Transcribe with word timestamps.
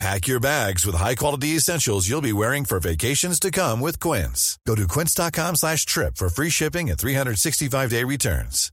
Pack 0.00 0.26
your 0.26 0.40
bags 0.40 0.84
with 0.84 0.96
high-quality 0.96 1.56
essentials 1.56 2.08
you'll 2.08 2.20
be 2.20 2.32
wearing 2.32 2.64
for 2.64 2.80
vacations 2.80 3.38
to 3.40 3.50
come 3.50 3.80
with 3.80 4.00
Quince. 4.00 4.58
Go 4.66 4.74
to 4.74 4.86
quince.com 4.88 5.56
slash 5.56 5.86
trip 5.86 6.16
for 6.16 6.28
free 6.28 6.50
shipping 6.50 6.90
and 6.90 6.98
365-day 6.98 8.04
returns. 8.04 8.70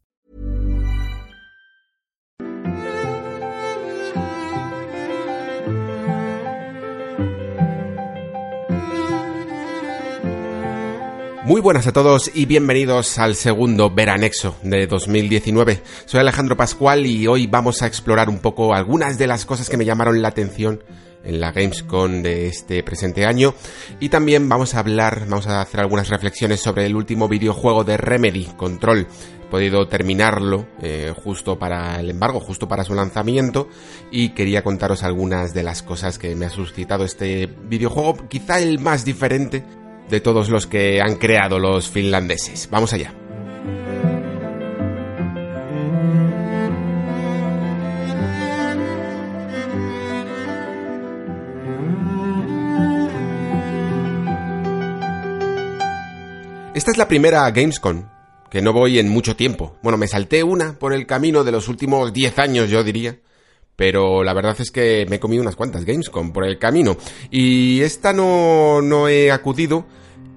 Muy 11.43 11.59
buenas 11.59 11.85
a 11.85 11.91
todos 11.91 12.31
y 12.33 12.45
bienvenidos 12.45 13.19
al 13.19 13.35
segundo 13.35 13.89
Veranexo 13.89 14.55
de 14.63 14.87
2019. 14.87 15.81
Soy 16.05 16.21
Alejandro 16.21 16.55
Pascual 16.55 17.05
y 17.05 17.27
hoy 17.27 17.45
vamos 17.45 17.81
a 17.81 17.87
explorar 17.87 18.29
un 18.29 18.39
poco 18.39 18.73
algunas 18.73 19.17
de 19.17 19.27
las 19.27 19.45
cosas 19.45 19.69
que 19.69 19.75
me 19.75 19.83
llamaron 19.83 20.21
la 20.21 20.29
atención 20.29 20.81
en 21.23 21.39
la 21.39 21.51
Gamescom 21.51 22.21
de 22.21 22.47
este 22.47 22.83
presente 22.83 23.25
año 23.25 23.53
y 23.99 24.09
también 24.09 24.47
vamos 24.49 24.75
a 24.75 24.79
hablar, 24.79 25.25
vamos 25.27 25.47
a 25.47 25.61
hacer 25.61 25.79
algunas 25.79 26.09
reflexiones 26.09 26.59
sobre 26.59 26.85
el 26.85 26.95
último 26.95 27.27
videojuego 27.27 27.83
de 27.83 27.97
Remedy, 27.97 28.45
Control. 28.57 29.07
He 29.45 29.51
podido 29.51 29.87
terminarlo 29.87 30.65
eh, 30.81 31.13
justo 31.15 31.59
para 31.59 31.99
el 31.99 32.09
embargo, 32.09 32.39
justo 32.39 32.67
para 32.67 32.83
su 32.83 32.93
lanzamiento 32.93 33.67
y 34.09 34.29
quería 34.29 34.63
contaros 34.63 35.03
algunas 35.03 35.53
de 35.53 35.63
las 35.63 35.83
cosas 35.83 36.17
que 36.17 36.35
me 36.35 36.45
ha 36.45 36.49
suscitado 36.49 37.03
este 37.03 37.47
videojuego, 37.47 38.27
quizá 38.29 38.59
el 38.59 38.79
más 38.79 39.03
diferente 39.03 39.63
de 40.09 40.21
todos 40.21 40.49
los 40.49 40.67
que 40.67 41.01
han 41.01 41.15
creado 41.15 41.59
los 41.59 41.89
finlandeses. 41.89 42.69
Vamos 42.71 42.93
allá. 42.93 43.13
Esta 56.73 56.91
es 56.91 56.97
la 56.97 57.09
primera 57.09 57.51
Gamescom, 57.51 58.05
que 58.49 58.61
no 58.61 58.71
voy 58.71 58.97
en 58.97 59.09
mucho 59.09 59.35
tiempo. 59.35 59.75
Bueno, 59.83 59.97
me 59.97 60.07
salté 60.07 60.41
una 60.41 60.79
por 60.79 60.93
el 60.93 61.05
camino 61.05 61.43
de 61.43 61.51
los 61.51 61.67
últimos 61.67 62.13
10 62.13 62.39
años, 62.39 62.69
yo 62.69 62.81
diría. 62.81 63.19
Pero 63.75 64.23
la 64.23 64.33
verdad 64.33 64.55
es 64.57 64.71
que 64.71 65.05
me 65.09 65.17
he 65.17 65.19
comido 65.19 65.41
unas 65.41 65.57
cuantas 65.57 65.83
Gamescom 65.83 66.31
por 66.31 66.45
el 66.45 66.57
camino. 66.57 66.95
Y 67.29 67.81
esta 67.81 68.13
no, 68.13 68.81
no 68.81 69.09
he 69.09 69.31
acudido 69.31 69.85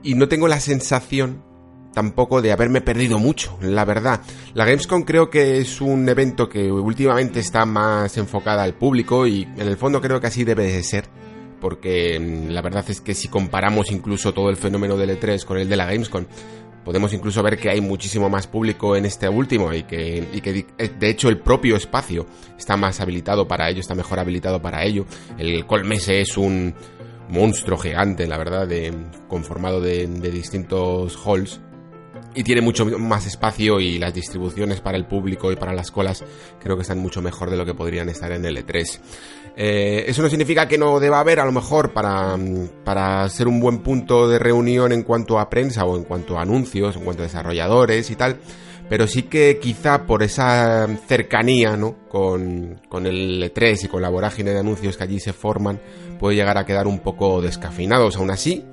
y 0.03 0.17
no 0.17 0.27
tengo 0.27 0.49
la 0.49 0.59
sensación 0.59 1.45
tampoco 1.93 2.43
de 2.43 2.51
haberme 2.51 2.81
perdido 2.81 3.21
mucho, 3.21 3.57
la 3.61 3.85
verdad. 3.85 4.21
La 4.55 4.65
Gamescom 4.65 5.05
creo 5.05 5.31
que 5.31 5.59
es 5.59 5.81
un 5.81 6.09
evento 6.09 6.49
que 6.49 6.73
últimamente 6.73 7.39
está 7.39 7.65
más 7.65 8.17
enfocada 8.17 8.65
al 8.65 8.75
público 8.75 9.29
y 9.29 9.45
en 9.45 9.69
el 9.69 9.77
fondo 9.77 10.01
creo 10.01 10.21
que 10.21 10.27
así 10.27 10.43
debe 10.43 10.65
de 10.65 10.83
ser. 10.83 11.05
Porque 11.65 12.20
mm, 12.20 12.51
la 12.51 12.61
verdad 12.61 12.84
es 12.91 13.01
que 13.01 13.15
si 13.15 13.29
comparamos 13.29 13.91
incluso 13.91 14.34
todo 14.34 14.51
el 14.51 14.59
fenómeno 14.59 14.98
del 14.98 15.19
E3 15.19 15.47
con 15.47 15.57
el 15.57 15.67
de 15.67 15.77
la 15.77 15.87
Gamescom, 15.87 16.27
podemos 16.84 17.15
incluso 17.15 17.43
ver 17.43 17.59
que 17.59 17.71
hay 17.71 17.81
muchísimo 17.81 18.29
más 18.29 18.47
público 18.47 18.97
en 18.97 19.06
este 19.06 19.31
último 19.31 19.73
y 19.73 19.84
que, 19.84 20.29
que 20.43 20.67
de 20.91 21.09
hecho 21.09 21.31
el 21.31 21.39
propio 21.39 21.77
espacio 21.77 22.27
está 22.59 22.77
más 22.77 23.01
habilitado 23.01 23.48
para 23.48 23.71
ello, 23.71 23.81
está 23.81 23.95
mejor 23.95 24.19
habilitado 24.19 24.61
para 24.61 24.84
ello. 24.84 25.06
El 25.39 25.65
Colmese 25.65 26.21
es 26.21 26.37
un, 26.37 26.75
monstruo 27.31 27.78
gigante, 27.78 28.27
la 28.27 28.37
verdad, 28.37 28.69
conformado 29.27 29.81
de, 29.81 30.06
de 30.06 30.31
distintos 30.31 31.19
halls 31.25 31.62
y 32.34 32.43
tiene 32.43 32.61
mucho 32.61 32.84
más 32.99 33.27
espacio 33.27 33.81
y 33.81 33.99
las 33.99 34.12
distribuciones 34.12 34.81
para 34.81 34.99
el 34.99 35.06
público 35.06 35.53
y 35.53 35.56
para 35.56 35.72
las 35.72 35.91
colas 35.91 36.25
creo 36.61 36.77
que 36.77 36.83
están 36.83 36.99
mucho 36.99 37.22
mejor 37.22 37.50
de 37.50 37.56
lo 37.56 37.65
que 37.65 37.75
podrían 37.75 38.09
estar 38.09 38.33
en 38.33 38.44
el 38.44 38.56
E3. 38.56 39.00
Eh, 39.56 40.04
eso 40.09 40.20
no 40.22 40.28
significa 40.28 40.66
que 40.66 40.78
no 40.78 40.98
deba 40.98 41.20
haber 41.20 41.38
a 41.38 41.44
lo 41.44 41.53
mejor 41.53 41.92
para, 41.92 42.37
para 42.84 43.28
ser 43.28 43.47
un 43.47 43.60
buen 43.60 43.78
punto 43.78 44.28
de 44.28 44.38
reunión 44.38 44.91
en 44.91 45.04
cuanto 45.04 45.38
a 45.38 45.48
prensa 45.48 45.84
o 45.84 45.97
en 45.97 46.04
cuanto 46.04 46.37
a 46.37 46.42
anuncios, 46.42 46.97
en 46.97 47.04
cuanto 47.04 47.22
a 47.22 47.26
desarrolladores 47.26 48.10
y 48.10 48.16
tal, 48.16 48.38
pero 48.88 49.06
sí 49.06 49.25
que 49.25 49.59
quizá 49.60 50.06
por 50.06 50.25
esa 50.25 50.88
cercanía 51.06 51.76
¿no? 51.76 52.09
con, 52.09 52.81
con 52.88 53.06
el 53.06 53.43
E3 53.43 53.84
y 53.84 53.88
con 53.88 54.03
la 54.03 54.09
vorágine 54.09 54.50
de 54.50 54.59
anuncios 54.59 54.97
que 54.97 55.04
allí 55.04 55.20
se 55.20 55.32
forman, 55.32 55.81
puede 56.19 56.34
llegar 56.34 56.59
a 56.59 56.66
quedar 56.66 56.88
un 56.88 56.98
poco 56.98 57.41
descafinados. 57.41 58.16
Aún 58.16 58.32
así, 58.32 58.64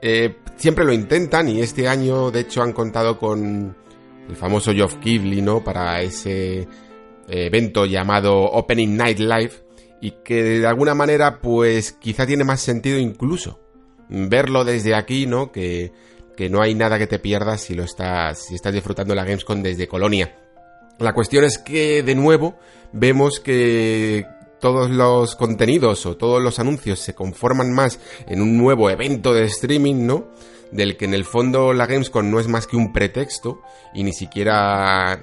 eh, 0.00 0.36
siempre 0.54 0.84
lo 0.84 0.92
intentan 0.92 1.48
y 1.48 1.60
este 1.60 1.88
año 1.88 2.30
de 2.30 2.40
hecho 2.40 2.62
han 2.62 2.72
contado 2.72 3.18
con 3.18 3.76
el 4.28 4.36
famoso 4.36 4.72
Geoff 4.72 4.98
Keighley, 4.98 5.42
¿no? 5.42 5.64
Para 5.64 6.00
ese 6.00 6.68
evento 7.28 7.86
llamado 7.86 8.36
Opening 8.36 8.96
Night 8.96 9.18
Live 9.18 9.61
y 10.02 10.10
que 10.22 10.42
de 10.60 10.66
alguna 10.66 10.94
manera 10.94 11.40
pues 11.40 11.92
quizá 11.92 12.26
tiene 12.26 12.44
más 12.44 12.60
sentido 12.60 12.98
incluso 12.98 13.58
verlo 14.10 14.64
desde 14.64 14.94
aquí, 14.94 15.26
¿no? 15.26 15.50
Que 15.50 15.92
que 16.36 16.48
no 16.48 16.62
hay 16.62 16.74
nada 16.74 16.98
que 16.98 17.06
te 17.06 17.18
pierdas 17.18 17.60
si 17.60 17.74
lo 17.74 17.84
estás, 17.84 18.46
si 18.46 18.54
estás 18.54 18.72
disfrutando 18.72 19.14
la 19.14 19.24
Gamescom 19.24 19.62
desde 19.62 19.88
Colonia. 19.88 20.34
La 20.98 21.14
cuestión 21.14 21.44
es 21.44 21.58
que, 21.58 22.02
de 22.02 22.14
nuevo, 22.14 22.56
vemos 22.92 23.40
que 23.40 24.26
todos 24.60 24.90
los 24.90 25.34
contenidos 25.34 26.06
o 26.06 26.16
todos 26.16 26.42
los 26.42 26.58
anuncios 26.58 27.00
se 27.00 27.14
conforman 27.14 27.72
más 27.72 27.98
en 28.26 28.40
un 28.40 28.56
nuevo 28.56 28.90
evento 28.90 29.34
de 29.34 29.44
streaming, 29.44 30.06
¿no? 30.06 30.28
Del 30.72 30.96
que 30.96 31.04
en 31.04 31.14
el 31.14 31.24
fondo 31.24 31.72
la 31.72 31.86
Gamescom 31.86 32.30
no 32.30 32.40
es 32.40 32.48
más 32.48 32.66
que 32.66 32.76
un 32.76 32.92
pretexto 32.92 33.60
y 33.94 34.02
ni 34.02 34.12
siquiera 34.12 35.22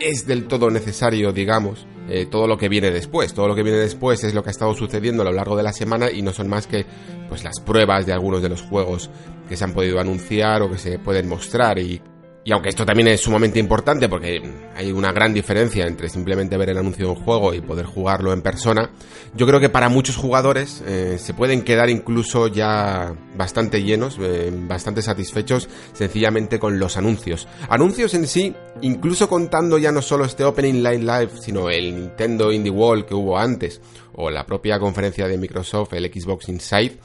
es 0.00 0.26
del 0.26 0.48
todo 0.48 0.70
necesario, 0.70 1.32
digamos, 1.32 1.86
eh, 2.08 2.26
todo 2.26 2.46
lo 2.46 2.58
que 2.58 2.68
viene 2.68 2.90
después. 2.90 3.32
Todo 3.32 3.48
lo 3.48 3.54
que 3.54 3.62
viene 3.62 3.78
después 3.78 4.24
es 4.24 4.34
lo 4.34 4.42
que 4.42 4.50
ha 4.50 4.50
estado 4.50 4.74
sucediendo 4.74 5.22
a 5.22 5.26
lo 5.26 5.32
largo 5.32 5.56
de 5.56 5.62
la 5.62 5.72
semana 5.72 6.10
y 6.10 6.22
no 6.22 6.32
son 6.32 6.48
más 6.48 6.66
que 6.66 6.84
pues 7.28 7.44
las 7.44 7.60
pruebas 7.60 8.06
de 8.06 8.12
algunos 8.12 8.42
de 8.42 8.48
los 8.48 8.62
juegos 8.62 9.10
que 9.48 9.56
se 9.56 9.64
han 9.64 9.72
podido 9.72 10.00
anunciar 10.00 10.62
o 10.62 10.70
que 10.70 10.78
se 10.78 10.98
pueden 10.98 11.28
mostrar 11.28 11.78
y 11.78 12.02
y 12.48 12.52
aunque 12.52 12.70
esto 12.70 12.86
también 12.86 13.08
es 13.08 13.20
sumamente 13.20 13.58
importante 13.58 14.08
porque 14.08 14.40
hay 14.74 14.90
una 14.90 15.12
gran 15.12 15.34
diferencia 15.34 15.86
entre 15.86 16.08
simplemente 16.08 16.56
ver 16.56 16.70
el 16.70 16.78
anuncio 16.78 17.04
de 17.04 17.10
un 17.10 17.22
juego 17.22 17.52
y 17.52 17.60
poder 17.60 17.84
jugarlo 17.84 18.32
en 18.32 18.40
persona, 18.40 18.90
yo 19.34 19.46
creo 19.46 19.60
que 19.60 19.68
para 19.68 19.90
muchos 19.90 20.16
jugadores 20.16 20.82
eh, 20.86 21.18
se 21.18 21.34
pueden 21.34 21.60
quedar 21.60 21.90
incluso 21.90 22.48
ya 22.48 23.14
bastante 23.36 23.82
llenos, 23.82 24.16
eh, 24.18 24.50
bastante 24.50 25.02
satisfechos 25.02 25.68
sencillamente 25.92 26.58
con 26.58 26.78
los 26.78 26.96
anuncios. 26.96 27.46
Anuncios 27.68 28.14
en 28.14 28.26
sí, 28.26 28.54
incluso 28.80 29.28
contando 29.28 29.76
ya 29.76 29.92
no 29.92 30.00
solo 30.00 30.24
este 30.24 30.44
Opening 30.44 30.82
Line 30.82 31.04
Live, 31.04 31.32
sino 31.42 31.68
el 31.68 31.94
Nintendo 31.94 32.50
Indie 32.50 32.72
World 32.72 33.04
que 33.04 33.14
hubo 33.14 33.36
antes, 33.36 33.82
o 34.14 34.30
la 34.30 34.46
propia 34.46 34.78
conferencia 34.78 35.28
de 35.28 35.36
Microsoft, 35.36 35.92
el 35.92 36.10
Xbox 36.10 36.48
Inside, 36.48 36.96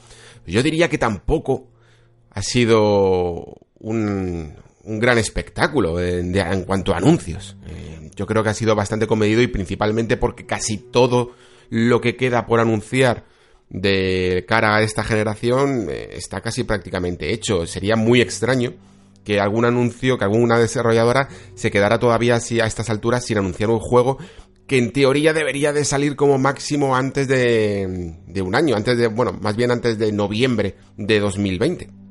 yo 0.46 0.62
diría 0.62 0.88
que 0.88 0.96
tampoco 0.96 1.68
ha 2.30 2.40
sido 2.40 3.58
un, 3.78 4.54
un 4.84 4.98
gran 4.98 5.18
espectáculo 5.18 6.00
en, 6.00 6.64
cuanto 6.64 6.92
a 6.92 6.98
anuncios. 6.98 7.56
Eh, 7.66 8.10
yo 8.14 8.26
creo 8.26 8.42
que 8.42 8.50
ha 8.50 8.54
sido 8.54 8.74
bastante 8.74 9.06
comedido 9.06 9.42
y 9.42 9.46
principalmente 9.46 10.16
porque 10.16 10.46
casi 10.46 10.78
todo 10.78 11.32
lo 11.70 12.00
que 12.00 12.16
queda 12.16 12.46
por 12.46 12.60
anunciar 12.60 13.24
de 13.70 14.44
cara 14.46 14.76
a 14.76 14.82
esta 14.82 15.02
generación 15.02 15.88
eh, 15.90 16.10
está 16.12 16.40
casi 16.40 16.64
prácticamente 16.64 17.32
hecho. 17.32 17.66
Sería 17.66 17.96
muy 17.96 18.20
extraño 18.20 18.74
que 19.24 19.40
algún 19.40 19.64
anuncio, 19.64 20.18
que 20.18 20.24
alguna 20.24 20.58
desarrolladora 20.58 21.28
se 21.54 21.70
quedara 21.70 21.98
todavía 21.98 22.36
así 22.36 22.60
a 22.60 22.66
estas 22.66 22.90
alturas 22.90 23.24
sin 23.24 23.38
anunciar 23.38 23.70
un 23.70 23.80
juego 23.80 24.18
que 24.66 24.78
en 24.78 24.92
teoría 24.92 25.32
debería 25.32 25.72
de 25.72 25.84
salir 25.84 26.16
como 26.16 26.38
máximo 26.38 26.96
antes 26.96 27.28
de, 27.28 28.16
de 28.26 28.42
un 28.42 28.54
año, 28.54 28.76
antes 28.76 28.96
de, 28.96 29.08
bueno, 29.08 29.32
más 29.32 29.56
bien 29.56 29.70
antes 29.70 29.98
de 29.98 30.10
noviembre 30.12 30.76
de 30.96 31.20
2020 31.20 32.03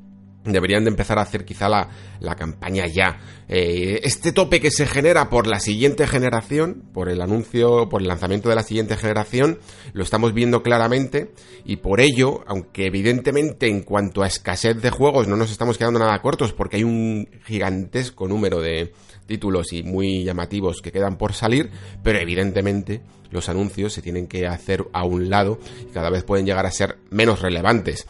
deberían 0.44 0.84
de 0.84 0.90
empezar 0.90 1.18
a 1.18 1.22
hacer 1.22 1.44
quizá 1.44 1.68
la, 1.68 1.88
la 2.20 2.34
campaña 2.36 2.86
ya. 2.86 3.18
Eh, 3.48 4.00
este 4.04 4.32
tope 4.32 4.60
que 4.60 4.70
se 4.70 4.86
genera 4.86 5.28
por 5.30 5.46
la 5.46 5.60
siguiente 5.60 6.06
generación, 6.06 6.82
por 6.92 7.08
el 7.08 7.20
anuncio, 7.20 7.88
por 7.88 8.00
el 8.02 8.08
lanzamiento 8.08 8.48
de 8.48 8.54
la 8.54 8.62
siguiente 8.62 8.96
generación, 8.96 9.58
lo 9.92 10.02
estamos 10.02 10.32
viendo 10.34 10.62
claramente 10.62 11.32
y 11.64 11.76
por 11.76 12.00
ello, 12.00 12.42
aunque 12.46 12.86
evidentemente 12.86 13.68
en 13.68 13.82
cuanto 13.82 14.22
a 14.22 14.26
escasez 14.26 14.80
de 14.80 14.90
juegos 14.90 15.28
no 15.28 15.36
nos 15.36 15.50
estamos 15.50 15.78
quedando 15.78 15.98
nada 15.98 16.20
cortos 16.20 16.52
porque 16.52 16.76
hay 16.76 16.84
un 16.84 17.28
gigantesco 17.44 18.28
número 18.28 18.60
de 18.60 18.92
títulos 19.26 19.72
y 19.72 19.82
muy 19.82 20.24
llamativos 20.24 20.80
que 20.82 20.92
quedan 20.92 21.16
por 21.16 21.32
salir, 21.32 21.70
pero 22.02 22.18
evidentemente 22.18 23.02
los 23.30 23.48
anuncios 23.48 23.92
se 23.92 24.02
tienen 24.02 24.26
que 24.26 24.46
hacer 24.46 24.84
a 24.92 25.04
un 25.04 25.30
lado 25.30 25.58
y 25.82 25.92
cada 25.92 26.10
vez 26.10 26.24
pueden 26.24 26.46
llegar 26.46 26.66
a 26.66 26.70
ser 26.70 26.98
menos 27.10 27.40
relevantes. 27.40 28.06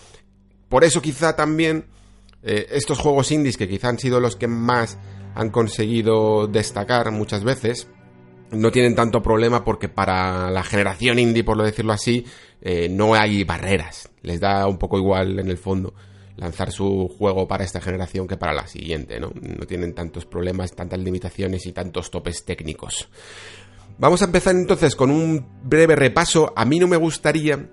Por 0.68 0.84
eso 0.84 1.00
quizá 1.00 1.36
también 1.36 1.86
eh, 2.44 2.66
estos 2.70 2.98
juegos 2.98 3.32
indies 3.32 3.56
que 3.56 3.68
quizá 3.68 3.88
han 3.88 3.98
sido 3.98 4.20
los 4.20 4.36
que 4.36 4.46
más 4.46 4.98
han 5.34 5.50
conseguido 5.50 6.46
destacar 6.46 7.10
muchas 7.10 7.42
veces, 7.42 7.88
no 8.50 8.70
tienen 8.70 8.94
tanto 8.94 9.22
problema 9.22 9.64
porque 9.64 9.88
para 9.88 10.50
la 10.50 10.62
generación 10.62 11.18
indie, 11.18 11.44
por 11.44 11.56
lo 11.56 11.64
decirlo 11.64 11.92
así, 11.92 12.24
eh, 12.60 12.88
no 12.88 13.14
hay 13.14 13.44
barreras. 13.44 14.10
Les 14.22 14.40
da 14.40 14.66
un 14.66 14.78
poco 14.78 14.98
igual 14.98 15.38
en 15.38 15.48
el 15.48 15.58
fondo 15.58 15.94
lanzar 16.36 16.72
su 16.72 17.08
juego 17.16 17.46
para 17.46 17.64
esta 17.64 17.80
generación 17.80 18.26
que 18.26 18.36
para 18.36 18.52
la 18.52 18.66
siguiente, 18.66 19.20
¿no? 19.20 19.32
No 19.34 19.66
tienen 19.66 19.94
tantos 19.94 20.26
problemas, 20.26 20.74
tantas 20.74 20.98
limitaciones 20.98 21.66
y 21.66 21.72
tantos 21.72 22.10
topes 22.10 22.44
técnicos. 22.44 23.08
Vamos 23.98 24.22
a 24.22 24.24
empezar 24.24 24.56
entonces 24.56 24.96
con 24.96 25.10
un 25.10 25.46
breve 25.62 25.94
repaso. 25.94 26.52
A 26.56 26.64
mí 26.64 26.80
no 26.80 26.88
me 26.88 26.96
gustaría, 26.96 27.70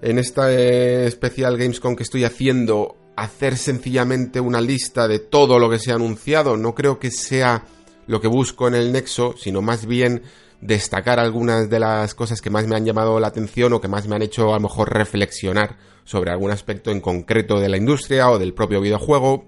en 0.00 0.18
esta 0.18 0.52
especial 0.52 1.56
Gamescom 1.56 1.96
que 1.96 2.04
estoy 2.04 2.24
haciendo, 2.24 2.96
hacer 3.16 3.56
sencillamente 3.56 4.40
una 4.40 4.60
lista 4.60 5.08
de 5.08 5.18
todo 5.18 5.58
lo 5.58 5.70
que 5.70 5.78
se 5.78 5.90
ha 5.90 5.94
anunciado. 5.94 6.56
No 6.56 6.74
creo 6.74 6.98
que 6.98 7.10
sea 7.10 7.64
lo 8.06 8.20
que 8.20 8.28
busco 8.28 8.68
en 8.68 8.74
el 8.74 8.92
Nexo, 8.92 9.34
sino 9.36 9.62
más 9.62 9.86
bien 9.86 10.22
destacar 10.60 11.18
algunas 11.18 11.68
de 11.68 11.80
las 11.80 12.14
cosas 12.14 12.40
que 12.40 12.50
más 12.50 12.66
me 12.66 12.76
han 12.76 12.84
llamado 12.84 13.18
la 13.20 13.28
atención 13.28 13.72
o 13.72 13.80
que 13.80 13.88
más 13.88 14.06
me 14.06 14.16
han 14.16 14.22
hecho 14.22 14.50
a 14.50 14.54
lo 14.54 14.60
mejor 14.60 14.92
reflexionar 14.92 15.76
sobre 16.04 16.30
algún 16.30 16.50
aspecto 16.50 16.90
en 16.90 17.00
concreto 17.00 17.58
de 17.58 17.68
la 17.68 17.76
industria 17.76 18.30
o 18.30 18.38
del 18.38 18.54
propio 18.54 18.80
videojuego 18.80 19.44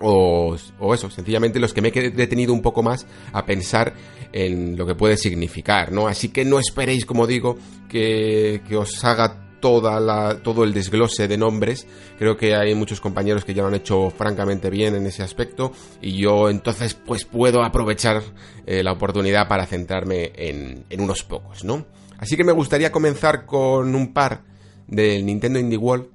o, 0.00 0.56
eso, 0.92 1.08
sencillamente 1.08 1.58
los 1.58 1.72
que 1.72 1.80
me 1.80 1.88
he 1.88 2.10
detenido 2.10 2.52
un 2.52 2.60
poco 2.60 2.82
más 2.82 3.06
a 3.32 3.46
pensar 3.46 3.94
en 4.32 4.76
lo 4.76 4.86
que 4.86 4.94
puede 4.94 5.16
significar, 5.16 5.92
¿no? 5.92 6.08
Así 6.08 6.28
que 6.28 6.44
no 6.44 6.58
esperéis, 6.58 7.06
como 7.06 7.26
digo, 7.26 7.56
que, 7.88 8.60
que 8.68 8.76
os 8.76 9.02
haga 9.04 9.53
todo 9.64 10.64
el 10.64 10.74
desglose 10.74 11.26
de 11.26 11.38
nombres. 11.38 11.86
Creo 12.18 12.36
que 12.36 12.54
hay 12.54 12.74
muchos 12.74 13.00
compañeros 13.00 13.44
que 13.44 13.54
ya 13.54 13.62
lo 13.62 13.68
han 13.68 13.74
hecho 13.74 14.10
francamente 14.10 14.68
bien 14.68 14.94
en 14.94 15.06
ese 15.06 15.22
aspecto 15.22 15.72
y 16.02 16.18
yo 16.18 16.50
entonces 16.50 16.94
pues 16.94 17.24
puedo 17.24 17.62
aprovechar 17.62 18.22
eh, 18.66 18.82
la 18.82 18.92
oportunidad 18.92 19.48
para 19.48 19.66
centrarme 19.66 20.32
en, 20.36 20.84
en 20.90 21.00
unos 21.00 21.22
pocos, 21.22 21.64
¿no? 21.64 21.86
Así 22.18 22.36
que 22.36 22.44
me 22.44 22.52
gustaría 22.52 22.92
comenzar 22.92 23.46
con 23.46 23.94
un 23.94 24.12
par 24.12 24.42
del 24.86 25.24
Nintendo 25.24 25.58
Indie 25.58 25.78
World. 25.78 26.06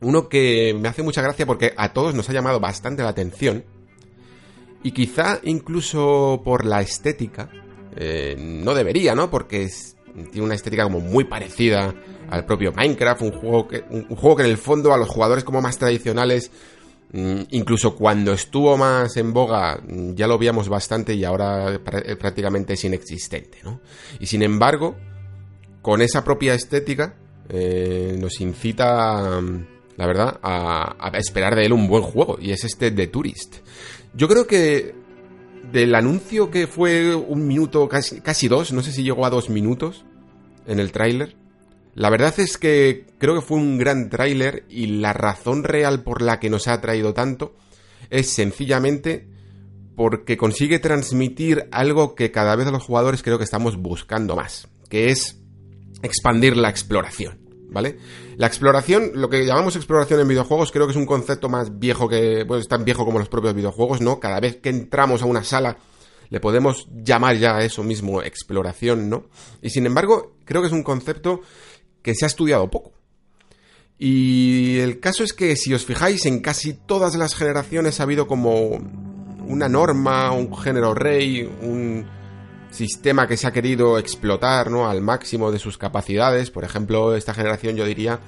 Uno 0.00 0.28
que 0.28 0.74
me 0.78 0.88
hace 0.88 1.02
mucha 1.02 1.22
gracia 1.22 1.44
porque 1.46 1.74
a 1.76 1.92
todos 1.92 2.14
nos 2.14 2.28
ha 2.28 2.32
llamado 2.32 2.60
bastante 2.60 3.02
la 3.02 3.10
atención. 3.10 3.64
Y 4.82 4.92
quizá 4.92 5.40
incluso 5.42 6.40
por 6.44 6.64
la 6.64 6.80
estética. 6.80 7.50
Eh, 7.96 8.36
no 8.38 8.74
debería, 8.74 9.14
¿no? 9.14 9.28
Porque 9.30 9.68
tiene 10.30 10.46
una 10.46 10.54
estética 10.54 10.84
como 10.84 11.00
muy 11.00 11.24
parecida 11.24 11.94
al 12.30 12.44
propio 12.44 12.72
Minecraft, 12.72 13.22
un 13.22 13.32
juego 13.32 13.68
que, 13.68 13.84
un, 13.90 14.04
juego 14.16 14.36
que 14.36 14.42
en 14.44 14.50
el 14.50 14.58
fondo 14.58 14.92
a 14.92 14.98
los 14.98 15.08
jugadores 15.08 15.44
como 15.44 15.60
más 15.60 15.78
tradicionales, 15.78 16.50
mm, 17.12 17.42
incluso 17.50 17.96
cuando 17.96 18.32
estuvo 18.32 18.76
más 18.76 19.16
en 19.16 19.32
boga, 19.32 19.80
mm, 19.82 20.14
ya 20.14 20.26
lo 20.26 20.38
veíamos 20.38 20.68
bastante 20.68 21.14
y 21.14 21.24
ahora 21.24 21.74
eh, 21.74 22.16
prácticamente 22.16 22.74
es 22.74 22.84
inexistente, 22.84 23.58
¿no? 23.64 23.80
Y 24.20 24.26
sin 24.26 24.42
embargo, 24.42 24.96
con 25.82 26.02
esa 26.02 26.24
propia 26.24 26.54
estética, 26.54 27.16
eh, 27.48 28.16
nos 28.18 28.40
incita, 28.40 29.40
mm, 29.40 29.66
la 29.96 30.06
verdad, 30.06 30.38
a, 30.42 31.10
esperar 31.14 31.54
de 31.54 31.64
él 31.64 31.72
un 31.72 31.88
buen 31.88 32.02
juego, 32.02 32.38
y 32.40 32.50
es 32.52 32.64
este 32.64 32.90
The 32.90 33.06
Tourist. 33.06 33.56
Yo 34.14 34.28
creo 34.28 34.46
que 34.46 34.94
del 35.72 35.94
anuncio 35.94 36.50
que 36.50 36.66
fue 36.66 37.14
un 37.14 37.46
minuto, 37.46 37.88
casi, 37.88 38.20
casi 38.20 38.48
dos, 38.48 38.72
no 38.72 38.82
sé 38.82 38.92
si 38.92 39.02
llegó 39.02 39.26
a 39.26 39.30
dos 39.30 39.50
minutos 39.50 40.04
en 40.66 40.78
el 40.78 40.92
tráiler, 40.92 41.37
la 41.98 42.10
verdad 42.10 42.32
es 42.38 42.58
que 42.58 43.06
creo 43.18 43.34
que 43.34 43.40
fue 43.40 43.56
un 43.56 43.76
gran 43.76 44.08
tráiler 44.08 44.64
y 44.68 44.86
la 44.86 45.12
razón 45.12 45.64
real 45.64 46.04
por 46.04 46.22
la 46.22 46.38
que 46.38 46.48
nos 46.48 46.68
ha 46.68 46.74
atraído 46.74 47.12
tanto 47.12 47.56
es 48.08 48.32
sencillamente 48.32 49.26
porque 49.96 50.36
consigue 50.36 50.78
transmitir 50.78 51.66
algo 51.72 52.14
que 52.14 52.30
cada 52.30 52.54
vez 52.54 52.68
los 52.68 52.84
jugadores 52.84 53.24
creo 53.24 53.36
que 53.36 53.42
estamos 53.42 53.78
buscando 53.78 54.36
más, 54.36 54.68
que 54.88 55.10
es 55.10 55.40
expandir 56.04 56.56
la 56.56 56.70
exploración, 56.70 57.40
¿vale? 57.68 57.98
La 58.36 58.46
exploración, 58.46 59.10
lo 59.14 59.28
que 59.28 59.44
llamamos 59.44 59.74
exploración 59.74 60.20
en 60.20 60.28
videojuegos, 60.28 60.70
creo 60.70 60.86
que 60.86 60.92
es 60.92 60.96
un 60.96 61.04
concepto 61.04 61.48
más 61.48 61.80
viejo 61.80 62.08
que, 62.08 62.44
bueno, 62.44 62.60
es 62.60 62.68
tan 62.68 62.84
viejo 62.84 63.04
como 63.04 63.18
los 63.18 63.28
propios 63.28 63.54
videojuegos, 63.54 64.00
¿no? 64.00 64.20
Cada 64.20 64.38
vez 64.38 64.58
que 64.58 64.68
entramos 64.68 65.22
a 65.22 65.26
una 65.26 65.42
sala 65.42 65.78
le 66.30 66.40
podemos 66.40 66.86
llamar 66.92 67.36
ya 67.36 67.56
a 67.56 67.64
eso 67.64 67.82
mismo 67.82 68.22
exploración, 68.22 69.08
¿no? 69.08 69.24
Y 69.62 69.70
sin 69.70 69.86
embargo, 69.86 70.36
creo 70.44 70.60
que 70.60 70.68
es 70.68 70.72
un 70.72 70.82
concepto 70.82 71.40
que 72.02 72.14
se 72.14 72.24
ha 72.24 72.28
estudiado 72.28 72.70
poco. 72.70 72.92
Y 73.98 74.78
el 74.78 75.00
caso 75.00 75.24
es 75.24 75.32
que 75.32 75.56
si 75.56 75.74
os 75.74 75.84
fijáis, 75.84 76.24
en 76.26 76.40
casi 76.40 76.72
todas 76.72 77.16
las 77.16 77.34
generaciones 77.34 77.98
ha 77.98 78.04
habido 78.04 78.28
como 78.28 78.78
una 79.48 79.68
norma, 79.68 80.30
un 80.32 80.56
género 80.56 80.94
rey, 80.94 81.42
un 81.62 82.06
sistema 82.70 83.26
que 83.26 83.36
se 83.36 83.46
ha 83.46 83.52
querido 83.52 83.98
explotar 83.98 84.70
¿no? 84.70 84.88
al 84.88 85.00
máximo 85.00 85.50
de 85.50 85.58
sus 85.58 85.78
capacidades. 85.78 86.50
Por 86.50 86.64
ejemplo, 86.64 87.16
esta 87.16 87.34
generación 87.34 87.76
yo 87.76 87.84
diría 87.84 88.20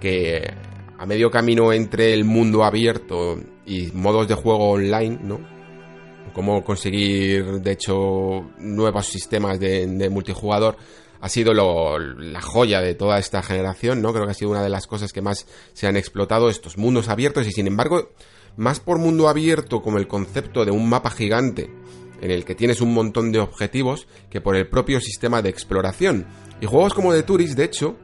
que 0.00 0.54
a 0.98 1.06
medio 1.06 1.30
camino 1.30 1.72
entre 1.72 2.14
el 2.14 2.24
mundo 2.24 2.64
abierto 2.64 3.38
y 3.66 3.90
modos 3.92 4.28
de 4.28 4.34
juego 4.34 4.70
online, 4.70 5.18
¿no? 5.22 5.40
Cómo 6.32 6.62
conseguir, 6.62 7.60
de 7.60 7.72
hecho, 7.72 8.50
nuevos 8.58 9.06
sistemas 9.06 9.58
de, 9.58 9.86
de 9.86 10.08
multijugador 10.08 10.76
ha 11.20 11.28
sido 11.28 11.52
la 11.52 12.40
joya 12.40 12.80
de 12.80 12.94
toda 12.94 13.18
esta 13.18 13.42
generación, 13.42 14.00
¿no? 14.00 14.12
Creo 14.12 14.24
que 14.24 14.30
ha 14.32 14.34
sido 14.34 14.50
una 14.50 14.62
de 14.62 14.70
las 14.70 14.86
cosas 14.86 15.12
que 15.12 15.20
más 15.20 15.46
se 15.72 15.86
han 15.86 15.96
explotado 15.96 16.48
estos 16.48 16.78
mundos 16.78 17.08
abiertos 17.08 17.46
y 17.46 17.52
sin 17.52 17.66
embargo, 17.66 18.12
más 18.56 18.80
por 18.80 18.98
mundo 18.98 19.28
abierto 19.28 19.82
como 19.82 19.98
el 19.98 20.08
concepto 20.08 20.64
de 20.64 20.70
un 20.70 20.88
mapa 20.88 21.10
gigante 21.10 21.70
en 22.20 22.30
el 22.30 22.44
que 22.44 22.54
tienes 22.54 22.80
un 22.80 22.92
montón 22.92 23.32
de 23.32 23.38
objetivos 23.38 24.06
que 24.30 24.40
por 24.40 24.56
el 24.56 24.68
propio 24.68 25.00
sistema 25.00 25.42
de 25.42 25.50
exploración. 25.50 26.26
Y 26.60 26.66
juegos 26.66 26.94
como 26.94 27.12
The 27.12 27.22
Tourist, 27.22 27.56
de 27.56 27.64
hecho, 27.64 27.96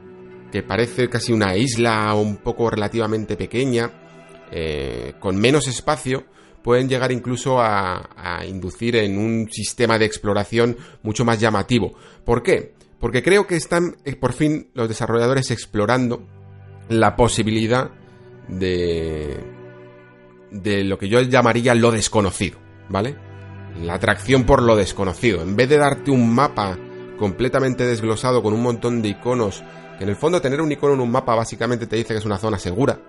que 0.51 0.63
parece 0.63 1.09
casi 1.09 1.33
una 1.33 1.55
isla 1.55 2.13
un 2.15 2.37
poco 2.37 2.69
relativamente 2.69 3.35
pequeña, 3.35 3.91
eh, 4.51 5.13
con 5.19 5.37
menos 5.37 5.67
espacio, 5.67 6.25
pueden 6.63 6.89
llegar 6.89 7.11
incluso 7.11 7.59
a, 7.59 8.09
a, 8.15 8.45
inducir 8.45 8.95
en 8.95 9.17
un 9.17 9.49
sistema 9.51 9.97
de 9.97 10.05
exploración 10.05 10.77
mucho 11.03 11.23
más 11.23 11.39
llamativo. 11.39 11.93
¿Por 12.25 12.43
qué? 12.43 12.76
Porque 12.99 13.23
creo 13.23 13.47
que 13.47 13.55
están 13.55 13.97
eh, 14.05 14.15
por 14.15 14.33
fin 14.33 14.69
los 14.73 14.87
desarrolladores 14.87 15.51
explorando 15.51 16.23
la 16.89 17.15
posibilidad 17.15 17.91
de 18.47 19.57
de 20.51 20.83
lo 20.83 20.97
que 20.97 21.09
yo 21.09 21.21
llamaría 21.21 21.75
lo 21.75 21.91
desconocido, 21.91 22.57
¿vale? 22.89 23.15
La 23.81 23.95
atracción 23.95 24.45
por 24.45 24.61
lo 24.61 24.75
desconocido. 24.75 25.41
En 25.41 25.55
vez 25.55 25.69
de 25.69 25.77
darte 25.77 26.11
un 26.11 26.33
mapa 26.33 26.77
completamente 27.19 27.85
desglosado 27.85 28.41
con 28.41 28.53
un 28.53 28.61
montón 28.61 29.01
de 29.01 29.09
iconos, 29.09 29.63
que 29.97 30.03
en 30.03 30.09
el 30.09 30.15
fondo 30.15 30.41
tener 30.41 30.61
un 30.61 30.71
icono 30.71 30.93
en 30.93 31.01
un 31.01 31.11
mapa 31.11 31.35
básicamente 31.35 31.87
te 31.87 31.95
dice 31.95 32.13
que 32.13 32.19
es 32.19 32.25
una 32.25 32.37
zona 32.37 32.59
segura, 32.59 32.99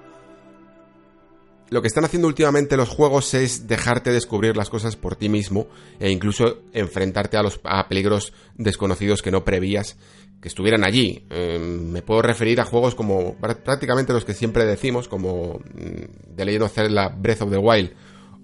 lo 1.71 1.83
que 1.83 1.89
están 1.89 2.05
haciendo 2.05 2.29
últimamente 2.29 2.77
los 2.77 2.89
juegos 2.89 3.35
es 3.35 3.67
dejarte 3.67 4.11
descubrir 4.11 4.57
las 4.57 4.71
cosas 4.71 4.97
por 4.97 5.17
ti 5.17 5.29
mismo 5.29 5.67
e 6.01 6.11
incluso 6.11 6.63
enfrentarte 6.73 7.37
a 7.37 7.43
los 7.43 7.61
a 7.65 7.89
peligros 7.89 8.33
desconocidos 8.57 9.23
que 9.23 9.31
no 9.31 9.45
prevías 9.45 9.97
que 10.41 10.49
estuvieran 10.49 10.85
allí. 10.85 11.27
Eh, 11.31 11.59
me 11.59 12.03
puedo 12.03 12.23
referir 12.23 12.61
a 12.61 12.65
juegos 12.65 12.95
como 12.95 13.35
prácticamente 13.35 14.13
los 14.13 14.25
que 14.25 14.35
siempre 14.35 14.65
decimos, 14.65 15.09
como 15.09 15.59
mm, 15.59 16.37
The 16.37 16.45
Legend 16.45 16.65
of 16.65 16.73
Zelda 16.73 17.09
Breath 17.09 17.43
of 17.43 17.51
the 17.51 17.59
Wild 17.59 17.93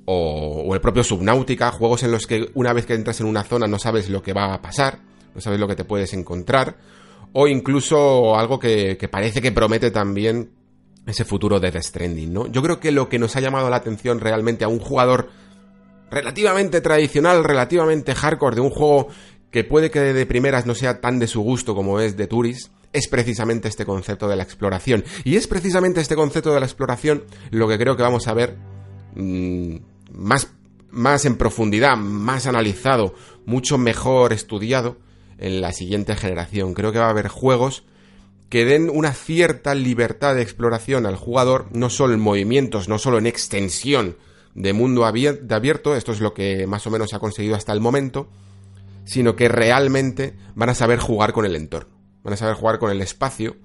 o, 0.05 0.65
o 0.67 0.75
el 0.75 0.81
propio 0.81 1.03
Subnautica, 1.03 1.71
juegos 1.71 2.03
en 2.03 2.11
los 2.11 2.27
que 2.27 2.51
una 2.55 2.73
vez 2.73 2.85
que 2.85 2.95
entras 2.95 3.21
en 3.21 3.27
una 3.27 3.45
zona 3.45 3.67
no 3.67 3.79
sabes 3.79 4.11
lo 4.11 4.23
que 4.23 4.35
va 4.35 4.53
a 4.53 4.61
pasar, 4.61 4.99
no 5.35 5.41
sabes 5.41 5.59
lo 5.59 5.69
que 5.69 5.77
te 5.77 5.85
puedes 5.85 6.13
encontrar, 6.13 6.77
o 7.33 7.49
incluso 7.49 8.37
algo 8.37 8.59
que 8.59 9.09
parece 9.11 9.41
que 9.41 9.51
promete 9.51 9.91
también 9.91 10.51
ese 11.07 11.25
futuro 11.25 11.61
de 11.61 11.71
Death 11.71 11.85
Stranding, 11.85 12.33
¿no? 12.33 12.47
Yo 12.47 12.63
creo 12.63 12.81
que 12.81 12.93
lo 12.93 13.09
que 13.09 13.19
nos 13.19 13.37
ha 13.37 13.41
llamado 13.41 13.69
la 13.71 13.77
atención 13.77 14.21
realmente 14.21 14.65
a 14.65 14.69
un 14.69 14.79
jugador 14.79 15.31
relativamente 16.11 16.81
tradicional, 16.81 17.45
relativamente 17.45 18.15
hardcore 18.15 18.57
de 18.57 18.61
un 18.61 18.71
juego 18.71 19.09
que 19.51 19.65
puede 19.65 19.91
que 19.91 20.01
de 20.01 20.27
primeras 20.27 20.67
no 20.67 20.75
sea 20.75 21.01
tan 21.01 21.19
de 21.19 21.27
su 21.27 21.41
gusto 21.43 21.75
como 21.75 22.01
es 22.01 22.17
de 22.17 22.27
Turis, 22.27 22.71
es 22.93 23.09
precisamente 23.09 23.69
este 23.69 23.85
concepto 23.85 24.29
de 24.29 24.37
la 24.37 24.43
exploración. 24.43 25.05
Y 25.25 25.37
es 25.37 25.47
precisamente 25.47 26.01
este 26.01 26.17
concepto 26.17 26.53
de 26.55 26.61
la 26.61 26.67
exploración 26.67 27.25
lo 27.51 27.69
que 27.69 27.79
creo 27.79 27.97
que 27.97 28.03
vamos 28.03 28.27
a 28.29 28.35
ver 28.35 28.57
mmm, 29.15 29.77
más, 30.13 30.49
más 30.91 31.25
en 31.25 31.37
profundidad, 31.37 31.97
más 31.97 32.47
analizado, 32.47 33.15
mucho 33.47 33.79
mejor 33.79 34.33
estudiado 34.33 34.97
en 35.39 35.61
la 35.61 35.73
siguiente 35.73 36.17
generación. 36.17 36.75
Creo 36.75 36.93
que 36.93 37.01
va 37.01 37.07
a 37.07 37.11
haber 37.11 37.29
juegos 37.29 37.85
que 38.55 38.65
den 38.65 38.89
una 38.89 39.13
cierta 39.13 39.75
libertad 39.75 40.37
de 40.37 40.43
exploración 40.43 41.07
al 41.07 41.17
jugador, 41.17 41.67
no 41.73 41.91
solo 41.91 42.15
en 42.15 42.21
movimientos, 42.21 42.89
no 42.89 43.01
solo 43.01 43.19
en 43.19 43.27
extensión 43.27 44.17
de 44.55 44.73
mundo 44.73 45.05
abierto, 45.07 45.97
esto 45.97 46.13
es 46.13 46.21
lo 46.21 46.35
que 46.35 46.65
más 46.69 46.87
o 46.87 46.91
menos 46.93 47.15
ha 47.15 47.19
conseguido 47.19 47.57
hasta 47.57 47.73
el 47.73 47.81
momento, 47.81 48.29
sino 49.05 49.35
que 49.35 49.49
realmente 49.49 50.37
van 50.55 50.69
a 50.69 50.77
saber 50.77 51.01
jugar 51.01 51.33
con 51.33 51.47
el 51.47 51.57
entorno, 51.57 51.99
van 52.23 52.35
a 52.35 52.37
saber 52.37 52.55
jugar 52.55 52.79
con 52.79 52.93
el 52.93 53.01
espacio. 53.01 53.57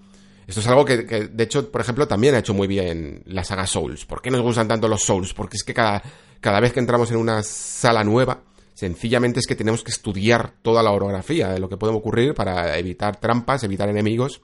Esto 0.47 0.61
es 0.61 0.67
algo 0.67 0.85
que, 0.85 1.05
que 1.05 1.27
de 1.27 1.43
hecho, 1.43 1.71
por 1.71 1.81
ejemplo, 1.81 2.07
también 2.07 2.33
ha 2.33 2.39
hecho 2.39 2.55
muy 2.55 2.65
bien 2.65 3.21
la 3.27 3.43
saga 3.43 3.67
Souls. 3.67 4.07
¿Por 4.07 4.23
qué 4.23 4.31
nos 4.31 4.41
gustan 4.41 4.67
tanto 4.67 4.87
los 4.87 5.03
Souls? 5.03 5.35
Porque 5.35 5.57
es 5.57 5.63
que 5.63 5.75
cada, 5.75 6.01
cada 6.41 6.59
vez 6.59 6.73
que 6.73 6.79
entramos 6.79 7.11
en 7.11 7.17
una 7.17 7.43
sala 7.43 8.03
nueva, 8.03 8.41
sencillamente 8.73 9.39
es 9.39 9.45
que 9.45 9.53
tenemos 9.53 9.83
que 9.83 9.91
estudiar 9.91 10.55
toda 10.63 10.81
la 10.81 10.89
orografía 10.89 11.49
de 11.49 11.59
lo 11.59 11.69
que 11.69 11.77
puede 11.77 11.93
ocurrir 11.93 12.33
para 12.33 12.75
evitar 12.79 13.19
trampas, 13.19 13.63
evitar 13.63 13.87
enemigos 13.87 14.41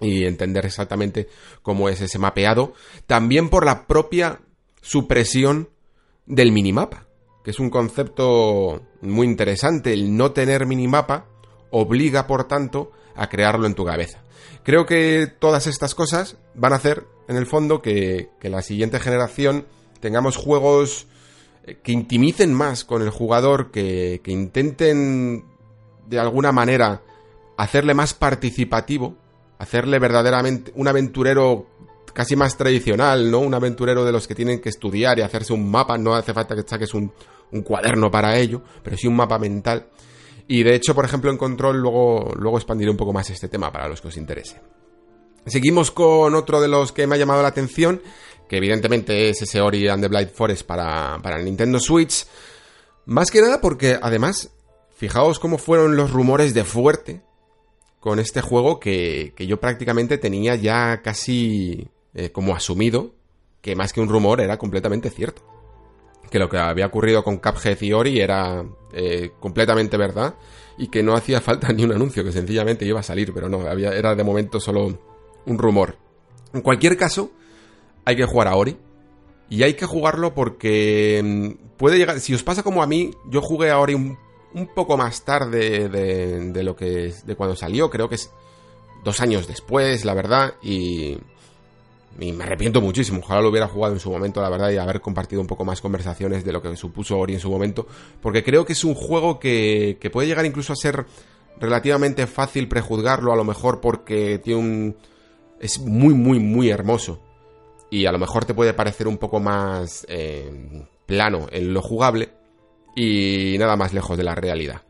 y 0.00 0.24
entender 0.24 0.66
exactamente 0.66 1.28
cómo 1.62 1.88
es 1.88 2.00
ese 2.00 2.18
mapeado. 2.18 2.74
También 3.06 3.48
por 3.48 3.64
la 3.64 3.86
propia 3.86 4.40
supresión 4.80 5.70
del 6.26 6.52
minimapa, 6.52 7.06
que 7.42 7.50
es 7.50 7.60
un 7.60 7.70
concepto 7.70 8.82
muy 9.00 9.26
interesante. 9.26 9.92
El 9.92 10.16
no 10.16 10.32
tener 10.32 10.66
minimapa 10.66 11.26
obliga, 11.70 12.26
por 12.26 12.44
tanto, 12.44 12.92
a 13.14 13.28
crearlo 13.28 13.66
en 13.66 13.74
tu 13.74 13.84
cabeza. 13.84 14.22
Creo 14.62 14.86
que 14.86 15.26
todas 15.38 15.66
estas 15.66 15.94
cosas 15.94 16.36
van 16.54 16.72
a 16.72 16.76
hacer, 16.76 17.04
en 17.28 17.36
el 17.36 17.46
fondo, 17.46 17.82
que, 17.82 18.30
la 18.40 18.62
siguiente 18.62 19.00
generación 19.00 19.66
tengamos 20.00 20.36
juegos 20.36 21.06
eh, 21.64 21.78
que 21.82 21.92
intimicen 21.92 22.52
más 22.52 22.84
con 22.84 23.02
el 23.02 23.10
jugador, 23.10 23.70
que, 23.70 24.20
que 24.22 24.32
intenten 24.32 25.44
de 26.06 26.18
alguna 26.18 26.52
manera 26.52 27.02
hacerle 27.56 27.94
más 27.94 28.14
participativo, 28.14 29.16
hacerle 29.64 29.98
verdaderamente 29.98 30.72
un 30.76 30.86
aventurero 30.86 31.66
casi 32.12 32.36
más 32.36 32.56
tradicional, 32.56 33.30
¿no? 33.30 33.40
Un 33.40 33.54
aventurero 33.54 34.04
de 34.04 34.12
los 34.12 34.28
que 34.28 34.34
tienen 34.34 34.60
que 34.60 34.68
estudiar 34.68 35.18
y 35.18 35.22
hacerse 35.22 35.52
un 35.52 35.68
mapa, 35.68 35.98
no 35.98 36.14
hace 36.14 36.32
falta 36.32 36.54
que 36.54 36.62
saques 36.62 36.94
un, 36.94 37.12
un 37.50 37.62
cuaderno 37.62 38.10
para 38.10 38.38
ello, 38.38 38.62
pero 38.82 38.96
sí 38.96 39.06
un 39.06 39.16
mapa 39.16 39.38
mental. 39.38 39.88
Y 40.46 40.62
de 40.62 40.74
hecho, 40.74 40.94
por 40.94 41.04
ejemplo, 41.04 41.30
en 41.30 41.36
Control 41.36 41.76
luego, 41.78 42.32
luego 42.36 42.58
expandiré 42.58 42.90
un 42.90 42.96
poco 42.96 43.12
más 43.12 43.28
este 43.30 43.48
tema 43.48 43.72
para 43.72 43.88
los 43.88 44.00
que 44.00 44.08
os 44.08 44.16
interese. 44.16 44.60
Seguimos 45.46 45.90
con 45.90 46.34
otro 46.34 46.60
de 46.60 46.68
los 46.68 46.92
que 46.92 47.06
me 47.06 47.16
ha 47.16 47.18
llamado 47.18 47.42
la 47.42 47.48
atención, 47.48 48.00
que 48.48 48.58
evidentemente 48.58 49.30
es 49.30 49.42
ese 49.42 49.60
Ori 49.60 49.88
and 49.88 50.02
the 50.02 50.08
Blind 50.08 50.30
Forest 50.30 50.66
para, 50.66 51.18
para 51.22 51.38
el 51.38 51.44
Nintendo 51.44 51.80
Switch. 51.80 52.26
Más 53.06 53.30
que 53.30 53.40
nada 53.40 53.60
porque, 53.60 53.98
además, 54.00 54.50
fijaos 54.96 55.38
cómo 55.38 55.58
fueron 55.58 55.96
los 55.96 56.10
rumores 56.12 56.54
de 56.54 56.64
fuerte 56.64 57.22
con 58.04 58.18
este 58.18 58.42
juego 58.42 58.80
que, 58.80 59.32
que 59.34 59.46
yo 59.46 59.58
prácticamente 59.58 60.18
tenía 60.18 60.56
ya 60.56 61.00
casi 61.00 61.88
eh, 62.12 62.28
como 62.32 62.54
asumido 62.54 63.14
que 63.62 63.74
más 63.74 63.94
que 63.94 64.02
un 64.02 64.10
rumor 64.10 64.42
era 64.42 64.58
completamente 64.58 65.08
cierto. 65.08 65.40
Que 66.30 66.38
lo 66.38 66.50
que 66.50 66.58
había 66.58 66.84
ocurrido 66.84 67.24
con 67.24 67.38
Cuphead 67.38 67.80
y 67.80 67.94
Ori 67.94 68.20
era 68.20 68.62
eh, 68.92 69.30
completamente 69.40 69.96
verdad 69.96 70.34
y 70.76 70.88
que 70.88 71.02
no 71.02 71.14
hacía 71.14 71.40
falta 71.40 71.68
ni 71.72 71.82
un 71.82 71.92
anuncio, 71.92 72.22
que 72.22 72.30
sencillamente 72.30 72.84
iba 72.84 73.00
a 73.00 73.02
salir, 73.02 73.32
pero 73.32 73.48
no, 73.48 73.62
había, 73.62 73.94
era 73.94 74.14
de 74.14 74.22
momento 74.22 74.60
solo 74.60 74.98
un 75.46 75.58
rumor. 75.58 75.96
En 76.52 76.60
cualquier 76.60 76.98
caso, 76.98 77.30
hay 78.04 78.16
que 78.16 78.26
jugar 78.26 78.48
a 78.48 78.56
Ori. 78.56 78.76
Y 79.48 79.62
hay 79.62 79.74
que 79.74 79.86
jugarlo 79.86 80.34
porque 80.34 81.22
mm, 81.24 81.76
puede 81.78 81.96
llegar. 81.96 82.20
Si 82.20 82.34
os 82.34 82.42
pasa 82.42 82.62
como 82.62 82.82
a 82.82 82.86
mí, 82.86 83.12
yo 83.30 83.40
jugué 83.40 83.70
a 83.70 83.78
Ori 83.78 83.94
un, 83.94 84.18
poco 84.74 84.96
más 84.96 85.24
tarde 85.24 85.88
de, 85.88 86.50
de, 86.50 86.62
lo 86.62 86.76
que. 86.76 87.12
de 87.24 87.36
cuando 87.36 87.56
salió. 87.56 87.90
Creo 87.90 88.08
que 88.08 88.14
es 88.16 88.30
dos 89.04 89.20
años 89.20 89.46
después, 89.46 90.04
la 90.04 90.14
verdad. 90.14 90.54
Y 90.62 91.18
y 92.18 92.32
me 92.32 92.44
arrepiento 92.44 92.80
muchísimo. 92.80 93.20
Ojalá 93.20 93.40
lo 93.40 93.48
hubiera 93.48 93.68
jugado 93.68 93.94
en 93.94 94.00
su 94.00 94.10
momento, 94.10 94.40
la 94.40 94.48
verdad, 94.48 94.70
y 94.70 94.76
haber 94.76 95.00
compartido 95.00 95.40
un 95.40 95.46
poco 95.46 95.64
más 95.64 95.80
conversaciones 95.80 96.44
de 96.44 96.52
lo 96.52 96.62
que 96.62 96.76
supuso 96.76 97.18
Ori 97.18 97.34
en 97.34 97.40
su 97.40 97.50
momento. 97.50 97.86
Porque 98.20 98.44
creo 98.44 98.64
que 98.64 98.74
es 98.74 98.84
un 98.84 98.94
juego 98.94 99.38
que, 99.38 99.98
que 100.00 100.10
puede 100.10 100.28
llegar 100.28 100.46
incluso 100.46 100.72
a 100.72 100.76
ser 100.76 101.06
relativamente 101.58 102.26
fácil 102.26 102.68
prejuzgarlo, 102.68 103.32
a 103.32 103.36
lo 103.36 103.44
mejor 103.44 103.80
porque 103.80 104.38
tiene 104.38 104.60
un. 104.60 104.96
es 105.60 105.80
muy, 105.80 106.14
muy, 106.14 106.38
muy 106.38 106.70
hermoso. 106.70 107.20
Y 107.90 108.06
a 108.06 108.12
lo 108.12 108.18
mejor 108.18 108.44
te 108.44 108.54
puede 108.54 108.74
parecer 108.74 109.08
un 109.08 109.18
poco 109.18 109.40
más 109.40 110.06
eh, 110.08 110.86
plano 111.06 111.46
en 111.50 111.72
lo 111.72 111.82
jugable. 111.82 112.30
Y 112.94 113.56
nada 113.58 113.76
más 113.76 113.92
lejos 113.92 114.16
de 114.16 114.24
la 114.24 114.34
realidad. 114.34 114.82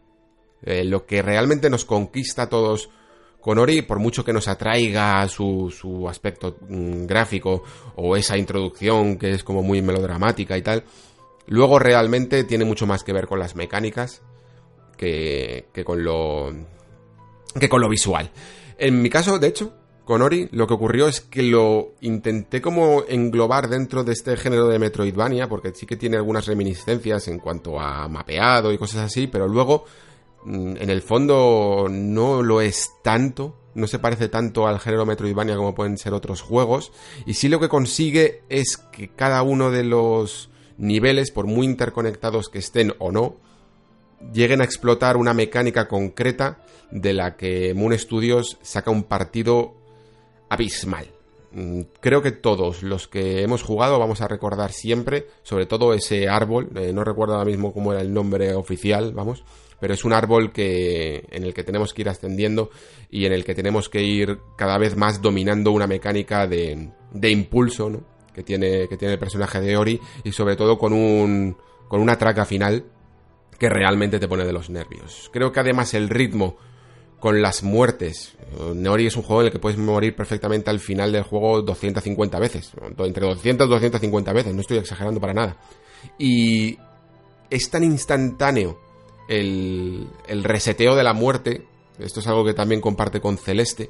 Eh, 0.62 0.84
lo 0.84 1.06
que 1.06 1.22
realmente 1.22 1.68
nos 1.68 1.84
conquista 1.84 2.42
a 2.42 2.48
todos 2.48 2.90
con 3.40 3.58
Ori, 3.58 3.82
por 3.82 3.98
mucho 3.98 4.24
que 4.24 4.32
nos 4.32 4.48
atraiga 4.48 5.28
su, 5.28 5.70
su 5.70 6.08
aspecto 6.08 6.56
mm, 6.66 7.04
gráfico 7.04 7.62
o 7.96 8.16
esa 8.16 8.38
introducción 8.38 9.18
que 9.18 9.32
es 9.32 9.44
como 9.44 9.62
muy 9.62 9.82
melodramática 9.82 10.56
y 10.56 10.62
tal, 10.62 10.84
luego 11.46 11.78
realmente 11.78 12.44
tiene 12.44 12.64
mucho 12.64 12.86
más 12.86 13.04
que 13.04 13.12
ver 13.12 13.26
con 13.26 13.38
las 13.38 13.54
mecánicas 13.54 14.22
que, 14.96 15.66
que 15.74 15.84
con 15.84 16.02
lo 16.02 16.50
que 17.60 17.68
con 17.68 17.82
lo 17.82 17.88
visual. 17.90 18.30
En 18.78 19.02
mi 19.02 19.10
caso, 19.10 19.38
de 19.38 19.48
hecho, 19.48 19.74
con 20.04 20.22
Ori 20.22 20.48
lo 20.52 20.66
que 20.66 20.74
ocurrió 20.74 21.08
es 21.08 21.20
que 21.20 21.42
lo 21.42 21.94
intenté 22.00 22.60
como 22.60 23.04
englobar 23.08 23.68
dentro 23.68 24.04
de 24.04 24.12
este 24.12 24.36
género 24.36 24.68
de 24.68 24.78
Metroidvania, 24.78 25.48
porque 25.48 25.72
sí 25.74 25.86
que 25.86 25.96
tiene 25.96 26.16
algunas 26.16 26.46
reminiscencias 26.46 27.28
en 27.28 27.38
cuanto 27.38 27.80
a 27.80 28.08
mapeado 28.08 28.72
y 28.72 28.78
cosas 28.78 29.06
así, 29.06 29.26
pero 29.26 29.48
luego 29.48 29.84
Mm, 30.44 30.76
en 30.78 30.90
el 30.90 31.00
fondo 31.00 31.86
no 31.90 32.42
lo 32.42 32.60
es 32.60 32.92
tanto, 33.02 33.56
no 33.74 33.86
se 33.86 33.98
parece 33.98 34.28
tanto 34.28 34.66
al 34.66 34.78
género 34.78 35.06
Metroidvania 35.06 35.56
como 35.56 35.74
pueden 35.74 35.96
ser 35.96 36.12
otros 36.12 36.42
juegos, 36.42 36.92
y 37.24 37.34
sí 37.34 37.48
lo 37.48 37.60
que 37.60 37.68
consigue 37.68 38.42
es 38.50 38.76
que 38.76 39.08
cada 39.08 39.42
uno 39.42 39.70
de 39.70 39.84
los 39.84 40.50
niveles, 40.76 41.30
por 41.30 41.46
muy 41.46 41.66
interconectados 41.66 42.50
que 42.50 42.58
estén 42.58 42.92
o 42.98 43.10
no, 43.10 43.36
lleguen 44.32 44.60
a 44.60 44.64
explotar 44.64 45.16
una 45.16 45.32
mecánica 45.32 45.88
concreta 45.88 46.58
de 46.90 47.14
la 47.14 47.36
que 47.36 47.72
Moon 47.74 47.98
Studios 47.98 48.58
saca 48.60 48.90
un 48.90 49.04
partido 49.04 49.74
abismal. 50.48 51.06
Mm, 51.52 51.82
creo 52.00 52.20
que 52.20 52.32
todos 52.32 52.82
los 52.82 53.06
que 53.06 53.42
hemos 53.42 53.62
jugado 53.62 53.98
vamos 53.98 54.20
a 54.20 54.28
recordar 54.28 54.72
siempre, 54.72 55.26
sobre 55.42 55.66
todo 55.66 55.94
ese 55.94 56.28
árbol, 56.28 56.70
eh, 56.74 56.92
no 56.92 57.04
recuerdo 57.04 57.34
ahora 57.34 57.48
mismo 57.48 57.72
cómo 57.72 57.92
era 57.92 58.02
el 58.02 58.12
nombre 58.12 58.54
oficial, 58.54 59.12
vamos, 59.12 59.44
pero 59.78 59.94
es 59.94 60.04
un 60.04 60.12
árbol 60.12 60.52
que, 60.52 61.26
en 61.30 61.44
el 61.44 61.54
que 61.54 61.62
tenemos 61.62 61.94
que 61.94 62.02
ir 62.02 62.08
ascendiendo 62.08 62.70
y 63.10 63.26
en 63.26 63.32
el 63.32 63.44
que 63.44 63.54
tenemos 63.54 63.88
que 63.88 64.02
ir 64.02 64.40
cada 64.56 64.78
vez 64.78 64.96
más 64.96 65.22
dominando 65.22 65.70
una 65.70 65.86
mecánica 65.86 66.46
de, 66.46 66.90
de 67.12 67.30
impulso 67.30 68.02
que, 68.32 68.42
tiene, 68.42 68.88
que 68.88 68.96
tiene 68.96 69.14
el 69.14 69.20
personaje 69.20 69.60
de 69.60 69.76
Ori 69.76 70.00
y 70.24 70.32
sobre 70.32 70.56
todo 70.56 70.76
con, 70.76 70.92
un, 70.92 71.56
con 71.86 72.00
una 72.00 72.18
traca 72.18 72.44
final 72.44 72.84
que 73.58 73.68
realmente 73.68 74.18
te 74.18 74.26
pone 74.26 74.44
de 74.44 74.52
los 74.52 74.70
nervios. 74.70 75.30
Creo 75.32 75.52
que 75.52 75.60
además 75.60 75.94
el 75.94 76.08
ritmo 76.08 76.56
con 77.24 77.40
las 77.40 77.62
muertes. 77.62 78.34
Ori 78.86 79.06
es 79.06 79.16
un 79.16 79.22
juego 79.22 79.40
en 79.40 79.46
el 79.46 79.52
que 79.52 79.58
puedes 79.58 79.78
morir 79.78 80.14
perfectamente 80.14 80.68
al 80.68 80.78
final 80.78 81.10
del 81.10 81.22
juego 81.22 81.62
250 81.62 82.38
veces. 82.38 82.70
Entre 82.98 83.26
200 83.26 83.66
y 83.66 83.70
250 83.70 84.32
veces, 84.34 84.54
no 84.54 84.60
estoy 84.60 84.76
exagerando 84.76 85.22
para 85.22 85.32
nada. 85.32 85.56
Y 86.18 86.76
es 87.48 87.70
tan 87.70 87.82
instantáneo 87.82 88.78
el, 89.26 90.06
reseteo 90.42 90.94
de 90.94 91.02
la 91.02 91.14
muerte, 91.14 91.66
esto 91.98 92.20
es 92.20 92.26
algo 92.26 92.44
que 92.44 92.52
también 92.52 92.82
comparte 92.82 93.22
con 93.22 93.38
Celeste, 93.38 93.88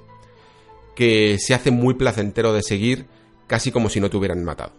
que 0.95 1.37
se 1.41 1.55
hace 1.55 1.73
muy 1.73 1.95
placentero 1.95 2.53
de 2.53 2.63
seguir, 2.63 3.07
casi 3.49 3.73
como 3.73 3.89
si 3.89 3.99
no 3.99 4.11
te 4.11 4.17
hubieran 4.17 4.45
matado. 4.45 4.71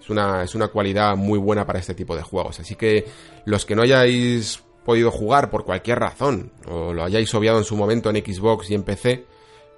Es 0.00 0.54
una 0.54 0.68
cualidad 0.68 1.16
muy 1.16 1.40
buena 1.40 1.66
para 1.66 1.80
este 1.80 1.94
tipo 1.94 2.14
de 2.14 2.22
juegos. 2.22 2.60
Así 2.60 2.76
que 2.76 3.06
los 3.44 3.66
que 3.66 3.74
no 3.74 3.82
hayáis 3.82 4.62
podido 4.84 5.10
jugar 5.10 5.50
por 5.50 5.64
cualquier 5.64 5.98
razón, 5.98 6.52
o 6.66 6.92
lo 6.92 7.04
hayáis 7.04 7.34
obviado 7.34 7.58
en 7.58 7.64
su 7.64 7.76
momento 7.76 8.10
en 8.10 8.16
Xbox 8.16 8.70
y 8.70 8.74
en 8.74 8.82
PC, 8.82 9.24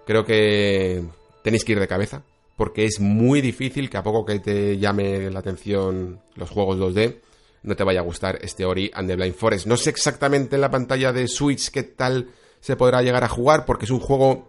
creo 0.06 0.24
que 0.24 1.04
tenéis 1.42 1.64
que 1.64 1.72
ir 1.72 1.80
de 1.80 1.88
cabeza, 1.88 2.22
porque 2.56 2.84
es 2.84 3.00
muy 3.00 3.40
difícil 3.40 3.88
que 3.88 3.96
a 3.96 4.02
poco 4.02 4.24
que 4.24 4.38
te 4.40 4.78
llame 4.78 5.30
la 5.30 5.40
atención 5.40 6.20
los 6.34 6.50
juegos 6.50 6.78
2D, 6.78 7.20
no 7.62 7.76
te 7.76 7.84
vaya 7.84 8.00
a 8.00 8.04
gustar 8.04 8.38
este 8.42 8.64
Ori 8.64 8.90
and 8.94 9.08
the 9.08 9.16
Blind 9.16 9.34
Forest. 9.34 9.66
No 9.66 9.76
sé 9.76 9.90
exactamente 9.90 10.54
en 10.54 10.60
la 10.60 10.70
pantalla 10.70 11.12
de 11.12 11.26
Switch 11.26 11.70
qué 11.70 11.82
tal 11.82 12.30
se 12.60 12.76
podrá 12.76 13.02
llegar 13.02 13.24
a 13.24 13.28
jugar, 13.28 13.64
porque 13.64 13.84
es 13.84 13.90
un 13.90 14.00
juego 14.00 14.48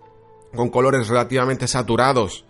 con 0.55 0.69
colores 0.69 1.07
relativamente 1.07 1.67
saturados 1.67 2.45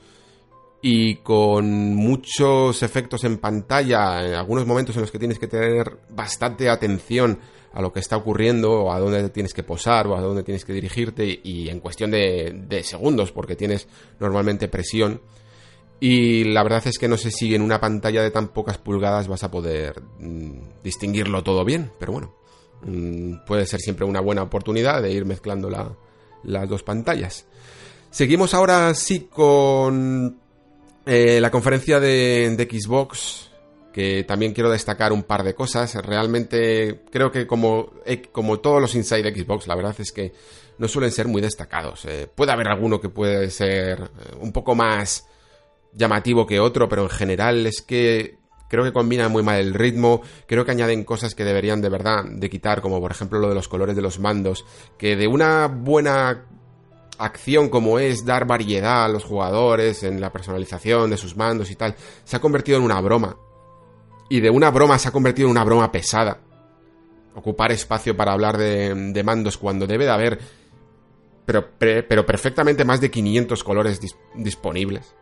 y 0.81 1.15
con 1.17 1.95
muchos 1.95 2.83
efectos 2.83 3.23
en 3.23 3.37
pantalla, 3.37 4.25
en 4.25 4.35
algunos 4.35 4.65
momentos 4.65 4.95
en 4.95 5.01
los 5.01 5.11
que 5.11 5.19
tienes 5.19 5.39
que 5.39 5.47
tener 5.47 5.97
bastante 6.09 6.69
atención 6.69 7.39
a 7.73 7.81
lo 7.81 7.91
que 7.93 7.99
está 7.99 8.17
ocurriendo, 8.17 8.71
o 8.71 8.91
a 8.91 8.99
dónde 8.99 9.29
tienes 9.29 9.53
que 9.53 9.63
posar, 9.63 10.07
o 10.07 10.15
a 10.15 10.21
dónde 10.21 10.43
tienes 10.43 10.65
que 10.65 10.73
dirigirte, 10.73 11.39
y 11.43 11.69
en 11.69 11.79
cuestión 11.79 12.11
de, 12.11 12.81
segundos, 12.83 13.31
porque 13.31 13.55
tienes 13.55 13.87
normalmente 14.19 14.67
presión. 14.67 15.21
Y 15.99 16.43
la 16.43 16.63
verdad 16.63 16.85
es 16.85 16.99
que 16.99 17.07
no 17.07 17.17
sé 17.17 17.31
si 17.31 17.55
en 17.55 17.61
una 17.61 17.79
pantalla 17.79 18.21
de 18.21 18.31
tan 18.31 18.49
pocas 18.49 18.77
pulgadas 18.77 19.27
vas 19.27 19.43
a 19.43 19.49
poder 19.49 20.01
mm, 20.19 20.83
distinguirlo 20.83 21.43
todo 21.43 21.65
bien, 21.65 21.91
pero 21.99 22.11
bueno, 22.11 22.35
mm, 22.83 23.45
puede 23.45 23.65
ser 23.65 23.79
siempre 23.79 24.05
una 24.05 24.21
buena 24.21 24.43
oportunidad 24.43 25.01
de 25.01 25.11
ir 25.11 25.25
mezclando 25.25 25.69
las 26.43 26.69
dos 26.69 26.83
pantallas. 26.83 27.47
Seguimos 28.09 28.53
ahora 28.53 28.93
sí 28.93 29.27
con 29.31 30.39
eh, 31.05 31.39
la 31.39 31.51
conferencia 31.51 31.99
de, 31.99 32.67
Xbox, 32.69 33.46
que 33.93 34.23
también 34.23 34.53
quiero 34.53 34.69
destacar 34.69 35.11
un 35.11 35.23
par 35.23 35.43
de 35.43 35.55
cosas. 35.55 35.95
Realmente 35.95 37.03
creo 37.11 37.31
que 37.31 37.47
como, 37.47 37.93
eh, 38.05 38.21
como 38.31 38.59
todos 38.59 38.81
los 38.81 38.95
Inside 38.95 39.35
Xbox, 39.35 39.67
la 39.67 39.75
verdad 39.75 39.95
es 39.99 40.11
que 40.11 40.33
no 40.77 40.87
suelen 40.87 41.11
ser 41.11 41.27
muy 41.27 41.41
destacados. 41.41 42.05
Eh, 42.05 42.27
puede 42.33 42.51
haber 42.51 42.67
alguno 42.67 43.01
que 43.01 43.09
puede 43.09 43.49
ser 43.49 44.09
un 44.39 44.51
poco 44.51 44.75
más 44.75 45.27
llamativo 45.93 46.45
que 46.45 46.59
otro, 46.59 46.87
pero 46.87 47.03
en 47.03 47.09
general 47.09 47.65
es 47.65 47.81
que 47.81 48.37
creo 48.69 48.83
que 48.83 48.93
combina 48.93 49.29
muy 49.29 49.43
mal 49.43 49.59
el 49.59 49.73
ritmo, 49.73 50.21
creo 50.45 50.65
que 50.65 50.71
añaden 50.71 51.03
cosas 51.03 51.35
que 51.35 51.43
deberían 51.43 51.81
de 51.81 51.89
verdad 51.89 52.25
de 52.25 52.49
quitar, 52.49 52.81
como 52.81 52.99
por 52.99 53.11
ejemplo 53.11 53.39
lo 53.39 53.49
de 53.49 53.55
los 53.55 53.67
colores 53.67 53.95
de 53.95 54.01
los 54.01 54.19
mandos, 54.19 54.65
que 54.97 55.15
de 55.15 55.27
una 55.27 55.67
buena 55.67 56.45
acción 57.17 57.69
como 57.69 57.97
es 57.99 58.25
dar 58.25 58.45
variedad 58.45 59.05
a 59.05 59.09
los 59.09 59.23
jugadores 59.23 60.03
en 60.03 60.21
la 60.21 60.31
personalización 60.31 61.09
de 61.09 61.17
sus 61.17 61.35
mandos 61.35 61.71
y 61.71 61.75
tal, 61.75 61.95
se 62.23 62.35
ha 62.35 62.39
convertido 62.39 62.77
en 62.77 62.83
una 62.83 63.01
broma. 63.01 63.37
Y 64.29 64.39
de 64.39 64.49
una 64.49 64.71
broma 64.71 64.99
se 64.99 65.07
ha 65.07 65.11
convertido 65.11 65.47
en 65.47 65.51
una 65.51 65.63
broma 65.63 65.91
pesada. 65.91 66.39
Ocupar 67.35 67.71
espacio 67.71 68.15
para 68.17 68.33
hablar 68.33 68.57
de, 68.57 69.21
mandos 69.23 69.57
cuando 69.57 69.87
debe 69.87 70.05
de 70.05 70.11
haber, 70.11 70.39
pero, 71.45 71.69
pero 71.77 72.25
perfectamente 72.25 72.83
más 72.83 72.99
de 72.99 73.11
500 73.11 73.63
colores 73.63 74.01
disponibles. 74.35 75.13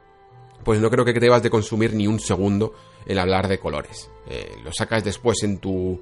Pues 0.63 0.79
no 0.79 0.89
creo 0.89 1.05
que 1.05 1.13
debas 1.13 1.43
de 1.43 1.49
consumir 1.49 1.93
ni 1.93 2.07
un 2.07 2.19
segundo 2.19 2.73
el 3.05 3.19
hablar 3.19 3.47
de 3.47 3.59
colores. 3.59 4.09
Eh, 4.27 4.55
lo 4.63 4.71
sacas 4.73 5.03
después 5.03 5.43
en 5.43 5.59
tu 5.59 6.01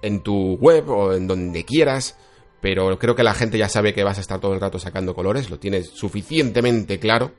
en 0.00 0.20
tu 0.20 0.54
web 0.56 0.88
o 0.90 1.14
en 1.14 1.26
donde 1.26 1.64
quieras 1.64 2.16
pero 2.64 2.98
creo 2.98 3.14
que 3.14 3.22
la 3.22 3.34
gente 3.34 3.58
ya 3.58 3.68
sabe 3.68 3.92
que 3.92 4.04
vas 4.04 4.16
a 4.16 4.22
estar 4.22 4.40
todo 4.40 4.54
el 4.54 4.60
rato 4.62 4.78
sacando 4.78 5.14
colores, 5.14 5.50
lo 5.50 5.58
tienes 5.58 5.90
suficientemente 5.90 6.98
claro. 6.98 7.30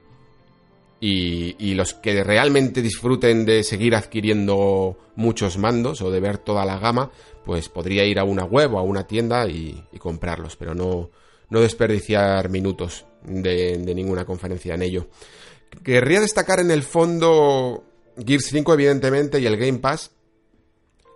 Y, 1.00 1.76
los 1.76 1.94
que 1.94 2.24
realmente 2.24 2.82
disfruten 2.82 3.46
de 3.46 3.64
seguir 3.64 3.96
adquiriendo 3.96 4.98
muchos 5.16 5.58
mandos 5.58 6.02
o 6.02 6.10
de 6.10 6.20
ver 6.20 6.40
toda 6.40 6.66
la 6.66 6.80
gama, 6.80 7.12
pues 7.44 7.70
podría 7.70 8.06
ir 8.06 8.18
a 8.18 8.24
una 8.24 8.44
web 8.44 8.74
o 8.74 8.80
a 8.80 8.82
una 8.82 9.06
tienda 9.06 9.48
y, 9.48 9.84
comprarlos, 10.00 10.56
pero 10.56 10.74
no, 10.74 11.12
no 11.50 11.62
desperdiciar 11.62 12.50
minutos 12.50 13.06
de, 13.24 13.78
ninguna 13.78 14.26
conferencia 14.26 14.74
en 14.74 14.82
ello. 14.82 15.08
Querría 15.84 16.22
destacar 16.22 16.60
en 16.60 16.72
el 16.72 16.84
fondo 16.84 17.84
Gears 18.18 18.46
5, 18.46 18.74
evidentemente, 18.74 19.40
y 19.40 19.46
el 19.46 19.58
Game 19.58 19.80
Pass. 19.80 20.12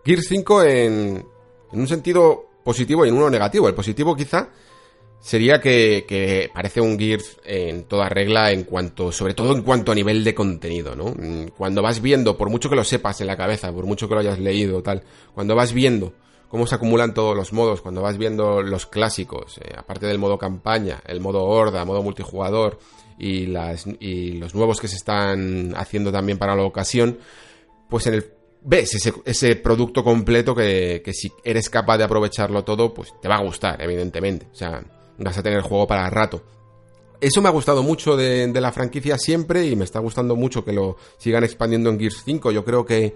Gears 0.06 0.26
5 0.28 0.64
en, 0.64 1.26
en 1.72 1.80
un 1.80 1.88
sentido 1.88 2.50
positivo 2.64 3.06
y 3.06 3.10
en 3.10 3.16
uno 3.16 3.30
negativo. 3.30 3.68
El 3.68 3.76
positivo 3.76 4.16
quizá 4.16 4.50
sería 5.20 5.60
que, 5.60 6.50
parece 6.54 6.82
un 6.82 6.98
Gears 6.98 7.38
en 7.46 7.84
toda 7.84 8.10
regla 8.10 8.52
en 8.52 8.64
cuanto, 8.64 9.12
sobre 9.12 9.34
todo 9.34 9.56
en 9.56 9.64
cuanto 9.64 9.92
a 9.92 9.96
nivel 9.96 10.24
de 10.24 10.34
contenido, 10.34 10.96
¿no? 10.96 11.14
Mm, 11.16 11.50
cuando 11.58 11.82
vas 11.82 12.02
viendo, 12.02 12.38
por 12.38 12.50
mucho 12.50 12.70
que 12.70 12.76
lo 12.76 12.84
sepas 12.84 13.22
en 13.22 13.28
la 13.28 13.38
cabeza, 13.38 13.72
por 13.72 13.86
mucho 13.86 14.08
que 14.08 14.16
lo 14.16 14.22
hayas 14.22 14.40
leído, 14.40 14.82
tal, 14.82 15.04
cuando 15.34 15.56
vas 15.56 15.74
viendo 15.74 16.14
cómo 16.48 16.66
se 16.66 16.76
acumulan 16.76 17.14
todos 17.14 17.36
los 17.36 17.54
modos, 17.54 17.82
cuando 17.82 18.02
vas 18.02 18.18
viendo 18.18 18.62
los 18.62 18.86
clásicos, 18.86 19.60
eh, 19.60 19.74
aparte 19.78 20.08
del 20.08 20.18
modo 20.18 20.38
campaña, 20.38 21.02
el 21.06 21.20
modo 21.20 21.44
horda, 21.44 21.86
modo 21.86 22.02
multijugador 22.02 22.80
y, 23.20 23.46
las, 23.48 23.86
los 23.86 24.56
nuevos 24.56 24.82
que 24.82 24.88
se 24.88 24.96
están 24.96 25.74
haciendo 25.76 26.12
también 26.12 26.38
para 26.38 26.56
la 26.56 26.64
ocasión, 26.64 27.20
pues 27.88 28.08
en 28.08 28.16
el 28.16 28.34
ves 28.62 28.96
ese, 28.96 29.14
ese 29.26 29.56
producto 29.56 30.04
completo 30.04 30.54
que, 30.54 31.02
que, 31.04 31.14
si 31.14 31.32
eres 31.44 31.70
capaz 31.70 31.98
de 31.98 32.04
aprovecharlo 32.04 32.64
todo, 32.64 32.94
pues 32.94 33.14
te 33.22 33.28
va 33.28 33.36
a 33.36 33.44
gustar, 33.44 33.82
evidentemente. 33.82 34.48
O 34.52 34.56
sea, 34.56 34.84
vas 35.20 35.38
a 35.38 35.44
tener 35.44 35.62
juego 35.62 35.88
para 35.88 36.10
rato. 36.10 36.44
Eso 37.22 37.42
me 37.42 37.50
ha 37.50 37.52
gustado 37.52 37.84
mucho 37.84 38.16
de, 38.16 38.50
la 38.54 38.72
franquicia 38.72 39.18
siempre 39.18 39.66
y 39.66 39.76
me 39.76 39.84
está 39.84 40.00
gustando 40.00 40.36
mucho 40.36 40.64
que 40.64 40.72
lo 40.72 40.96
sigan 41.18 41.44
expandiendo 41.44 41.90
en 41.90 42.00
Gears 42.00 42.24
5. 42.24 42.52
Yo 42.52 42.64
creo 42.64 42.86
que, 42.86 43.16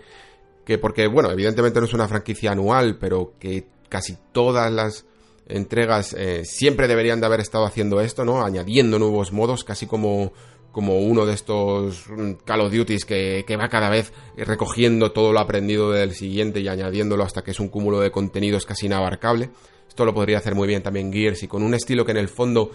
que 0.65 0.77
porque, 0.77 1.07
bueno, 1.07 1.31
evidentemente 1.31 1.79
no 1.79 1.85
es 1.85 1.93
una 1.93 2.07
franquicia 2.07 2.51
anual, 2.51 2.97
pero 2.99 3.33
que 3.39 3.65
casi 3.87 4.17
todas 4.33 4.71
las 4.71 5.05
entregas 5.47 6.13
eh, 6.17 6.43
siempre 6.43 6.87
deberían 6.87 7.21
de 7.21 7.27
haber 7.27 7.39
estado 7.39 7.65
haciendo 7.65 8.01
esto, 8.01 8.25
¿no? 8.25 8.43
Añadiendo 8.43 8.99
nuevos 8.99 9.31
modos, 9.31 9.63
casi 9.63 9.87
como 9.87 10.33
como 10.73 10.97
uno 10.97 11.25
de 11.25 11.33
estos 11.33 12.09
mm, 12.09 12.31
Call 12.43 12.61
of 12.61 12.73
Duties 12.73 13.05
que, 13.05 13.45
va 13.57 13.69
cada 13.69 13.89
vez 13.89 14.11
recogiendo 14.35 15.11
todo 15.11 15.31
lo 15.31 15.39
aprendido 15.39 15.91
del 15.91 16.13
siguiente 16.13 16.59
y 16.59 16.67
añadiéndolo 16.67 17.23
hasta 17.23 17.43
que 17.43 17.51
es 17.51 17.59
un 17.61 17.69
cúmulo 17.69 18.01
de 18.01 18.11
contenidos 18.11 18.65
casi 18.65 18.87
inabarcable. 18.87 19.51
Esto 19.93 20.05
lo 20.05 20.13
podría 20.15 20.39
hacer 20.39 20.55
muy 20.55 20.67
bien 20.67 20.81
también 20.81 21.13
Gears 21.13 21.43
y 21.43 21.47
con 21.47 21.61
un 21.61 21.75
estilo 21.75 22.03
que 22.03 22.13
en 22.13 22.17
el 22.17 22.27
fondo 22.27 22.71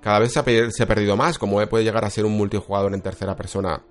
cada 0.00 0.20
vez 0.20 0.32
se 0.32 0.38
ha, 0.38 0.86
perdido 0.86 1.16
más, 1.16 1.36
como 1.36 1.60
puede 1.66 1.82
llegar 1.82 2.04
a 2.04 2.10
ser 2.10 2.24
un 2.24 2.36
multijugador 2.36 2.94
en 2.94 3.02
tercera 3.02 3.34
persona 3.34 3.82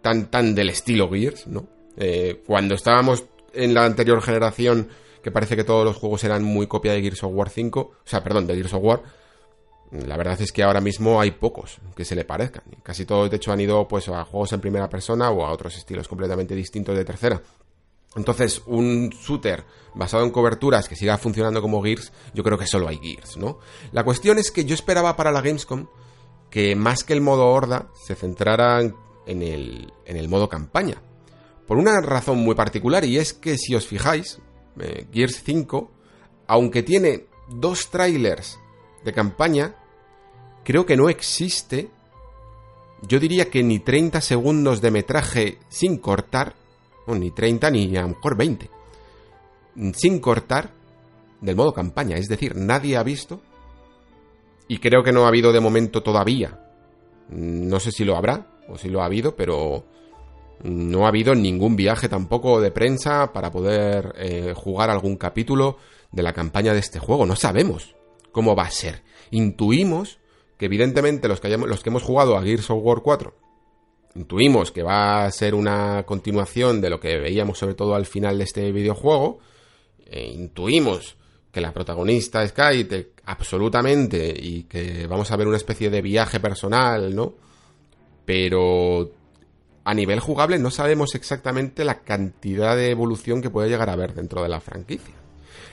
tan, 0.00 0.30
tan 0.30 0.54
del 0.54 0.70
estilo 0.70 1.10
Gears, 1.10 1.46
¿no? 1.46 1.66
Eh, 1.94 2.42
cuando 2.46 2.74
estábamos 2.74 3.26
en 3.52 3.74
la 3.74 3.84
anterior 3.84 4.22
generación, 4.22 4.88
que 5.22 5.30
parece 5.30 5.56
que 5.56 5.64
todos 5.64 5.84
los 5.84 5.98
juegos 5.98 6.24
eran 6.24 6.42
muy 6.42 6.66
copia 6.66 6.94
de 6.94 7.02
Gears 7.02 7.22
of 7.22 7.32
War 7.34 7.50
5, 7.50 7.80
o 7.80 7.94
sea, 8.02 8.24
perdón, 8.24 8.46
de 8.46 8.54
Gears 8.54 8.72
of 8.72 8.82
War, 8.82 9.02
la 9.90 10.16
verdad 10.16 10.40
es 10.40 10.52
que 10.52 10.62
ahora 10.62 10.80
mismo 10.80 11.20
hay 11.20 11.32
pocos 11.32 11.80
que 11.94 12.06
se 12.06 12.16
le 12.16 12.24
parezcan. 12.24 12.64
Casi 12.82 13.04
todos, 13.04 13.30
de 13.30 13.36
hecho, 13.36 13.52
han 13.52 13.60
ido 13.60 13.86
pues 13.86 14.08
a 14.08 14.24
juegos 14.24 14.54
en 14.54 14.62
primera 14.62 14.88
persona 14.88 15.30
o 15.30 15.44
a 15.44 15.52
otros 15.52 15.76
estilos 15.76 16.08
completamente 16.08 16.54
distintos 16.54 16.96
de 16.96 17.04
tercera. 17.04 17.42
Entonces, 18.14 18.62
un 18.66 19.08
shooter 19.08 19.64
basado 19.94 20.24
en 20.24 20.30
coberturas 20.30 20.88
que 20.88 20.96
siga 20.96 21.18
funcionando 21.18 21.62
como 21.62 21.82
Gears, 21.82 22.12
yo 22.34 22.42
creo 22.42 22.58
que 22.58 22.66
solo 22.66 22.88
hay 22.88 22.98
Gears, 22.98 23.36
¿no? 23.36 23.58
La 23.92 24.04
cuestión 24.04 24.38
es 24.38 24.50
que 24.50 24.64
yo 24.64 24.74
esperaba 24.74 25.16
para 25.16 25.32
la 25.32 25.40
Gamescom 25.40 25.86
que 26.50 26.76
más 26.76 27.04
que 27.04 27.14
el 27.14 27.22
modo 27.22 27.46
horda 27.46 27.88
se 27.94 28.14
centrara 28.14 28.80
en 28.80 29.42
el, 29.42 29.92
en 30.04 30.16
el 30.16 30.28
modo 30.28 30.48
campaña. 30.48 31.00
Por 31.66 31.78
una 31.78 32.00
razón 32.02 32.38
muy 32.38 32.54
particular, 32.54 33.04
y 33.04 33.16
es 33.16 33.32
que 33.32 33.56
si 33.56 33.74
os 33.74 33.86
fijáis, 33.86 34.38
eh, 34.78 35.06
Gears 35.10 35.42
5, 35.44 35.90
aunque 36.46 36.82
tiene 36.82 37.26
dos 37.48 37.90
trailers 37.90 38.58
de 39.04 39.12
campaña, 39.14 39.76
creo 40.64 40.84
que 40.84 40.96
no 40.96 41.08
existe, 41.08 41.90
yo 43.08 43.18
diría 43.18 43.48
que 43.48 43.62
ni 43.62 43.78
30 43.78 44.20
segundos 44.20 44.82
de 44.82 44.90
metraje 44.90 45.58
sin 45.68 45.96
cortar, 45.96 46.54
ni 47.06 47.30
30 47.30 47.70
ni 47.70 47.96
a 47.96 48.02
lo 48.02 48.08
mejor 48.08 48.36
20, 48.36 48.70
sin 49.94 50.20
cortar 50.20 50.70
del 51.40 51.56
modo 51.56 51.72
campaña. 51.72 52.16
Es 52.16 52.28
decir, 52.28 52.56
nadie 52.56 52.96
ha 52.96 53.02
visto, 53.02 53.40
y 54.68 54.78
creo 54.78 55.02
que 55.02 55.12
no 55.12 55.24
ha 55.24 55.28
habido 55.28 55.52
de 55.52 55.60
momento 55.60 56.02
todavía, 56.02 56.58
no 57.28 57.80
sé 57.80 57.92
si 57.92 58.04
lo 58.04 58.16
habrá 58.16 58.46
o 58.68 58.78
si 58.78 58.88
lo 58.88 59.02
ha 59.02 59.06
habido, 59.06 59.34
pero 59.36 59.84
no 60.62 61.04
ha 61.04 61.08
habido 61.08 61.34
ningún 61.34 61.76
viaje 61.76 62.08
tampoco 62.08 62.60
de 62.60 62.70
prensa 62.70 63.32
para 63.32 63.50
poder 63.50 64.14
eh, 64.18 64.54
jugar 64.54 64.90
algún 64.90 65.16
capítulo 65.16 65.78
de 66.12 66.22
la 66.22 66.32
campaña 66.32 66.72
de 66.72 66.78
este 66.78 66.98
juego. 66.98 67.26
No 67.26 67.36
sabemos 67.36 67.96
cómo 68.30 68.54
va 68.54 68.64
a 68.64 68.70
ser. 68.70 69.02
Intuimos 69.30 70.18
que 70.58 70.66
evidentemente 70.66 71.26
los 71.26 71.40
que, 71.40 71.48
los 71.56 71.82
que 71.82 71.90
hemos 71.90 72.02
jugado 72.02 72.36
a 72.36 72.42
Gears 72.42 72.70
of 72.70 72.80
War 72.82 73.00
4 73.02 73.34
intuimos 74.14 74.70
que 74.72 74.82
va 74.82 75.24
a 75.24 75.30
ser 75.30 75.54
una 75.54 76.04
continuación 76.04 76.80
de 76.80 76.90
lo 76.90 77.00
que 77.00 77.18
veíamos 77.18 77.58
sobre 77.58 77.74
todo 77.74 77.94
al 77.94 78.06
final 78.06 78.38
de 78.38 78.44
este 78.44 78.72
videojuego. 78.72 79.38
E 80.06 80.26
intuimos 80.26 81.16
que 81.50 81.60
la 81.60 81.72
protagonista 81.72 82.42
es 82.42 82.52
Kite 82.52 83.12
absolutamente 83.24 84.34
y 84.36 84.64
que 84.64 85.06
vamos 85.06 85.30
a 85.30 85.36
ver 85.36 85.46
una 85.46 85.56
especie 85.56 85.90
de 85.90 86.02
viaje 86.02 86.40
personal, 86.40 87.14
¿no? 87.14 87.34
Pero 88.24 89.10
a 89.84 89.94
nivel 89.94 90.20
jugable 90.20 90.58
no 90.58 90.70
sabemos 90.70 91.14
exactamente 91.14 91.84
la 91.84 92.00
cantidad 92.00 92.76
de 92.76 92.90
evolución 92.90 93.42
que 93.42 93.50
puede 93.50 93.68
llegar 93.68 93.90
a 93.90 93.94
haber 93.94 94.14
dentro 94.14 94.42
de 94.42 94.48
la 94.48 94.60
franquicia. 94.60 95.14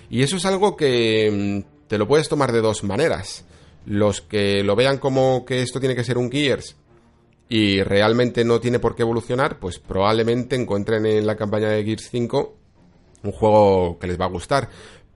Y 0.10 0.23
eso 0.23 0.38
es 0.38 0.45
algo 0.45 0.75
que 0.75 1.63
mm, 1.65 1.88
te 1.88 1.97
lo 1.97 2.08
puedes 2.08 2.30
tomar 2.30 2.52
de 2.52 2.62
dos 2.62 2.84
maneras 2.84 3.45
los 3.86 4.21
que 4.21 4.63
lo 4.63 4.75
vean 4.75 4.97
como 4.97 5.45
que 5.45 5.62
esto 5.62 5.80
tiene 5.80 5.95
que 5.95 6.04
ser 6.04 6.17
un 6.17 6.32
Gears 6.32 6.75
y 7.50 7.82
realmente 7.82 8.46
no 8.46 8.60
tiene 8.60 8.78
por 8.78 8.96
qué 8.96 9.02
evolucionar, 9.02 9.60
pues 9.60 9.80
probablemente 9.80 10.56
encuentren 10.56 11.08
en 11.08 11.26
la 11.26 11.36
campaña 11.36 11.70
de 11.70 11.84
Gears 11.84 12.08
5 12.12 12.56
un 13.24 13.32
juego 13.32 13.98
que 14.00 14.08
les 14.08 14.22
va 14.22 14.26
a 14.26 14.30
gustar. 14.30 14.70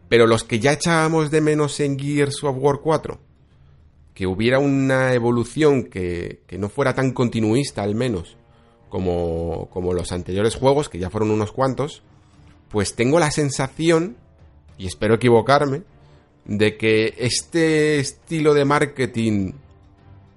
Pero 0.10 0.26
los 0.26 0.44
que 0.44 0.60
ya 0.60 0.74
echábamos 0.74 1.30
de 1.32 1.42
menos 1.42 1.80
en 1.80 1.98
Gears 1.98 2.44
of 2.44 2.58
War 2.60 2.80
4, 2.82 3.20
que 4.16 4.28
hubiera 4.28 4.60
una 4.60 5.14
evolución 5.14 5.84
que, 5.84 6.42
que 6.48 6.58
no 6.58 6.70
fuera 6.70 6.94
tan 6.94 7.12
continuista 7.14 7.84
al 7.84 7.96
menos 7.96 8.36
como, 8.90 9.70
como 9.72 9.94
los 9.94 10.12
anteriores 10.12 10.56
juegos, 10.56 10.90
que 10.90 11.00
ya 11.00 11.10
fueron 11.10 11.32
unos 11.32 11.52
cuantos, 11.52 12.04
pues 12.70 12.96
tengo 12.96 13.20
la 13.20 13.32
sensación, 13.32 14.18
y 14.78 14.88
espero 14.88 15.16
equivocarme, 15.16 15.84
de 16.46 16.78
que 16.78 17.14
este 17.18 18.00
estilo 18.00 18.54
de 18.54 18.66
marketing 18.66 19.54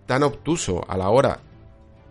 tan 0.07 0.23
obtuso 0.23 0.85
a 0.89 0.97
la 0.97 1.11
hora 1.11 1.41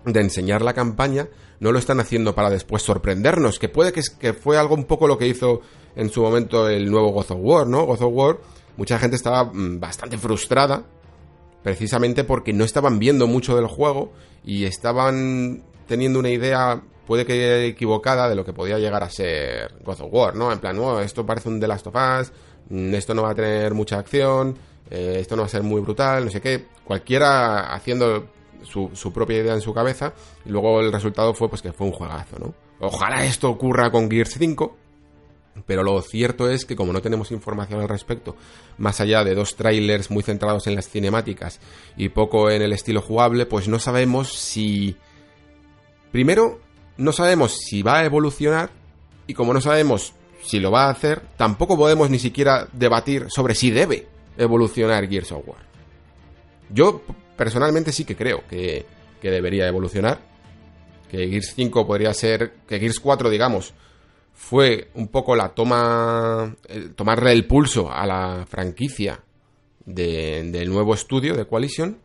de 0.06 0.22
enseñar 0.22 0.62
la 0.62 0.74
campaña 0.74 1.28
no 1.60 1.72
lo 1.72 1.80
están 1.80 2.00
haciendo 2.00 2.36
para 2.36 2.50
después 2.50 2.84
sorprendernos, 2.84 3.60
que 3.60 3.70
puede 3.70 3.94
que, 3.94 4.34
fue 4.34 4.58
algo 4.58 4.76
un 4.76 4.86
poco 4.86 5.08
lo 5.08 5.18
que 5.18 5.28
hizo 5.28 5.62
en 5.96 6.10
su 6.10 6.22
momento 6.22 6.68
el 6.68 6.90
nuevo 6.90 7.12
God 7.12 7.32
of 7.32 7.38
War, 7.40 7.68
¿no? 7.68 7.86
God 7.86 8.02
of 8.02 8.14
War, 8.14 8.38
mucha 8.78 9.00
gente 9.00 9.16
estaba 9.16 9.46
mm, 9.46 9.80
bastante 9.80 10.18
frustrada 10.18 10.84
precisamente 11.64 12.24
porque 12.24 12.54
no 12.54 12.64
estaban 12.64 13.00
viendo 13.00 13.26
mucho 13.26 13.56
del 13.56 13.68
juego 13.68 14.12
y 14.44 14.66
estaban 14.66 15.64
teniendo 15.88 16.20
una 16.20 16.30
idea 16.30 16.84
puede 17.08 17.26
que 17.26 17.68
equivocada 17.68 18.28
de 18.28 18.36
lo 18.36 18.44
que 18.44 18.54
podía 18.54 18.80
llegar 18.80 19.04
a 19.04 19.10
ser 19.10 19.74
God 19.84 20.02
of 20.02 20.10
War, 20.12 20.36
¿no? 20.36 20.52
En 20.52 20.60
plan, 20.60 20.78
oh, 20.80 21.00
esto 21.00 21.26
parece 21.26 21.50
un 21.50 21.60
The 21.60 21.68
Last 21.68 21.88
of 21.88 21.96
Us, 21.96 22.32
Mm, 22.70 22.94
esto 22.96 23.14
no 23.14 23.24
va 23.24 23.32
a 23.32 23.36
tener 23.36 23.74
mucha 23.74 24.00
acción, 24.00 24.58
eh, 24.90 25.18
esto 25.20 25.36
no 25.36 25.44
va 25.44 25.48
a 25.48 25.50
ser 25.50 25.64
muy 25.64 25.82
brutal, 25.82 26.26
no 26.26 26.32
sé 26.32 26.42
qué, 26.42 26.66
cualquiera 26.84 27.74
haciendo 27.74 28.28
su, 28.64 29.14
propia 29.14 29.38
idea 29.38 29.54
en 29.54 29.62
su 29.62 29.74
cabeza 29.74 30.14
y 30.46 30.50
luego 30.50 30.80
el 30.82 30.92
resultado 30.92 31.34
fue 31.34 31.50
pues 31.50 31.62
que 31.62 31.74
fue 31.74 31.88
un 31.88 31.94
juegazo, 31.94 32.38
¿no? 32.40 32.54
Ojalá 32.80 33.26
esto 33.26 33.50
ocurra 33.50 33.92
con 33.92 34.10
Gears 34.10 34.36
5, 34.38 34.76
pero 35.66 35.84
lo 35.84 36.02
cierto 36.02 36.50
es 36.50 36.66
que 36.66 36.76
como 36.76 36.94
no 36.94 37.02
tenemos 37.02 37.32
información 37.32 37.80
al 37.80 37.90
respecto, 37.90 38.36
más 38.78 39.00
allá 39.00 39.24
de 39.24 39.36
dos 39.36 39.56
trailers 39.56 40.12
muy 40.12 40.24
centrados 40.24 40.68
en 40.68 40.76
las 40.76 40.90
cinemáticas 40.90 41.60
y 41.96 42.10
poco 42.10 42.50
en 42.50 42.62
el 42.62 42.74
estilo 42.74 43.02
jugable, 43.02 43.46
pues 43.46 43.68
no 43.68 43.80
sabemos 43.80 44.34
si... 44.34 44.98
Primero, 46.12 46.60
no 46.98 47.12
sabemos 47.12 47.58
si 47.58 47.82
va 47.82 48.00
a 48.00 48.06
evolucionar 48.06 48.70
y 49.28 49.34
como 49.34 49.54
no 49.54 49.62
sabemos 49.62 50.14
si 50.42 50.60
lo 50.60 50.72
va 50.72 50.86
a 50.86 50.92
hacer, 50.92 51.22
tampoco 51.38 51.76
podemos 51.76 52.10
ni 52.10 52.20
siquiera 52.20 52.68
debatir 52.72 53.28
sobre 53.30 53.56
si 53.56 53.72
debe 53.72 54.08
evolucionar 54.38 55.10
Gears 55.10 55.32
of 55.32 55.48
War. 55.48 55.66
Yo 56.70 57.02
personalmente 57.36 57.92
sí 57.92 58.06
que 58.06 58.16
creo 58.16 58.44
que, 58.48 58.86
que 59.22 59.32
debería 59.32 59.68
evolucionar. 59.68 60.20
Que 61.10 61.28
Gears 61.28 61.54
5 61.56 61.88
podría 61.88 62.14
ser. 62.14 62.54
Que 62.68 62.80
Gears 62.80 63.00
4, 63.00 63.30
digamos, 63.30 63.74
fue 64.34 64.90
un 64.96 65.08
poco 65.08 65.36
la 65.36 65.50
toma. 65.50 66.56
tomarle 66.96 67.32
el 67.32 67.46
pulso 67.46 67.92
a 67.92 68.06
la 68.06 68.46
franquicia 68.48 69.20
del 69.86 70.70
nuevo 70.70 70.94
estudio 70.94 71.36
de 71.36 71.46
Coalition. 71.46 71.98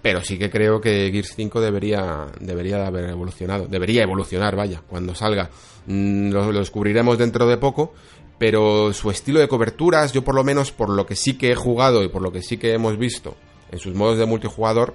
Pero 0.00 0.22
sí 0.22 0.38
que 0.38 0.48
creo 0.48 0.80
que 0.80 1.10
Gears 1.12 1.34
5 1.34 1.60
debería, 1.60 2.26
debería 2.40 2.86
haber 2.86 3.10
evolucionado. 3.10 3.66
Debería 3.66 4.02
evolucionar, 4.02 4.54
vaya, 4.54 4.82
cuando 4.86 5.14
salga. 5.14 5.50
Mm, 5.86 6.30
lo, 6.30 6.52
lo 6.52 6.60
descubriremos 6.60 7.18
dentro 7.18 7.46
de 7.46 7.56
poco. 7.56 7.94
Pero 8.38 8.92
su 8.92 9.10
estilo 9.10 9.40
de 9.40 9.48
coberturas, 9.48 10.12
yo 10.12 10.22
por 10.22 10.36
lo 10.36 10.44
menos 10.44 10.70
por 10.70 10.90
lo 10.90 11.06
que 11.06 11.16
sí 11.16 11.36
que 11.36 11.50
he 11.50 11.56
jugado 11.56 12.04
y 12.04 12.08
por 12.08 12.22
lo 12.22 12.30
que 12.30 12.42
sí 12.42 12.56
que 12.56 12.72
hemos 12.72 12.96
visto 12.96 13.34
en 13.70 13.78
sus 13.78 13.94
modos 13.94 14.18
de 14.18 14.26
multijugador, 14.26 14.94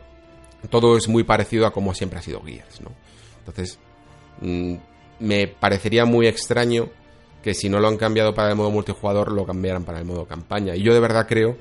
todo 0.69 0.97
es 0.97 1.07
muy 1.07 1.23
parecido 1.23 1.65
a 1.65 1.73
como 1.73 1.93
siempre 1.93 2.19
ha 2.19 2.21
sido 2.21 2.41
Gears, 2.41 2.81
¿no? 2.81 2.91
Entonces, 3.39 3.79
mm, 4.41 4.75
me 5.19 5.47
parecería 5.47 6.05
muy 6.05 6.27
extraño 6.27 6.89
que 7.41 7.53
si 7.53 7.69
no 7.69 7.79
lo 7.79 7.87
han 7.89 7.97
cambiado 7.97 8.33
para 8.33 8.49
el 8.49 8.55
modo 8.55 8.71
multijugador, 8.71 9.31
lo 9.31 9.45
cambiaran 9.45 9.83
para 9.83 9.99
el 9.99 10.05
modo 10.05 10.25
campaña. 10.25 10.75
Y 10.75 10.81
yo 10.81 10.93
de 10.93 10.99
verdad 11.01 11.27
creo 11.27 11.57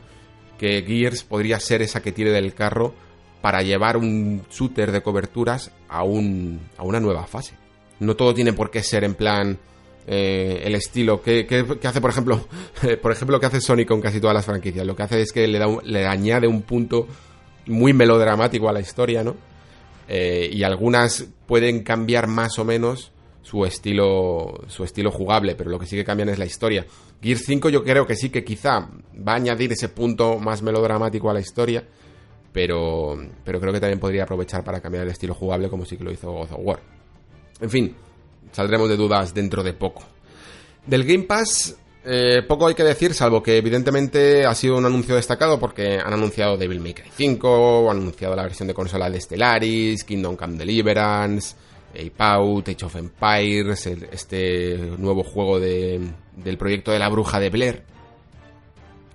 que 0.59 0.83
Gears 0.83 1.25
podría 1.25 1.59
ser 1.59 1.83
esa 1.83 2.01
que 2.01 2.13
tire 2.13 2.31
del 2.31 2.55
carro 2.55 2.95
para 3.41 3.63
llevar 3.63 3.97
un 3.97 4.45
shooter 4.49 4.93
de 4.93 5.03
coberturas 5.03 5.73
a, 5.89 6.05
un, 6.05 6.61
a 6.77 6.85
una 6.85 7.01
nueva 7.01 7.27
fase. 7.27 7.57
No 7.99 8.15
todo 8.15 8.33
tiene 8.33 8.53
por 8.53 8.71
qué 8.71 8.83
ser 8.83 9.03
en 9.03 9.15
plan 9.15 9.59
eh, 10.07 10.63
el 10.65 10.75
estilo 10.75 11.23
que, 11.23 11.47
hace, 11.85 12.01
por 12.01 12.11
ejemplo, 12.11 12.47
por 13.03 13.13
ejemplo, 13.13 13.39
que 13.39 13.47
hace 13.47 13.61
Sony 13.61 13.85
con 13.87 14.01
casi 14.01 14.21
todas 14.21 14.35
las 14.35 14.45
franquicias. 14.45 14.87
Lo 14.87 14.97
que 14.97 15.03
hace 15.03 15.21
es 15.21 15.33
que 15.33 15.47
le, 15.47 15.59
da 15.59 15.67
le 15.85 16.07
añade 16.07 16.47
un 16.47 16.63
punto 16.63 17.07
muy 17.67 17.93
melodramático 17.93 18.69
a 18.69 18.73
la 18.73 18.81
historia, 18.81 19.23
¿no? 19.23 19.37
Eh, 20.09 20.51
y 20.53 20.63
algunas 20.65 21.27
pueden 21.47 21.83
cambiar 21.83 22.27
más 22.27 22.59
o 22.59 22.65
menos 22.65 23.13
su 23.43 23.65
estilo, 23.65 24.61
su 24.69 24.85
estilo 24.85 25.11
jugable, 25.11 25.55
pero 25.55 25.71
lo 25.71 25.79
que 25.79 25.87
sí 25.87 25.97
que 25.97 26.05
cambian 26.05 26.29
es 26.29 26.39
la 26.39 26.45
historia. 26.45 26.87
Gear 27.21 27.39
5 27.39 27.69
yo 27.69 27.85
creo 27.85 28.07
que 28.07 28.17
sí 28.17 28.31
que 28.31 28.45
quizá 28.45 28.89
va 29.17 29.33
a 29.33 29.37
añadir 29.37 29.73
ese 29.73 29.89
punto 29.89 30.39
más 30.39 30.63
melodramático 30.63 31.31
a 31.31 31.35
la 31.35 31.41
historia, 31.41 31.85
pero, 32.53 33.17
pero 33.45 33.61
creo 33.61 33.73
que 33.73 33.81
también 33.81 34.01
podría 34.01 34.25
aprovechar 34.25 34.65
para 34.65 34.81
cambiar 34.81 35.05
el 35.05 35.11
estilo 35.11 35.35
jugable 35.35 35.69
como 35.69 35.85
sí 35.85 35.97
que 35.97 36.05
lo 36.05 36.13
hizo 36.13 36.31
God 36.31 36.53
of 36.53 36.59
War. 36.59 36.81
En 37.61 37.71
fin, 37.71 37.95
saldremos 38.53 38.89
de 38.89 38.97
dudas 38.97 39.35
dentro 39.35 39.63
de 39.63 39.73
poco. 39.73 40.03
Del 40.87 41.05
Game 41.05 41.25
Pass, 41.25 41.77
eh, 42.05 42.43
poco 42.47 42.67
hay 42.67 42.75
que 42.75 42.83
decir, 42.83 43.15
salvo 43.15 43.43
que 43.43 43.57
evidentemente 43.57 44.45
ha 44.45 44.55
sido 44.55 44.77
un 44.77 44.85
anuncio 44.85 45.15
destacado 45.15 45.59
porque 45.59 45.99
han 45.99 46.13
anunciado 46.13 46.57
Devil 46.57 46.81
May 46.81 46.95
Cry 46.95 47.11
5, 47.15 47.91
han 47.91 47.99
anunciado 47.99 48.35
la 48.35 48.43
versión 48.43 48.67
de 48.67 48.75
consola 48.75 49.09
de 49.09 49.21
Stellaris, 49.21 50.03
Kingdom 50.05 50.37
Come 50.37 50.57
Deliverance, 50.57 51.55
Ape 51.93 52.15
Out, 52.19 52.69
Age 52.71 52.85
of 52.85 52.97
Empires, 52.97 53.87
este 53.87 54.77
nuevo 54.99 55.23
juego 55.23 55.61
del 55.61 56.59
proyecto 56.59 56.91
de 56.91 56.99
la 56.99 57.09
bruja 57.09 57.39
de 57.39 57.51
Blair. 57.51 57.83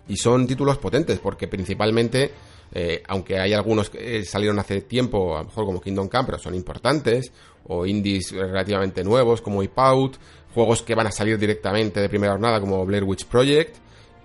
Y 0.07 0.15
son 0.15 0.47
títulos 0.47 0.77
potentes 0.77 1.19
porque 1.19 1.49
principalmente, 1.49 2.31
eh, 2.71 3.03
aunque 3.07 3.37
hay 3.37 3.53
algunos 3.53 3.89
que 3.89 4.23
salieron 4.23 4.59
hace 4.59 4.81
tiempo, 4.81 5.35
a 5.35 5.39
lo 5.39 5.45
mejor 5.45 5.65
como 5.65 5.81
Kingdom 5.81 6.07
Come, 6.07 6.25
pero 6.25 6.37
son 6.37 6.55
importantes, 6.55 7.33
o 7.67 7.85
indies 7.85 8.31
relativamente 8.31 9.03
nuevos 9.03 9.41
como 9.41 9.61
Ape 9.61 9.71
Out, 9.75 10.17
juegos 10.53 10.81
que 10.81 10.95
van 10.95 11.07
a 11.07 11.11
salir 11.11 11.37
directamente 11.37 11.99
de 11.99 12.09
primera 12.09 12.33
jornada 12.33 12.59
como 12.59 12.85
Blair 12.85 13.03
Witch 13.03 13.25
Project 13.25 13.75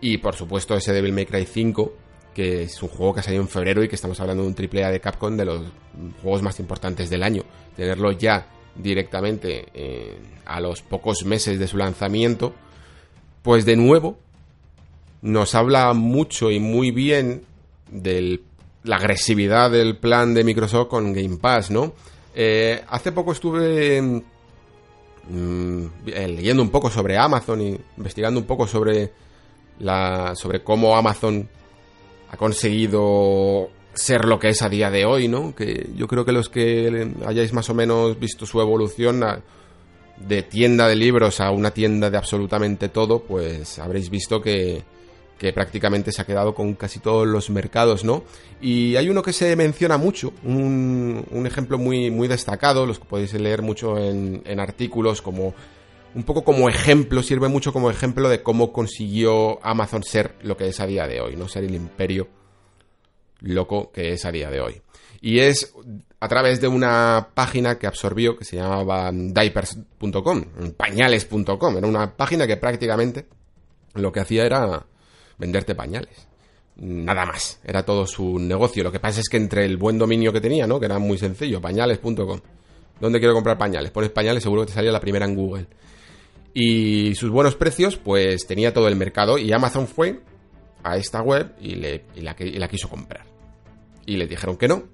y 0.00 0.18
por 0.18 0.35
supuesto 0.35 0.74
ese 0.74 0.92
Devil 0.92 1.12
May 1.12 1.26
Cry 1.26 1.46
5 1.46 1.92
que 2.35 2.62
es 2.62 2.83
un 2.83 2.88
juego 2.88 3.14
que 3.14 3.20
ha 3.20 3.22
salido 3.22 3.42
en 3.42 3.48
febrero 3.48 3.83
y 3.83 3.88
que 3.88 3.94
estamos 3.94 4.18
hablando 4.20 4.42
de 4.42 4.48
un 4.48 4.55
triple 4.55 4.85
A 4.85 4.90
de 4.90 5.00
Capcom 5.00 5.37
de 5.37 5.44
los 5.44 5.62
juegos 6.22 6.42
más 6.42 6.59
importantes 6.61 7.11
del 7.11 7.22
año. 7.22 7.42
Tenerlo 7.76 8.12
ya 8.12 8.46
directamente 8.74 9.66
eh, 9.74 10.18
a 10.46 10.61
los 10.61 10.83
pocos 10.83 11.24
meses 11.24 11.59
de 11.59 11.68
su 11.68 11.76
lanzamiento, 11.76 12.55
pues 13.42 13.64
de 13.64 13.76
nuevo 13.76 14.18
nos 15.20 15.55
habla 15.55 15.92
mucho 15.92 16.50
y 16.50 16.59
muy 16.59 16.90
bien 16.90 17.44
de 17.90 18.40
la 18.83 18.96
agresividad 18.96 19.70
del 19.70 19.98
plan 19.98 20.35
de 20.35 20.42
Microsoft 20.42 20.88
con 20.88 21.12
Game 21.12 21.37
Pass, 21.37 21.70
¿no? 21.70 21.94
Eh, 22.34 22.82
hace 22.88 23.12
poco 23.12 23.32
estuve 23.32 24.22
Mm, 25.28 25.86
eh, 26.06 26.28
leyendo 26.28 26.62
un 26.62 26.70
poco 26.70 26.90
sobre 26.90 27.16
Amazon 27.16 27.60
y 27.60 27.78
investigando 27.96 28.40
un 28.40 28.46
poco 28.46 28.66
sobre 28.66 29.12
la 29.78 30.34
sobre 30.34 30.62
cómo 30.64 30.96
Amazon 30.96 31.48
ha 32.30 32.36
conseguido 32.36 33.68
ser 33.94 34.24
lo 34.24 34.38
que 34.38 34.48
es 34.48 34.62
a 34.62 34.68
día 34.68 34.90
de 34.90 35.04
hoy, 35.04 35.28
¿no? 35.28 35.54
Que 35.54 35.90
yo 35.94 36.08
creo 36.08 36.24
que 36.24 36.32
los 36.32 36.48
que 36.48 37.12
hayáis 37.26 37.52
más 37.52 37.70
o 37.70 37.74
menos 37.74 38.18
visto 38.18 38.46
su 38.46 38.60
evolución 38.60 39.22
de 40.16 40.42
tienda 40.42 40.88
de 40.88 40.96
libros 40.96 41.40
a 41.40 41.50
una 41.50 41.70
tienda 41.72 42.10
de 42.10 42.16
absolutamente 42.16 42.88
todo, 42.88 43.20
pues 43.20 43.78
habréis 43.78 44.10
visto 44.10 44.40
que 44.40 44.82
que 45.42 45.52
prácticamente 45.52 46.12
se 46.12 46.22
ha 46.22 46.24
quedado 46.24 46.55
con 46.55 46.74
casi 46.74 47.00
todos 47.00 47.26
los 47.26 47.50
mercados, 47.50 48.05
¿no? 48.05 48.22
Y 48.61 48.94
hay 48.94 49.09
uno 49.09 49.24
que 49.24 49.33
se 49.33 49.57
menciona 49.57 49.96
mucho, 49.96 50.33
un, 50.44 51.26
ejemplo 51.44 51.78
muy, 51.78 52.12
muy 52.12 52.28
destacado, 52.28 52.87
los 52.87 53.00
que 53.00 53.07
podéis 53.07 53.35
leer 53.35 53.61
mucho 53.61 53.98
en, 53.98 54.61
artículos 54.61 55.20
como 55.20 55.52
un 56.14 56.22
poco 56.22 56.44
como 56.44 56.68
ejemplo, 56.68 57.24
sirve 57.24 57.48
mucho 57.48 57.72
como 57.72 57.90
ejemplo 57.90 58.28
de 58.28 58.40
cómo 58.40 58.72
consiguió 58.72 59.59
Amazon 59.66 60.05
ser 60.05 60.37
lo 60.42 60.57
que 60.57 60.68
es 60.68 60.78
a 60.78 60.87
día 60.87 61.09
de 61.09 61.20
hoy, 61.20 61.35
no 61.35 61.48
ser 61.48 61.64
el 61.64 61.74
imperio 61.74 62.28
loco 63.40 63.90
que 63.90 64.12
es 64.12 64.24
a 64.24 64.31
día 64.31 64.48
de 64.48 64.61
hoy. 64.61 64.81
Y 65.20 65.40
es 65.40 65.74
a 66.20 66.28
través 66.28 66.61
de 66.61 66.68
una 66.68 67.31
página 67.35 67.81
que 67.81 67.88
absorbió 67.88 68.38
que 68.38 68.44
se 68.44 68.59
llamaba 68.59 69.11
diapers.com, 69.12 70.44
pañales.com, 70.76 71.78
era 71.78 71.87
una 71.88 72.16
página 72.16 72.46
que 72.46 72.59
prácticamente 72.59 73.26
lo 73.94 74.12
que 74.12 74.20
hacía 74.20 74.46
era 74.46 74.87
venderte 75.38 75.74
pañales. 75.74 76.28
Nada 76.76 77.26
más, 77.26 77.60
era 77.64 77.84
todo 77.84 78.06
su 78.06 78.38
negocio. 78.38 78.82
Lo 78.82 78.92
que 78.92 79.00
pasa 79.00 79.20
es 79.20 79.28
que 79.28 79.36
entre 79.36 79.64
el 79.64 79.76
buen 79.76 79.98
dominio 79.98 80.32
que 80.32 80.40
tenía, 80.40 80.66
¿no? 80.66 80.80
Que 80.80 80.86
era 80.86 80.98
muy 80.98 81.18
sencillo, 81.18 81.60
pañales.com. 81.60 82.40
¿Dónde 83.00 83.18
quiero 83.18 83.34
comprar 83.34 83.58
pañales? 83.58 83.90
Pones 83.90 84.10
pañales, 84.10 84.42
seguro 84.42 84.62
que 84.62 84.68
te 84.68 84.72
salía 84.74 84.92
la 84.92 85.00
primera 85.00 85.26
en 85.26 85.34
Google. 85.34 85.66
Y 86.54 87.14
sus 87.14 87.30
buenos 87.30 87.56
precios, 87.56 87.96
pues 87.96 88.46
tenía 88.46 88.72
todo 88.72 88.88
el 88.88 88.96
mercado. 88.96 89.38
Y 89.38 89.52
Amazon 89.52 89.86
fue 89.86 90.20
a 90.82 90.96
esta 90.96 91.22
web 91.22 91.54
y, 91.60 91.74
le, 91.74 92.04
la, 92.16 92.34
y 92.38 92.58
la 92.58 92.68
quiso 92.68 92.88
comprar. 92.88 93.24
Y 94.06 94.16
le 94.16 94.26
dijeron 94.26 94.56
que 94.56 94.68
no. 94.68 94.84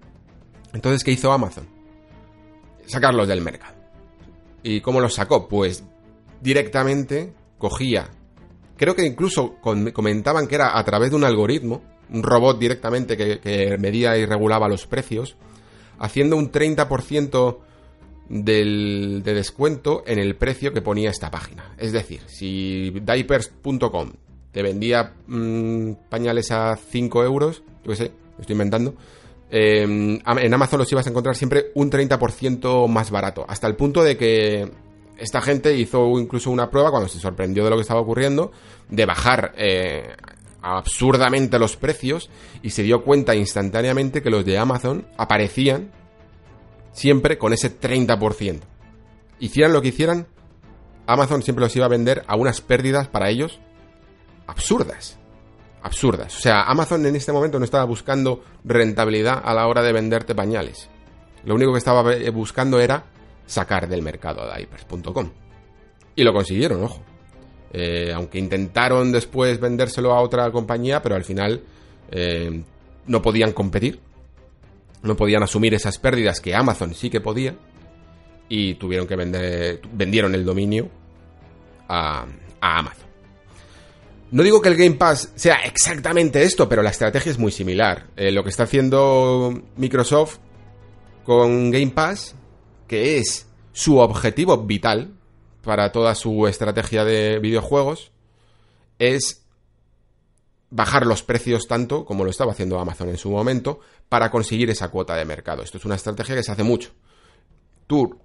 Entonces, 0.73 1.05
¿qué 1.05 1.13
hizo 1.13 1.33
Amazon? 1.33 1.69
Sacarlos 2.87 3.29
del 3.29 3.41
mercado. 3.41 3.75
¿Y 4.63 4.81
cómo 4.81 5.01
los 5.01 5.15
sacó? 5.15 5.49
Pues 5.49 5.85
directamente 6.41 7.33
cogía 7.59 8.11
Creo 8.79 8.95
que 8.95 9.05
incluso 9.05 9.57
comentaban 9.61 10.47
que 10.47 10.55
era 10.55 10.79
a 10.79 10.85
través 10.85 11.11
de 11.11 11.17
un 11.17 11.25
algoritmo, 11.25 11.83
un 12.11 12.23
robot 12.23 12.61
directamente 12.61 13.17
que, 13.17 13.77
medía 13.77 14.17
y 14.17 14.25
regulaba 14.25 14.69
los 14.69 14.87
precios, 14.87 15.37
haciendo 15.99 16.37
un 16.37 16.53
30% 16.53 17.59
del, 18.29 19.23
de 19.25 19.35
descuento 19.35 20.05
en 20.07 20.21
el 20.21 20.37
precio 20.37 20.73
que 20.73 20.81
ponía 20.81 21.11
esta 21.11 21.29
página. 21.29 21.75
Es 21.77 21.93
decir, 21.93 22.21
si 22.27 22.91
diapers.com 22.91 24.13
te 24.53 24.63
vendía 24.63 25.13
mm, 25.27 25.93
pañales 26.09 26.53
a 26.53 26.77
5 26.77 27.25
euros, 27.25 27.65
yo 27.85 27.91
qué 27.91 27.97
sé, 27.97 28.13
estoy 28.39 28.55
inventando, 28.55 28.95
em, 29.51 30.21
en 30.25 30.55
Amazon 30.55 30.79
los 30.79 30.93
ibas 30.93 31.05
a 31.05 31.11
encontrar 31.11 31.35
siempre 31.35 31.73
un 31.75 31.91
30% 31.91 32.87
más 32.87 33.11
barato. 33.11 33.45
Hasta 33.49 33.67
el 33.67 33.75
punto 33.75 34.05
de 34.05 34.17
que 34.17 34.71
esta 35.19 35.41
gente 35.41 35.77
hizo 35.77 36.19
incluso 36.19 36.51
una 36.51 36.71
prueba 36.71 36.91
cuando 36.91 37.09
se 37.09 37.19
sorprendió 37.19 37.65
de 37.65 37.71
lo 37.71 37.77
que 37.77 37.83
estaba 37.83 38.01
ocurriendo, 38.01 38.53
de 38.89 39.05
bajar 39.05 39.53
eh, 39.57 40.17
absurdamente 40.63 41.59
los 41.59 41.77
precios 41.77 42.31
y 42.63 42.71
se 42.71 42.83
dio 42.83 43.03
cuenta 43.05 43.35
instantáneamente 43.35 44.23
que 44.23 44.31
los 44.31 44.45
de 44.45 44.59
Amazon 44.59 45.07
aparecían 45.17 45.93
siempre 46.93 47.39
con 47.39 47.53
ese 47.53 47.79
30%. 47.79 48.61
Hicieran 49.41 49.73
lo 49.73 49.83
que 49.83 49.89
hicieran, 49.89 50.27
Amazon 51.07 51.43
siempre 51.43 51.65
los 51.65 51.75
iba 51.77 51.87
a 51.87 51.91
vender 51.91 52.25
a 52.27 52.37
unas 52.37 52.61
pérdidas 52.61 53.09
para 53.09 53.31
ellos 53.31 53.61
absurdas. 54.47 55.19
Absurdas. 55.83 56.37
O 56.37 56.41
sea, 56.41 56.63
Amazon 56.63 57.07
en 57.07 57.15
este 57.15 57.33
momento 57.33 57.59
no 57.59 57.65
estaba 57.65 57.85
buscando 57.85 58.43
rentabilidad 58.65 59.41
a 59.45 59.55
la 59.55 59.67
hora 59.69 59.83
de 59.83 59.93
venderte 59.93 60.35
pañales. 60.35 60.89
Lo 61.45 61.55
único 61.55 61.73
que 61.73 61.79
estaba 61.79 62.05
buscando 62.33 62.81
era 62.81 63.05
sacar 63.49 63.89
del 63.89 64.03
mercado 64.03 64.43
a 64.43 64.57
diapers.com. 64.57 65.31
Y 66.15 66.23
lo 66.23 66.33
consiguieron, 66.33 66.85
ojo. 66.85 67.03
Eh, 67.73 68.13
aunque 68.15 68.39
intentaron 68.39 69.13
después 69.13 69.61
vendérselo 69.61 70.15
a 70.15 70.21
otra 70.21 70.51
compañía, 70.51 71.03
pero 71.03 71.17
al 71.17 71.25
final 71.25 71.63
eh, 72.11 72.63
no 73.07 73.23
podían 73.23 73.53
competir. 73.53 74.01
No 75.03 75.17
podían 75.17 75.43
asumir 75.43 75.75
esas 75.75 75.99
pérdidas 75.99 76.41
que 76.41 76.55
Amazon 76.55 76.95
sí 76.95 77.11
que 77.11 77.21
podía. 77.21 77.57
Y 78.49 78.75
tuvieron 78.75 79.07
que 79.07 79.17
vender. 79.17 79.81
Vendieron 79.93 80.35
el 80.35 80.45
dominio 80.45 80.89
a, 81.89 82.27
Amazon. 82.61 83.07
No 84.31 84.43
digo 84.43 84.61
que 84.61 84.69
el 84.69 84.77
Game 84.77 84.97
Pass 84.97 85.33
sea 85.37 85.57
exactamente 85.65 86.43
esto, 86.43 86.69
pero 86.69 86.83
la 86.83 86.91
estrategia 86.91 87.31
es 87.31 87.39
muy 87.39 87.53
similar. 87.53 88.09
Eh, 88.17 88.31
lo 88.31 88.43
que 88.43 88.51
está 88.51 88.65
haciendo 88.65 89.63
Microsoft 89.77 90.39
con 91.25 91.71
Game 91.71 91.91
Pass, 91.91 92.35
que 92.89 93.19
es 93.19 93.47
su 93.73 93.99
objetivo 93.99 94.59
vital, 94.65 95.13
para 95.63 95.93
toda 95.93 96.15
su 96.15 96.47
estrategia 96.47 97.05
de 97.05 97.39
videojuegos 97.41 98.11
es 98.99 99.43
bajar 100.71 101.07
los 101.07 101.23
precios 101.23 101.67
tanto 101.67 102.07
como 102.07 102.25
lo 102.25 102.31
estaba 102.31 102.53
haciendo 102.53 102.79
Amazon 102.79 103.11
en 103.11 103.19
su 103.19 103.31
momento 103.31 103.81
para 104.09 104.31
conseguir 104.31 104.71
esa 104.71 104.89
cuota 104.89 105.15
de 105.15 105.25
mercado. 105.25 105.63
Esto 105.63 105.79
es 105.79 105.85
una 105.85 105.97
estrategia 105.97 106.35
que 106.35 106.43
se 106.43 106.53
hace 106.53 106.63
mucho. 106.63 106.93
Tú 107.87 108.19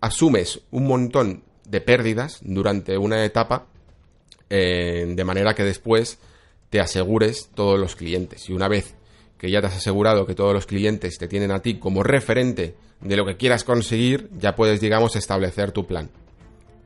asumes 0.00 0.60
un 0.70 0.86
montón 0.86 1.44
de 1.64 1.80
pérdidas 1.80 2.40
durante 2.42 2.98
una 2.98 3.24
etapa 3.24 3.66
eh, 4.50 5.06
de 5.08 5.24
manera 5.24 5.54
que 5.54 5.64
después 5.64 6.18
te 6.68 6.80
asegures 6.80 7.48
todos 7.54 7.78
los 7.78 7.96
clientes. 7.96 8.48
Y 8.50 8.52
una 8.52 8.68
vez 8.68 8.94
que 9.38 9.50
ya 9.50 9.60
te 9.60 9.68
has 9.68 9.76
asegurado 9.76 10.26
que 10.26 10.34
todos 10.34 10.52
los 10.52 10.66
clientes 10.66 11.16
te 11.18 11.28
tienen 11.28 11.50
a 11.50 11.60
ti 11.60 11.78
como 11.78 12.02
referente 12.02 12.74
de 13.00 13.16
lo 13.16 13.26
que 13.26 13.36
quieras 13.36 13.64
conseguir, 13.64 14.30
ya 14.38 14.56
puedes, 14.56 14.80
digamos, 14.80 15.16
establecer 15.16 15.72
tu 15.72 15.86
plan 15.86 16.10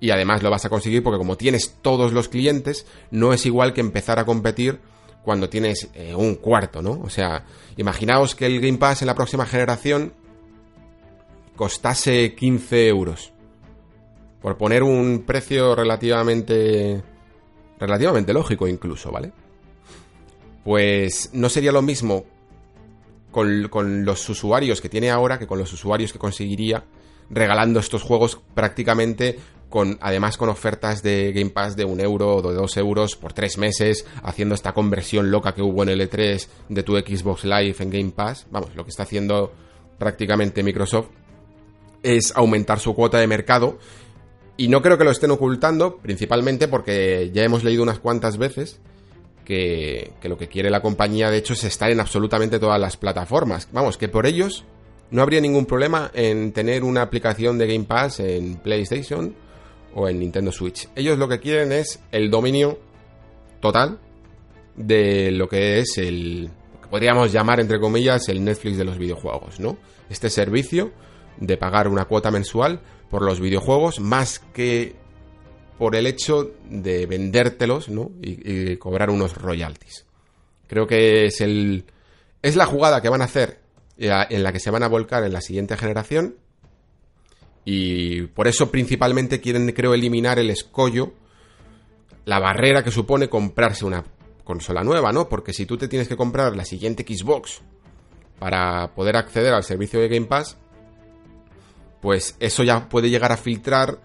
y 0.01 0.11
además 0.11 0.43
lo 0.43 0.51
vas 0.51 0.65
a 0.65 0.69
conseguir 0.69 1.03
porque 1.03 1.19
como 1.19 1.37
tienes 1.37 1.77
todos 1.83 2.13
los 2.13 2.29
clientes, 2.29 2.87
no 3.11 3.33
es 3.33 3.47
igual 3.47 3.73
que 3.73 3.81
empezar 3.81 4.19
a 4.19 4.25
competir 4.25 4.79
cuando 5.23 5.49
tienes 5.49 5.89
eh, 5.95 6.15
un 6.15 6.37
cuarto, 6.37 6.81
¿no? 6.81 7.01
O 7.03 7.11
sea, 7.11 7.45
imaginaos 7.77 8.35
que 8.35 8.47
el 8.47 8.61
Game 8.61 8.79
Pass 8.79 9.03
en 9.03 9.07
la 9.07 9.15
próxima 9.15 9.45
generación 9.45 10.13
costase 11.57 12.35
15 12.35 12.89
euros. 12.89 13.33
Por 14.41 14.57
poner 14.57 14.83
un 14.85 15.25
precio 15.27 15.75
relativamente... 15.75 17.03
relativamente 17.79 18.33
lógico 18.33 18.69
incluso, 18.69 19.11
¿vale? 19.11 19.33
Pues 20.65 21.31
no 21.33 21.49
sería 21.49 21.73
lo 21.73 21.83
mismo 21.83 22.25
con, 23.31 24.05
los 24.05 24.29
usuarios 24.29 24.81
que 24.81 24.89
tiene 24.89 25.11
ahora 25.11 25.39
que 25.39 25.47
con 25.47 25.59
los 25.59 25.73
usuarios 25.73 26.13
que 26.13 26.19
conseguiría 26.19 26.85
regalando 27.31 27.79
estos 27.81 28.03
juegos 28.03 28.41
prácticamente 28.55 29.39
con, 29.69 29.99
además 30.01 30.39
con 30.39 30.49
ofertas 30.49 31.03
de 31.03 31.33
Game 31.33 31.51
Pass 31.51 31.77
de 31.77 31.85
un 31.85 32.01
euro 32.01 32.37
o 32.37 32.43
de 32.43 32.55
dos 32.55 32.77
euros 32.79 33.17
por 33.17 33.35
tres 33.35 33.59
meses, 33.59 34.07
haciendo 34.23 34.55
esta 34.55 34.73
conversión 34.73 35.31
loca 35.31 35.55
que 35.55 35.61
hubo 35.61 35.83
en 35.83 35.91
el 35.91 36.01
E3 36.01 36.49
de 36.71 36.83
tu 36.83 36.97
Xbox 36.97 37.45
Live 37.45 37.77
en 37.81 37.91
Game 37.91 38.11
Pass. 38.13 38.47
Vamos, 38.51 38.75
lo 38.75 38.85
que 38.85 38.91
está 38.91 39.03
haciendo 39.03 39.53
prácticamente 39.99 40.63
Microsoft 40.63 41.09
es 42.03 42.35
aumentar 42.35 42.81
su 42.81 42.95
cuota 42.95 43.19
de 43.19 43.27
mercado. 43.27 43.79
Y 44.57 44.69
no 44.69 44.81
creo 44.81 44.97
que 44.97 45.05
lo 45.05 45.11
estén 45.11 45.31
ocultando, 45.31 45.99
principalmente 45.99 46.67
porque 46.67 47.31
ya 47.33 47.45
hemos 47.45 47.63
leído 47.63 47.83
unas 47.83 47.99
cuantas 47.99 48.39
veces 48.39 48.81
que, 49.49 50.13
lo 50.25 50.37
que 50.37 50.47
quiere 50.47 50.69
la 50.69 50.83
compañía, 50.83 51.31
de 51.31 51.39
hecho, 51.39 51.55
es 51.55 51.65
estar 51.65 51.91
en 51.91 52.01
absolutamente 52.01 52.59
todas 52.59 52.79
las 52.79 52.99
plataformas. 52.99 53.67
Vamos, 53.73 53.97
que 53.97 54.07
por 54.07 54.27
ellos 54.27 54.67
no 55.11 55.23
habría 55.23 55.41
ningún 55.41 55.65
problema 55.65 56.11
en 56.13 56.53
tener 56.53 56.85
una 56.85 57.01
aplicación 57.01 57.57
de 57.57 57.67
Game 57.67 57.87
Pass 57.87 58.21
en 58.21 58.57
PlayStation 58.57 59.35
o 59.95 60.07
en 60.07 60.19
Nintendo 60.19 60.53
Switch. 60.53 60.91
Ellos 60.95 61.17
lo 61.17 61.29
que 61.29 61.41
quieren 61.41 61.73
es 61.73 61.99
el 62.13 62.31
dominio 62.31 62.79
total 63.61 63.99
de 64.77 65.31
lo 65.31 65.49
que 65.49 65.79
es 65.79 65.97
el 65.97 66.51
que 66.83 66.89
podríamos 66.89 67.33
llamar 67.33 67.59
entre 67.59 67.81
comillas 67.81 68.29
el 68.29 68.45
Netflix 68.45 68.77
de 68.77 68.85
los 68.85 68.99
videojuegos, 68.99 69.61
¿no? 69.61 69.79
Este 70.11 70.29
servicio 70.29 70.93
de 71.39 71.57
pagar 71.57 71.89
una 71.89 72.05
cuota 72.05 72.31
mensual 72.31 72.81
por 73.11 73.23
los 73.23 73.41
videojuegos 73.41 73.99
más 73.99 74.41
que 74.53 74.95
por 75.79 75.95
el 75.95 76.07
hecho 76.07 76.53
de 76.69 77.07
vendértelos, 77.07 77.89
¿no? 77.89 78.11
Y, 78.21 78.77
cobrar 78.77 79.11
unos 79.11 79.35
royalties. 79.35 80.05
Creo 80.67 80.87
que 80.87 81.27
es 81.27 81.41
el 81.41 81.85
es 82.43 82.57
la 82.57 82.67
jugada 82.67 83.01
que 83.01 83.09
van 83.09 83.23
a 83.23 83.25
hacer 83.25 83.61
eh, 83.97 84.11
en 84.31 84.43
la 84.43 84.53
que 84.53 84.61
se 84.61 84.71
van 84.71 84.83
a 84.83 84.89
volcar 84.89 85.25
en 85.25 85.33
la 85.33 85.41
siguiente 85.41 85.77
generación 85.77 86.37
y 87.65 88.23
por 88.23 88.49
eso 88.49 88.71
principalmente 88.71 89.41
quieren, 89.41 89.71
creo, 89.73 89.93
eliminar 89.93 90.39
el 90.39 90.51
escollo, 90.51 91.13
la 92.25 92.39
barrera 92.39 92.83
que 92.83 92.91
supone 92.91 93.29
comprarse 93.29 93.85
una 93.85 94.05
consola 94.43 94.83
nueva, 94.83 95.13
¿no? 95.13 95.29
Porque 95.29 95.53
si 95.53 95.67
tú 95.67 95.77
te 95.77 95.89
tienes 95.89 96.09
que 96.09 96.17
comprar 96.17 96.57
la 96.57 96.65
siguiente 96.65 97.05
Xbox 97.07 97.61
para 98.39 98.95
poder 98.95 99.17
acceder 99.17 99.53
al 99.53 99.65
servicio 99.65 100.01
de 100.01 100.09
Game 100.09 100.27
Pass, 100.27 100.57
pues 102.01 102.37
eso 102.41 102.63
ya 102.65 102.89
puede 102.89 103.11
llegar 103.11 103.33
a 103.33 103.37
filtrar 103.37 103.99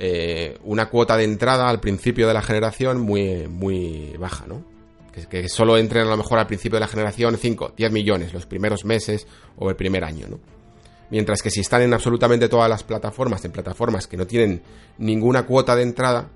eh, 0.00 0.56
una 0.62 0.88
cuota 0.88 1.16
de 1.16 1.24
entrada 1.24 1.68
al 1.68 1.80
principio 1.80 2.28
de 2.28 2.34
la 2.34 2.42
generación 2.42 3.00
muy, 3.00 3.48
muy 3.48 4.14
baja, 4.18 4.46
¿no? 4.46 4.64
Que, 5.28 5.48
solo 5.48 5.76
entren 5.76 6.06
a 6.06 6.10
lo 6.10 6.16
mejor 6.16 6.38
al 6.38 6.46
principio 6.46 6.76
de 6.76 6.80
la 6.80 6.86
generación 6.86 7.36
5, 7.36 7.72
10 7.76 7.90
millones 7.90 8.32
los 8.32 8.46
primeros 8.46 8.84
meses 8.84 9.26
o 9.56 9.68
el 9.68 9.74
primer 9.74 10.04
año, 10.04 10.28
¿no? 10.28 10.38
Mientras 11.10 11.42
que 11.42 11.50
si 11.50 11.60
están 11.60 11.82
en 11.82 11.92
absolutamente 11.92 12.48
todas 12.48 12.70
las 12.70 12.84
plataformas, 12.84 13.44
en 13.44 13.50
plataformas 13.50 14.06
que 14.06 14.16
no 14.16 14.26
tienen 14.26 14.62
ninguna 14.98 15.44
cuota 15.44 15.74
de 15.74 15.82
entrada, 15.82 16.30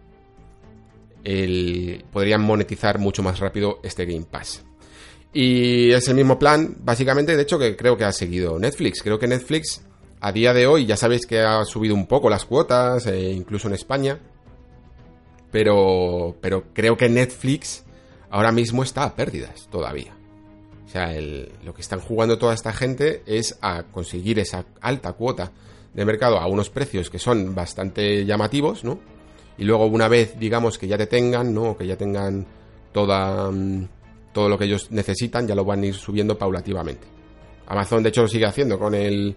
podrían 2.11 2.43
monetizar 2.43 2.99
mucho 2.99 3.23
más 3.23 3.39
rápido 3.39 3.79
este 3.85 4.07
Game 4.07 4.27
Pass. 4.29 4.65
Y 5.33 5.93
es 5.93 6.09
el 6.09 6.17
mismo 6.17 6.39
plan, 6.39 6.77
básicamente, 6.81 7.37
de 7.37 7.43
hecho, 7.43 7.59
que 7.59 7.77
creo 7.77 7.97
que 7.97 8.05
ha 8.05 8.13
seguido 8.13 8.59
Netflix. 8.59 9.03
Creo 9.03 9.19
que 9.19 9.27
Netflix, 9.27 9.83
a 10.25 10.31
día 10.31 10.55
de 10.55 10.69
hoy, 10.69 10.87
ya 10.87 10.97
sabéis 10.97 11.27
que 11.27 11.41
ha 11.41 11.65
subido 11.65 11.97
un 11.97 12.07
poco 12.07 12.31
las 12.31 12.45
cuotas, 12.45 13.07
eh, 13.09 13.33
incluso 13.33 13.67
en 13.67 13.75
España. 13.75 14.21
Pero, 15.51 16.37
pero 16.41 16.67
creo 16.73 16.97
que 16.97 17.09
Netflix 17.09 17.85
ahora 18.31 18.53
mismo 18.53 18.85
está 18.85 19.03
a 19.03 19.17
pérdidas 19.17 19.67
todavía. 19.69 20.15
O 20.87 20.89
sea, 20.89 21.13
lo 21.65 21.75
que 21.75 21.81
están 21.81 21.99
jugando 21.99 22.39
toda 22.39 22.55
esta 22.55 22.73
gente 22.73 23.25
es 23.27 23.59
a 23.63 23.83
conseguir 23.83 24.39
esa 24.39 24.65
alta 24.81 25.13
cuota 25.15 25.51
de 25.93 26.05
mercado 26.05 26.39
a 26.39 26.47
unos 26.47 26.71
precios 26.71 27.11
que 27.11 27.19
son 27.19 27.53
bastante 27.57 28.25
llamativos, 28.25 28.85
¿no? 28.85 29.01
Y 29.59 29.65
luego 29.65 29.87
una 29.87 30.07
vez, 30.07 30.39
digamos, 30.39 30.79
que 30.79 30.87
ya 30.87 30.97
te 30.97 31.09
tengan, 31.09 31.53
¿no? 31.53 31.77
Que 31.77 31.85
ya 31.85 31.97
tengan 31.97 32.47
toda, 32.93 33.51
mm, 33.51 33.89
todo 34.33 34.49
lo 34.49 34.57
que 34.57 34.67
ellos 34.67 34.93
necesitan, 34.93 35.49
ya 35.49 35.57
lo 35.57 35.65
van 35.65 35.83
a 35.83 35.87
ir 35.87 35.95
subiendo 35.95 36.39
paulativamente. 36.39 37.09
Amazon, 37.67 38.05
de 38.05 38.11
hecho, 38.11 38.23
lo 38.23 38.29
sigue 38.29 38.47
haciendo 38.47 38.79
con 38.79 38.95
el, 38.95 39.37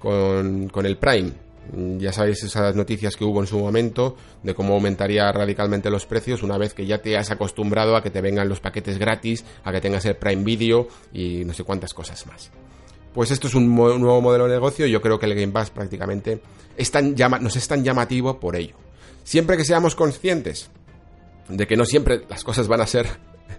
con, 0.00 0.68
con 0.68 0.86
el 0.86 0.96
Prime. 0.96 1.30
Mm, 1.72 1.98
ya 1.98 2.12
sabéis 2.12 2.42
esas 2.42 2.74
noticias 2.74 3.14
que 3.14 3.24
hubo 3.24 3.40
en 3.40 3.46
su 3.46 3.58
momento 3.58 4.16
de 4.42 4.54
cómo 4.54 4.74
aumentaría 4.74 5.30
radicalmente 5.30 5.90
los 5.90 6.06
precios 6.06 6.42
una 6.42 6.58
vez 6.58 6.74
que 6.74 6.86
ya 6.86 6.98
te 6.98 7.16
has 7.16 7.30
acostumbrado 7.30 7.94
a 7.94 8.02
que 8.02 8.10
te 8.10 8.20
vengan 8.20 8.48
los 8.48 8.60
paquetes 8.60 8.98
gratis, 8.98 9.44
a 9.62 9.70
que 9.70 9.80
tengas 9.80 10.04
el 10.06 10.16
Prime 10.16 10.42
Video 10.42 10.88
y 11.12 11.44
no 11.44 11.52
sé 11.52 11.62
cuántas 11.62 11.94
cosas 11.94 12.26
más. 12.26 12.50
Pues 13.14 13.30
esto 13.30 13.48
es 13.48 13.54
un 13.54 13.74
nuevo 13.74 14.20
modelo 14.20 14.46
de 14.46 14.54
negocio 14.54 14.86
y 14.86 14.90
yo 14.90 15.00
creo 15.00 15.18
que 15.18 15.26
el 15.26 15.34
Game 15.34 15.52
Pass 15.52 15.70
prácticamente 15.70 16.40
nos 17.40 17.56
es 17.56 17.68
tan 17.68 17.84
llamativo 17.84 18.38
por 18.38 18.56
ello. 18.56 18.74
Siempre 19.24 19.56
que 19.56 19.64
seamos 19.64 19.94
conscientes 19.94 20.70
de 21.48 21.66
que 21.66 21.76
no 21.76 21.84
siempre 21.84 22.22
las 22.28 22.44
cosas 22.44 22.68
van 22.68 22.80
a 22.80 22.86
ser 22.86 23.06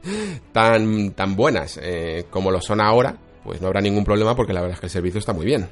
tan, 0.54 1.12
tan 1.12 1.36
buenas 1.36 1.80
eh, 1.82 2.26
como 2.30 2.52
lo 2.52 2.62
son 2.62 2.82
ahora, 2.82 3.18
pues 3.44 3.62
no 3.62 3.68
habrá 3.68 3.82
ningún 3.82 4.06
problema 4.06 4.36
porque 4.36 4.54
la 4.54 4.62
verdad 4.62 4.76
es 4.76 4.80
que 4.80 4.86
el 4.88 4.92
servicio 4.92 5.20
está 5.20 5.34
muy 5.34 5.46
bien. 5.46 5.68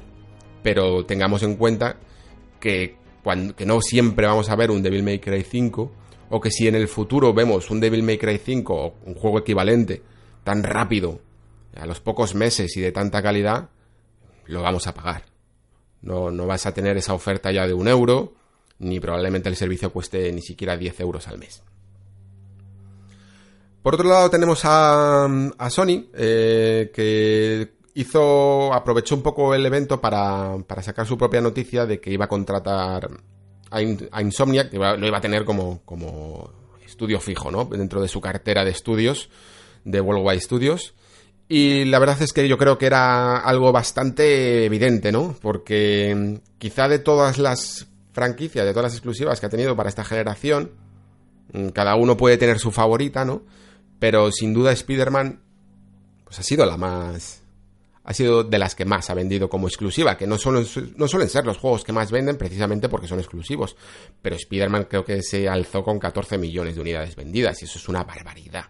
Pero 0.62 1.04
tengamos 1.06 1.42
en 1.42 1.56
cuenta 1.56 1.96
que, 2.58 2.96
que 3.56 3.66
no 3.66 3.80
siempre 3.80 4.26
vamos 4.26 4.50
a 4.50 4.56
ver 4.56 4.70
un 4.70 4.82
Devil 4.82 5.02
May 5.02 5.18
Cry 5.18 5.42
5, 5.42 5.92
o 6.30 6.40
que 6.40 6.50
si 6.50 6.68
en 6.68 6.74
el 6.74 6.88
futuro 6.88 7.34
vemos 7.34 7.70
un 7.70 7.80
Devil 7.80 8.02
May 8.02 8.18
Cry 8.18 8.38
5 8.38 8.74
o 8.74 8.94
un 9.04 9.14
juego 9.14 9.38
equivalente 9.38 10.02
tan 10.44 10.62
rápido, 10.62 11.20
a 11.76 11.86
los 11.86 12.00
pocos 12.00 12.34
meses 12.34 12.76
y 12.76 12.80
de 12.80 12.92
tanta 12.92 13.22
calidad, 13.22 13.70
lo 14.46 14.62
vamos 14.62 14.86
a 14.86 14.94
pagar. 14.94 15.24
No, 16.02 16.30
no 16.30 16.46
vas 16.46 16.66
a 16.66 16.74
tener 16.74 16.96
esa 16.96 17.14
oferta 17.14 17.52
ya 17.52 17.66
de 17.66 17.74
un 17.74 17.88
euro, 17.88 18.34
ni 18.78 18.98
probablemente 19.00 19.48
el 19.48 19.56
servicio 19.56 19.92
cueste 19.92 20.32
ni 20.32 20.42
siquiera 20.42 20.76
10 20.76 21.00
euros 21.00 21.28
al 21.28 21.38
mes. 21.38 21.62
Por 23.82 23.94
otro 23.94 24.08
lado 24.08 24.28
tenemos 24.30 24.64
a, 24.64 25.24
a 25.24 25.70
Sony, 25.70 26.06
eh, 26.14 26.90
que 26.92 27.72
hizo, 27.94 28.72
aprovechó 28.72 29.14
un 29.14 29.22
poco 29.22 29.54
el 29.54 29.64
evento 29.66 30.00
para, 30.00 30.56
para 30.66 30.82
sacar 30.82 31.06
su 31.06 31.18
propia 31.18 31.40
noticia 31.40 31.86
de 31.86 32.00
que 32.00 32.12
iba 32.12 32.26
a 32.26 32.28
contratar 32.28 33.10
a, 33.70 33.82
Insomniac, 33.82 34.70
que 34.70 34.78
lo 34.78 35.06
iba 35.06 35.18
a 35.18 35.20
tener 35.20 35.44
como, 35.44 35.82
como 35.84 36.50
estudio 36.84 37.20
fijo, 37.20 37.50
¿no? 37.50 37.64
Dentro 37.64 38.02
de 38.02 38.08
su 38.08 38.20
cartera 38.20 38.64
de 38.64 38.70
estudios, 38.70 39.30
de 39.84 40.00
Worldwide 40.00 40.40
Studios. 40.40 40.94
Y 41.48 41.84
la 41.86 41.98
verdad 41.98 42.20
es 42.22 42.32
que 42.32 42.46
yo 42.46 42.58
creo 42.58 42.78
que 42.78 42.86
era 42.86 43.38
algo 43.38 43.72
bastante 43.72 44.64
evidente, 44.64 45.10
¿no? 45.10 45.34
Porque 45.40 46.14
mm, 46.14 46.58
quizá 46.58 46.88
de 46.88 47.00
todas 47.00 47.38
las 47.38 47.88
franquicias, 48.12 48.64
de 48.64 48.72
todas 48.72 48.84
las 48.84 48.94
exclusivas 48.94 49.40
que 49.40 49.46
ha 49.46 49.50
tenido 49.50 49.74
para 49.76 49.88
esta 49.88 50.04
generación, 50.04 50.72
mm, 51.52 51.68
cada 51.68 51.96
uno 51.96 52.16
puede 52.16 52.38
tener 52.38 52.58
su 52.58 52.70
favorita, 52.70 53.24
¿no? 53.24 53.42
Pero 53.98 54.30
sin 54.30 54.54
duda 54.54 54.72
Spider-Man 54.72 55.40
pues 56.24 56.38
ha 56.38 56.42
sido 56.44 56.64
la 56.64 56.76
más 56.76 57.39
ha 58.04 58.14
sido 58.14 58.42
de 58.44 58.58
las 58.58 58.74
que 58.74 58.84
más 58.84 59.10
ha 59.10 59.14
vendido 59.14 59.48
como 59.48 59.68
exclusiva, 59.68 60.16
que 60.16 60.26
no, 60.26 60.38
suelen, 60.38 60.66
no 60.96 61.06
suelen 61.06 61.28
ser 61.28 61.44
los 61.44 61.58
juegos 61.58 61.84
que 61.84 61.92
más 61.92 62.10
venden 62.10 62.36
precisamente 62.36 62.88
porque 62.88 63.06
son 63.06 63.18
exclusivos, 63.18 63.76
pero 64.22 64.36
Spider-Man 64.36 64.86
creo 64.88 65.04
que 65.04 65.22
se 65.22 65.48
alzó 65.48 65.82
con 65.82 65.98
14 65.98 66.38
millones 66.38 66.74
de 66.74 66.80
unidades 66.80 67.14
vendidas 67.14 67.60
y 67.62 67.66
eso 67.66 67.78
es 67.78 67.88
una 67.88 68.04
barbaridad, 68.04 68.64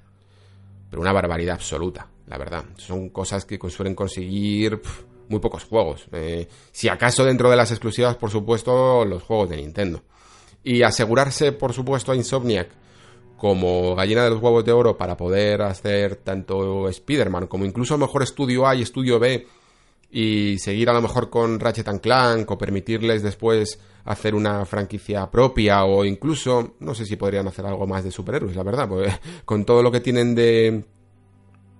pero 0.89 1.01
una 1.01 1.13
barbaridad 1.13 1.55
absoluta, 1.55 2.09
la 2.27 2.39
verdad. 2.39 2.65
Son 2.77 3.11
cosas 3.11 3.45
que 3.45 3.59
suelen 3.71 3.95
conseguir 3.95 4.81
muy 5.29 5.39
pocos 5.39 5.65
juegos, 5.65 6.07
eh, 6.13 6.49
si 6.73 6.89
acaso 6.89 7.25
dentro 7.25 7.49
de 7.49 7.57
las 7.57 7.71
exclusivas, 7.71 8.17
por 8.17 8.31
supuesto, 8.31 9.05
los 9.05 9.23
juegos 9.23 9.49
de 9.49 9.59
Nintendo. 9.59 10.03
Y 10.65 10.83
asegurarse, 10.83 11.53
por 11.53 11.73
supuesto, 11.73 12.13
a 12.13 12.17
Insomniac 12.17 12.69
como 13.41 13.95
gallina 13.95 14.23
de 14.23 14.29
los 14.29 14.43
huevos 14.43 14.63
de 14.67 14.73
oro 14.73 14.99
para 14.99 15.17
poder 15.17 15.63
hacer 15.63 16.17
tanto 16.17 16.91
Spider-Man 16.91 17.47
como 17.47 17.65
incluso 17.65 17.95
a 17.95 17.97
lo 17.97 18.05
mejor 18.05 18.23
estudio 18.23 18.67
A 18.67 18.75
y 18.75 18.83
estudio 18.83 19.19
B 19.19 19.47
y 20.11 20.59
seguir 20.59 20.91
a 20.91 20.93
lo 20.93 21.01
mejor 21.01 21.31
con 21.31 21.59
Ratchet 21.59 22.03
Clank 22.03 22.51
o 22.51 22.59
permitirles 22.59 23.23
después 23.23 23.81
hacer 24.05 24.35
una 24.35 24.67
franquicia 24.67 25.31
propia 25.31 25.87
o 25.87 26.05
incluso 26.05 26.75
no 26.81 26.95
sé 26.95 27.07
si 27.07 27.17
podrían 27.17 27.49
hacer 27.49 27.65
algo 27.65 27.87
más 27.87 28.05
de 28.05 28.11
superhéroes, 28.11 28.57
la 28.57 28.63
verdad, 28.63 28.91
con 29.47 29.65
todo 29.65 29.83
lo 29.83 29.91
que 29.91 30.01
tienen 30.01 30.35
de 30.35 30.85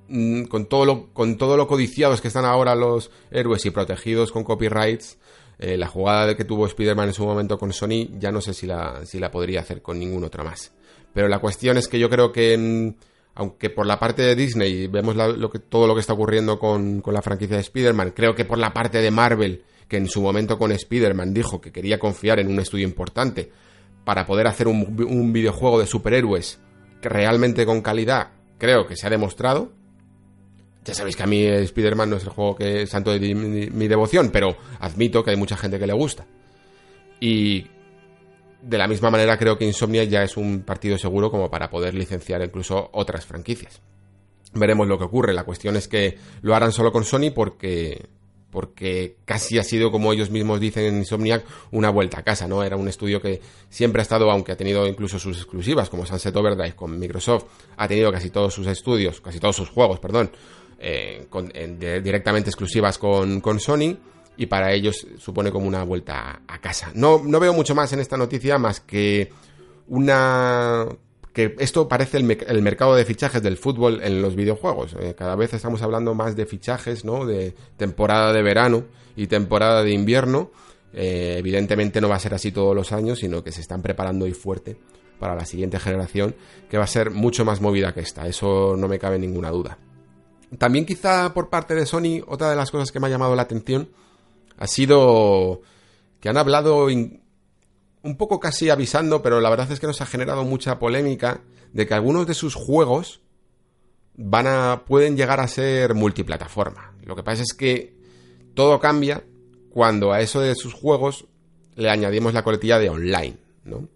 mm, 0.09 0.45
con 0.45 0.65
todo 0.65 0.87
lo 0.87 1.13
con 1.13 1.37
todo 1.37 1.59
lo 1.59 1.69
codiciados 1.69 2.23
que 2.23 2.29
están 2.29 2.47
ahora 2.47 2.75
los 2.75 3.11
héroes 3.31 3.67
y 3.67 3.71
protegidos 3.71 4.33
con 4.33 4.45
copyrights 4.45 5.19
eh, 5.59 5.77
la 5.77 5.89
jugada 5.89 6.35
que 6.35 6.47
tuvo 6.47 6.65
Spider-Man 6.65 7.09
en 7.09 7.15
su 7.15 7.23
momento 7.27 7.59
con 7.59 7.71
Sony 7.75 8.09
ya 8.19 8.33
no 8.33 8.41
sé 8.41 8.55
si 8.55 8.67
la, 8.67 9.05
si 9.05 9.19
la 9.21 9.31
podría 9.31 9.61
hacer 9.61 9.83
con 9.83 9.99
ningún 9.99 10.25
otro 10.25 10.43
más. 10.43 10.73
Pero 11.13 11.29
la 11.29 11.39
cuestión 11.39 11.77
es 11.77 11.89
que 11.89 11.99
yo 11.99 12.09
creo 12.09 12.33
que, 12.33 12.95
aunque 13.35 13.71
por 13.71 13.87
la 13.87 13.99
parte 13.99 14.23
de 14.23 14.37
Disney 14.37 14.87
vemos 14.87 15.17
todo 15.69 15.87
lo 15.87 15.95
que 15.95 16.01
está 16.01 16.13
ocurriendo 16.13 16.59
con, 16.59 17.03
la 17.07 17.23
franquicia 17.23 17.57
de 17.57 17.63
Spider-Man, 17.63 18.13
creo 18.15 18.35
que 18.35 18.45
por 18.45 18.59
la 18.59 18.73
parte 18.73 18.99
de 18.99 19.11
Marvel, 19.11 19.65
que 19.89 19.97
en 19.97 20.09
su 20.09 20.23
momento 20.23 20.59
con 20.59 20.73
Spider-Man 20.73 21.35
dijo 21.35 21.61
que 21.61 21.73
quería 21.73 21.99
confiar 21.99 22.39
en 22.39 22.49
un 22.49 22.61
estudio 22.61 22.87
importante 22.87 23.51
para 24.05 24.25
poder 24.25 24.47
hacer 24.47 24.69
un, 24.69 24.97
un 25.09 25.33
videojuego 25.33 25.81
de 25.81 25.87
superhéroes 25.87 26.61
que 27.01 27.09
realmente 27.09 27.67
con 27.67 27.81
calidad, 27.81 28.29
creo 28.59 28.87
que 28.87 28.97
se 28.97 29.07
ha 29.07 29.11
demostrado. 29.11 29.73
Ya 30.85 30.95
sabéis 30.95 31.17
que 31.17 31.23
a 31.23 31.27
mí 31.27 31.45
Spider-Man 31.45 32.09
no 32.11 32.17
es 32.17 32.23
el 32.23 32.31
juego 32.31 32.57
que 32.57 32.83
es 32.83 32.91
santo 32.91 33.11
de 33.11 33.35
mi 33.35 33.89
devoción, 33.89 34.31
pero 34.33 34.57
admito 34.79 35.23
que 35.23 35.31
hay 35.31 35.37
mucha 35.37 35.57
gente 35.57 35.79
que 35.79 35.87
le 35.87 35.93
gusta. 35.93 36.27
Y 37.21 37.67
de 38.63 38.79
la 38.79 38.89
misma 38.89 39.11
manera 39.11 39.39
creo 39.39 39.57
que 39.57 39.65
Insomnia 39.65 40.05
ya 40.05 40.23
es 40.23 40.37
un 40.37 40.63
partido 40.63 40.99
seguro 40.99 41.31
como 41.31 41.51
para 41.51 41.71
poder 41.71 41.95
licenciar 41.95 42.43
incluso 42.43 42.91
otras 42.93 43.25
franquicias. 43.27 43.81
Veremos 44.53 44.89
lo 44.89 44.99
que 44.99 45.05
ocurre. 45.05 45.33
La 45.33 45.45
cuestión 45.45 45.77
es 45.77 45.89
que 45.89 46.19
lo 46.43 46.55
harán 46.55 46.73
solo 46.73 46.93
con 46.93 47.05
Sony 47.05 47.31
porque 47.35 48.09
porque 48.51 49.17
casi 49.25 49.59
ha 49.59 49.63
sido, 49.63 49.91
como 49.91 50.13
ellos 50.13 50.31
mismos 50.31 50.61
dicen 50.61 50.85
en 50.85 50.99
Insomniac, 50.99 51.45
una 51.71 51.91
vuelta 51.91 52.19
a 52.19 52.23
casa, 52.25 52.49
¿no? 52.49 52.63
Era 52.65 52.77
un 52.77 52.89
estudio 52.89 53.23
que 53.23 53.41
siempre 53.69 54.01
ha 54.01 54.03
estado, 54.03 54.31
aunque 54.31 54.53
ha 54.53 54.57
tenido 54.57 54.87
incluso 54.89 55.19
sus 55.19 55.37
exclusivas, 55.37 55.89
como 55.89 56.05
Sunset 56.05 56.35
Overdrive 56.35 56.75
con 56.75 56.99
Microsoft, 56.99 57.45
ha 57.77 57.87
tenido 57.87 58.11
casi 58.11 58.31
todos 58.31 58.53
sus 58.53 58.67
estudios, 58.67 59.21
casi 59.21 59.39
todos 59.39 59.55
sus 59.55 59.71
juegos, 59.71 60.01
perdón, 60.01 60.33
eh, 60.81 61.27
directamente 62.03 62.51
exclusivas 62.51 62.99
con, 62.99 63.41
con 63.41 63.61
Sony 63.61 63.97
y 64.41 64.47
para 64.47 64.73
ellos 64.73 65.07
supone 65.19 65.53
como 65.53 65.69
una 65.69 65.85
vuelta 65.85 66.41
a 66.49 66.61
casa. 66.63 66.91
No, 66.95 67.21
no 67.23 67.39
veo 67.39 67.53
mucho 67.53 67.75
más 67.75 67.93
en 67.93 68.01
esta 68.01 68.17
noticia 68.17 68.57
más 68.57 68.81
que 68.81 69.31
una 69.87 70.87
que 71.35 71.55
esto 71.59 71.87
parece 71.89 72.17
el, 72.17 72.63
mercado 72.63 72.95
de 72.95 73.05
fichajes 73.05 73.43
del 73.43 73.59
fútbol 73.59 74.01
en 74.03 74.23
los 74.23 74.37
videojuegos. 74.37 74.97
Eh, 74.99 75.15
cada 75.15 75.37
vez 75.37 75.53
estamos 75.53 75.83
hablando 75.83 76.15
más 76.15 76.37
de 76.37 76.47
fichajes, 76.47 77.05
¿no? 77.05 77.27
De 77.27 77.55
temporada 77.77 78.33
de 78.33 78.43
verano 78.43 78.85
y 79.15 79.27
temporada 79.27 79.83
de 79.83 79.93
invierno. 79.93 80.51
Eh, 80.95 81.37
evidentemente 81.39 82.01
no 82.01 82.09
va 82.09 82.17
a 82.17 82.21
ser 82.21 82.33
así 82.33 82.51
todos 82.51 82.75
los 82.75 82.93
años, 82.93 83.19
sino 83.19 83.45
que 83.45 83.53
se 83.53 83.61
están 83.61 83.83
preparando 83.83 84.25
hoy 84.25 84.33
fuerte 84.33 84.79
para 85.19 85.35
la 85.35 85.45
siguiente 85.45 85.79
generación, 85.79 86.35
que 86.71 86.79
va 86.79 86.85
a 86.85 86.87
ser 86.87 87.11
mucho 87.11 87.45
más 87.45 87.61
movida 87.61 87.93
que 87.93 88.01
esta. 88.01 88.27
Eso 88.27 88.75
no 88.75 88.89
me 88.89 88.99
cabe 88.99 89.19
ninguna 89.19 89.51
duda. 89.51 89.77
También 90.57 90.87
quizá 90.87 91.35
por 91.35 91.51
parte 91.51 91.75
de 91.75 91.85
Sony, 91.85 92.23
otra 92.27 92.49
de 92.49 92.57
las 92.57 92.71
cosas 92.71 92.91
que 92.91 93.01
me 93.01 93.07
ha 93.07 93.11
llamado 93.11 93.37
la 93.37 93.43
atención 93.43 93.91
ha 94.61 94.67
sido 94.67 95.63
que 96.21 96.29
han 96.29 96.37
hablado 96.37 96.85
un 96.87 98.17
poco 98.17 98.39
casi 98.39 98.69
avisando, 98.69 99.23
pero 99.23 99.41
la 99.41 99.51
verdad 99.51 99.73
es 99.73 99.81
que 99.81 99.87
nos 99.87 100.03
ha 100.03 100.07
generado 100.07 100.45
mucha 100.45 100.79
polémica 100.79 101.41
de 101.73 101.87
que 101.87 101.95
algunos 101.95 102.27
de 102.27 102.35
sus 102.35 102.55
juegos 102.55 103.23
van 104.15 104.47
a 104.47 104.85
pueden 104.87 105.17
llegar 105.17 105.41
a 105.41 105.49
ser 105.49 105.95
multiplataforma. 105.95 106.95
Lo 107.05 107.17
que 107.17 107.23
pasa 107.23 107.43
es 107.43 107.55
que 107.55 107.97
todo 108.55 108.79
cambia 108.81 109.25
cuando 109.71 110.13
a 110.13 110.21
eso 110.21 110.41
de 110.41 110.55
sus 110.55 110.75
juegos 110.75 111.25
le 111.75 111.89
añadimos 111.89 112.35
la 112.35 112.45
coletilla 112.45 112.79
de 112.79 112.91
online, 112.91 113.39
¿no? 113.65 113.89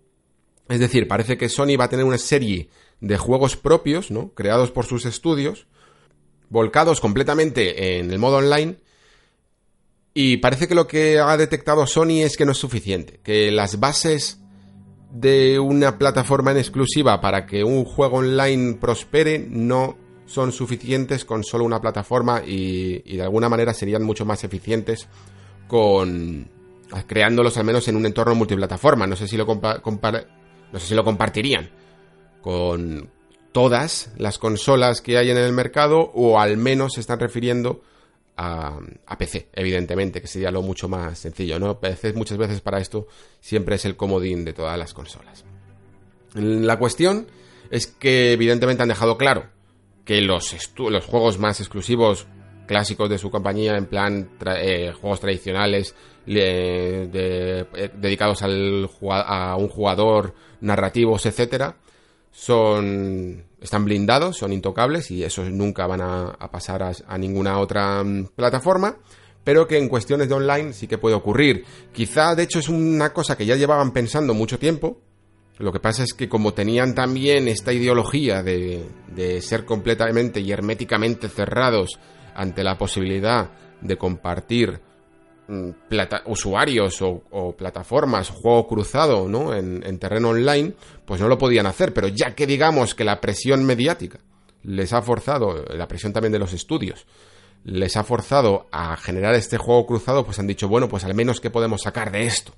Es 0.70 0.81
decir, 0.81 1.07
parece 1.07 1.37
que 1.37 1.50
Sony 1.50 1.77
va 1.79 1.85
a 1.85 1.90
tener 1.90 2.07
una 2.07 2.16
serie 2.16 2.70
de 3.03 3.18
juegos 3.18 3.57
propios, 3.57 4.11
¿no? 4.11 4.31
Creados 4.31 4.70
por 4.70 4.87
sus 4.87 5.05
estudios, 5.05 5.66
volcados 6.48 7.03
completamente 7.03 7.98
en 7.98 8.11
el 8.11 8.18
modo 8.18 8.38
online 8.38 8.79
y 10.14 10.37
parece 10.37 10.68
que 10.68 10.77
lo 10.77 10.87
que 10.87 11.18
ha 11.18 11.37
detectado 11.37 11.87
Sony 11.87 12.22
es 12.22 12.37
que 12.37 12.46
no 12.46 12.53
es 12.53 12.59
suficiente, 12.59 13.18
que 13.24 13.50
las 13.50 13.81
bases 13.81 14.40
de 15.11 15.59
una 15.59 15.98
plataforma 15.98 16.53
en 16.53 16.59
exclusiva 16.59 17.20
para 17.20 17.46
que 17.46 17.64
un 17.64 17.85
juego 17.85 18.18
online 18.18 18.74
prospere 18.74 19.38
no 19.38 19.96
son 20.27 20.53
suficientes 20.53 21.24
con 21.24 21.44
solo 21.44 21.64
una 21.64 21.81
plataforma 21.81 22.42
y, 22.44 23.16
de 23.16 23.22
alguna 23.22 23.48
manera 23.48 23.74
serían 23.74 24.03
mucho 24.03 24.24
más 24.24 24.42
eficientes 24.44 25.09
con 25.68 26.48
creándolos 27.07 27.57
al 27.57 27.64
menos 27.64 27.87
en 27.88 27.96
un 27.96 28.07
entorno 28.07 28.35
multiplataforma. 28.35 29.07
No 29.07 29.16
sé 29.16 29.29
si 29.29 29.37
lo 29.37 29.46
no 29.46 30.81
sé 30.81 30.87
si 30.87 30.94
lo 30.94 31.05
compartirían 31.05 31.70
con 32.40 33.11
todas 33.53 34.12
las 34.16 34.38
consolas 34.38 35.00
que 35.00 35.18
hay 35.18 35.31
en 35.31 35.37
el 35.37 35.53
mercado 35.53 36.11
o 36.14 36.40
al 36.40 36.57
menos 36.57 36.94
se 36.94 37.00
están 37.00 37.20
refiriendo 37.20 37.83
a, 38.37 38.81
PC, 39.18 39.49
evidentemente, 39.53 40.20
que 40.20 40.27
sería 40.27 40.51
lo 40.51 40.62
mucho 40.62 40.88
más 40.88 41.18
sencillo, 41.18 41.59
¿no? 41.59 41.79
PC 41.79 42.12
muchas 42.14 42.38
veces 42.38 42.61
para 42.61 42.79
esto 42.81 43.07
siempre 43.40 43.77
es 43.77 43.85
el 43.85 43.97
comodín 43.97 44.44
de 44.44 44.53
todas 44.53 44.79
las 44.79 44.92
consolas. 44.92 45.44
La 46.35 46.79
cuestión 46.79 47.29
es 47.70 47.87
que 47.87 48.33
evidentemente 48.33 48.83
han 48.83 48.88
dejado 48.88 49.16
claro 49.16 49.47
que 50.05 50.20
los, 50.20 50.55
los 50.77 51.05
juegos 51.05 51.38
más 51.38 51.61
exclusivos 51.61 52.27
clásicos 52.66 53.09
de 53.09 53.18
su 53.18 53.31
compañía, 53.31 53.77
en 53.77 53.87
plan 53.87 54.31
eh, 54.57 54.92
juegos 55.01 55.20
tradicionales 55.20 55.94
eh, 56.27 57.66
dedicados 57.94 58.42
al, 58.42 58.90
a 59.11 59.57
un 59.57 59.68
jugador, 59.68 60.35
narrativos, 60.61 61.27
etcétera, 61.27 61.77
son 62.33 63.44
están 63.64 63.87
blindados, 63.87 64.37
son 64.37 64.53
intocables 64.53 65.11
y 65.11 65.24
esos 65.24 65.50
nunca 65.50 65.87
van 65.87 66.03
a, 66.03 66.37
pasar 66.53 66.83
a, 66.83 67.18
ninguna 67.18 67.59
otra 67.59 68.05
mm, 68.05 68.27
plataforma, 68.37 68.98
pero 69.42 69.66
que 69.66 69.79
en 69.79 69.88
cuestiones 69.88 70.29
de 70.29 70.35
online 70.35 70.74
sí 70.74 70.87
que 70.87 70.98
puede 70.98 71.16
ocurrir. 71.16 71.64
Quizá, 71.90 72.35
de 72.35 72.42
hecho, 72.42 72.59
es 72.59 72.68
una 72.68 73.14
cosa 73.14 73.38
que 73.38 73.46
ya 73.46 73.57
llevaban 73.57 73.92
pensando 73.92 74.35
mucho 74.35 74.59
tiempo. 74.59 75.00
Lo 75.57 75.72
que 75.72 75.81
pasa 75.81 76.03
es 76.03 76.12
que 76.12 76.29
como 76.29 76.53
tenían 76.53 76.94
también 76.94 77.48
esta 77.48 77.72
ideología 77.72 78.42
de, 78.42 78.85
de 79.14 79.40
ser 79.40 79.64
completamente 79.64 80.40
y 80.40 80.53
herméticamente 80.53 81.31
cerrados 81.31 81.98
ante 82.35 82.64
la 82.64 82.77
posibilidad 82.77 83.50
de 83.81 83.96
compartir 83.96 84.81
Mm, 85.46 85.70
usuarios 86.26 87.02
o, 87.02 87.54
plataformas, 87.57 88.30
juego 88.30 88.66
cruzado, 88.66 89.28
¿no? 89.28 89.55
En, 89.55 89.99
terreno 89.99 90.30
online, 90.30 90.72
pues 91.05 91.20
no 91.20 91.28
lo 91.28 91.36
podían 91.36 91.66
hacer. 91.66 91.92
Pero 91.92 92.09
ya 92.09 92.34
que 92.34 92.47
digamos 92.47 92.95
que 92.95 93.05
la 93.05 93.20
presión 93.20 93.64
mediática 93.64 94.20
les 94.62 94.92
ha 94.95 95.03
forzado, 95.03 95.64
la 95.74 95.86
presión 95.86 96.12
también 96.12 96.32
de 96.32 96.38
los 96.38 96.55
estudios, 96.55 97.07
les 97.64 97.97
ha 97.97 98.05
forzado 98.05 98.68
a 98.72 98.97
generar 98.97 99.34
este 99.34 99.59
juego 99.59 99.86
cruzado, 99.86 100.24
pues 100.24 100.38
han 100.38 100.47
dicho, 100.47 100.68
bueno, 100.68 100.88
pues 100.88 101.05
al 101.05 101.14
menos 101.14 101.40
que 101.40 101.51
podemos 101.51 101.82
sacar 101.82 102.11
de 102.11 102.26
esto. 102.26 102.55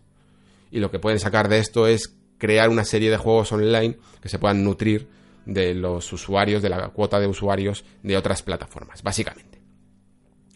Y 0.71 0.79
lo 0.79 0.91
que 0.91 1.01
pueden 1.01 1.19
sacar 1.19 1.49
de 1.49 1.59
esto 1.59 1.89
es 1.89 2.15
crear 2.39 2.69
una 2.69 2.85
serie 2.85 3.11
de 3.11 3.17
juegos 3.17 3.51
online 3.51 3.99
que 4.21 4.29
se 4.29 4.39
puedan 4.39 4.63
nutrir 4.63 5.09
de 5.45 5.75
los 5.75 6.13
usuarios, 6.13 6.63
de 6.63 6.69
la 6.69 6.89
cuota 6.89 7.19
de 7.19 7.27
usuarios 7.27 7.85
de 8.03 8.17
otras 8.17 8.43
plataformas, 8.43 9.03
básicamente. 9.03 9.61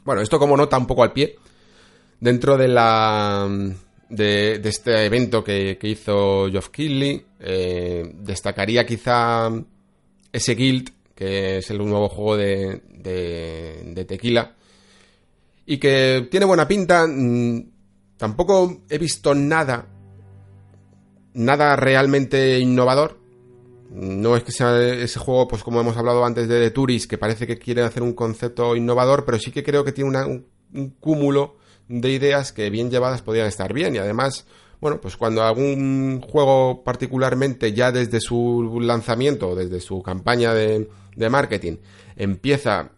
Bueno, 0.05 0.21
esto 0.21 0.39
como 0.39 0.57
nota 0.57 0.79
un 0.79 0.87
poco 0.87 1.03
al 1.03 1.13
pie, 1.13 1.37
Dentro 2.21 2.57
de 2.57 2.69
la 2.69 3.49
de, 4.11 4.61
este 4.65 5.07
evento 5.07 5.43
que, 5.43 5.79
hizo 5.83 6.49
Geoff 6.51 6.69
Keighley, 6.69 7.25
eh, 7.39 8.13
destacaría 8.19 8.85
quizá 8.85 9.51
ese 10.33 10.55
guild 10.55 10.91
que 11.21 11.59
es 11.59 11.71
el 11.71 11.77
nuevo 11.77 12.09
juego 12.09 12.39
de, 12.39 12.81
de, 12.89 14.05
Tequila, 14.07 14.55
y 15.67 15.77
que 15.77 16.29
tiene 16.31 16.47
buena 16.47 16.67
pinta. 16.67 17.07
Mm, 17.07 17.61
tampoco 18.17 18.81
he 18.89 18.97
visto 18.97 19.35
nada, 19.35 19.87
nada 21.35 21.77
realmente 21.77 22.59
innovador. 22.59 23.19
No 23.91 24.35
es 24.35 24.45
que 24.45 24.53
sea 24.53 24.81
ese 24.81 25.19
juego, 25.19 25.47
pues 25.47 25.63
como 25.63 25.83
hemos 25.83 25.99
hablado 25.99 26.25
antes 26.25 26.49
de 26.49 26.59
The 26.59 26.71
Tourist, 26.71 27.11
que 27.11 27.19
parece 27.19 27.47
que 27.47 27.59
quiere 27.59 27.83
hacer 27.83 28.03
un 28.03 28.15
concepto 28.15 28.75
innovador, 28.75 29.27
pero 29.27 29.39
sí 29.39 29.51
que 29.51 29.63
creo 29.63 29.85
que 29.85 29.93
tiene 29.93 30.25
un, 30.25 30.47
un 30.73 30.91
cúmulo 31.01 31.60
de 31.91 32.11
ideas 32.11 32.53
que 32.53 32.71
bien 32.71 32.89
llevadas 32.91 33.21
podrían 33.21 33.49
estar 33.49 33.73
bien. 33.75 33.97
Y 33.97 33.99
además, 33.99 34.47
bueno, 34.81 35.01
pues 35.01 35.17
cuando 35.17 35.43
algún 35.43 36.21
juego 36.21 36.85
particularmente 36.85 37.73
ya 37.73 37.91
desde 37.91 38.21
su 38.21 38.79
lanzamiento, 38.81 39.57
desde 39.57 39.81
su 39.81 40.01
campaña 40.03 40.55
de, 40.55 40.89
marketing, 41.29 41.79
empieza 42.17 42.93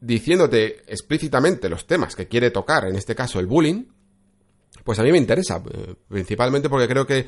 diciéndote 0.00 0.82
explícitamente 0.86 1.68
los 1.68 1.86
temas 1.86 2.14
que 2.14 2.28
quiere 2.28 2.50
tocar, 2.50 2.84
en 2.86 2.96
este 2.96 3.14
caso 3.14 3.40
el 3.40 3.46
bullying, 3.46 3.84
pues 4.84 4.98
a 4.98 5.02
mí 5.02 5.10
me 5.10 5.18
interesa, 5.18 5.62
eh, 5.72 5.94
principalmente 6.08 6.68
porque 6.68 6.88
creo 6.88 7.06
que, 7.06 7.26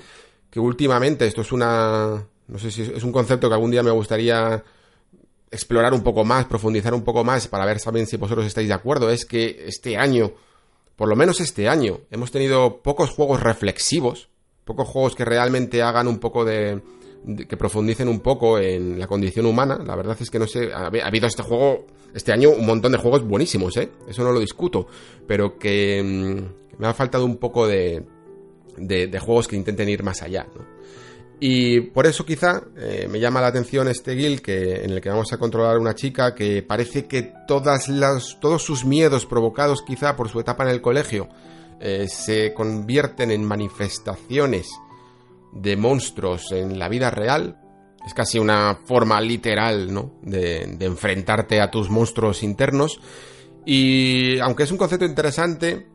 que 0.50 0.60
últimamente 0.60 1.26
esto 1.26 1.40
es 1.40 1.52
una, 1.52 2.26
no 2.46 2.58
sé 2.58 2.70
si 2.70 2.82
es 2.82 3.02
un 3.02 3.12
concepto 3.12 3.48
que 3.48 3.54
algún 3.54 3.70
día 3.70 3.82
me 3.82 3.90
gustaría 3.90 4.62
explorar 5.50 5.94
un 5.94 6.02
poco 6.02 6.24
más, 6.24 6.46
profundizar 6.46 6.94
un 6.94 7.04
poco 7.04 7.24
más 7.24 7.48
para 7.48 7.64
ver 7.64 7.80
también 7.80 8.06
si 8.06 8.16
vosotros 8.16 8.46
estáis 8.46 8.68
de 8.68 8.74
acuerdo, 8.74 9.10
es 9.10 9.24
que 9.24 9.64
este 9.66 9.96
año 9.96 10.32
por 10.96 11.08
lo 11.08 11.16
menos 11.16 11.40
este 11.40 11.68
año, 11.68 12.00
hemos 12.10 12.30
tenido 12.30 12.82
pocos 12.82 13.10
juegos 13.10 13.42
reflexivos, 13.42 14.28
pocos 14.64 14.88
juegos 14.88 15.14
que 15.14 15.24
realmente 15.24 15.82
hagan 15.82 16.08
un 16.08 16.18
poco 16.18 16.44
de, 16.44 16.80
que 17.48 17.56
profundicen 17.56 18.08
un 18.08 18.20
poco 18.20 18.58
en 18.58 18.98
la 18.98 19.06
condición 19.06 19.46
humana. 19.46 19.78
La 19.84 19.96
verdad 19.96 20.16
es 20.20 20.30
que 20.30 20.38
no 20.38 20.46
sé, 20.46 20.72
ha, 20.72 20.86
habido 20.86 21.26
este 21.26 21.42
juego, 21.42 21.86
este 22.14 22.32
año, 22.32 22.50
un 22.50 22.66
montón 22.66 22.92
de 22.92 22.98
juegos 22.98 23.26
buenísimos, 23.26 23.76
¿eh? 23.76 23.90
Eso 24.06 24.22
no 24.22 24.32
lo 24.32 24.40
discuto, 24.40 24.86
pero 25.26 25.58
que, 25.58 26.02
mm, 26.02 26.80
me 26.80 26.86
ha 26.86 26.94
faltado 26.94 27.24
un 27.24 27.36
poco 27.36 27.66
de, 27.66 28.04
de, 28.76 29.06
de, 29.06 29.18
juegos 29.18 29.48
que 29.48 29.56
intenten 29.56 29.88
ir 29.88 30.02
más 30.02 30.22
allá, 30.22 30.46
¿no? 30.54 30.73
Y 31.40 31.80
por 31.80 32.06
eso 32.06 32.24
quizá 32.24 32.62
eh, 32.76 33.08
me 33.10 33.18
llama 33.18 33.40
la 33.40 33.48
atención 33.48 33.88
este 33.88 34.14
guild 34.14 34.40
que, 34.40 34.84
en 34.84 34.90
el 34.90 35.00
que 35.00 35.10
vamos 35.10 35.32
a 35.32 35.38
controlar 35.38 35.76
a 35.76 35.80
una 35.80 35.94
chica 35.94 36.34
que 36.34 36.62
parece 36.62 37.06
que 37.06 37.32
todas 37.46 37.88
las, 37.88 38.38
todos 38.40 38.62
sus 38.62 38.84
miedos 38.84 39.26
provocados 39.26 39.82
quizá 39.82 40.16
por 40.16 40.28
su 40.28 40.40
etapa 40.40 40.64
en 40.64 40.70
el 40.70 40.80
colegio 40.80 41.28
eh, 41.80 42.06
se 42.08 42.54
convierten 42.54 43.30
en 43.30 43.44
manifestaciones 43.44 44.70
de 45.52 45.76
monstruos 45.76 46.52
en 46.52 46.78
la 46.78 46.88
vida 46.88 47.10
real. 47.10 47.58
Es 48.06 48.14
casi 48.14 48.38
una 48.38 48.78
forma 48.84 49.20
literal, 49.20 49.92
¿no? 49.92 50.12
De, 50.22 50.62
enfrentarte 50.80 51.60
a 51.60 51.70
tus 51.70 51.90
monstruos 51.90 52.42
internos. 52.42 53.00
Y 53.66 54.38
aunque 54.40 54.64
es 54.64 54.70
un 54.70 54.78
concepto 54.78 55.04
interesante, 55.04 55.86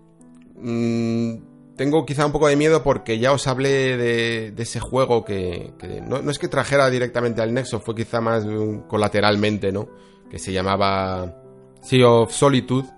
mmm, 0.56 1.49
tengo 1.80 2.06
quizá 2.06 2.26
un 2.26 2.34
poco 2.34 2.50
de 2.50 2.58
miedo 2.58 2.84
porque 2.84 3.20
ya 3.20 3.32
os 3.32 3.48
hablé 3.48 3.96
de, 3.96 4.54
ese 4.58 4.82
juego 4.82 5.24
que, 5.24 5.72
no, 6.06 6.30
es 6.30 6.38
que 6.38 6.50
trajera 6.50 6.90
directamente 6.90 7.42
al 7.42 7.54
Nexo, 7.54 7.80
fue 7.80 7.96
quizá 7.96 8.20
más 8.20 8.44
colateralmente, 8.90 9.72
¿no? 9.72 9.88
Que 10.30 10.40
se 10.40 10.52
llamaba 10.52 11.42
Sea 11.82 12.10
of 12.10 12.34
Solitude 12.34 12.90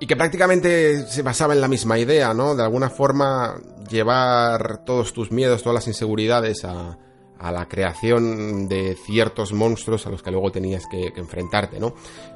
y 0.00 0.06
que 0.06 0.16
prácticamente 0.16 1.06
se 1.06 1.20
basaba 1.20 1.52
en 1.52 1.60
la 1.60 1.68
misma 1.68 1.98
idea, 1.98 2.32
¿no? 2.32 2.54
De 2.54 2.62
alguna 2.62 2.88
forma 2.88 3.60
llevar 3.90 4.86
todos 4.86 5.12
tus 5.12 5.30
miedos, 5.30 5.62
todas 5.62 5.74
las 5.74 5.88
inseguridades 5.88 6.64
a, 6.64 6.96
la 7.38 7.68
creación 7.68 8.68
de 8.70 8.96
ciertos 9.04 9.52
monstruos 9.52 10.06
a 10.06 10.10
los 10.10 10.22
que 10.22 10.30
luego 10.30 10.50
tenías 10.50 10.84
que, 10.90 11.12
enfrentarte, 11.14 11.78
¿no? 11.78 11.88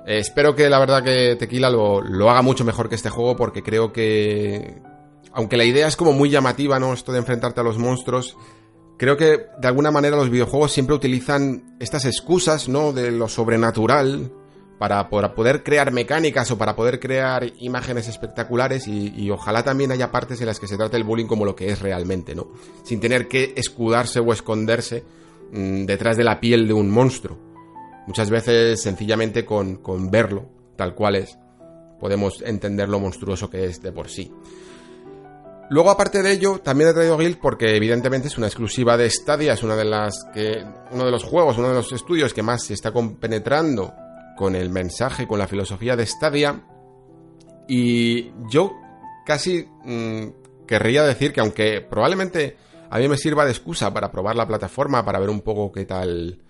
Eh, 0.06 0.18
espero 0.18 0.54
que 0.54 0.68
la 0.68 0.80
verdad 0.80 1.02
que 1.02 1.36
Tequila 1.36 1.70
lo, 1.70 2.02
lo 2.02 2.28
haga 2.28 2.42
mucho 2.42 2.62
mejor 2.62 2.90
que 2.90 2.96
este 2.96 3.08
juego 3.08 3.34
porque 3.34 3.62
creo 3.62 3.90
que, 3.90 4.82
aunque 5.38 5.56
la 5.56 5.64
idea 5.64 5.86
es 5.86 5.94
como 5.94 6.12
muy 6.12 6.30
llamativa, 6.30 6.80
¿no? 6.80 6.92
Esto 6.92 7.12
de 7.12 7.18
enfrentarte 7.18 7.60
a 7.60 7.62
los 7.62 7.78
monstruos. 7.78 8.36
Creo 8.96 9.16
que 9.16 9.46
de 9.56 9.68
alguna 9.68 9.92
manera 9.92 10.16
los 10.16 10.30
videojuegos 10.30 10.72
siempre 10.72 10.96
utilizan 10.96 11.76
estas 11.78 12.06
excusas, 12.06 12.68
¿no? 12.68 12.92
De 12.92 13.12
lo 13.12 13.28
sobrenatural 13.28 14.32
para, 14.80 15.08
poder 15.08 15.62
crear 15.62 15.92
mecánicas 15.92 16.50
o 16.50 16.58
para 16.58 16.74
poder 16.74 16.98
crear 16.98 17.52
imágenes 17.60 18.08
espectaculares 18.08 18.88
y, 18.88 19.30
ojalá 19.30 19.62
también 19.62 19.92
haya 19.92 20.10
partes 20.10 20.40
en 20.40 20.48
las 20.48 20.58
que 20.58 20.66
se 20.66 20.76
trate 20.76 20.96
el 20.96 21.04
bullying 21.04 21.26
como 21.26 21.44
lo 21.44 21.54
que 21.54 21.70
es 21.70 21.78
realmente, 21.78 22.34
¿no? 22.34 22.48
Sin 22.82 22.98
tener 22.98 23.28
que 23.28 23.52
escudarse 23.54 24.18
o 24.18 24.32
esconderse 24.32 25.04
mm, 25.52 25.84
detrás 25.84 26.16
de 26.16 26.24
la 26.24 26.40
piel 26.40 26.66
de 26.66 26.72
un 26.72 26.90
monstruo. 26.90 27.38
Muchas 28.08 28.28
veces 28.28 28.82
sencillamente 28.82 29.44
con, 29.44 29.76
con 29.76 30.10
verlo 30.10 30.46
tal 30.74 30.96
cual 30.96 31.14
es 31.14 31.38
podemos 32.00 32.42
entender 32.42 32.88
lo 32.88 32.98
monstruoso 32.98 33.48
que 33.48 33.66
es 33.66 33.80
de 33.80 33.92
por 33.92 34.08
sí. 34.08 34.32
Luego, 35.70 35.90
aparte 35.90 36.22
de 36.22 36.32
ello, 36.32 36.60
también 36.60 36.90
he 36.90 36.94
traído 36.94 37.18
Guild 37.18 37.38
porque 37.38 37.76
evidentemente 37.76 38.28
es 38.28 38.38
una 38.38 38.46
exclusiva 38.46 38.96
de 38.96 39.10
Stadia, 39.10 39.52
es 39.52 39.62
una 39.62 39.76
de 39.76 39.84
las 39.84 40.24
que. 40.32 40.64
uno 40.90 41.04
de 41.04 41.10
los 41.10 41.24
juegos, 41.24 41.58
uno 41.58 41.68
de 41.68 41.74
los 41.74 41.92
estudios 41.92 42.32
que 42.32 42.42
más 42.42 42.64
se 42.64 42.74
está 42.74 42.90
compenetrando 42.90 43.92
con 44.36 44.54
el 44.54 44.70
mensaje, 44.70 45.26
con 45.26 45.38
la 45.38 45.46
filosofía 45.46 45.94
de 45.94 46.06
Stadia. 46.06 46.62
Y 47.68 48.30
yo 48.48 48.72
casi 49.26 49.68
mm, 49.84 50.66
querría 50.66 51.02
decir 51.02 51.32
que 51.34 51.40
aunque 51.40 51.82
probablemente 51.82 52.56
a 52.88 52.98
mí 52.98 53.08
me 53.08 53.18
sirva 53.18 53.44
de 53.44 53.50
excusa 53.50 53.92
para 53.92 54.10
probar 54.10 54.36
la 54.36 54.46
plataforma, 54.46 55.04
para 55.04 55.18
ver 55.18 55.28
un 55.28 55.42
poco 55.42 55.70
qué 55.70 55.84
tal 55.84 56.40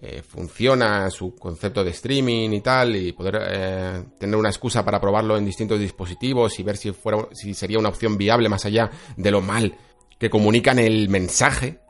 eh, 0.00 0.22
funciona 0.22 1.10
su 1.10 1.34
concepto 1.34 1.82
de 1.82 1.90
streaming 1.90 2.50
y 2.50 2.60
tal, 2.60 2.94
y 2.94 3.12
poder 3.12 3.40
eh, 3.50 4.04
tener 4.18 4.36
una 4.36 4.48
excusa 4.48 4.84
para 4.84 5.00
probarlo 5.00 5.36
en 5.36 5.44
distintos 5.44 5.80
dispositivos 5.80 6.56
y 6.60 6.62
ver 6.62 6.76
si, 6.76 6.92
fuera, 6.92 7.26
si 7.32 7.52
sería 7.52 7.80
una 7.80 7.88
opción 7.88 8.16
viable 8.16 8.48
más 8.48 8.64
allá 8.64 8.90
de 9.16 9.30
lo 9.32 9.40
mal 9.40 9.76
que 10.16 10.30
comunican 10.30 10.78
el 10.78 11.08
mensaje. 11.08 11.80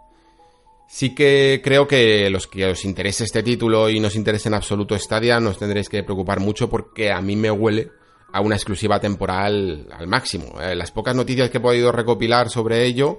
Sí 0.89 1.15
que 1.15 1.61
creo 1.63 1.87
que 1.87 2.31
los 2.31 2.47
que 2.47 2.65
os 2.65 2.87
interese 2.87 3.25
este 3.25 3.43
título 3.43 3.91
y 3.91 4.01
nos 4.01 4.17
interese 4.17 4.49
en 4.49 4.55
absoluto 4.55 4.99
Stadia, 4.99 5.39
nos 5.39 5.59
tendréis 5.59 5.91
que 5.91 6.03
preocupar 6.03 6.41
mucho 6.41 6.71
porque 6.71 7.13
a 7.13 7.21
mí 7.21 7.37
me 7.37 7.51
huele 7.51 7.91
a 8.33 8.41
una 8.41 8.57
exclusiva 8.57 8.99
temporal 8.99 9.87
al 9.93 10.07
máximo. 10.07 10.59
Eh, 10.63 10.75
las 10.75 10.93
pocas 10.93 11.15
noticias 11.15 11.51
que 11.51 11.59
he 11.59 11.61
podido 11.61 11.93
recopilar 11.93 12.49
sobre 12.49 12.87
ello 12.87 13.19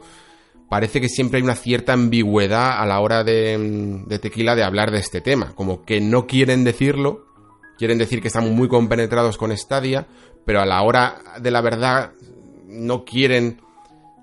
parece 0.69 1.01
que 1.01 1.09
siempre 1.09 1.37
hay 1.37 1.43
una 1.43 1.55
cierta 1.55 1.93
ambigüedad 1.93 2.79
a 2.79 2.85
la 2.85 2.99
hora 2.99 3.23
de, 3.23 4.19
Tequila 4.21 4.55
de 4.55 4.63
hablar 4.63 4.91
de 4.91 4.99
este 4.99 5.19
tema. 5.19 5.53
Como 5.55 5.83
que 5.83 5.99
no 5.99 6.27
quieren 6.27 6.63
decirlo, 6.63 7.25
quieren 7.77 7.97
decir 7.97 8.21
que 8.21 8.27
están 8.27 8.53
muy 8.55 8.67
compenetrados 8.67 9.37
con 9.37 9.55
Stadia, 9.57 10.07
pero 10.45 10.61
a 10.61 10.65
la 10.65 10.81
hora 10.83 11.17
de 11.41 11.51
la 11.51 11.61
verdad 11.61 12.13
no 12.67 13.03
quieren 13.03 13.61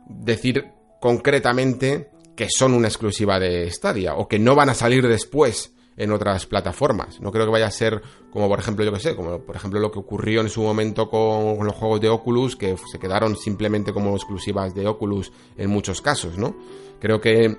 decir 0.08 0.66
concretamente 1.00 2.10
que 2.36 2.48
son 2.48 2.74
una 2.74 2.88
exclusiva 2.88 3.40
de 3.40 3.70
Stadia 3.70 4.14
o 4.14 4.28
que 4.28 4.38
no 4.38 4.54
van 4.54 4.68
a 4.68 4.74
salir 4.74 5.06
después 5.08 5.72
en 5.96 6.12
otras 6.12 6.46
plataformas. 6.46 7.20
No 7.20 7.32
creo 7.32 7.46
que 7.46 7.52
vaya 7.52 7.66
a 7.66 7.70
ser 7.70 8.02
como, 8.30 8.48
por 8.48 8.58
ejemplo, 8.58 8.84
yo 8.84 8.92
que 8.92 9.00
sé, 9.00 9.16
como 9.16 9.40
por 9.40 9.56
ejemplo 9.56 9.80
lo 9.80 9.90
que 9.90 9.98
ocurrió 9.98 10.40
en 10.40 10.48
su 10.48 10.62
momento 10.62 11.08
con, 11.08 11.64
los 11.64 11.74
juegos 11.74 12.00
de 12.00 12.08
Oculus, 12.08 12.56
que 12.56 12.76
se 12.90 12.98
quedaron 12.98 13.36
simplemente 13.36 13.92
como 13.92 14.14
exclusivas 14.14 14.74
de 14.74 14.86
Oculus 14.86 15.32
en 15.56 15.70
muchos 15.70 16.00
casos, 16.00 16.36
¿no? 16.36 16.56
Creo 17.00 17.20
que 17.20 17.56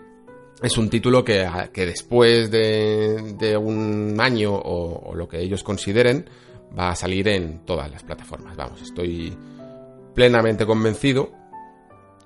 es 0.61 0.77
un 0.77 0.89
título 0.89 1.23
que, 1.23 1.47
que 1.73 1.85
después 1.85 2.51
de, 2.51 3.57
un 3.59 4.17
año 4.19 4.53
o, 4.53 5.09
o 5.09 5.15
lo 5.15 5.27
que 5.27 5.39
ellos 5.39 5.63
consideren, 5.63 6.29
va 6.77 6.89
a 6.89 6.95
salir 6.95 7.27
en 7.27 7.65
todas 7.65 7.89
las 7.91 8.03
plataformas. 8.03 8.55
Vamos, 8.55 8.81
estoy 8.81 9.35
plenamente 10.13 10.65
convencido 10.65 11.31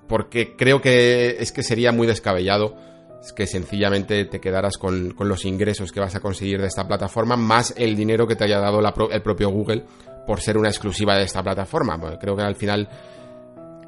porque 0.07 0.55
creo 0.57 0.81
que 0.81 1.37
es 1.39 1.51
que 1.51 1.63
sería 1.63 1.93
muy 1.93 2.05
descabellado 2.05 2.75
es 2.75 2.90
que 3.35 3.45
sencillamente 3.45 4.25
te 4.25 4.39
quedaras 4.39 4.77
con, 4.77 5.13
los 5.19 5.45
ingresos 5.45 5.91
que 5.91 5.99
vas 5.99 6.15
a 6.15 6.19
conseguir 6.19 6.59
de 6.59 6.67
esta 6.67 6.87
plataforma, 6.87 7.37
más 7.37 7.73
el 7.77 7.95
dinero 7.95 8.25
que 8.27 8.35
te 8.35 8.45
haya 8.45 8.59
dado 8.59 8.81
el 9.11 9.21
propio 9.21 9.49
Google 9.49 9.83
por 10.25 10.41
ser 10.41 10.57
una 10.57 10.69
exclusiva 10.69 11.15
de 11.15 11.23
esta 11.23 11.43
plataforma. 11.43 11.99
creo 12.19 12.35
que 12.35 12.41
al 12.41 12.55
final, 12.55 12.89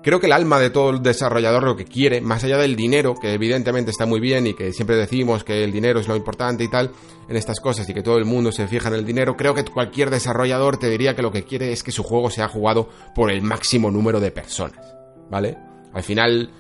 creo 0.03 0.19
que 0.19 0.27
el 0.27 0.33
alma 0.33 0.59
de 0.59 0.69
todo 0.69 0.91
el 0.91 1.01
desarrollador 1.01 1.63
lo 1.63 1.75
que 1.75 1.85
quiere, 1.85 2.21
más 2.21 2.43
allá 2.43 2.57
del 2.57 2.75
dinero, 2.75 3.15
que 3.19 3.33
evidentemente 3.33 3.89
está 3.89 4.05
muy 4.05 4.19
bien 4.19 4.45
y 4.45 4.53
que 4.53 4.71
siempre 4.71 4.95
decimos 4.95 5.43
que 5.43 5.63
el 5.63 5.71
dinero 5.71 5.99
es 5.99 6.07
lo 6.07 6.15
importante 6.15 6.63
y 6.63 6.69
tal, 6.69 6.91
en 7.27 7.35
estas 7.35 7.59
cosas 7.59 7.89
y 7.89 7.93
que 7.93 8.03
todo 8.03 8.17
el 8.17 8.25
mundo 8.25 8.51
se 8.51 8.67
fija 8.67 8.89
en 8.89 8.95
el 8.95 9.05
dinero, 9.05 9.35
creo 9.35 9.55
que 9.55 9.65
cualquier 9.65 10.11
desarrollador 10.11 10.77
te 10.77 10.89
diría 10.89 11.15
que 11.15 11.23
lo 11.23 11.31
que 11.31 11.43
quiere 11.43 11.71
es 11.71 11.81
que 11.81 11.91
su 11.91 12.03
juego 12.03 12.29
sea 12.29 12.47
jugado 12.47 12.89
por 13.15 13.31
el 13.31 13.41
máximo 13.41 13.89
número 13.89 14.19
de 14.19 14.31
personas, 14.31 14.95
¿vale? 15.29 15.57
Al 15.93 16.03
final 16.03 16.51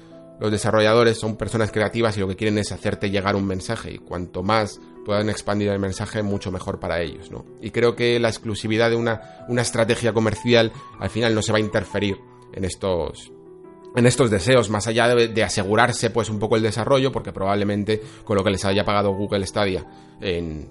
los 0.43 0.51
desarrolladores 0.51 1.17
son 1.17 1.37
personas 1.37 1.71
creativas 1.71 2.17
y 2.17 2.19
lo 2.19 2.27
que 2.27 2.35
quieren 2.35 2.57
es 2.57 2.73
hacerte 2.73 3.09
llegar 3.09 3.37
un 3.37 3.45
mensaje 3.45 3.93
y 3.93 3.97
cuanto 3.97 4.43
más 4.43 4.77
puedan 5.05 5.29
expandir 5.29 5.69
el 5.69 5.79
mensaje, 5.79 6.21
mucho 6.21 6.51
mejor 6.51 6.81
para 6.81 6.99
ellos, 6.99 7.31
¿no? 7.31 7.45
Y 7.61 7.71
creo 7.71 7.95
que 7.95 8.19
la 8.19 8.27
exclusividad 8.27 8.89
de 8.89 8.97
una, 8.97 9.45
una 9.47 9.61
estrategia 9.61 10.11
comercial 10.11 10.73
al 10.99 11.09
final 11.09 11.33
no 11.33 11.41
se 11.41 11.53
va 11.53 11.59
a 11.59 11.61
interferir 11.61 12.17
en 12.51 12.65
estos, 12.65 13.31
en 13.95 14.05
estos 14.05 14.29
deseos, 14.29 14.69
más 14.69 14.85
allá 14.85 15.15
de, 15.15 15.43
asegurarse 15.43 16.09
pues 16.09 16.29
un 16.29 16.39
poco 16.39 16.57
el 16.57 16.61
desarrollo, 16.61 17.09
porque 17.13 17.31
probablemente 17.31 18.01
con 18.25 18.35
lo 18.35 18.43
que 18.43 18.51
les 18.51 18.65
haya 18.65 18.83
pagado 18.83 19.13
Google 19.13 19.47
Stadia 19.47 19.85
en, 20.19 20.67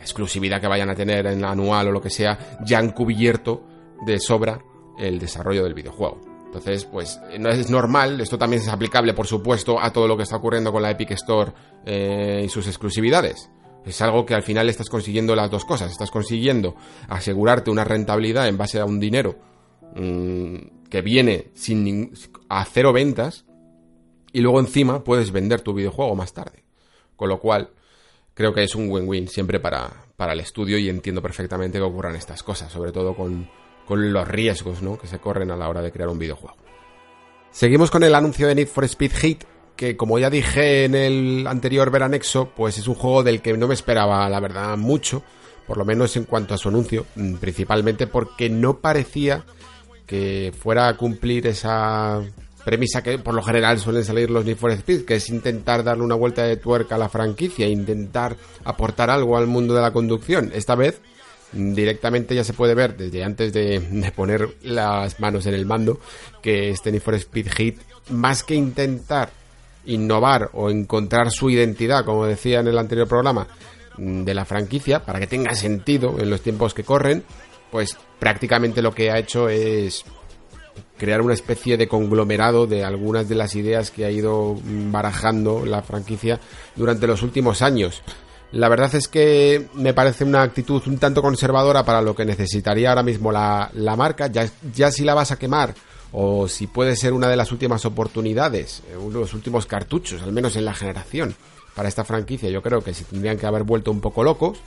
exclusividad 0.00 0.60
que 0.60 0.66
vayan 0.66 0.90
a 0.90 0.96
tener 0.96 1.28
en 1.28 1.40
la 1.40 1.52
anual 1.52 1.86
o 1.86 1.92
lo 1.92 2.00
que 2.00 2.10
sea, 2.10 2.58
ya 2.66 2.80
han 2.80 2.90
cubierto 2.90 3.62
de 4.04 4.18
sobra 4.18 4.58
el 4.98 5.20
desarrollo 5.20 5.62
del 5.62 5.74
videojuego. 5.74 6.33
Entonces, 6.54 6.84
pues 6.84 7.20
no 7.40 7.50
es 7.50 7.68
normal, 7.68 8.20
esto 8.20 8.38
también 8.38 8.62
es 8.62 8.68
aplicable, 8.68 9.12
por 9.12 9.26
supuesto, 9.26 9.80
a 9.80 9.92
todo 9.92 10.06
lo 10.06 10.16
que 10.16 10.22
está 10.22 10.36
ocurriendo 10.36 10.70
con 10.70 10.82
la 10.82 10.90
Epic 10.92 11.10
Store 11.10 11.52
eh, 11.84 12.42
y 12.44 12.48
sus 12.48 12.68
exclusividades. 12.68 13.50
Es 13.84 14.00
algo 14.00 14.24
que 14.24 14.34
al 14.34 14.44
final 14.44 14.68
estás 14.68 14.88
consiguiendo 14.88 15.34
las 15.34 15.50
dos 15.50 15.64
cosas. 15.64 15.90
Estás 15.90 16.12
consiguiendo 16.12 16.76
asegurarte 17.08 17.72
una 17.72 17.82
rentabilidad 17.82 18.46
en 18.46 18.56
base 18.56 18.78
a 18.78 18.84
un 18.84 19.00
dinero 19.00 19.36
mm, 19.96 20.88
que 20.88 21.02
viene 21.02 21.50
sin 21.54 22.12
a 22.48 22.64
cero 22.66 22.92
ventas 22.92 23.44
y 24.32 24.40
luego 24.40 24.60
encima 24.60 25.02
puedes 25.02 25.32
vender 25.32 25.60
tu 25.60 25.74
videojuego 25.74 26.14
más 26.14 26.32
tarde. 26.32 26.62
Con 27.16 27.30
lo 27.30 27.40
cual, 27.40 27.70
creo 28.32 28.54
que 28.54 28.62
es 28.62 28.76
un 28.76 28.88
win-win 28.88 29.26
siempre 29.26 29.58
para, 29.58 30.06
para 30.16 30.34
el 30.34 30.40
estudio 30.40 30.78
y 30.78 30.88
entiendo 30.88 31.20
perfectamente 31.20 31.78
que 31.78 31.84
ocurran 31.84 32.14
estas 32.14 32.44
cosas, 32.44 32.70
sobre 32.70 32.92
todo 32.92 33.16
con, 33.16 33.48
con 33.86 34.12
los 34.12 34.26
riesgos 34.26 34.82
¿no? 34.82 34.98
que 34.98 35.06
se 35.06 35.18
corren 35.18 35.50
a 35.50 35.56
la 35.56 35.68
hora 35.68 35.82
de 35.82 35.92
crear 35.92 36.08
un 36.08 36.18
videojuego. 36.18 36.56
Seguimos 37.50 37.90
con 37.90 38.02
el 38.02 38.14
anuncio 38.14 38.48
de 38.48 38.54
Need 38.54 38.68
for 38.68 38.84
Speed 38.84 39.12
Heat, 39.12 39.38
que 39.76 39.96
como 39.96 40.18
ya 40.18 40.30
dije 40.30 40.84
en 40.84 40.94
el 40.94 41.46
anterior 41.46 41.90
veranexo, 41.90 42.50
pues 42.54 42.78
es 42.78 42.88
un 42.88 42.94
juego 42.94 43.22
del 43.22 43.42
que 43.42 43.56
no 43.56 43.68
me 43.68 43.74
esperaba, 43.74 44.28
la 44.28 44.40
verdad, 44.40 44.76
mucho, 44.76 45.22
por 45.66 45.76
lo 45.76 45.84
menos 45.84 46.16
en 46.16 46.24
cuanto 46.24 46.54
a 46.54 46.58
su 46.58 46.68
anuncio, 46.68 47.06
mm, 47.14 47.34
principalmente 47.34 48.06
porque 48.06 48.50
no 48.50 48.78
parecía 48.78 49.44
que 50.06 50.52
fuera 50.56 50.88
a 50.88 50.96
cumplir 50.96 51.46
esa 51.46 52.22
premisa 52.64 53.02
que 53.02 53.18
por 53.18 53.34
lo 53.34 53.42
general 53.42 53.78
suelen 53.78 54.04
salir 54.04 54.30
los 54.30 54.44
Need 54.44 54.56
for 54.56 54.70
Speed, 54.72 55.04
que 55.04 55.16
es 55.16 55.28
intentar 55.28 55.84
darle 55.84 56.02
una 56.02 56.14
vuelta 56.14 56.42
de 56.42 56.56
tuerca 56.56 56.94
a 56.94 56.98
la 56.98 57.08
franquicia, 57.08 57.68
intentar 57.68 58.36
aportar 58.64 59.10
algo 59.10 59.36
al 59.36 59.46
mundo 59.46 59.74
de 59.74 59.82
la 59.82 59.92
conducción. 59.92 60.50
Esta 60.54 60.74
vez 60.74 61.00
directamente 61.54 62.34
ya 62.34 62.44
se 62.44 62.52
puede 62.52 62.74
ver 62.74 62.96
desde 62.96 63.24
antes 63.24 63.52
de, 63.52 64.12
poner 64.14 64.56
las 64.62 65.20
manos 65.20 65.46
en 65.46 65.54
el 65.54 65.66
mando 65.66 66.00
que 66.42 66.70
este 66.70 66.90
Need 66.90 67.02
for 67.02 67.14
Speed 67.14 67.48
Hit, 67.56 67.78
más 68.10 68.42
que 68.42 68.54
intentar 68.54 69.30
innovar 69.86 70.50
o 70.52 70.70
encontrar 70.70 71.30
su 71.30 71.50
identidad, 71.50 72.04
como 72.04 72.26
decía 72.26 72.60
en 72.60 72.68
el 72.68 72.78
anterior 72.78 73.08
programa, 73.08 73.46
de 73.96 74.34
la 74.34 74.44
franquicia, 74.44 75.04
para 75.04 75.20
que 75.20 75.26
tenga 75.26 75.54
sentido 75.54 76.16
en 76.18 76.28
los 76.28 76.40
tiempos 76.40 76.74
que 76.74 76.84
corren, 76.84 77.22
pues 77.70 77.96
prácticamente 78.18 78.82
lo 78.82 78.92
que 78.92 79.10
ha 79.10 79.18
hecho 79.18 79.48
es 79.48 80.04
crear 80.96 81.20
una 81.20 81.34
especie 81.34 81.76
de 81.76 81.88
conglomerado 81.88 82.66
de 82.66 82.84
algunas 82.84 83.28
de 83.28 83.34
las 83.34 83.54
ideas 83.54 83.90
que 83.90 84.04
ha 84.04 84.10
ido 84.10 84.56
barajando 84.64 85.64
la 85.64 85.82
franquicia 85.82 86.40
durante 86.74 87.06
los 87.06 87.22
últimos 87.22 87.62
años. 87.62 88.02
La 88.54 88.68
verdad 88.68 88.94
es 88.94 89.08
que 89.08 89.66
me 89.74 89.94
parece 89.94 90.22
una 90.22 90.42
actitud 90.42 90.80
un 90.86 90.98
tanto 90.98 91.20
conservadora 91.20 91.84
para 91.84 92.00
lo 92.00 92.14
que 92.14 92.24
necesitaría 92.24 92.88
ahora 92.88 93.02
mismo 93.02 93.32
la, 93.32 93.68
marca. 93.96 94.28
Ya, 94.28 94.48
ya 94.72 94.92
si 94.92 95.02
la 95.02 95.12
vas 95.12 95.32
a 95.32 95.38
quemar 95.40 95.74
o 96.12 96.46
si 96.46 96.68
puede 96.68 96.94
ser 96.94 97.14
una 97.14 97.28
de 97.28 97.34
las 97.34 97.50
últimas 97.50 97.84
oportunidades, 97.84 98.84
eh, 98.88 98.96
uno 98.96 99.14
de 99.14 99.20
los 99.22 99.34
últimos 99.34 99.66
cartuchos, 99.66 100.22
al 100.22 100.30
menos 100.30 100.54
en 100.54 100.64
la 100.66 100.72
generación, 100.72 101.34
para 101.74 101.88
esta 101.88 102.04
franquicia, 102.04 102.48
yo 102.48 102.62
creo 102.62 102.80
que 102.80 102.94
se 102.94 103.02
tendrían 103.02 103.38
que 103.38 103.46
haber 103.46 103.64
vuelto 103.64 103.90
un 103.90 104.00
poco 104.00 104.22
locos. 104.22 104.58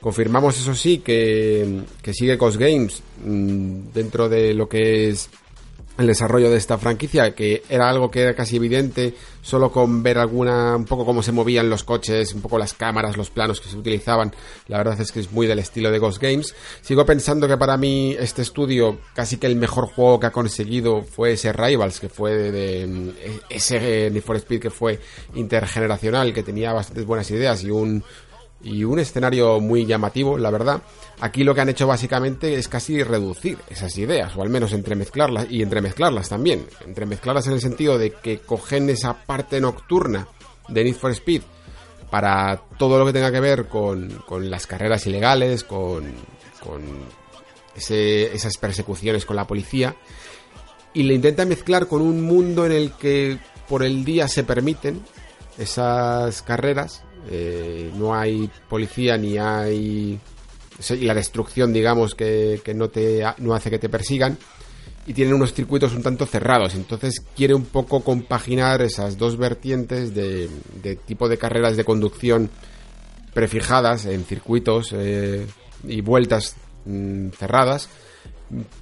Confirmamos, 0.00 0.56
eso 0.56 0.76
sí, 0.76 0.98
que, 0.98 1.82
que 2.02 2.14
sigue 2.14 2.38
Cos 2.38 2.56
Games 2.56 3.02
mm, 3.24 3.92
dentro 3.92 4.28
de 4.28 4.54
lo 4.54 4.68
que 4.68 5.08
es 5.08 5.28
el 5.96 6.06
desarrollo 6.06 6.50
de 6.50 6.56
esta 6.56 6.78
franquicia, 6.78 7.34
que 7.34 7.62
era 7.68 7.88
algo 7.88 8.10
que 8.10 8.22
era 8.22 8.34
casi 8.34 8.56
evidente 8.56 9.14
solo 9.42 9.70
con 9.70 10.02
ver 10.02 10.18
alguna, 10.18 10.74
un 10.74 10.86
poco 10.86 11.04
cómo 11.04 11.22
se 11.22 11.30
movían 11.30 11.68
los 11.68 11.84
coches, 11.84 12.32
un 12.34 12.40
poco 12.40 12.58
las 12.58 12.72
cámaras, 12.72 13.16
los 13.16 13.30
planos 13.30 13.60
que 13.60 13.68
se 13.68 13.76
utilizaban. 13.76 14.32
La 14.68 14.78
verdad 14.78 14.98
es 15.00 15.12
que 15.12 15.20
es 15.20 15.30
muy 15.30 15.46
del 15.46 15.58
estilo 15.58 15.90
de 15.90 15.98
Ghost 15.98 16.20
Games. 16.20 16.54
Sigo 16.80 17.04
pensando 17.04 17.46
que 17.46 17.58
para 17.58 17.76
mí 17.76 18.16
este 18.18 18.42
estudio, 18.42 18.98
casi 19.14 19.36
que 19.36 19.46
el 19.46 19.56
mejor 19.56 19.86
juego 19.86 20.18
que 20.18 20.26
ha 20.26 20.32
conseguido 20.32 21.02
fue 21.02 21.32
ese 21.32 21.52
Rivals, 21.52 22.00
que 22.00 22.08
fue 22.08 22.32
de, 22.32 23.12
ese 23.50 24.10
Need 24.10 24.22
for 24.22 24.36
Speed 24.36 24.62
que 24.62 24.70
fue 24.70 24.98
intergeneracional, 25.34 26.32
que 26.32 26.42
tenía 26.42 26.72
bastantes 26.72 27.04
buenas 27.04 27.30
ideas 27.30 27.62
y 27.64 27.70
un, 27.70 28.02
y 28.64 28.82
un 28.82 28.98
escenario 28.98 29.60
muy 29.60 29.86
llamativo, 29.86 30.38
la 30.38 30.50
verdad. 30.50 30.82
Aquí 31.20 31.44
lo 31.44 31.54
que 31.54 31.60
han 31.60 31.68
hecho 31.68 31.86
básicamente 31.86 32.54
es 32.54 32.66
casi 32.66 33.02
reducir 33.02 33.58
esas 33.68 33.96
ideas, 33.98 34.34
o 34.36 34.42
al 34.42 34.48
menos 34.48 34.72
entremezclarlas, 34.72 35.46
y 35.50 35.62
entremezclarlas 35.62 36.30
también. 36.30 36.66
Entremezclarlas 36.84 37.46
en 37.46 37.52
el 37.52 37.60
sentido 37.60 37.98
de 37.98 38.10
que 38.10 38.38
cogen 38.38 38.88
esa 38.90 39.14
parte 39.24 39.60
nocturna 39.60 40.26
de 40.68 40.82
Need 40.82 40.96
for 40.96 41.10
Speed 41.10 41.42
para 42.10 42.62
todo 42.78 42.98
lo 42.98 43.06
que 43.06 43.12
tenga 43.12 43.30
que 43.30 43.40
ver 43.40 43.68
con, 43.68 44.08
con 44.26 44.50
las 44.50 44.66
carreras 44.66 45.06
ilegales, 45.06 45.62
con, 45.64 46.12
con 46.60 46.82
esas 47.76 48.56
persecuciones 48.56 49.26
con 49.26 49.36
la 49.36 49.46
policía, 49.46 49.96
y 50.94 51.02
le 51.02 51.14
intentan 51.14 51.48
mezclar 51.48 51.86
con 51.86 52.00
un 52.00 52.22
mundo 52.22 52.64
en 52.64 52.72
el 52.72 52.92
que 52.92 53.38
por 53.68 53.82
el 53.82 54.04
día 54.04 54.28
se 54.28 54.44
permiten 54.44 55.02
esas 55.58 56.42
carreras, 56.42 57.03
eh, 57.30 57.90
no 57.96 58.14
hay 58.14 58.50
policía 58.68 59.16
ni 59.16 59.38
hay 59.38 60.18
la 61.00 61.14
destrucción, 61.14 61.72
digamos, 61.72 62.14
que, 62.14 62.60
no, 62.74 62.88
te, 62.88 63.24
no 63.38 63.54
hace 63.54 63.70
que 63.70 63.78
te 63.78 63.88
persigan. 63.88 64.36
Y 65.06 65.12
tienen 65.12 65.34
unos 65.34 65.52
circuitos 65.52 65.94
un 65.94 66.02
tanto 66.02 66.24
cerrados. 66.24 66.74
Entonces 66.74 67.22
quiere 67.36 67.54
un 67.54 67.66
poco 67.66 68.00
compaginar 68.00 68.80
esas 68.80 69.18
dos 69.18 69.36
vertientes 69.36 70.14
de, 70.14 70.48
tipo 71.06 71.28
de 71.28 71.36
carreras 71.36 71.76
de 71.76 71.84
conducción 71.84 72.50
prefijadas 73.34 74.06
en 74.06 74.24
circuitos 74.24 74.94
eh, 74.94 75.46
y 75.86 76.00
vueltas 76.00 76.56
mm, 76.86 77.30
cerradas 77.30 77.88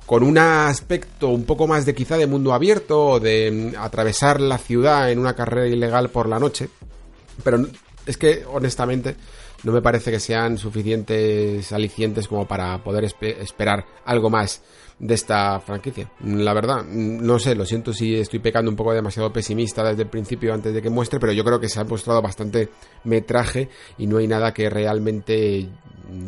con 0.07 0.22
un 0.22 0.38
aspecto 0.38 1.28
un 1.28 1.45
poco 1.45 1.66
más 1.66 1.86
de 1.86 1.95
quizá 1.95 2.16
de 2.16 2.26
mundo 2.26 2.53
abierto 2.53 3.07
o 3.07 3.20
de 3.20 3.72
mm, 3.72 3.78
atravesar 3.78 4.40
la 4.40 4.59
ciudad 4.59 5.11
en 5.11 5.18
una 5.18 5.34
carrera 5.34 5.68
ilegal 5.68 6.11
por 6.11 6.28
la 6.28 6.38
noche. 6.38 6.68
Pero 7.43 7.66
es 8.07 8.16
que 8.16 8.44
honestamente 8.50 9.16
no 9.64 9.72
me 9.72 9.82
parece 9.82 10.11
que 10.11 10.20
sean 10.20 10.59
suficientes 10.59 11.72
alicientes 11.72 12.26
como 12.26 12.46
para 12.46 12.82
poder 12.82 13.05
esperar 13.05 13.84
algo 14.05 14.28
más 14.28 14.62
de 14.98 15.14
esta 15.14 15.59
franquicia. 15.61 16.11
La 16.24 16.53
verdad, 16.53 16.84
no 16.84 17.38
sé, 17.38 17.55
lo 17.55 17.64
siento 17.64 17.92
si 17.92 18.16
estoy 18.16 18.38
pecando 18.38 18.70
un 18.70 18.76
poco 18.76 18.92
demasiado 18.92 19.32
pesimista 19.32 19.84
desde 19.84 20.03
el 20.03 20.09
principio 20.09 20.55
antes 20.55 20.72
de 20.72 20.82
que 20.82 20.90
muestre, 20.90 21.20
pero 21.20 21.32
yo 21.32 21.44
creo 21.44 21.61
que 21.61 21.68
se 21.68 21.80
ha 21.80 21.84
mostrado 21.84 22.22
bastante 22.22 22.68
metraje 23.05 23.68
y 23.98 24.07
no 24.07 24.18
hay 24.18 24.26
nada 24.26 24.53
que 24.53 24.70
realmente 24.70 25.68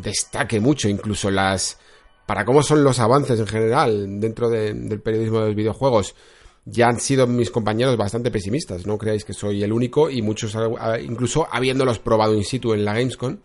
destaque 0.01 0.59
mucho, 0.59 0.89
incluso 0.89 1.31
las... 1.31 1.79
Para 2.25 2.43
cómo 2.43 2.63
son 2.63 2.83
los 2.83 2.99
avances 2.99 3.39
en 3.39 3.45
general 3.45 4.19
dentro 4.19 4.49
del 4.49 4.99
periodismo 4.99 5.41
de 5.41 5.45
los 5.47 5.55
videojuegos, 5.55 6.15
ya 6.65 6.87
han 6.87 6.99
sido 6.99 7.27
mis 7.27 7.51
compañeros 7.51 7.95
bastante 7.95 8.31
pesimistas. 8.31 8.85
No 8.85 8.97
creáis 8.97 9.23
que 9.23 9.33
soy 9.33 9.63
el 9.63 9.71
único 9.71 10.09
y 10.09 10.21
muchos, 10.21 10.57
incluso 11.01 11.47
habiéndolos 11.51 11.99
probado 11.99 12.33
in 12.33 12.43
situ 12.43 12.73
en 12.73 12.83
la 12.83 12.93
Gamescom. 12.93 13.37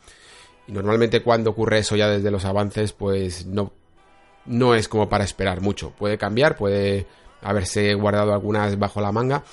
Y 0.67 0.73
normalmente 0.73 1.23
cuando 1.23 1.51
ocurre 1.51 1.79
eso 1.79 1.97
ya 1.97 2.09
desde 2.09 2.31
los 2.31 2.45
avances, 2.45 2.93
pues 2.93 3.47
no, 3.47 3.73
no 4.47 4.75
es 4.75 4.89
como 4.89 5.09
para 5.09 5.25
esperar 5.25 5.61
mucho. 5.61 5.91
Puede 5.91 6.17
cambiar, 6.17 6.57
puede 6.57 7.07
haberse 7.43 7.95
guardado 7.95 8.33
algunas 8.33 8.79
bajo 8.79 9.01
la 9.01 9.13
manga. 9.13 9.45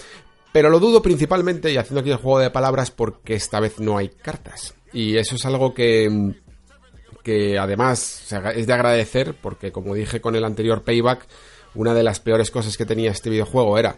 Pero 0.54 0.70
lo 0.70 0.80
dudo 0.80 1.02
principalmente, 1.02 1.72
y 1.72 1.78
haciendo 1.78 2.00
aquí 2.00 2.10
el 2.10 2.18
juego 2.18 2.40
de 2.40 2.50
palabras, 2.50 2.90
porque 2.90 3.36
esta 3.36 3.60
vez 3.60 3.80
no 3.80 3.98
hay 3.98 4.10
cartas. 4.10 4.76
Y 4.94 5.18
eso 5.18 5.36
es 5.36 5.46
algo 5.46 5.74
que, 5.74 6.34
que 7.22 7.60
además 7.60 8.32
es 8.56 8.66
de 8.66 8.74
agradecer, 8.74 9.36
porque 9.42 9.72
como 9.72 9.94
dije 9.94 10.22
con 10.22 10.36
el 10.36 10.46
anterior 10.46 10.84
payback, 10.84 11.28
una 11.78 11.94
de 11.94 12.04
las 12.04 12.20
peores 12.20 12.52
cosas 12.52 12.76
que 12.76 12.86
tenía 12.86 13.12
este 13.12 13.30
videojuego 13.30 13.78
era 13.78 13.98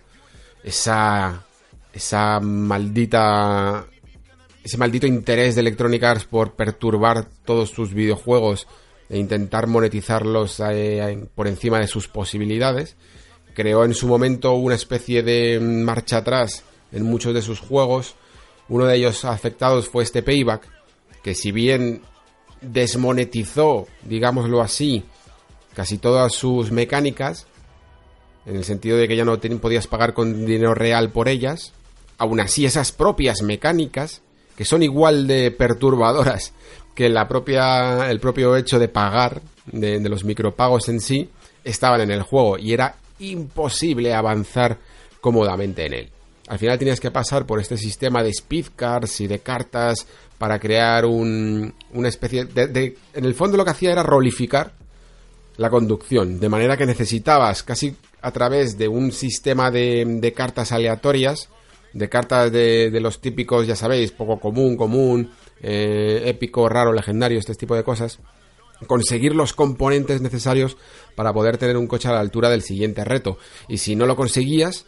esa 0.63 1.45
esa 1.93 2.39
maldita 2.39 3.85
ese 4.63 4.77
maldito 4.77 5.07
interés 5.07 5.55
de 5.55 5.61
Electronic 5.61 6.03
Arts 6.03 6.25
por 6.25 6.53
perturbar 6.53 7.25
todos 7.45 7.69
sus 7.69 7.93
videojuegos 7.93 8.67
e 9.09 9.17
intentar 9.17 9.67
monetizarlos 9.67 10.59
eh, 10.59 11.25
por 11.33 11.47
encima 11.47 11.79
de 11.79 11.87
sus 11.87 12.07
posibilidades. 12.07 12.95
Creó 13.55 13.85
en 13.85 13.93
su 13.93 14.07
momento 14.07 14.53
una 14.53 14.75
especie 14.75 15.23
de 15.23 15.59
marcha 15.59 16.17
atrás 16.17 16.63
en 16.91 17.03
muchos 17.03 17.33
de 17.33 17.41
sus 17.41 17.59
juegos. 17.59 18.15
Uno 18.67 18.85
de 18.85 18.97
ellos 18.97 19.25
afectados 19.25 19.89
fue 19.89 20.03
este 20.03 20.21
Payback, 20.21 20.67
que 21.23 21.33
si 21.33 21.51
bien 21.51 22.01
desmonetizó, 22.61 23.87
digámoslo 24.03 24.61
así, 24.61 25.03
casi 25.73 25.97
todas 25.97 26.33
sus 26.33 26.71
mecánicas, 26.71 27.47
en 28.49 28.55
el 28.55 28.65
sentido 28.65 28.97
de 28.97 29.07
que 29.07 29.15
ya 29.15 29.25
no 29.25 29.39
podías 29.39 29.87
pagar 29.87 30.13
con 30.13 30.45
dinero 30.45 30.73
real 30.73 31.09
por 31.09 31.29
ellas. 31.29 31.73
Aún 32.17 32.39
así, 32.39 32.65
esas 32.65 32.91
propias 32.91 33.41
mecánicas, 33.41 34.21
que 34.57 34.65
son 34.65 34.83
igual 34.83 35.27
de 35.27 35.51
perturbadoras 35.51 36.53
que 36.95 37.07
la 37.07 37.27
propia, 37.27 38.09
el 38.09 38.19
propio 38.19 38.57
hecho 38.57 38.77
de 38.79 38.89
pagar, 38.89 39.41
de, 39.65 39.99
de 39.99 40.09
los 40.09 40.25
micropagos 40.25 40.89
en 40.89 40.99
sí, 40.99 41.29
estaban 41.63 42.01
en 42.01 42.11
el 42.11 42.23
juego 42.23 42.57
y 42.57 42.73
era 42.73 42.95
imposible 43.19 44.13
avanzar 44.13 44.77
cómodamente 45.21 45.85
en 45.85 45.93
él. 45.93 46.09
al 46.47 46.57
final 46.57 46.79
tenías 46.79 46.99
que 46.99 47.11
pasar 47.11 47.45
por 47.45 47.59
este 47.59 47.77
sistema 47.77 48.23
de 48.23 48.29
speed 48.29 48.67
cards 48.75 49.21
y 49.21 49.27
de 49.27 49.39
cartas 49.39 50.07
para 50.37 50.57
crear 50.59 51.05
un, 51.05 51.73
una 51.93 52.07
especie 52.07 52.45
de, 52.45 52.97
En 53.13 53.25
el 53.25 53.35
fondo 53.35 53.57
lo 53.57 53.65
que 53.65 53.71
hacía 53.71 53.91
era 53.91 54.03
rolificar 54.03 54.73
la 55.59 55.69
conducción, 55.69 56.39
de 56.39 56.47
manera 56.47 56.77
que 56.77 56.85
necesitabas 56.85 57.63
casi 57.63 57.93
a 58.21 58.31
través 58.31 58.77
de 58.77 58.87
un 58.87 59.11
sistema 59.11 59.69
de, 59.69 60.05
de 60.07 60.31
cartas 60.31 60.71
aleatorias, 60.71 61.49
de 61.91 62.07
cartas 62.07 62.49
de, 62.49 62.89
de, 62.89 62.99
los 63.01 63.19
típicos, 63.19 63.67
ya 63.67 63.75
sabéis, 63.75 64.11
poco 64.11 64.39
común, 64.39 64.77
común, 64.77 65.31
eh, 65.61 66.21
épico, 66.27 66.69
raro, 66.69 66.93
legendario, 66.93 67.37
este 67.37 67.55
tipo 67.55 67.75
de 67.75 67.83
cosas, 67.83 68.19
conseguir 68.87 69.35
los 69.35 69.51
componentes 69.51 70.21
necesarios 70.21 70.77
para 71.15 71.33
poder 71.33 71.57
tener 71.57 71.75
un 71.75 71.87
coche 71.87 72.07
a 72.07 72.13
la 72.13 72.21
altura 72.21 72.49
del 72.49 72.61
siguiente 72.61 73.03
reto. 73.03 73.37
Y 73.67 73.79
si 73.79 73.97
no 73.97 74.05
lo 74.05 74.15
conseguías, 74.15 74.85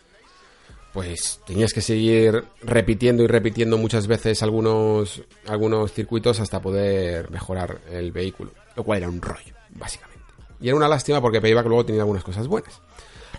pues 0.93 1.41
tenías 1.45 1.73
que 1.73 1.81
seguir 1.81 2.45
repitiendo 2.61 3.23
y 3.23 3.27
repitiendo 3.27 3.77
muchas 3.77 4.07
veces 4.07 4.41
algunos, 4.41 5.21
algunos 5.47 5.91
circuitos 5.91 6.39
hasta 6.39 6.61
poder 6.61 7.29
mejorar 7.29 7.81
el 7.91 8.13
vehículo. 8.13 8.53
Lo 8.77 8.85
cual 8.85 8.99
era 8.99 9.09
un 9.09 9.21
rollo, 9.21 9.53
básicamente. 9.71 10.10
Y 10.61 10.67
era 10.67 10.77
una 10.77 10.87
lástima 10.87 11.21
porque 11.21 11.41
Payback 11.41 11.65
luego 11.65 11.85
tenía 11.85 12.01
algunas 12.01 12.23
cosas 12.23 12.47
buenas. 12.47 12.81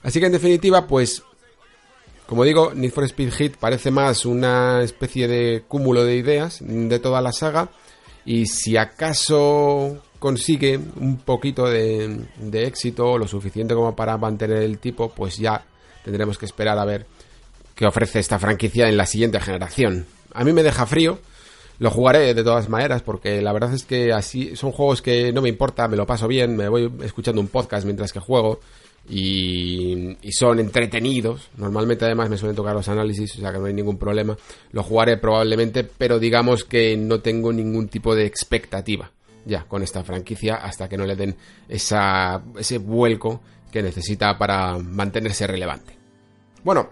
Así 0.03 0.21
que 0.21 0.27
en 0.27 0.33
definitiva, 0.33 0.87
pues, 0.87 1.23
como 2.27 2.45
digo, 2.45 2.73
Need 2.75 2.93
for 2.93 3.05
Speed 3.05 3.33
Hit 3.33 3.57
parece 3.57 3.91
más 3.91 4.27
una 4.27 4.83
especie 4.83 5.29
de 5.29 5.65
cúmulo 5.67 6.05
de 6.05 6.17
ideas 6.17 6.59
de 6.61 6.99
toda 6.99 7.21
la 7.21 7.33
saga. 7.33 7.69
Y 8.25 8.47
si 8.47 8.77
acaso 8.77 10.03
consigue 10.19 10.79
un 10.79 11.19
poquito 11.19 11.67
de, 11.67 12.27
de 12.39 12.67
éxito, 12.67 13.19
lo 13.19 13.27
suficiente 13.27 13.75
como 13.75 13.95
para 13.97 14.17
mantener 14.17 14.59
el 14.59 14.79
tipo, 14.79 15.11
pues 15.11 15.37
ya 15.37 15.65
tendremos 16.05 16.39
que 16.39 16.47
esperar 16.47 16.79
a 16.79 16.85
ver 16.85 17.07
que 17.75 17.87
ofrece 17.87 18.21
esta 18.21 18.39
franquicia 18.39 18.89
en 18.89 18.97
la 18.97 19.07
siguiente 19.07 19.41
generación. 19.41 20.07
A 20.35 20.45
mí 20.45 20.53
me 20.53 20.63
deja 20.63 20.87
frío, 20.87 21.19
lo 21.83 21.91
jugaré 21.91 22.33
de 22.33 22.45
todas 22.45 22.69
maneras 22.69 23.03
porque 23.03 23.43
la 23.43 23.53
verdad 23.53 23.75
es 23.75 23.83
que 23.83 24.13
así 24.13 24.55
son 24.55 24.71
juegos 24.71 25.03
que 25.03 25.33
no 25.33 25.43
me 25.43 25.49
importa, 25.49 25.89
me 25.89 25.97
lo 25.97 26.07
paso 26.07 26.29
bien, 26.29 26.57
me 26.57 26.69
voy 26.69 26.89
escuchando 27.03 27.41
un 27.41 27.49
podcast 27.49 27.85
mientras 27.85 28.13
que 28.13 28.21
juego 28.21 28.61
y, 29.11 30.17
son 30.31 30.61
entretenidos. 30.61 31.51
Normalmente 31.57 32.05
además 32.05 32.31
me 32.31 32.39
suelen 32.39 32.55
tocar 32.55 32.77
los 32.77 32.87
análisis, 32.87 33.35
o 33.35 33.41
sea 33.41 33.51
que 33.51 33.59
no 33.59 33.65
hay 33.65 33.75
ningún 33.75 33.99
problema. 33.99 34.37
Lo 34.71 34.85
jugaré 34.85 35.17
probablemente, 35.17 35.83
pero 35.83 36.21
digamos 36.21 36.63
que 36.63 36.97
no 36.97 37.19
tengo 37.19 37.53
ningún 37.53 37.89
tipo 37.89 38.15
de 38.15 38.27
expectativa 38.27 39.11
ya 39.45 39.65
con 39.65 39.83
esta 39.83 40.05
franquicia 40.05 40.55
hasta 40.55 40.89
que 40.89 40.97
no 40.97 41.05
le 41.05 41.17
den 41.17 41.35
esa, 41.69 42.45
ese 42.57 42.79
vuelco 42.79 43.41
que 43.73 43.83
necesita 43.83 44.39
para 44.39 44.79
mantenerse 44.79 45.49
relevante. 45.49 45.97
Bueno, 46.63 46.91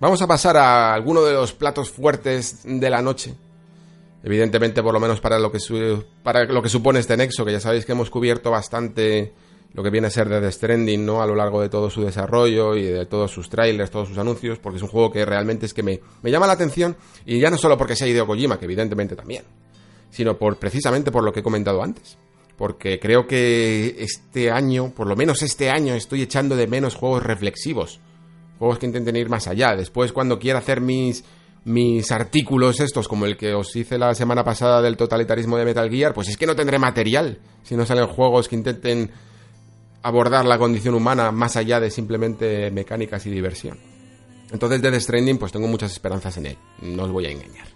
Vamos 0.00 0.22
a 0.22 0.28
pasar 0.28 0.56
a 0.56 0.94
alguno 0.94 1.22
de 1.22 1.32
los 1.32 1.52
platos 1.52 1.90
fuertes 1.90 2.60
de 2.62 2.88
la 2.88 3.02
noche. 3.02 3.34
Evidentemente, 4.22 4.82
por 4.82 4.92
lo 4.92 5.00
menos 5.00 5.20
para 5.20 5.38
lo 5.38 5.52
que, 5.52 5.58
para 6.22 6.44
lo 6.44 6.62
que 6.62 6.68
supone 6.68 6.98
este 6.98 7.16
nexo, 7.16 7.44
que 7.44 7.52
ya 7.52 7.60
sabéis 7.60 7.84
que 7.84 7.92
hemos 7.92 8.10
cubierto 8.10 8.50
bastante 8.50 9.32
lo 9.74 9.82
que 9.82 9.90
viene 9.90 10.08
a 10.08 10.10
ser 10.10 10.28
de 10.28 10.40
The 10.40 10.50
Stranding, 10.50 11.04
¿no? 11.04 11.22
A 11.22 11.26
lo 11.26 11.34
largo 11.34 11.60
de 11.60 11.68
todo 11.68 11.88
su 11.90 12.02
desarrollo 12.02 12.74
y 12.74 12.84
de 12.84 13.06
todos 13.06 13.30
sus 13.30 13.48
trailers, 13.48 13.90
todos 13.90 14.08
sus 14.08 14.18
anuncios, 14.18 14.58
porque 14.58 14.78
es 14.78 14.82
un 14.82 14.88
juego 14.88 15.12
que 15.12 15.24
realmente 15.24 15.66
es 15.66 15.74
que 15.74 15.82
me, 15.82 16.00
me 16.22 16.30
llama 16.30 16.46
la 16.46 16.54
atención, 16.54 16.96
y 17.24 17.38
ya 17.38 17.50
no 17.50 17.58
solo 17.58 17.76
porque 17.76 17.94
sea 17.94 18.08
Hideo 18.08 18.26
Kojima, 18.26 18.58
que 18.58 18.64
evidentemente 18.64 19.14
también, 19.14 19.44
sino 20.10 20.36
por 20.36 20.58
precisamente 20.58 21.12
por 21.12 21.22
lo 21.22 21.32
que 21.32 21.40
he 21.40 21.44
comentado 21.44 21.82
antes. 21.82 22.18
Porque 22.56 22.98
creo 22.98 23.28
que 23.28 23.96
este 24.00 24.50
año, 24.50 24.92
por 24.92 25.06
lo 25.06 25.14
menos 25.14 25.42
este 25.42 25.70
año, 25.70 25.94
estoy 25.94 26.22
echando 26.22 26.56
de 26.56 26.66
menos 26.66 26.96
juegos 26.96 27.22
reflexivos 27.22 28.00
Juegos 28.58 28.78
que 28.78 28.86
intenten 28.86 29.16
ir 29.16 29.28
más 29.28 29.46
allá. 29.46 29.76
Después, 29.76 30.12
cuando 30.12 30.38
quiera 30.38 30.58
hacer 30.58 30.80
mis, 30.80 31.24
mis 31.64 32.10
artículos 32.12 32.80
estos, 32.80 33.08
como 33.08 33.26
el 33.26 33.36
que 33.36 33.54
os 33.54 33.74
hice 33.76 33.98
la 33.98 34.14
semana 34.14 34.44
pasada 34.44 34.80
del 34.80 34.96
totalitarismo 34.96 35.56
de 35.56 35.64
Metal 35.64 35.90
Gear, 35.90 36.14
pues 36.14 36.28
es 36.28 36.36
que 36.36 36.46
no 36.46 36.56
tendré 36.56 36.78
material 36.78 37.38
si 37.62 37.76
no 37.76 37.84
salen 37.84 38.06
juegos 38.06 38.48
que 38.48 38.56
intenten 38.56 39.10
abordar 40.02 40.44
la 40.44 40.58
condición 40.58 40.94
humana 40.94 41.32
más 41.32 41.56
allá 41.56 41.80
de 41.80 41.90
simplemente 41.90 42.70
mecánicas 42.70 43.26
y 43.26 43.30
diversión. 43.30 43.78
Entonces, 44.50 44.80
Death 44.80 45.00
Stranding, 45.00 45.38
pues 45.38 45.52
tengo 45.52 45.66
muchas 45.66 45.92
esperanzas 45.92 46.36
en 46.38 46.46
él. 46.46 46.58
No 46.80 47.04
os 47.04 47.12
voy 47.12 47.26
a 47.26 47.30
engañar. 47.30 47.66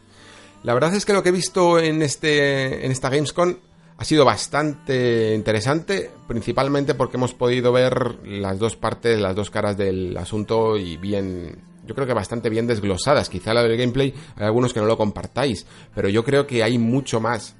La 0.63 0.75
verdad 0.75 0.95
es 0.95 1.05
que 1.05 1.13
lo 1.13 1.23
que 1.23 1.31
he 1.31 1.33
visto 1.33 1.79
en, 1.79 2.03
este, 2.03 2.87
en 2.87 2.93
esta 2.93 3.11
Gamescom 3.11 3.57
ha 3.99 4.05
sido 4.05 4.25
bastante 4.25 5.35
interesante, 5.35 6.11
principalmente 6.27 6.95
porque 6.95 7.17
hemos 7.17 7.35
podido 7.35 7.73
ver 7.73 8.19
las 8.25 8.59
dos 8.59 8.77
partes, 8.77 9.21
las 9.21 9.37
dos 9.37 9.51
caras 9.51 9.77
del 9.77 10.17
asunto 10.17 10.77
y 10.77 10.97
bien, 10.97 11.63
yo 11.87 11.95
creo 11.95 12.07
que 12.07 12.15
bastante 12.15 12.49
bien 12.49 12.67
desglosadas. 12.67 13.29
Quizá 13.29 13.55
la 13.55 13.63
del 13.63 13.77
gameplay 13.77 14.15
hay 14.37 14.47
algunos 14.47 14.73
que 14.73 14.81
no 14.81 14.87
lo 14.87 14.97
compartáis, 14.97 15.67
pero 15.95 16.09
yo 16.09 16.25
creo 16.25 16.47
que 16.47 16.63
hay 16.63 16.79
mucho 16.79 17.21
más, 17.21 17.55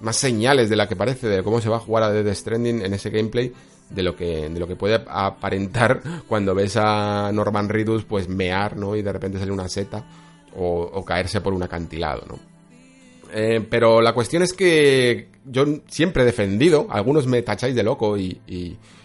más 0.00 0.16
señales 0.16 0.68
de 0.68 0.76
la 0.76 0.88
que 0.88 0.96
parece 0.96 1.28
de 1.28 1.42
cómo 1.42 1.60
se 1.60 1.68
va 1.68 1.76
a 1.76 1.80
jugar 1.80 2.04
a 2.04 2.12
Death 2.12 2.34
Stranding 2.34 2.82
en 2.82 2.94
ese 2.94 3.10
gameplay 3.10 3.52
de 3.90 4.02
lo 4.02 4.14
que 4.14 4.48
de 4.48 4.60
lo 4.60 4.66
que 4.66 4.76
puede 4.76 5.02
aparentar 5.08 6.02
cuando 6.28 6.54
ves 6.54 6.76
a 6.76 7.30
Norman 7.32 7.68
Reedus 7.68 8.04
pues 8.04 8.28
mear, 8.28 8.76
¿no? 8.76 8.96
Y 8.96 9.02
de 9.02 9.12
repente 9.12 9.38
sale 9.38 9.52
una 9.52 9.68
seta 9.68 10.04
o, 10.56 11.04
caerse 11.04 11.40
por 11.40 11.52
un 11.52 11.62
acantilado, 11.62 12.24
¿no? 12.26 12.38
Eh, 13.32 13.64
pero 13.68 14.00
la 14.00 14.12
cuestión 14.12 14.42
es 14.42 14.52
que 14.52 15.28
yo 15.44 15.64
siempre 15.88 16.22
he 16.22 16.26
defendido, 16.26 16.86
algunos 16.90 17.26
me 17.26 17.42
tacháis 17.42 17.74
de 17.74 17.82
loco 17.82 18.18
y, 18.18 18.40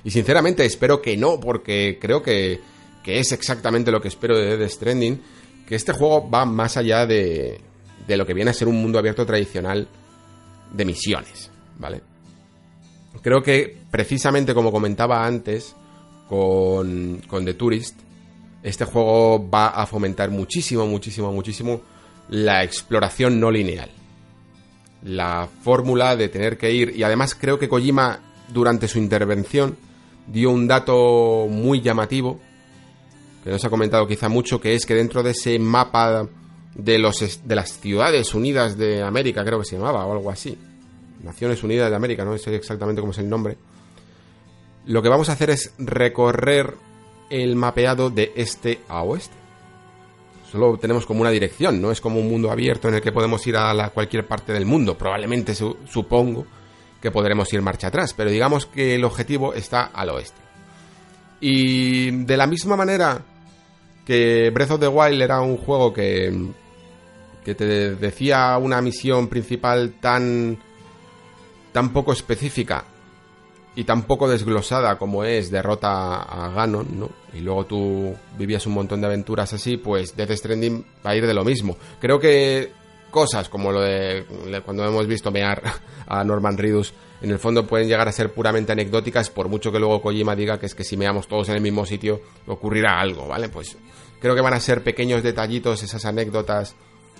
sinceramente 0.05 0.65
espero 0.65 1.01
que 1.01 1.15
no, 1.17 1.39
porque 1.39 1.97
creo 2.01 2.23
que, 2.23 2.59
es 3.05 3.31
exactamente 3.31 3.91
lo 3.91 4.01
que 4.01 4.07
espero 4.07 4.37
de 4.37 4.57
Death 4.57 4.71
Stranding, 4.71 5.21
que 5.67 5.75
este 5.75 5.93
juego 5.93 6.29
va 6.29 6.45
más 6.45 6.77
allá 6.77 7.05
de, 7.05 7.59
de 8.07 8.17
lo 8.17 8.25
que 8.25 8.33
viene 8.33 8.51
a 8.51 8.53
ser 8.53 8.67
un 8.67 8.81
mundo 8.81 8.99
abierto 8.99 9.25
tradicional 9.25 9.87
de 10.71 10.85
misiones, 10.85 11.51
¿vale? 11.77 12.01
Creo 13.21 13.41
que 13.41 13.77
precisamente 13.91 14.53
como 14.53 14.71
comentaba 14.71 15.25
antes 15.25 15.75
con, 16.27 17.21
con 17.27 17.45
The 17.45 17.53
Tourist, 17.53 17.99
este 18.63 18.85
juego 18.85 19.49
va 19.49 19.67
a 19.67 19.85
fomentar 19.85 20.29
muchísimo, 20.29 20.85
muchísimo, 20.87 21.31
muchísimo 21.31 21.81
la 22.29 22.63
exploración 22.63 23.39
no 23.39 23.51
lineal 23.51 23.89
la 25.03 25.49
fórmula 25.63 26.15
de 26.15 26.29
tener 26.29 26.57
que 26.57 26.71
ir. 26.71 26.93
Y 26.95 27.03
además 27.03 27.35
creo 27.35 27.59
que 27.59 27.69
Kojima, 27.69 28.19
durante 28.49 28.87
su 28.87 28.99
intervención, 28.99 29.77
dio 30.27 30.51
un 30.51 30.67
dato 30.67 31.47
muy 31.49 31.81
llamativo, 31.81 32.39
que 33.43 33.49
no 33.49 33.59
se 33.59 33.67
ha 33.67 33.69
comentado 33.69 34.07
quizá 34.07 34.29
mucho, 34.29 34.59
que 34.61 34.75
es 34.75 34.85
que 34.85 34.95
dentro 34.95 35.23
de 35.23 35.31
ese 35.31 35.59
mapa 35.59 36.27
de, 36.75 36.99
los, 36.99 37.41
de 37.45 37.55
las 37.55 37.79
ciudades 37.79 38.33
unidas 38.33 38.77
de 38.77 39.01
América, 39.01 39.43
creo 39.43 39.59
que 39.59 39.65
se 39.65 39.77
llamaba, 39.77 40.05
o 40.05 40.13
algo 40.13 40.31
así, 40.31 40.57
Naciones 41.23 41.63
Unidas 41.63 41.89
de 41.89 41.95
América, 41.95 42.25
no 42.25 42.37
sé 42.37 42.55
exactamente 42.55 43.01
cómo 43.01 43.11
es 43.11 43.19
el 43.19 43.29
nombre, 43.29 43.57
lo 44.85 45.01
que 45.01 45.09
vamos 45.09 45.29
a 45.29 45.33
hacer 45.33 45.49
es 45.49 45.73
recorrer 45.77 46.75
el 47.29 47.55
mapeado 47.55 48.09
de 48.09 48.33
este 48.35 48.81
a 48.89 49.03
oeste 49.03 49.43
solo 50.53 50.77
tenemos 50.77 51.07
como 51.07 51.21
una 51.21 51.31
dirección, 51.31 51.81
no 51.81 51.89
es 51.89 51.99
como 51.99 52.19
un 52.19 52.29
mundo 52.29 52.51
abierto 52.51 52.87
en 52.87 52.93
el 52.93 53.01
que 53.01 53.11
podemos 53.11 53.45
ir 53.47 53.57
a 53.57 53.89
cualquier 53.89 54.27
parte 54.27 54.53
del 54.53 54.67
mundo. 54.67 54.95
Probablemente 54.95 55.55
supongo 55.55 56.45
que 57.01 57.09
podremos 57.09 57.51
ir 57.53 57.63
marcha 57.63 57.87
atrás, 57.87 58.13
pero 58.13 58.29
digamos 58.29 58.67
que 58.67 58.93
el 58.93 59.03
objetivo 59.03 59.55
está 59.55 59.85
al 59.85 60.09
oeste. 60.09 60.39
Y 61.41 62.11
de 62.23 62.37
la 62.37 62.45
misma 62.45 62.75
manera 62.75 63.19
que 64.05 64.51
Breath 64.53 64.71
of 64.71 64.79
the 64.79 64.87
Wild 64.87 65.21
era 65.21 65.41
un 65.41 65.57
juego 65.57 65.93
que, 65.93 66.49
que 67.43 67.55
te 67.55 67.95
decía 67.95 68.57
una 68.57 68.81
misión 68.81 69.27
principal 69.27 69.95
tan, 69.99 70.57
tan 71.71 71.93
poco 71.93 72.13
específica 72.13 72.85
y 73.75 73.85
tan 73.85 74.03
poco 74.03 74.29
desglosada 74.29 74.97
como 74.97 75.23
es 75.23 75.49
derrota 75.49 76.21
a 76.21 76.49
Ganon, 76.49 76.87
¿no? 76.99 77.09
Y 77.33 77.39
luego 77.39 77.65
tú 77.65 78.15
vivías 78.37 78.67
un 78.67 78.73
montón 78.73 79.01
de 79.01 79.07
aventuras 79.07 79.53
así, 79.53 79.77
pues 79.77 80.15
Death 80.15 80.31
Stranding 80.31 80.85
va 81.05 81.11
a 81.11 81.15
ir 81.15 81.25
de 81.25 81.33
lo 81.33 81.43
mismo. 81.43 81.77
Creo 81.99 82.19
que 82.19 82.71
cosas 83.13 83.47
como 83.47 83.71
lo 83.71 83.79
de 83.79 84.25
cuando 84.65 84.83
hemos 84.83 85.07
visto 85.07 85.31
mear 85.31 85.61
a 86.07 86.23
Norman 86.25 86.57
Reedus, 86.57 86.93
en 87.21 87.29
el 87.29 87.39
fondo 87.39 87.65
pueden 87.65 87.87
llegar 87.87 88.07
a 88.09 88.11
ser 88.11 88.33
puramente 88.33 88.73
anecdóticas, 88.73 89.29
por 89.29 89.47
mucho 89.47 89.71
que 89.71 89.79
luego 89.79 90.01
Kojima 90.01 90.35
diga 90.35 90.59
que 90.59 90.65
es 90.65 90.75
que 90.75 90.83
si 90.83 90.97
meamos 90.97 91.27
todos 91.27 91.47
en 91.47 91.55
el 91.55 91.61
mismo 91.61 91.85
sitio 91.85 92.19
ocurrirá 92.47 92.99
algo, 92.99 93.27
¿vale? 93.27 93.47
Pues 93.47 93.77
creo 94.19 94.35
que 94.35 94.41
van 94.41 94.55
a 94.55 94.59
ser 94.59 94.83
pequeños 94.83 95.21
detallitos 95.23 95.83
esas 95.83 96.03
anécdotas 96.05 96.75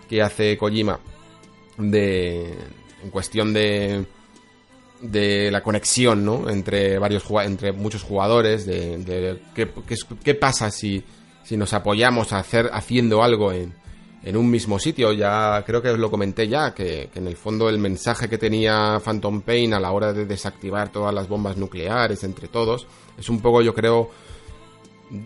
que 0.10 0.22
hace 0.22 0.58
Kojima 0.58 1.00
de 1.78 2.54
en 3.04 3.10
cuestión 3.12 3.54
de 3.54 4.06
de 5.00 5.52
la 5.52 5.62
conexión 5.62 6.24
¿no? 6.24 6.50
entre 6.50 6.98
varios 6.98 7.26
entre 7.44 7.74
muchos 7.74 8.04
jugadores 8.04 8.66
de, 8.66 9.38
qué, 9.54 10.34
pasa 10.34 10.72
si, 10.72 11.04
si 11.44 11.58
nos 11.58 11.74
apoyamos 11.74 12.32
a 12.32 12.39
hacer 12.39 12.70
haciendo 12.72 13.22
algo 13.22 13.52
en, 13.52 13.74
en 14.24 14.38
un 14.38 14.49
mismo 14.49 14.80
sitio 14.80 15.11
ya 15.11 15.63
creo 15.65 15.82
que 15.82 15.89
os 15.89 15.99
lo 15.99 16.09
comenté 16.09 16.47
ya 16.47 16.74
que, 16.74 17.09
en 17.13 17.28
el 17.28 17.36
fondo 17.36 17.69
el 17.69 17.78
mensaje 17.78 18.30
que 18.30 18.38
tenía 18.38 18.99
Phantom 19.03 19.41
Pain 19.41 19.74
a 19.74 19.80
la 19.80 19.91
hora 19.91 20.13
de 20.13 20.26
desactivar 20.26 20.91
todas 20.91 21.13
las 21.13 21.28
bombas 21.28 21.57
nucleares 21.57 22.24
entre 22.24 22.47
todos 22.47 22.88
es 23.17 23.30
un 23.30 23.41
poco 23.41 23.61
yo 23.61 23.74
creo 23.74 24.09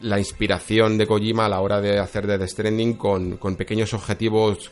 la 0.02 0.20
inspiración 0.20 0.98
de 0.98 1.08
Kojima 1.08 1.46
a 1.46 1.50
la 1.50 1.62
hora 1.62 1.80
de 1.80 2.00
hacer 2.00 2.28
Death 2.28 2.50
Stranding 2.50 2.96
con, 2.96 3.38
con 3.38 3.56
pequeños 3.56 3.94
objetivos 3.94 4.72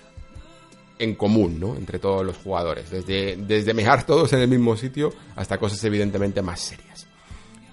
en 1.00 1.16
común, 1.16 1.60
¿no? 1.60 1.76
Entre 1.76 2.00
todos 2.00 2.26
los 2.26 2.38
jugadores. 2.38 2.90
Desde, 2.90 3.38
desde 3.38 3.74
mejar 3.74 4.06
todos 4.06 4.34
en 4.34 4.40
el 4.40 4.48
mismo 4.48 4.76
sitio 4.76 5.14
hasta 5.36 5.58
cosas 5.58 5.82
evidentemente 5.84 6.42
más 6.42 6.60
serias. 6.60 7.08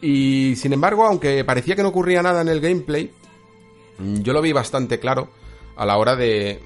Y 0.00 0.54
sin 0.56 0.72
embargo, 0.72 1.04
aunque 1.04 1.44
parecía 1.44 1.74
que 1.74 1.82
no 1.82 1.88
ocurría 1.88 2.22
nada 2.22 2.42
en 2.42 2.48
el 2.48 2.60
gameplay, 2.60 3.10
yo 3.98 4.32
lo 4.32 4.42
vi 4.42 4.52
bastante 4.52 4.98
claro 4.98 5.28
a 5.76 5.86
la 5.86 5.96
hora 5.96 6.16
de, 6.16 6.60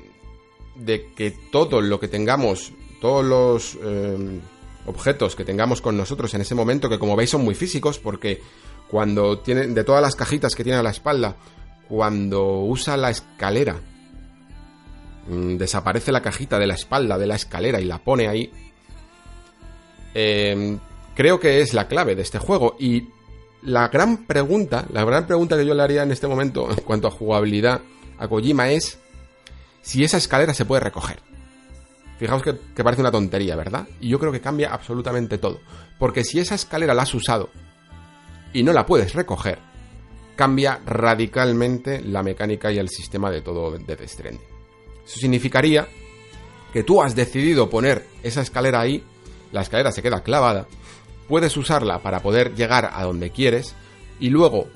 de 0.75 1.13
que 1.15 1.31
todo 1.31 1.81
lo 1.81 2.01
que 2.01 2.09
tengamos, 2.09 2.73
todos 3.01 3.25
los 3.25 3.79
eh, 3.83 4.41
objetos 4.87 5.37
que 5.37 5.45
tengamos 5.45 5.81
con 5.81 5.97
nosotros 5.97 6.33
en 6.35 6.41
ese 6.41 6.55
momento, 6.55 6.89
que 6.89 6.99
como 6.99 7.17
veis 7.17 7.31
son 7.31 7.45
muy 7.45 7.55
físicos, 7.55 7.99
porque 7.99 8.41
cuando 8.89 9.39
tiene, 9.41 9.67
de 9.67 9.85
todas 9.85 10.03
las 10.03 10.17
cajitas 10.17 10.55
que 10.55 10.65
tiene 10.65 10.79
a 10.79 10.83
la 10.83 10.91
espalda, 10.91 11.37
cuando 11.89 12.61
usa 12.61 12.97
la 12.97 13.11
escalera 13.11 13.81
Mm, 15.29 15.57
desaparece 15.57 16.13
la 16.13 16.23
cajita 16.23 16.59
de 16.59 16.67
la 16.67 16.75
espalda 16.75 17.19
de 17.19 17.27
la 17.27 17.35
escalera 17.35 17.81
y 17.81 17.85
la 17.85 17.99
pone 17.99 18.29
ahí, 18.29 18.51
em, 20.15 20.79
creo 21.15 21.41
que 21.41 21.61
es 21.61 21.75
la 21.75 21.89
clave 21.89 22.15
de 22.15 22.23
este 22.23 22.39
juego. 22.39 22.77
Y 22.79 23.09
la 23.63 23.89
gran 23.89 24.27
pregunta, 24.27 24.87
la 24.93 25.05
gran 25.05 25.27
pregunta 25.27 25.57
que 25.57 25.67
yo 25.67 25.75
le 25.75 25.83
haría 25.83 26.03
en 26.05 26.13
este 26.13 26.29
momento 26.29 26.71
en 26.71 26.77
cuanto 26.85 27.09
a 27.09 27.11
jugabilidad 27.11 27.81
a 28.19 28.29
Kojima 28.29 28.71
es 28.71 28.99
si 29.83 30.05
esa 30.05 30.17
escalera 30.17 30.55
se 30.55 30.65
puede 30.65 30.81
recoger. 30.81 31.21
Fijaos 32.19 32.43
que, 32.43 32.55
parece 32.83 33.03
una 33.03 33.11
tontería, 33.11 33.57
¿verdad? 33.57 33.87
Y 34.01 34.09
yo 34.09 34.19
creo 34.19 34.33
que 34.33 34.41
cambia 34.41 34.73
absolutamente 34.73 35.39
todo. 35.39 35.61
Porque 35.99 36.25
si 36.25 36.39
esa 36.39 36.55
escalera 36.55 36.95
la 36.95 37.03
has 37.03 37.15
usado 37.15 37.51
y 38.53 38.63
no 38.63 38.73
la 38.73 38.87
puedes 38.87 39.15
recoger, 39.15 39.59
cambia 40.35 40.81
radicalmente 40.85 42.01
la 42.01 42.23
mecánica 42.23 42.73
y 42.73 42.79
el 42.79 42.89
sistema 42.89 43.31
de 43.31 43.43
todo 43.43 43.77
Death 43.77 44.07
Stranding. 44.07 44.41
Eso 45.05 45.21
significaría 45.21 45.87
que 46.73 46.83
tú 46.83 47.03
has 47.03 47.15
decidido 47.15 47.71
poner 47.71 48.07
esa 48.23 48.41
escalera 48.41 48.81
ahí, 48.81 49.05
la 49.53 49.63
escalera 49.63 49.93
se 49.93 50.03
queda 50.03 50.23
clavada, 50.23 50.67
puedes 51.29 51.57
usarla 51.57 52.03
para 52.03 52.21
poder 52.21 52.55
llegar 52.55 52.91
a 52.93 53.05
donde 53.05 53.31
quieres 53.31 53.75
y 54.21 54.31
luego, 54.31 54.69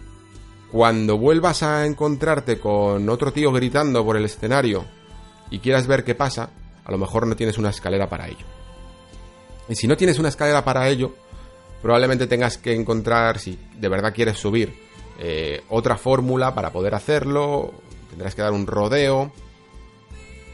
cuando 0.71 1.19
vuelvas 1.19 1.63
a 1.63 1.87
encontrarte 1.87 2.59
con 2.59 3.09
otro 3.09 3.33
tío 3.33 3.53
gritando 3.53 4.05
por 4.05 4.17
el 4.17 4.25
escenario 4.25 4.85
y 5.51 5.59
quieras 5.59 5.87
ver 5.87 6.05
qué 6.05 6.15
pasa, 6.15 6.51
a 6.85 6.91
lo 6.91 6.99
mejor 6.99 7.27
no 7.27 7.37
tienes 7.37 7.59
una 7.59 7.71
escalera 7.71 8.09
para 8.09 8.29
ello. 8.29 8.47
Y 9.69 9.75
si 9.75 9.87
no 9.87 9.97
tienes 9.97 10.19
una 10.19 10.29
escalera 10.29 10.65
para 10.65 10.89
ello, 10.89 11.15
probablemente 11.83 12.27
tengas 12.27 12.59
que 12.59 12.75
encontrar, 12.75 13.39
si 13.39 13.59
de 13.79 13.89
verdad 13.89 14.15
quieres 14.15 14.39
subir, 14.39 14.75
eh, 15.19 15.63
otra 15.69 15.97
fórmula 15.97 16.55
para 16.55 16.71
poder 16.71 16.95
hacerlo, 16.95 17.75
tendrás 18.09 18.35
que 18.35 18.43
dar 18.43 18.53
un 18.53 18.67
rodeo, 18.67 19.33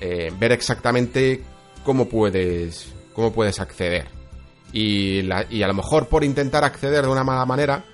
eh, 0.01 0.33
ver 0.39 0.53
exactamente 0.53 1.43
cómo 1.85 2.09
puedes, 2.09 2.93
cómo 3.15 3.33
puedes 3.33 3.61
acceder. 3.61 4.09
Y, 4.73 5.31
a 5.31 5.67
lo 5.69 5.75
mejor 5.75 6.09
por 6.09 6.25
intentar 6.25 6.65
acceder 6.65 7.05
de 7.05 7.11
una 7.11 7.25
mala 7.25 7.47
manera, 7.47 7.85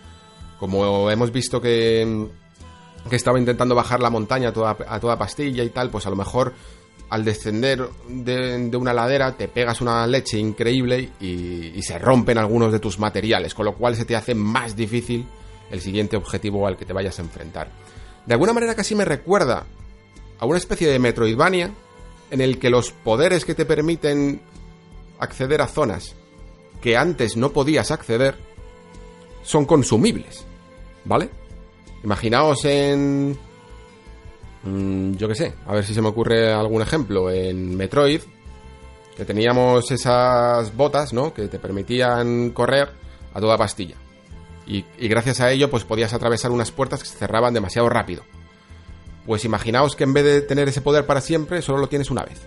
como 0.62 1.10
hemos 1.10 1.32
visto 1.32 1.60
que, 1.60 2.28
que 3.10 3.16
estaba 3.16 3.36
intentando 3.36 3.74
bajar 3.74 3.98
la 3.98 4.10
montaña 4.10 4.50
a 4.50 4.52
toda, 4.52 4.76
a 4.86 5.00
toda 5.00 5.18
pastilla 5.18 5.64
y 5.64 5.70
tal, 5.70 5.90
pues 5.90 6.06
a 6.06 6.10
lo 6.10 6.14
mejor 6.14 6.52
al 7.08 7.24
descender 7.24 7.88
de, 8.06 8.70
una 8.76 8.94
ladera 8.94 9.32
te 9.32 9.48
pegas 9.48 9.80
una 9.80 10.06
leche 10.06 10.38
increíble 10.38 11.10
y, 11.18 11.72
y, 11.74 11.82
se 11.82 11.98
rompen 11.98 12.38
algunos 12.38 12.70
de 12.70 12.78
tus 12.78 13.00
materiales, 13.00 13.54
con 13.54 13.64
lo 13.64 13.74
cual 13.74 13.96
se 13.96 14.04
te 14.04 14.14
hace 14.14 14.36
más 14.36 14.76
difícil 14.76 15.26
el 15.68 15.80
siguiente 15.80 16.16
objetivo 16.16 16.64
al 16.64 16.76
que 16.76 16.84
te 16.84 16.92
vayas 16.92 17.18
a 17.18 17.22
enfrentar. 17.22 17.68
De 18.24 18.34
alguna 18.34 18.52
manera 18.52 18.76
casi 18.76 18.94
me 18.94 19.04
recuerda 19.04 19.66
a 20.38 20.46
una 20.46 20.58
especie 20.58 20.86
de 20.86 21.00
Metroidvania 21.00 21.72
en 22.30 22.40
el 22.40 22.60
que 22.60 22.70
los 22.70 22.92
poderes 22.92 23.44
que 23.44 23.56
te 23.56 23.64
permiten 23.66 24.40
acceder 25.18 25.60
a 25.60 25.66
zonas 25.66 26.14
que 26.80 26.96
antes 26.96 27.36
no 27.36 27.50
podías 27.50 27.90
acceder 27.90 28.36
son 29.42 29.64
consumibles, 29.64 30.46
¿vale? 31.04 31.30
Imaginaos 32.04 32.64
en... 32.64 33.36
Mm, 34.64 35.14
yo 35.14 35.28
qué 35.28 35.34
sé, 35.34 35.54
a 35.66 35.74
ver 35.74 35.84
si 35.84 35.94
se 35.94 36.02
me 36.02 36.08
ocurre 36.08 36.52
algún 36.52 36.82
ejemplo. 36.82 37.30
En 37.30 37.76
Metroid, 37.76 38.20
que 39.16 39.24
teníamos 39.24 39.90
esas 39.90 40.74
botas, 40.76 41.12
¿no? 41.12 41.32
Que 41.32 41.48
te 41.48 41.58
permitían 41.58 42.50
correr 42.50 42.90
a 43.34 43.40
toda 43.40 43.58
pastilla. 43.58 43.96
Y, 44.66 44.84
y 44.98 45.08
gracias 45.08 45.40
a 45.40 45.50
ello, 45.50 45.70
pues 45.70 45.84
podías 45.84 46.12
atravesar 46.12 46.50
unas 46.50 46.70
puertas 46.70 47.02
que 47.02 47.08
se 47.08 47.16
cerraban 47.16 47.54
demasiado 47.54 47.88
rápido. 47.88 48.22
Pues 49.26 49.44
imaginaos 49.44 49.96
que 49.96 50.04
en 50.04 50.12
vez 50.12 50.24
de 50.24 50.40
tener 50.42 50.68
ese 50.68 50.80
poder 50.80 51.06
para 51.06 51.20
siempre, 51.20 51.62
solo 51.62 51.78
lo 51.78 51.88
tienes 51.88 52.10
una 52.10 52.24
vez. 52.24 52.40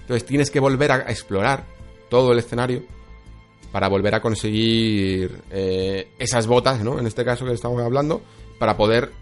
Entonces 0.00 0.26
tienes 0.26 0.50
que 0.50 0.60
volver 0.60 0.90
a 0.92 1.10
explorar 1.10 1.64
todo 2.08 2.32
el 2.32 2.38
escenario 2.40 2.82
para 3.72 3.88
volver 3.88 4.14
a 4.14 4.20
conseguir 4.20 5.42
eh, 5.50 6.08
esas 6.18 6.46
botas, 6.46 6.82
¿no? 6.82 6.98
En 6.98 7.06
este 7.06 7.24
caso 7.24 7.44
que 7.44 7.52
estamos 7.52 7.80
hablando, 7.82 8.22
para 8.58 8.76
poder 8.76 9.12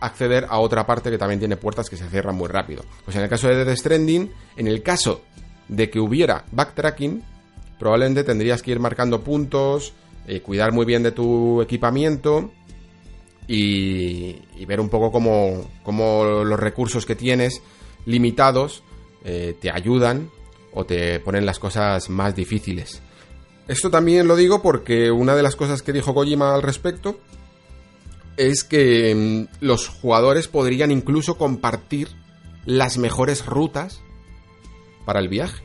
acceder 0.00 0.46
a 0.48 0.58
otra 0.58 0.86
parte 0.86 1.10
que 1.10 1.18
también 1.18 1.38
tiene 1.38 1.56
puertas 1.56 1.88
que 1.88 1.96
se 1.96 2.08
cierran 2.08 2.36
muy 2.36 2.48
rápido. 2.48 2.84
Pues 3.04 3.16
en 3.16 3.22
el 3.22 3.28
caso 3.28 3.48
de 3.48 3.64
Death 3.64 3.78
Stranding, 3.78 4.30
en 4.56 4.66
el 4.66 4.82
caso 4.82 5.22
de 5.68 5.90
que 5.90 5.98
hubiera 5.98 6.44
backtracking, 6.52 7.22
probablemente 7.78 8.24
tendrías 8.24 8.62
que 8.62 8.72
ir 8.72 8.80
marcando 8.80 9.22
puntos, 9.22 9.94
eh, 10.26 10.40
cuidar 10.40 10.72
muy 10.72 10.84
bien 10.84 11.02
de 11.02 11.12
tu 11.12 11.62
equipamiento 11.62 12.50
y, 13.46 14.36
ver 14.66 14.80
un 14.80 14.88
poco 14.88 15.10
cómo, 15.10 16.44
los 16.44 16.60
recursos 16.60 17.04
que 17.04 17.14
tienes 17.14 17.62
limitados 18.06 18.82
eh, 19.24 19.54
te 19.60 19.70
ayudan 19.70 20.30
o 20.72 20.84
te 20.84 21.20
ponen 21.20 21.46
las 21.46 21.58
cosas 21.58 22.08
más 22.08 22.34
difíciles. 22.34 23.02
Esto 23.66 23.90
también 23.90 24.28
lo 24.28 24.36
digo 24.36 24.62
porque 24.62 25.10
una 25.10 25.34
de 25.34 25.42
las 25.42 25.56
cosas 25.56 25.82
que 25.82 25.92
dijo 25.92 26.14
Kojima 26.14 26.54
al 26.54 26.62
respecto 26.62 27.18
es 28.36 28.64
que 28.64 29.14
mm, 29.14 29.64
los 29.64 29.88
jugadores 29.88 30.48
podrían 30.48 30.90
incluso 30.90 31.38
compartir 31.38 32.08
las 32.66 32.98
mejores 32.98 33.46
rutas 33.46 34.00
para 35.04 35.20
el 35.20 35.28
viaje. 35.28 35.64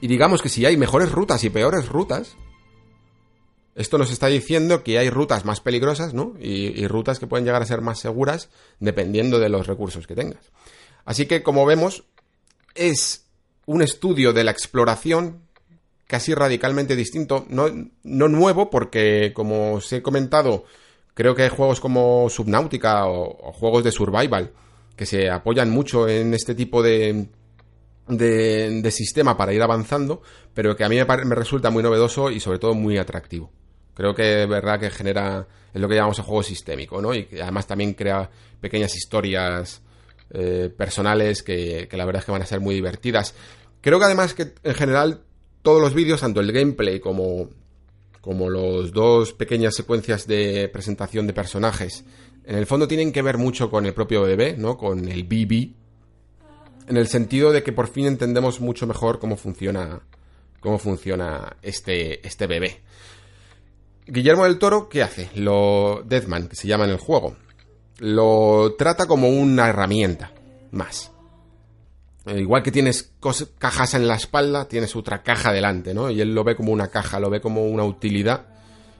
Y 0.00 0.08
digamos 0.08 0.42
que 0.42 0.48
si 0.48 0.66
hay 0.66 0.76
mejores 0.76 1.12
rutas 1.12 1.44
y 1.44 1.50
peores 1.50 1.88
rutas, 1.88 2.36
esto 3.74 3.98
nos 3.98 4.10
está 4.10 4.26
diciendo 4.26 4.82
que 4.82 4.98
hay 4.98 5.08
rutas 5.08 5.44
más 5.44 5.60
peligrosas, 5.60 6.12
¿no? 6.12 6.34
Y, 6.38 6.86
rutas 6.88 7.18
que 7.18 7.26
pueden 7.26 7.46
llegar 7.46 7.62
a 7.62 7.66
ser 7.66 7.80
más 7.80 8.00
seguras 8.00 8.50
dependiendo 8.80 9.38
de 9.38 9.48
los 9.48 9.66
recursos 9.66 10.06
que 10.06 10.14
tengas. 10.14 10.50
Así 11.04 11.26
que, 11.26 11.42
como 11.42 11.64
vemos, 11.64 12.04
es 12.74 13.26
un 13.64 13.80
estudio 13.80 14.32
de 14.32 14.44
la 14.44 14.50
exploración 14.50 15.42
casi 16.12 16.34
radicalmente 16.34 16.94
distinto, 16.94 17.46
no, 17.48 17.68
no 18.02 18.28
nuevo, 18.28 18.68
porque, 18.68 19.32
como 19.34 19.72
os 19.76 19.90
he 19.94 20.02
comentado, 20.02 20.66
creo 21.14 21.34
que 21.34 21.44
hay 21.44 21.48
juegos 21.48 21.80
como 21.80 22.28
Subnautica 22.28 23.06
o, 23.06 23.50
juegos 23.54 23.82
de 23.82 23.92
survival 23.92 24.52
que 24.94 25.06
se 25.06 25.30
apoyan 25.30 25.70
mucho 25.70 26.06
en 26.06 26.34
este 26.34 26.54
tipo 26.54 26.82
de, 26.82 27.28
de, 28.08 28.90
sistema 28.90 29.38
para 29.38 29.54
ir 29.54 29.62
avanzando, 29.62 30.20
pero 30.52 30.76
que 30.76 30.84
a 30.84 30.90
mí 30.90 30.96
me, 30.96 31.34
resulta 31.34 31.70
muy 31.70 31.82
novedoso 31.82 32.30
y 32.30 32.40
sobre 32.40 32.58
todo 32.58 32.74
muy 32.74 32.98
atractivo. 32.98 33.50
Creo 33.94 34.14
que 34.14 34.42
es 34.42 34.48
verdad 34.50 34.78
que 34.78 34.90
genera, 34.90 35.48
es 35.72 35.80
lo 35.80 35.88
que 35.88 35.94
llamamos 35.94 36.18
el 36.18 36.26
juego 36.26 36.42
sistémico, 36.42 37.00
¿no? 37.00 37.14
Y 37.14 37.24
que 37.24 37.40
además 37.40 37.66
también 37.66 37.94
crea 37.94 38.28
pequeñas 38.60 38.94
historias 38.94 39.80
eh, 40.28 40.70
personales 40.76 41.42
que, 41.42 41.88
la 41.90 42.04
verdad 42.04 42.20
es 42.20 42.26
que 42.26 42.32
van 42.32 42.42
a 42.42 42.46
ser 42.46 42.60
muy 42.60 42.74
divertidas. 42.74 43.34
Creo 43.80 43.98
que 43.98 44.04
además 44.04 44.34
que 44.34 44.52
en 44.62 44.74
general 44.74 45.22
todos 45.62 45.80
los 45.80 45.94
vídeos, 45.94 46.20
tanto 46.20 46.40
el 46.40 46.52
gameplay 46.52 47.00
como, 47.00 47.48
como 48.20 48.50
los 48.50 48.92
dos 48.92 49.32
pequeñas 49.32 49.74
secuencias 49.74 50.26
de 50.26 50.68
presentación 50.68 51.26
de 51.26 51.32
personajes, 51.32 52.04
en 52.44 52.56
el 52.56 52.66
fondo 52.66 52.88
tienen 52.88 53.12
que 53.12 53.22
ver 53.22 53.38
mucho 53.38 53.70
con 53.70 53.86
el 53.86 53.94
propio 53.94 54.22
bebé, 54.22 54.56
¿no? 54.56 54.76
Con 54.76 55.08
el 55.08 55.24
BB. 55.24 55.74
En 56.88 56.96
el 56.96 57.06
sentido 57.06 57.52
de 57.52 57.62
que 57.62 57.72
por 57.72 57.88
fin 57.88 58.06
entendemos 58.06 58.60
mucho 58.60 58.86
mejor 58.86 59.20
cómo 59.20 59.36
funciona, 59.36 60.02
cómo 60.60 60.78
funciona 60.78 61.56
este, 61.62 62.26
este 62.26 62.48
bebé. 62.48 62.80
Guillermo 64.06 64.44
del 64.44 64.58
Toro, 64.58 64.88
¿qué 64.88 65.02
hace? 65.02 65.30
Lo 65.36 66.02
Deathman, 66.04 66.48
que 66.48 66.56
se 66.56 66.66
llama 66.66 66.84
en 66.84 66.90
el 66.90 66.98
juego. 66.98 67.36
Lo 67.98 68.74
trata 68.76 69.06
como 69.06 69.28
una 69.28 69.68
herramienta 69.68 70.32
más. 70.72 71.11
Eh, 72.26 72.40
igual 72.40 72.62
que 72.62 72.70
tienes 72.70 73.14
cajas 73.58 73.94
en 73.94 74.06
la 74.06 74.14
espalda, 74.14 74.68
tienes 74.68 74.94
otra 74.94 75.22
caja 75.22 75.52
delante, 75.52 75.92
¿no? 75.92 76.10
Y 76.10 76.20
él 76.20 76.34
lo 76.34 76.44
ve 76.44 76.54
como 76.54 76.72
una 76.72 76.88
caja, 76.88 77.18
lo 77.18 77.30
ve 77.30 77.40
como 77.40 77.64
una 77.64 77.84
utilidad 77.84 78.46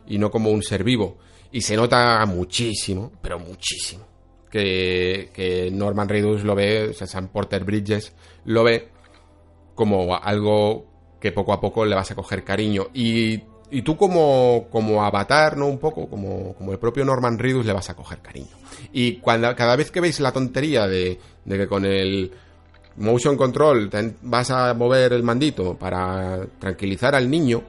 y 0.07 0.18
no 0.18 0.31
como 0.31 0.51
un 0.51 0.62
ser 0.62 0.83
vivo. 0.85 1.18
Y 1.53 1.61
se 1.61 1.77
nota 1.77 2.25
muchísimo, 2.27 3.12
pero 3.23 3.39
muchísimo, 3.39 4.07
que, 4.51 5.31
que 5.33 5.70
Norman 5.70 6.09
Reedus 6.09 6.45
lo 6.45 6.55
ve, 6.55 6.89
o 6.89 6.93
sea, 6.95 7.07
Sam 7.07 7.29
Porter 7.29 7.64
Bridges 7.64 8.12
lo 8.45 8.64
ve 8.64 8.89
como 9.75 10.16
algo 10.16 10.87
que 11.20 11.31
poco 11.31 11.53
a 11.53 11.61
poco 11.61 11.85
le 11.85 11.95
vas 11.95 12.11
a 12.11 12.14
coger 12.14 12.43
cariño. 12.43 12.89
Y 12.93 13.43
y 13.75 13.81
tú 13.81 13.97
como, 13.97 14.68
como 14.70 15.03
avatar, 15.03 15.57
¿no? 15.57 15.66
Un 15.66 15.79
poco, 15.79 16.07
como, 16.07 16.55
como 16.57 16.73
el 16.73 16.79
propio 16.79 17.07
Norman 17.07 17.39
Reedus 17.39 17.64
le 17.64 17.73
vas 17.73 17.89
a 17.89 17.97
coger 17.97 18.18
cariño. 18.18 18.55
Y 18.93 19.16
cuando, 19.16 19.57
cada 19.57 19.77
vez 19.77 19.91
que 19.91 20.03
veis 20.03 20.20
la 20.20 20.31
tontería 20.31 20.87
de, 20.87 21.18
de 21.47 21.57
que 21.57 21.66
con 21.66 21.87
el 21.87 22.33
motion 22.97 23.36
control 23.36 23.90
vas 24.22 24.51
a 24.51 24.74
mover 24.74 25.12
el 25.12 25.22
mandito 25.22 25.76
para 25.76 26.47
tranquilizar 26.59 27.14
al 27.14 27.30
niño, 27.30 27.62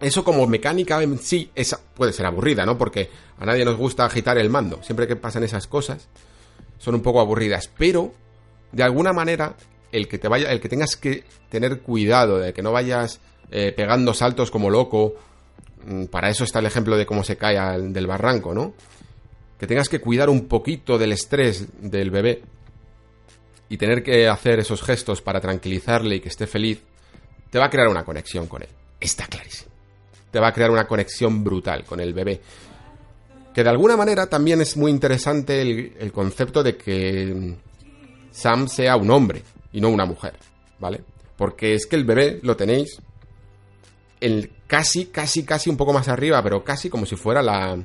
eso 0.00 0.24
como 0.24 0.46
mecánica 0.46 1.02
en 1.02 1.18
sí 1.18 1.50
esa 1.54 1.80
puede 1.94 2.12
ser 2.12 2.26
aburrida, 2.26 2.66
¿no? 2.66 2.76
Porque 2.76 3.10
a 3.38 3.46
nadie 3.46 3.64
nos 3.64 3.76
gusta 3.76 4.04
agitar 4.04 4.38
el 4.38 4.50
mando. 4.50 4.82
Siempre 4.82 5.06
que 5.06 5.16
pasan 5.16 5.44
esas 5.44 5.66
cosas 5.66 6.08
son 6.78 6.94
un 6.94 7.02
poco 7.02 7.20
aburridas, 7.20 7.70
pero 7.78 8.12
de 8.72 8.82
alguna 8.82 9.12
manera 9.12 9.54
el 9.92 10.08
que 10.08 10.18
te 10.18 10.28
vaya, 10.28 10.50
el 10.50 10.60
que 10.60 10.68
tengas 10.68 10.96
que 10.96 11.24
tener 11.48 11.80
cuidado 11.80 12.38
de 12.38 12.52
que 12.52 12.62
no 12.62 12.72
vayas 12.72 13.20
eh, 13.50 13.72
pegando 13.76 14.12
saltos 14.12 14.50
como 14.50 14.68
loco, 14.68 15.14
mm, 15.86 16.06
para 16.06 16.28
eso 16.28 16.44
está 16.44 16.58
el 16.58 16.66
ejemplo 16.66 16.96
de 16.96 17.06
cómo 17.06 17.22
se 17.22 17.36
cae 17.36 17.80
del 17.80 18.06
barranco, 18.06 18.52
¿no? 18.52 18.74
Que 19.58 19.66
tengas 19.66 19.88
que 19.88 20.00
cuidar 20.00 20.28
un 20.28 20.48
poquito 20.48 20.98
del 20.98 21.12
estrés 21.12 21.68
del 21.80 22.10
bebé 22.10 22.42
y 23.68 23.76
tener 23.76 24.02
que 24.02 24.28
hacer 24.28 24.60
esos 24.60 24.82
gestos 24.82 25.22
para 25.22 25.40
tranquilizarle 25.40 26.16
y 26.16 26.20
que 26.20 26.28
esté 26.28 26.46
feliz, 26.46 26.82
te 27.50 27.58
va 27.58 27.66
a 27.66 27.70
crear 27.70 27.88
una 27.88 28.04
conexión 28.04 28.46
con 28.46 28.62
él. 28.62 28.68
Está 29.00 29.26
clarísimo. 29.26 29.70
Te 30.30 30.40
va 30.40 30.48
a 30.48 30.52
crear 30.52 30.70
una 30.70 30.86
conexión 30.86 31.44
brutal 31.44 31.84
con 31.84 32.00
el 32.00 32.12
bebé. 32.12 32.40
Que 33.54 33.62
de 33.62 33.70
alguna 33.70 33.96
manera 33.96 34.26
también 34.26 34.60
es 34.60 34.76
muy 34.76 34.90
interesante 34.90 35.62
el, 35.62 36.10
concepto 36.10 36.62
de 36.62 36.76
que 36.76 37.54
Sam 38.32 38.66
sea 38.66 38.96
un 38.96 39.10
hombre 39.10 39.42
y 39.72 39.80
no 39.80 39.90
una 39.90 40.04
mujer, 40.04 40.34
¿vale? 40.80 41.02
Porque 41.36 41.74
es 41.74 41.86
que 41.86 41.94
el 41.94 42.04
bebé 42.04 42.40
lo 42.42 42.56
tenéis 42.56 43.00
el 44.20 44.50
casi, 44.66 45.06
casi, 45.06 45.44
casi 45.44 45.70
un 45.70 45.76
poco 45.76 45.92
más 45.92 46.08
arriba, 46.08 46.42
pero 46.42 46.64
casi 46.64 46.90
como 46.90 47.06
si 47.06 47.14
fuera 47.14 47.42
la, 47.42 47.78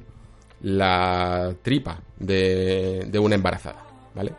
la 0.62 1.54
tripa 1.62 2.02
de, 2.18 3.06
de 3.08 3.20
una 3.20 3.36
embarazada, 3.36 3.86
¿vale? 4.16 4.34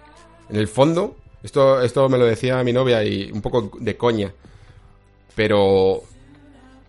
En 0.49 0.57
el 0.57 0.67
fondo, 0.67 1.17
esto, 1.43 1.81
esto 1.81 2.09
me 2.09 2.19
lo 2.19 2.27
decía 2.27 2.63
mi 2.63 2.73
novia 2.73 3.03
y 3.05 3.31
un 3.31 3.41
poco 3.41 3.71
de 3.79 3.97
coña. 3.97 4.33
Pero. 5.35 6.03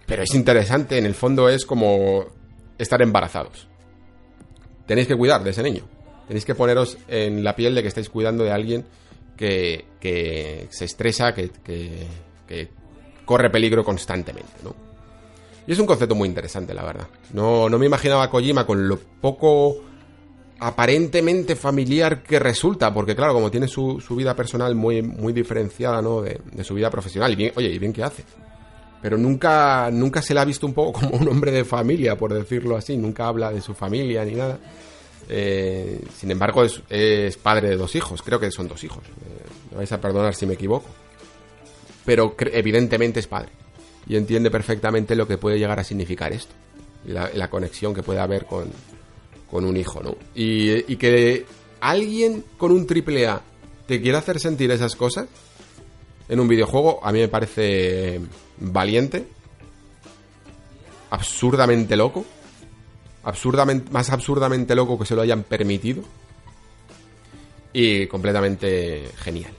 Pero 0.06 0.24
es 0.24 0.36
interesante, 0.36 0.98
en 0.98 1.06
el 1.06 1.16
fondo 1.16 1.48
es 1.48 1.66
como 1.66 2.26
estar 2.78 3.02
embarazados. 3.02 3.68
Tenéis 4.86 5.08
que 5.08 5.16
cuidar 5.16 5.44
de 5.44 5.52
ese 5.52 5.64
niño. 5.64 5.84
Tenéis 6.28 6.44
que 6.44 6.56
poneros 6.56 6.98
en 7.08 7.44
la 7.44 7.56
piel 7.56 7.76
de 7.76 7.82
que 7.82 7.88
estáis 7.88 8.10
cuidando 8.10 8.44
de 8.44 8.52
alguien 8.52 8.86
que, 9.38 9.86
que 10.00 10.68
se 10.70 10.86
estresa, 10.86 11.34
que, 11.34 11.50
que, 11.64 12.08
que 12.46 12.70
corre 13.26 13.50
peligro 13.50 13.84
constantemente, 13.86 14.52
¿no? 14.64 14.76
Y 15.66 15.72
es 15.72 15.80
un 15.80 15.86
concepto 15.86 16.16
muy 16.16 16.28
interesante, 16.28 16.74
la 16.74 16.84
verdad. 16.84 17.08
No, 17.34 17.70
no 17.70 17.80
me 17.80 17.86
imaginaba 17.86 18.24
a 18.24 18.30
Kojima 18.30 18.66
con 18.66 18.88
lo 18.88 18.98
poco 19.00 19.91
aparentemente 20.62 21.56
familiar 21.56 22.22
que 22.22 22.38
resulta, 22.38 22.94
porque 22.94 23.16
claro, 23.16 23.34
como 23.34 23.50
tiene 23.50 23.68
su, 23.68 24.00
su 24.00 24.16
vida 24.16 24.36
personal 24.36 24.76
muy, 24.76 25.02
muy 25.02 25.34
diferenciada, 25.34 26.04
¿no? 26.04 26.22
De, 26.22 26.40
su 26.64 26.76
vida 26.76 26.92
profesional, 26.92 27.32
y 27.34 27.36
bien, 27.36 27.52
oye, 27.56 27.70
y 27.70 27.80
bien 27.80 27.92
que 27.92 28.04
hace. 28.04 28.24
Pero 29.02 29.18
nunca, 29.18 29.90
nunca 29.92 30.22
se 30.22 30.36
le 30.36 30.40
ha 30.40 30.46
visto 30.46 30.68
un 30.68 30.76
poco 30.76 31.00
como 31.00 31.18
un 31.18 31.28
hombre 31.28 31.52
de 31.52 31.66
familia, 31.66 32.16
por 32.16 32.32
decirlo 32.32 32.78
así, 32.78 32.96
nunca 32.96 33.26
habla 33.28 33.52
de 33.52 33.60
su 33.60 33.74
familia 33.74 34.24
ni 34.24 34.36
nada. 34.36 34.60
Eh, 35.28 36.00
sin 36.16 36.30
embargo, 36.30 36.64
es, 36.64 36.84
es, 36.90 37.38
padre 37.38 37.70
de 37.70 37.76
dos 37.76 37.96
hijos, 37.96 38.22
creo 38.22 38.40
que 38.40 38.52
son 38.52 38.68
dos 38.68 38.84
hijos. 38.84 39.04
Eh, 39.04 39.46
me 39.72 39.78
vais 39.78 39.92
a 39.92 40.00
perdonar 40.00 40.36
si 40.36 40.46
me 40.46 40.54
equivoco. 40.54 40.90
Pero 42.06 42.36
evidentemente 42.38 43.20
es 43.20 43.26
padre. 43.26 43.50
Y 44.08 44.16
entiende 44.16 44.52
perfectamente 44.52 45.16
lo 45.16 45.28
que 45.28 45.40
puede 45.40 45.58
llegar 45.58 45.80
a 45.80 45.84
significar 45.84 46.32
esto. 46.32 46.54
La 47.06 47.50
conexión 47.50 47.96
que 47.96 48.04
puede 48.04 48.20
haber 48.20 48.46
con, 48.46 48.70
con 49.52 49.66
un 49.66 49.76
hijo, 49.76 50.02
¿no? 50.02 50.16
Y, 50.34 50.96
que 50.96 51.46
alguien 51.82 52.44
con 52.58 52.72
un 52.72 52.88
triple 52.88 53.28
A 53.28 53.42
te 53.86 54.02
quiera 54.02 54.20
hacer 54.20 54.40
sentir 54.40 54.72
esas 54.72 54.96
cosas 54.96 55.28
en 56.30 56.40
un 56.40 56.48
videojuego, 56.48 57.06
a 57.06 57.12
mí 57.12 57.20
me 57.20 57.28
parece 57.28 58.22
valiente, 58.58 59.28
absurdamente 61.10 61.98
loco, 61.98 62.26
absurdamente, 63.24 63.92
más 63.92 64.10
absurdamente 64.10 64.74
loco 64.74 64.98
que 64.98 65.06
se 65.06 65.16
lo 65.16 65.22
hayan 65.22 65.44
permitido 65.44 66.04
y 67.74 68.08
completamente 68.08 69.10
genial. 69.18 69.52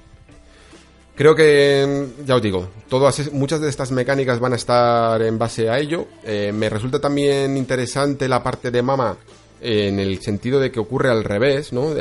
Creo 1.14 1.34
que, 1.34 2.08
ya 2.24 2.36
os 2.36 2.42
digo, 2.42 2.68
todas, 2.88 3.30
muchas 3.32 3.60
de 3.60 3.68
estas 3.68 3.92
mecánicas 3.92 4.40
van 4.40 4.54
a 4.54 4.56
estar 4.56 5.20
en 5.20 5.38
base 5.38 5.68
a 5.68 5.78
ello. 5.78 6.06
Eh, 6.24 6.52
me 6.54 6.70
resulta 6.70 6.98
también 6.98 7.58
interesante 7.58 8.26
la 8.28 8.42
parte 8.42 8.70
de 8.70 8.80
Mama 8.80 9.18
en 9.62 9.98
el 9.98 10.20
sentido 10.20 10.60
de 10.60 10.70
que 10.70 10.80
ocurre 10.80 11.10
al 11.10 11.24
revés, 11.24 11.72
¿no? 11.72 11.94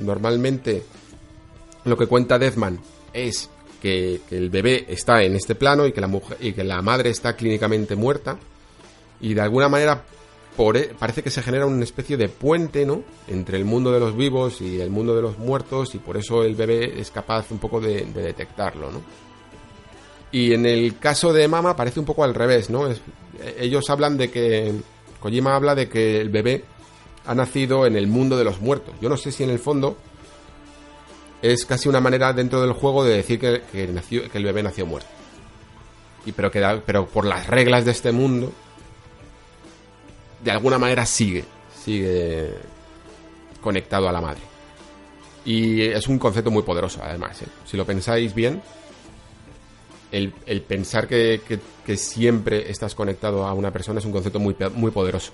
normalmente 0.00 0.82
lo 1.84 1.96
que 1.96 2.06
cuenta 2.06 2.38
Deathman 2.38 2.78
es 3.12 3.48
que, 3.80 4.20
el 4.30 4.50
bebé 4.50 4.86
está 4.88 5.22
en 5.22 5.36
este 5.36 5.54
plano 5.54 5.86
y 5.86 5.92
que 5.92 6.00
la 6.00 6.08
mujer 6.08 6.36
y 6.40 6.52
que 6.52 6.64
la 6.64 6.82
madre 6.82 7.10
está 7.10 7.36
clínicamente 7.36 7.94
muerta 7.94 8.38
y 9.20 9.34
de 9.34 9.40
alguna 9.40 9.68
manera 9.68 10.04
parece 10.98 11.22
que 11.22 11.30
se 11.30 11.42
genera 11.42 11.66
una 11.66 11.84
especie 11.84 12.16
de 12.16 12.28
puente, 12.28 12.86
¿no? 12.86 13.02
Entre 13.28 13.58
el 13.58 13.66
mundo 13.66 13.92
de 13.92 14.00
los 14.00 14.16
vivos 14.16 14.62
y 14.62 14.80
el 14.80 14.88
mundo 14.90 15.14
de 15.14 15.20
los 15.20 15.38
muertos 15.38 15.94
y 15.94 15.98
por 15.98 16.16
eso 16.16 16.42
el 16.42 16.54
bebé 16.54 16.98
es 16.98 17.10
capaz 17.10 17.50
un 17.50 17.58
poco 17.58 17.78
de, 17.78 18.06
detectarlo, 18.06 18.90
¿no? 18.90 19.02
Y 20.32 20.54
en 20.54 20.66
el 20.66 20.98
caso 20.98 21.32
de 21.32 21.46
Mama 21.46 21.76
parece 21.76 22.00
un 22.00 22.06
poco 22.06 22.24
al 22.24 22.34
revés, 22.34 22.70
¿no? 22.70 22.88
ellos 23.58 23.88
hablan 23.90 24.16
de 24.16 24.30
que 24.30 24.72
Kojima 25.20 25.54
habla 25.54 25.74
de 25.74 25.88
que 25.88 26.20
el 26.20 26.30
bebé 26.30 26.64
ha 27.26 27.34
nacido 27.34 27.86
en 27.86 27.96
el 27.96 28.06
mundo 28.06 28.36
de 28.36 28.44
los 28.44 28.60
muertos. 28.60 28.94
Yo 29.00 29.08
no 29.08 29.16
sé 29.16 29.32
si 29.32 29.44
en 29.44 29.50
el 29.50 29.58
fondo 29.58 29.96
es 31.42 31.66
casi 31.66 31.88
una 31.88 32.00
manera 32.00 32.32
dentro 32.32 32.60
del 32.60 32.72
juego 32.72 33.04
de 33.04 33.16
decir 33.16 33.38
que, 33.38 33.62
que 33.70 34.38
el 34.38 34.44
bebé 34.44 34.62
nació 34.62 34.86
muerto. 34.86 35.08
Y 36.24 36.32
pero, 36.32 36.50
que, 36.50 36.82
pero 36.84 37.06
por 37.06 37.24
las 37.24 37.46
reglas 37.46 37.84
de 37.84 37.92
este 37.92 38.10
mundo, 38.10 38.52
de 40.42 40.50
alguna 40.50 40.76
manera 40.76 41.06
sigue, 41.06 41.44
sigue 41.84 42.52
conectado 43.60 44.08
a 44.08 44.12
la 44.12 44.20
madre. 44.20 44.42
Y 45.44 45.82
es 45.82 46.08
un 46.08 46.18
concepto 46.18 46.50
muy 46.50 46.64
poderoso, 46.64 47.00
además. 47.02 47.40
¿eh? 47.42 47.46
Si 47.64 47.76
lo 47.76 47.86
pensáis 47.86 48.34
bien, 48.34 48.60
el, 50.10 50.32
pensar 50.62 51.06
que, 51.06 51.40
que, 51.84 51.96
siempre 51.96 52.70
estás 52.70 52.94
conectado 52.96 53.46
a 53.46 53.52
una 53.52 53.70
persona 53.70 54.00
es 54.00 54.04
un 54.04 54.12
concepto 54.12 54.40
muy, 54.40 54.56
muy 54.74 54.90
poderoso. 54.90 55.32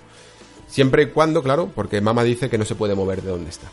Siempre 0.73 1.03
y 1.03 1.07
cuando, 1.09 1.43
claro, 1.43 1.70
porque 1.75 2.01
mamá 2.01 2.25
dice 2.25 2.49
que 2.49 2.57
no 2.57 2.64
se 2.64 2.75
puede 2.75 2.95
mover 2.95 3.20
de 3.20 3.29
donde 3.29 3.51
está, 3.51 3.66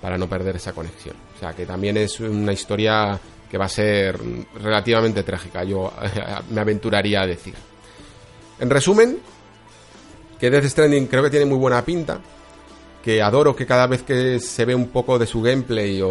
para 0.00 0.16
no 0.16 0.26
perder 0.26 0.56
esa 0.56 0.72
conexión. 0.72 1.14
O 1.36 1.38
sea, 1.38 1.52
que 1.52 1.66
también 1.66 1.98
es 1.98 2.18
una 2.18 2.54
historia 2.54 3.20
que 3.50 3.58
va 3.58 3.66
a 3.66 3.68
ser 3.68 4.18
relativamente 4.54 5.22
trágica, 5.22 5.64
yo 5.64 5.92
me 6.50 6.62
aventuraría 6.62 7.20
a 7.20 7.26
decir. 7.26 7.54
En 8.58 8.70
resumen, 8.70 9.18
que 10.40 10.50
Death 10.50 10.64
Stranding 10.64 11.08
creo 11.08 11.24
que 11.24 11.28
tiene 11.28 11.44
muy 11.44 11.58
buena 11.58 11.84
pinta, 11.84 12.20
que 13.02 13.20
adoro 13.20 13.54
que 13.54 13.66
cada 13.66 13.86
vez 13.86 14.02
que 14.02 14.40
se 14.40 14.64
ve 14.64 14.74
un 14.74 14.88
poco 14.88 15.18
de 15.18 15.26
su 15.26 15.42
gameplay 15.42 16.00
o, 16.00 16.08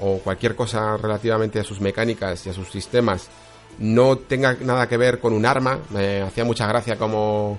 o, 0.00 0.18
cualquier 0.22 0.54
cosa 0.54 0.98
relativamente 0.98 1.60
a 1.60 1.64
sus 1.64 1.80
mecánicas 1.80 2.46
y 2.46 2.50
a 2.50 2.52
sus 2.52 2.70
sistemas 2.70 3.30
no 3.78 4.18
tenga 4.18 4.54
nada 4.60 4.86
que 4.86 4.98
ver 4.98 5.18
con 5.18 5.32
un 5.32 5.46
arma. 5.46 5.78
Me 5.88 6.20
hacía 6.20 6.44
mucha 6.44 6.66
gracia 6.66 6.96
como 6.96 7.58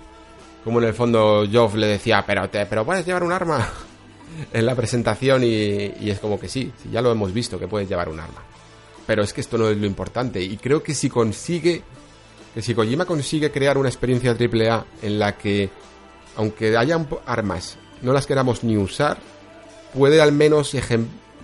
como 0.64 0.80
en 0.80 0.88
el 0.88 0.94
fondo 0.94 1.46
Joff 1.52 1.76
le 1.76 1.88
decía, 1.88 2.24
pero, 2.26 2.50
pero 2.52 2.86
puedes 2.86 3.06
llevar 3.06 3.24
un 3.24 3.32
arma 3.32 3.68
en 4.54 4.66
la 4.66 4.76
presentación 4.76 5.44
y, 5.44 6.10
es 6.10 6.20
como 6.20 6.40
que 6.40 6.48
sí, 6.48 6.72
ya 6.92 7.02
lo 7.02 7.12
hemos 7.12 7.34
visto 7.34 7.60
que 7.60 7.68
puedes 7.68 7.88
llevar 7.88 8.10
un 8.10 8.20
arma. 8.20 8.44
Pero 9.06 9.24
es 9.24 9.34
que 9.34 9.42
esto 9.42 9.58
no 9.58 9.70
es 9.70 9.78
lo 9.78 9.88
importante 9.88 10.42
y 10.42 10.58
creo 10.58 10.84
que 10.84 10.94
si 10.94 11.10
consigue, 11.10 11.82
que 12.54 12.62
si 12.62 12.76
Kojima 12.76 13.06
consigue 13.06 13.52
crear 13.52 13.78
una 13.78 13.90
experiencia 13.90 14.36
AAA 14.38 14.86
en 15.02 15.20
la 15.20 15.38
que, 15.38 15.70
aunque 16.36 16.78
haya 16.78 17.00
armas, 17.26 17.78
no 18.02 18.14
las 18.14 18.28
queramos 18.28 18.64
ni 18.64 18.78
usar, 18.78 19.18
puede 19.94 20.22
al 20.22 20.32
menos 20.32 20.76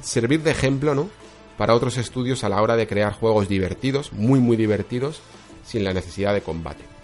servir 0.02 0.44
de 0.44 0.52
ejemplo, 0.52 0.94
¿no? 0.94 1.10
Para 1.58 1.74
otros 1.74 1.98
estudios 1.98 2.44
a 2.44 2.50
la 2.50 2.62
hora 2.62 2.76
de 2.76 2.86
crear 2.86 3.14
juegos 3.14 3.48
divertidos, 3.48 4.14
muy 4.14 4.40
muy 4.40 4.58
divertidos, 4.58 5.22
sin 5.66 5.84
la 5.84 5.94
necesidad 5.94 6.34
de 6.34 6.42
combate. 6.42 6.95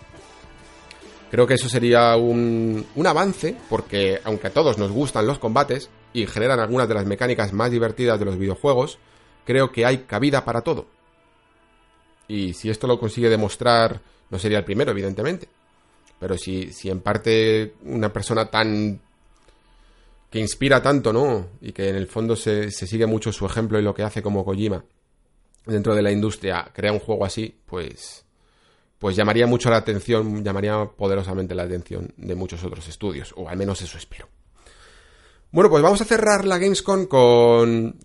Creo 1.32 1.48
que 1.48 1.54
eso 1.54 1.70
sería 1.70 2.18
un, 2.18 2.86
un 2.94 3.08
avance, 3.08 3.56
porque 3.70 4.20
aunque 4.26 4.48
a 4.48 4.54
todos 4.54 4.78
nos 4.78 4.92
gustan 4.92 5.26
los 5.26 5.40
combates 5.40 5.90
y 6.12 6.28
generan 6.28 6.60
algunas 6.60 6.90
de 6.90 6.94
las 6.94 7.06
mecánicas 7.06 7.54
más 7.54 7.72
divertidas 7.72 8.20
de 8.20 8.26
los 8.26 8.38
videojuegos, 8.38 9.00
creo 9.46 9.72
que 9.72 9.86
hay 9.86 10.00
cabida 10.00 10.44
para 10.44 10.60
todo. 10.60 10.88
Y 12.28 12.54
si 12.54 12.70
esto 12.70 12.86
lo 12.86 13.00
consigue 13.00 13.30
demostrar, 13.30 14.02
no 14.30 14.40
sería 14.40 14.58
el 14.58 14.66
primero, 14.66 14.92
evidentemente. 14.92 15.48
Pero 16.20 16.38
si, 16.38 16.74
si 16.74 16.90
en 16.90 17.00
parte 17.00 17.76
una 17.84 18.12
persona 18.12 18.48
tan 18.48 19.00
que 20.30 20.40
inspira 20.40 20.82
tanto, 20.82 21.14
¿no? 21.14 21.48
Y 21.62 21.72
que 21.72 21.90
en 21.90 21.96
el 21.96 22.08
fondo 22.08 22.36
se, 22.36 22.72
se, 22.72 22.88
sigue 22.88 23.06
mucho 23.06 23.32
su 23.32 23.46
ejemplo 23.46 23.80
y 23.80 23.84
lo 23.84 23.94
que 23.94 24.04
hace 24.04 24.22
como 24.22 24.44
Kojima 24.44 24.84
dentro 25.66 25.96
de 25.96 26.02
la 26.02 26.12
industria, 26.12 26.72
crea 26.74 26.92
un 26.92 27.00
juego 27.00 27.26
así, 27.26 27.56
pues 27.66 28.26
pues 29.02 29.16
llamaría 29.16 29.48
mucho 29.48 29.72
la 29.72 29.78
atención, 29.78 30.44
llamaría 30.44 30.86
poderosamente 30.86 31.56
la 31.56 31.64
atención 31.64 32.14
de 32.18 32.36
muchos 32.36 32.64
otros 32.64 32.88
estudios, 32.88 33.34
o 33.36 33.50
al 33.50 33.58
menos 33.58 33.82
eso 33.82 33.98
espero. 33.98 34.28
Bueno, 35.52 35.72
pues 35.72 35.82
vamos 35.82 36.00
a 36.02 36.06
cerrar 36.06 36.46
la 36.46 36.60
Gamescom 36.60 37.08
con, 37.08 37.96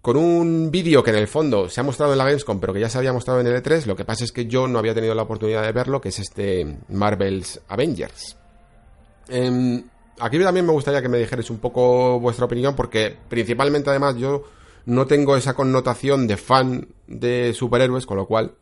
con 0.00 0.16
un 0.16 0.70
vídeo 0.70 1.02
que 1.02 1.10
en 1.10 1.16
el 1.16 1.26
fondo 1.26 1.68
se 1.68 1.80
ha 1.80 1.82
mostrado 1.82 2.12
en 2.12 2.18
la 2.18 2.24
Gamescom, 2.24 2.60
pero 2.60 2.72
que 2.72 2.78
ya 2.78 2.88
se 2.88 2.98
había 2.98 3.12
mostrado 3.12 3.40
en 3.40 3.48
el 3.48 3.60
E3. 3.60 3.86
Lo 3.86 3.96
que 3.96 4.04
pasa 4.04 4.22
es 4.22 4.30
que 4.30 4.46
yo 4.46 4.68
no 4.68 4.78
había 4.78 4.94
tenido 4.94 5.12
la 5.12 5.22
oportunidad 5.22 5.64
de 5.64 5.72
verlo, 5.72 6.00
que 6.00 6.10
es 6.10 6.20
este 6.20 6.78
Marvel's 6.88 7.60
Avengers. 7.66 8.36
Em, 9.28 9.82
aquí 10.20 10.38
también 10.38 10.64
me 10.64 10.72
gustaría 10.72 11.02
que 11.02 11.08
me 11.08 11.18
dijerais 11.18 11.50
un 11.50 11.58
poco 11.58 12.20
vuestra 12.20 12.44
opinión, 12.44 12.76
porque 12.76 13.16
principalmente 13.28 13.90
además 13.90 14.14
yo 14.14 14.44
no 14.86 15.04
tengo 15.08 15.36
esa 15.36 15.54
connotación 15.54 16.28
de 16.28 16.36
fan 16.36 16.86
de 17.08 17.52
superhéroes, 17.54 18.06
con 18.06 18.18
lo 18.18 18.26
cual 18.26 18.54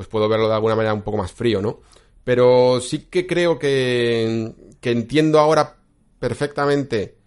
pues 0.00 0.08
puedo 0.08 0.30
verlo 0.30 0.48
de 0.48 0.54
alguna 0.54 0.74
manera 0.74 0.94
un 0.94 1.02
poco 1.02 1.18
más 1.18 1.30
frío, 1.30 1.60
¿no? 1.60 1.80
Pero 2.24 2.80
sí 2.80 3.00
que 3.10 3.26
creo 3.26 3.58
que, 3.58 4.50
que 4.80 4.92
entiendo 4.92 5.38
ahora 5.38 5.76
perfectamente 6.18 7.18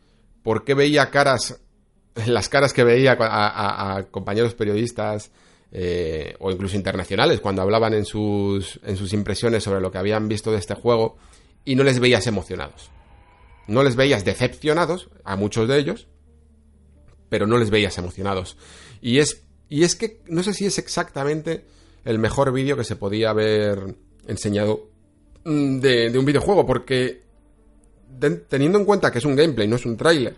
por 0.42 0.64
qué 0.64 0.74
veía 0.74 1.12
caras, 1.12 1.62
las 2.26 2.50
caras 2.50 2.74
que 2.74 2.84
veía 2.84 3.16
a, 3.20 4.08
compañeros 4.10 4.56
periodistas 4.56 5.30
eh, 5.72 6.36
o 6.40 6.50
incluso 6.50 6.76
internacionales 6.76 7.42
cuando 7.42 7.62
hablaban 7.62 7.94
en 7.94 8.06
sus, 8.06 8.80
en 8.84 8.98
sus 8.98 9.14
impresiones 9.14 9.64
sobre 9.64 9.80
lo 9.80 9.92
que 9.92 10.00
habían 10.00 10.28
visto 10.28 10.52
de 10.52 10.58
este 10.58 10.74
juego 10.74 11.18
y 11.66 11.76
no 11.76 11.84
les 11.84 12.00
veías 12.00 12.26
emocionados. 12.26 12.90
No 13.68 13.84
les 13.84 13.96
veías 13.96 14.26
decepcionados, 14.26 15.12
a 15.24 15.36
muchos 15.36 15.68
de 15.68 15.78
ellos, 15.78 16.08
pero 17.30 17.46
no 17.46 17.60
les 17.60 17.70
veías 17.70 18.00
emocionados. 18.00 18.58
Y 19.00 19.20
es, 19.20 19.44
y 19.70 19.84
es 19.84 19.96
que 19.96 20.24
no 20.26 20.42
sé 20.42 20.56
si 20.56 20.66
es 20.66 20.80
exactamente 20.80 21.66
el 22.06 22.20
mejor 22.20 22.52
vídeo 22.52 22.76
que 22.76 22.84
se 22.84 22.96
podía 22.96 23.30
haber 23.30 23.96
enseñado 24.28 24.90
mm, 25.44 25.80
de, 25.80 26.18
un 26.18 26.26
videojuego, 26.26 26.66
porque 26.66 27.22
teniendo 28.48 28.78
en 28.78 28.86
cuenta 28.86 29.12
que 29.12 29.18
es 29.18 29.26
un 29.26 29.36
gameplay, 29.36 29.68
no 29.68 29.76
es 29.76 29.86
un 29.86 29.98
tráiler, 29.98 30.36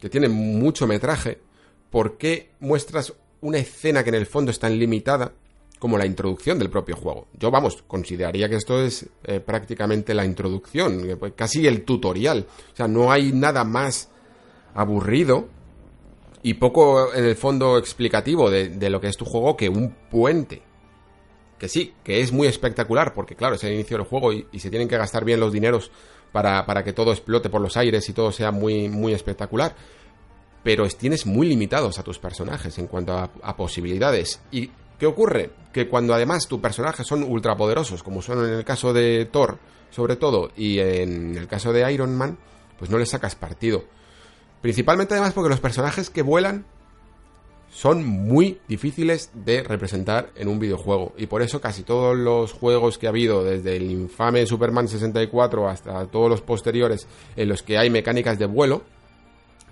que 0.00 0.08
tiene 0.08 0.28
mucho 0.28 0.86
metraje, 0.86 1.38
¿por 1.90 2.16
qué 2.16 2.50
muestras 2.60 3.12
una 3.40 3.58
escena 3.58 4.02
que 4.02 4.10
en 4.10 4.16
el 4.16 4.26
fondo 4.26 4.50
es 4.50 4.58
tan 4.58 4.78
limitada 4.78 5.32
como 5.78 5.98
la 5.98 6.06
introducción 6.06 6.58
del 6.58 6.70
propio 6.70 6.96
juego? 6.96 7.28
Yo, 7.38 7.50
vamos, 7.50 7.84
consideraría 7.86 8.48
que 8.48 8.56
esto 8.56 8.82
es 8.82 9.06
eh, 9.24 9.40
prácticamente 9.40 10.14
la 10.14 10.24
introducción, 10.24 11.18
casi 11.36 11.66
el 11.66 11.84
tutorial. 11.84 12.46
O 12.72 12.76
sea, 12.76 12.88
no 12.88 13.12
hay 13.12 13.32
nada 13.32 13.64
más 13.64 14.08
aburrido 14.74 15.48
y 16.44 16.54
poco 16.54 17.14
en 17.14 17.24
el 17.24 17.36
fondo 17.36 17.78
explicativo 17.78 18.50
de, 18.50 18.90
lo 18.90 19.00
que 19.00 19.08
es 19.08 19.16
tu 19.16 19.24
juego 19.24 19.56
que 19.56 19.70
un 19.70 19.96
puente. 20.10 20.62
Que 21.58 21.70
sí, 21.70 21.94
que 22.04 22.20
es 22.20 22.32
muy 22.32 22.46
espectacular, 22.46 23.14
porque 23.14 23.34
claro, 23.34 23.54
es 23.54 23.64
el 23.64 23.72
inicio 23.72 23.96
del 23.96 24.06
juego 24.06 24.30
y, 24.30 24.46
se 24.58 24.68
tienen 24.68 24.86
que 24.86 24.98
gastar 24.98 25.24
bien 25.24 25.40
los 25.40 25.54
dineros 25.54 25.90
para, 26.32 26.66
para, 26.66 26.84
que 26.84 26.92
todo 26.92 27.12
explote 27.12 27.48
por 27.48 27.62
los 27.62 27.78
aires 27.78 28.06
y 28.10 28.12
todo 28.12 28.30
sea 28.30 28.50
muy, 28.50 28.90
muy 28.90 29.14
espectacular. 29.14 29.74
Pero 30.62 30.86
tienes 30.88 31.24
muy 31.24 31.46
limitados 31.46 31.98
a 31.98 32.02
tus 32.02 32.18
personajes 32.18 32.78
en 32.78 32.88
cuanto 32.88 33.14
a, 33.14 33.30
a 33.42 33.56
posibilidades. 33.56 34.42
¿Y 34.52 34.70
qué 34.98 35.06
ocurre? 35.06 35.50
Que 35.72 35.88
cuando 35.88 36.12
además 36.12 36.46
tus 36.46 36.60
personajes 36.60 37.06
son 37.06 37.22
ultrapoderosos, 37.22 38.02
como 38.02 38.20
son 38.20 38.44
en 38.44 38.52
el 38.52 38.64
caso 38.66 38.92
de 38.92 39.24
Thor, 39.32 39.58
sobre 39.90 40.16
todo, 40.16 40.50
y 40.58 40.78
en 40.78 41.38
el 41.38 41.48
caso 41.48 41.72
de 41.72 41.90
Iron 41.90 42.14
Man, 42.14 42.36
pues 42.78 42.90
no 42.90 42.98
le 42.98 43.06
sacas 43.06 43.34
partido. 43.34 43.84
Principalmente 44.64 45.12
además 45.12 45.34
porque 45.34 45.50
los 45.50 45.60
personajes 45.60 46.08
que 46.08 46.22
vuelan 46.22 46.64
son 47.70 48.02
muy 48.02 48.60
difíciles 48.66 49.30
de 49.34 49.62
representar 49.62 50.30
en 50.36 50.48
un 50.48 50.58
videojuego. 50.58 51.12
Y 51.18 51.26
por 51.26 51.42
eso 51.42 51.60
casi 51.60 51.82
todos 51.82 52.16
los 52.16 52.54
juegos 52.54 52.96
que 52.96 53.06
ha 53.06 53.10
habido, 53.10 53.44
desde 53.44 53.76
el 53.76 53.90
infame 53.90 54.46
Superman 54.46 54.88
64 54.88 55.68
hasta 55.68 56.06
todos 56.06 56.30
los 56.30 56.40
posteriores 56.40 57.06
en 57.36 57.50
los 57.50 57.62
que 57.62 57.76
hay 57.76 57.90
mecánicas 57.90 58.38
de 58.38 58.46
vuelo, 58.46 58.80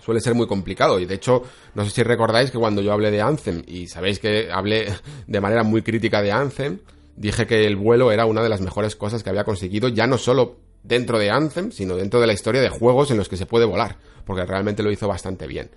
suele 0.05 0.21
ser 0.21 0.35
muy 0.35 0.47
complicado. 0.47 1.01
Y 1.01 1.07
de 1.07 1.15
hecho, 1.15 1.43
no 1.75 1.87
sé 1.87 1.91
si 1.91 2.03
recordáis 2.03 2.51
que 2.51 2.59
cuando 2.59 2.83
yo 2.83 2.93
hablé 2.93 3.11
de 3.11 3.23
Anthem, 3.23 3.63
y 3.67 3.87
sabéis 3.87 4.19
que 4.19 4.53
hablé 4.53 4.93
de 5.27 5.41
manera 5.41 5.63
muy 5.63 5.81
crítica 5.81 6.21
de 6.21 6.33
Anthem, 6.33 6.81
dije 7.17 7.47
que 7.47 7.67
el 7.67 7.77
vuelo 7.77 8.13
era 8.13 8.27
una 8.27 8.43
de 8.43 8.51
las 8.51 8.61
mejores 8.61 8.95
cosas 8.95 9.23
que 9.23 9.31
había 9.31 9.45
conseguido, 9.45 9.89
ya 9.89 10.07
no 10.07 10.19
solo 10.19 10.59
dentro 10.83 11.19
de 11.19 11.31
Anthem, 11.31 11.71
sino 11.71 11.97
dentro 11.97 12.21
de 12.21 12.27
la 12.27 12.33
historia 12.33 12.61
de 12.61 12.69
juegos 12.69 13.11
en 13.11 13.17
los 13.17 13.29
que 13.29 13.37
se 13.37 13.47
puede 13.47 13.65
volar, 13.65 13.97
porque 14.25 14.45
realmente 14.45 14.83
lo 14.83 14.91
hizo 14.91 15.09
bastante 15.09 15.47
bien. 15.47 15.71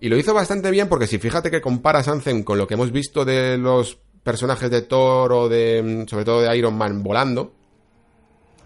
Y 0.00 0.08
lo 0.08 0.16
hizo 0.16 0.34
bastante 0.34 0.70
bien 0.70 0.88
porque 0.88 1.06
si 1.06 1.18
fíjate 1.18 1.50
que 1.50 1.60
comparas 1.60 2.08
Anthem 2.08 2.42
con 2.42 2.58
lo 2.58 2.66
que 2.66 2.74
hemos 2.74 2.92
visto 2.92 3.24
de 3.24 3.56
los 3.58 3.98
personajes 4.22 4.70
de 4.70 4.82
Thor 4.82 5.32
o 5.32 5.48
de, 5.48 6.04
sobre 6.08 6.24
todo 6.24 6.40
de 6.42 6.56
Iron 6.56 6.76
Man 6.76 7.02
volando, 7.02 7.52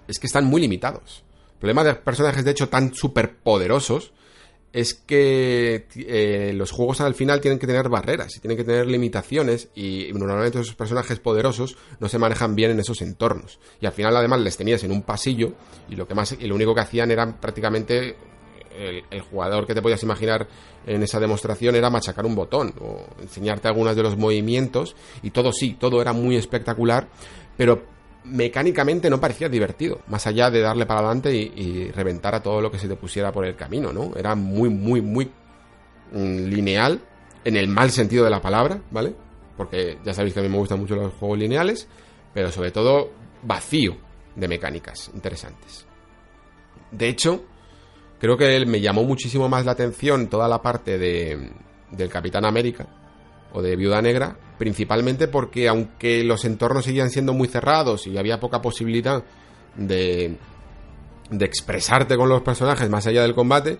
es 0.07 0.19
que 0.19 0.27
están 0.27 0.45
muy 0.47 0.61
limitados. 0.61 1.25
El 1.53 1.59
problema 1.59 1.85
de 1.85 1.95
personajes 1.95 2.45
de 2.45 2.53
hecho 2.53 2.69
tan 2.69 2.95
superpoderosos 2.95 4.13
es 4.73 4.95
que 4.95 5.87
eh, 5.97 6.53
los 6.55 6.71
juegos 6.71 7.01
al 7.01 7.15
final 7.15 7.41
tienen 7.41 7.59
que 7.59 7.67
tener 7.67 7.89
barreras 7.89 8.37
y 8.37 8.41
tienen 8.41 8.57
que 8.57 8.65
tener 8.65 8.87
limitaciones 8.87 9.69
y 9.75 10.11
normalmente 10.13 10.61
esos 10.61 10.75
personajes 10.75 11.19
poderosos 11.21 11.77
no 12.01 12.09
se 12.09 12.19
manejan 12.19 12.55
bien 12.55 12.73
en 12.73 12.81
esos 12.81 13.01
entornos. 13.03 13.59
Y 13.81 13.87
al 13.87 13.93
final 13.93 14.17
además 14.17 14.41
les 14.41 14.57
tenías 14.57 14.85
en 14.85 14.93
un 14.93 15.03
pasillo 15.03 15.53
y 15.89 15.97
lo 15.97 16.07
que 16.07 16.15
más 16.15 16.33
y 16.33 16.47
lo 16.47 16.55
único 16.55 16.75
que 16.75 16.81
hacían 16.81 17.11
era 17.11 17.41
prácticamente 17.41 18.17
el, 18.79 19.21
jugador 19.23 19.67
que 19.67 19.75
te 19.75 19.83
podías 19.83 20.03
imaginar 20.03 20.47
en 20.87 21.03
esa 21.03 21.19
demostración 21.19 21.75
era 21.75 21.91
machacar 21.91 22.25
un 22.25 22.35
botón 22.35 22.73
o 22.81 23.07
enseñarte 23.21 23.69
algunos 23.69 23.97
de 23.97 24.03
los 24.03 24.17
movimientos 24.17 24.95
y 25.23 25.31
todo 25.31 25.53
sí, 25.53 25.77
todo 25.79 26.01
era 26.01 26.13
muy 26.13 26.37
espectacular 26.37 27.09
pero 27.57 27.98
mecánicamente 28.25 29.11
no 29.11 29.21
parecía 29.21 29.49
divertido, 29.49 30.01
más 30.09 30.27
allá 30.27 30.51
de 30.51 30.61
darle 30.61 30.87
para 30.87 31.01
adelante 31.01 31.35
y, 31.35 31.91
reventar 31.93 32.35
a 32.35 32.43
todo 32.43 32.61
lo 32.61 32.71
que 32.71 32.79
se 32.79 32.89
te 32.89 32.97
pusiera 32.97 33.33
por 33.33 33.45
el 33.45 33.57
camino, 33.57 33.93
¿no? 33.93 34.13
Era 34.17 34.35
muy, 34.35 34.69
muy, 34.69 35.01
muy 35.01 35.31
mm, 36.13 36.45
lineal, 36.47 37.01
en 37.45 37.57
el 37.57 37.69
mal 37.69 37.91
sentido 37.91 38.25
de 38.25 38.31
la 38.31 38.43
palabra, 38.43 38.81
¿vale? 38.91 39.15
Porque 39.57 39.99
ya 40.05 40.13
sabéis 40.13 40.35
que 40.35 40.41
a 40.41 40.43
mí 40.43 40.49
me 40.49 40.59
gustan 40.59 40.81
mucho 40.81 40.97
los 40.97 41.15
juegos 41.15 41.39
lineales, 41.39 41.89
pero 42.35 42.53
sobre 42.53 42.71
todo 42.71 43.11
vacío 43.43 43.97
de 44.37 44.49
mecánicas 44.49 45.11
interesantes. 45.15 45.87
De 46.91 47.09
hecho, 47.09 47.45
creo 48.19 48.37
que 48.37 48.65
me 48.67 48.81
llamó 48.81 49.05
muchísimo 49.05 49.49
más 49.49 49.65
la 49.65 49.73
atención 49.73 50.29
toda 50.29 50.49
la 50.49 50.63
parte 50.63 50.99
de, 50.99 51.51
del 51.91 52.09
Capitán 52.09 52.45
América, 52.45 52.87
o 53.53 53.63
de 53.63 53.77
Viuda 53.77 54.03
Negra, 54.03 54.37
principalmente 54.59 55.29
porque 55.29 55.69
aunque 55.69 56.25
los 56.25 56.45
entornos 56.45 56.85
seguían 56.85 57.11
siendo 57.11 57.33
muy 57.33 57.49
cerrados 57.49 58.07
y 58.07 58.19
había 58.19 58.41
poca 58.41 58.61
posibilidad 58.61 59.23
de, 59.77 60.37
de 61.31 61.45
expresarte 61.45 62.17
con 62.17 62.29
los 62.29 62.43
personajes 62.43 62.89
más 62.91 63.07
allá 63.07 63.23
del 63.23 63.35
combate, 63.35 63.79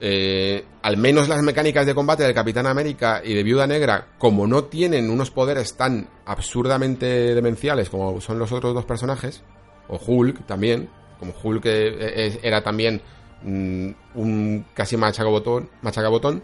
eh, 0.00 0.64
al 0.82 0.96
menos 0.96 1.28
las 1.28 1.42
mecánicas 1.42 1.86
de 1.86 1.94
combate 1.94 2.24
del 2.24 2.34
Capitán 2.34 2.66
América 2.66 3.22
y 3.24 3.32
de 3.32 3.42
Viuda 3.42 3.66
Negra, 3.66 4.08
como 4.18 4.46
no 4.46 4.64
tienen 4.64 5.08
unos 5.08 5.30
poderes 5.30 5.76
tan 5.76 6.08
absurdamente 6.26 7.34
demenciales 7.34 7.88
como 7.88 8.20
son 8.20 8.38
los 8.38 8.52
otros 8.52 8.74
dos 8.74 8.84
personajes, 8.84 9.42
o 9.88 9.98
Hulk 10.04 10.46
también, 10.46 10.90
como 11.18 11.32
Hulk 11.42 11.64
eh, 11.66 12.38
era 12.42 12.62
también 12.62 13.00
mm, 13.44 13.90
un 14.14 14.66
casi 14.74 14.96
machacabotón, 14.96 15.70
machacabotón, 15.80 16.42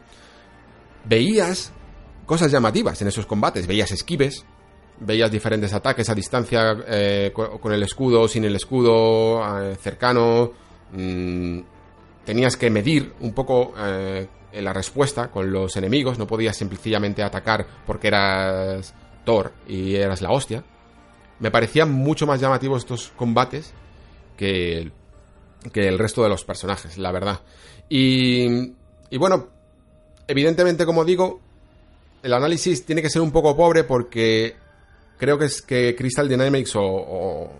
veías 1.04 1.72
cosas 2.30 2.52
llamativas 2.52 3.02
en 3.02 3.08
esos 3.08 3.26
combates. 3.26 3.66
Veías 3.66 3.90
esquives, 3.90 4.44
veías 5.00 5.32
diferentes 5.32 5.72
ataques 5.74 6.08
a 6.10 6.14
distancia 6.14 6.76
eh, 6.86 7.32
con 7.34 7.72
el 7.72 7.82
escudo, 7.82 8.28
sin 8.28 8.44
el 8.44 8.54
escudo, 8.54 9.42
eh, 9.60 9.74
cercano. 9.74 10.52
Mm, 10.92 11.58
tenías 12.24 12.56
que 12.56 12.70
medir 12.70 13.14
un 13.18 13.32
poco 13.32 13.74
eh, 13.76 14.28
la 14.52 14.72
respuesta 14.72 15.28
con 15.28 15.50
los 15.50 15.76
enemigos. 15.76 16.20
No 16.20 16.28
podías 16.28 16.56
sencillamente 16.56 17.24
atacar 17.24 17.66
porque 17.84 18.06
eras 18.06 18.94
Thor 19.24 19.52
y 19.66 19.96
eras 19.96 20.22
la 20.22 20.30
hostia. 20.30 20.62
Me 21.40 21.50
parecían 21.50 21.90
mucho 21.90 22.28
más 22.28 22.40
llamativos 22.40 22.84
estos 22.84 23.12
combates 23.16 23.74
que, 24.36 24.92
que 25.72 25.88
el 25.88 25.98
resto 25.98 26.22
de 26.22 26.28
los 26.28 26.44
personajes, 26.44 26.96
la 26.96 27.10
verdad. 27.10 27.40
Y, 27.88 28.72
y 29.10 29.18
bueno, 29.18 29.48
evidentemente, 30.28 30.86
como 30.86 31.04
digo, 31.04 31.40
el 32.22 32.32
análisis 32.32 32.84
tiene 32.84 33.02
que 33.02 33.10
ser 33.10 33.22
un 33.22 33.32
poco 33.32 33.56
pobre 33.56 33.84
porque 33.84 34.56
creo 35.18 35.38
que 35.38 35.46
es 35.46 35.62
que 35.62 35.94
Crystal 35.96 36.28
Dynamics 36.28 36.72
o, 36.76 37.50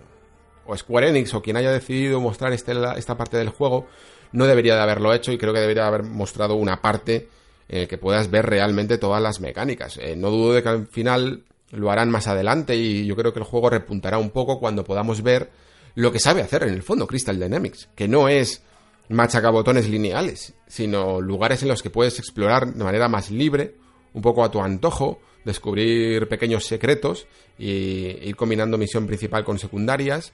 Square 0.77 1.09
Enix 1.09 1.35
o 1.35 1.43
quien 1.43 1.57
haya 1.57 1.73
decidido 1.73 2.21
mostrar 2.21 2.53
este, 2.53 2.73
esta 2.97 3.17
parte 3.17 3.37
del 3.37 3.49
juego 3.49 3.87
no 4.33 4.47
debería 4.47 4.77
de 4.77 4.83
haberlo 4.83 5.13
hecho 5.13 5.33
y 5.33 5.39
creo 5.39 5.53
que 5.53 5.61
debería 5.61 5.87
haber 5.87 6.05
mostrado 6.05 6.55
una 6.55 6.81
parte 6.81 7.29
en 7.69 7.83
la 7.83 7.87
que 7.89 7.99
puedas 7.99 8.31
ver 8.31 8.47
realmente 8.47 8.99
todas 8.99 9.23
las 9.23 9.41
mecánicas. 9.41 9.97
Eh, 9.97 10.15
no 10.17 10.31
dudo 10.31 10.55
de 10.55 10.63
que 10.63 10.69
al 10.69 10.87
final 10.87 11.45
lo 11.71 11.91
harán 11.91 12.11
más 12.11 12.29
adelante 12.29 12.77
y 12.77 13.07
yo 13.07 13.17
creo 13.17 13.33
que 13.33 13.41
el 13.41 13.45
juego 13.45 13.71
repuntará 13.71 14.19
un 14.19 14.31
poco 14.31 14.59
cuando 14.59 14.85
podamos 14.85 15.23
ver 15.23 15.51
lo 15.95 16.13
que 16.13 16.19
sabe 16.19 16.43
hacer 16.43 16.63
en 16.65 16.71
el 16.71 16.83
fondo 16.83 17.07
Crystal 17.07 17.39
Dynamics, 17.39 17.89
que 17.95 18.09
no 18.09 18.29
es 18.29 18.63
machacabotones 19.09 19.89
lineales, 19.89 20.55
sino 20.69 21.21
lugares 21.21 21.63
en 21.63 21.69
los 21.69 21.83
que 21.83 21.91
puedes 21.91 22.19
explorar 22.19 22.73
de 22.73 22.85
manera 22.85 23.09
más 23.09 23.31
libre 23.31 23.75
un 24.13 24.23
poco 24.23 24.45
a 24.45 24.51
tu 24.51 24.61
antojo, 24.61 25.21
descubrir 25.45 26.29
pequeños 26.29 26.65
secretos 26.65 27.27
y 27.59 28.29
ir 28.29 28.37
combinando 28.37 28.79
misión 28.79 29.07
principal 29.07 29.45
con 29.45 29.59
secundarias 29.59 30.33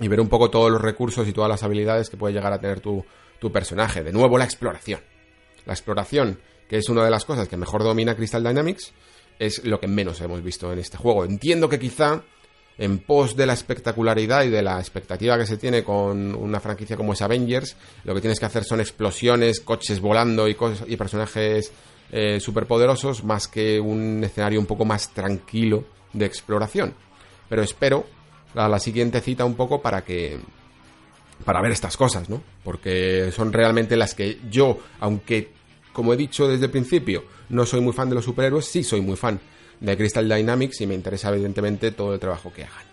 y 0.00 0.08
ver 0.08 0.20
un 0.20 0.28
poco 0.28 0.50
todos 0.50 0.70
los 0.70 0.80
recursos 0.80 1.28
y 1.28 1.32
todas 1.32 1.48
las 1.48 1.62
habilidades 1.62 2.10
que 2.10 2.16
puede 2.16 2.34
llegar 2.34 2.52
a 2.52 2.60
tener 2.60 2.80
tu, 2.80 3.04
tu 3.38 3.52
personaje. 3.52 4.02
De 4.02 4.12
nuevo, 4.12 4.38
la 4.38 4.44
exploración. 4.44 5.00
La 5.66 5.72
exploración, 5.72 6.40
que 6.68 6.78
es 6.78 6.88
una 6.88 7.04
de 7.04 7.10
las 7.10 7.24
cosas 7.24 7.48
que 7.48 7.56
mejor 7.56 7.82
domina 7.82 8.16
Crystal 8.16 8.42
Dynamics, 8.42 8.92
es 9.38 9.64
lo 9.64 9.80
que 9.80 9.88
menos 9.88 10.20
hemos 10.20 10.42
visto 10.42 10.72
en 10.72 10.78
este 10.78 10.96
juego. 10.96 11.24
Entiendo 11.24 11.68
que 11.68 11.78
quizá 11.78 12.24
en 12.78 12.98
pos 12.98 13.36
de 13.36 13.46
la 13.46 13.52
espectacularidad 13.52 14.44
y 14.44 14.50
de 14.50 14.62
la 14.62 14.78
expectativa 14.80 15.38
que 15.38 15.46
se 15.46 15.56
tiene 15.56 15.84
con 15.84 16.34
una 16.34 16.60
franquicia 16.60 16.96
como 16.96 17.12
es 17.12 17.22
Avengers, 17.22 17.76
lo 18.04 18.14
que 18.14 18.20
tienes 18.20 18.40
que 18.40 18.46
hacer 18.46 18.64
son 18.64 18.80
explosiones, 18.80 19.60
coches 19.60 20.00
volando 20.00 20.48
y, 20.48 20.56
y 20.86 20.96
personajes 20.96 21.72
eh, 22.10 22.40
superpoderosos, 22.40 23.24
más 23.24 23.48
que 23.48 23.80
un 23.80 24.22
escenario 24.24 24.60
un 24.60 24.66
poco 24.66 24.84
más 24.84 25.10
tranquilo 25.10 25.84
de 26.12 26.26
exploración. 26.26 26.94
Pero 27.48 27.62
espero 27.62 28.06
a 28.54 28.68
la 28.68 28.78
siguiente 28.78 29.20
cita 29.20 29.44
un 29.44 29.54
poco 29.54 29.80
para 29.80 30.04
que 30.04 30.38
para 31.44 31.60
ver 31.60 31.72
estas 31.72 31.96
cosas, 31.96 32.30
¿no? 32.30 32.42
Porque 32.62 33.32
son 33.34 33.52
realmente 33.52 33.96
las 33.96 34.14
que 34.14 34.38
yo, 34.48 34.78
aunque 35.00 35.50
como 35.92 36.12
he 36.12 36.16
dicho 36.16 36.48
desde 36.48 36.66
el 36.66 36.70
principio, 36.70 37.24
no 37.48 37.66
soy 37.66 37.80
muy 37.80 37.92
fan 37.92 38.08
de 38.08 38.14
los 38.14 38.24
superhéroes, 38.24 38.66
sí 38.66 38.82
soy 38.82 39.00
muy 39.00 39.16
fan 39.16 39.40
de 39.84 39.96
Crystal 39.96 40.28
Dynamics 40.28 40.80
y 40.80 40.86
me 40.86 40.94
interesa 40.94 41.28
evidentemente 41.30 41.90
todo 41.90 42.14
el 42.14 42.20
trabajo 42.20 42.52
que 42.52 42.64
hagan. 42.64 42.84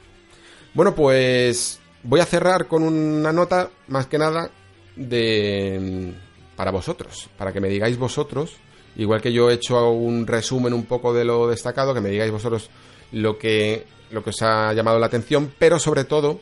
Bueno, 0.73 0.93
pues 0.93 1.79
voy 2.03 2.19
a 2.19 2.25
cerrar 2.25 2.67
con 2.67 2.83
una 2.83 3.31
nota 3.31 3.69
más 3.87 4.07
que 4.07 4.17
nada 4.17 4.49
de 4.95 6.13
para 6.55 6.71
vosotros, 6.71 7.29
para 7.37 7.53
que 7.53 7.61
me 7.61 7.69
digáis 7.69 7.97
vosotros, 7.97 8.55
igual 8.95 9.21
que 9.21 9.33
yo 9.33 9.49
he 9.49 9.55
hecho 9.55 9.89
un 9.91 10.27
resumen 10.27 10.73
un 10.73 10.85
poco 10.85 11.13
de 11.13 11.25
lo 11.25 11.47
destacado, 11.47 11.93
que 11.93 12.01
me 12.01 12.09
digáis 12.09 12.31
vosotros 12.31 12.69
lo 13.11 13.37
que 13.37 13.85
lo 14.11 14.23
que 14.23 14.31
os 14.31 14.41
ha 14.41 14.73
llamado 14.73 14.99
la 14.99 15.05
atención, 15.05 15.53
pero 15.57 15.79
sobre 15.79 16.03
todo, 16.03 16.41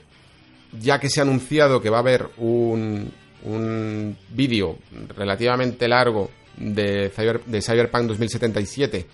ya 0.82 1.00
que 1.00 1.10
se 1.10 1.20
ha 1.20 1.24
anunciado 1.24 1.80
que 1.80 1.91
va 1.91 1.97
a 1.97 2.02
haber 2.02 2.28
un, 2.38 3.12
un 3.43 4.18
vídeo 4.32 4.78
relativamente 5.16 5.88
largo 5.88 6.32
de, 6.58 7.12
de 7.45 7.62
Cyberpunk 7.62 8.08
2077 8.08 9.06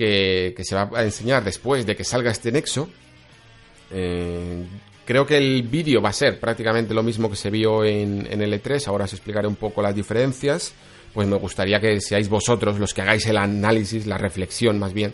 que, 0.00 0.64
se 0.64 0.74
va 0.74 0.90
a 0.94 1.02
enseñar 1.02 1.44
después 1.44 1.84
de 1.84 1.94
que 1.94 2.04
salga 2.04 2.30
este 2.30 2.50
nexo. 2.50 2.88
Eh, 3.90 4.64
creo 5.04 5.26
que 5.26 5.36
el 5.36 5.62
vídeo 5.64 6.00
va 6.00 6.08
a 6.08 6.14
ser 6.14 6.40
prácticamente 6.40 6.94
lo 6.94 7.02
mismo 7.02 7.28
que 7.28 7.36
se 7.36 7.50
vio 7.50 7.84
en, 7.84 8.26
en 8.30 8.40
el 8.40 8.52
E3, 8.54 8.86
ahora 8.88 9.04
os 9.04 9.12
explicaré 9.12 9.46
un 9.46 9.56
poco 9.56 9.82
las 9.82 9.94
diferencias. 9.94 10.72
Pues 11.12 11.28
me 11.28 11.36
gustaría 11.36 11.80
que 11.80 12.00
seáis 12.00 12.28
vosotros 12.28 12.78
los 12.78 12.94
que 12.94 13.02
hagáis 13.02 13.26
el 13.26 13.36
análisis, 13.36 14.06
la 14.06 14.16
reflexión 14.16 14.78
más 14.78 14.94
bien, 14.94 15.12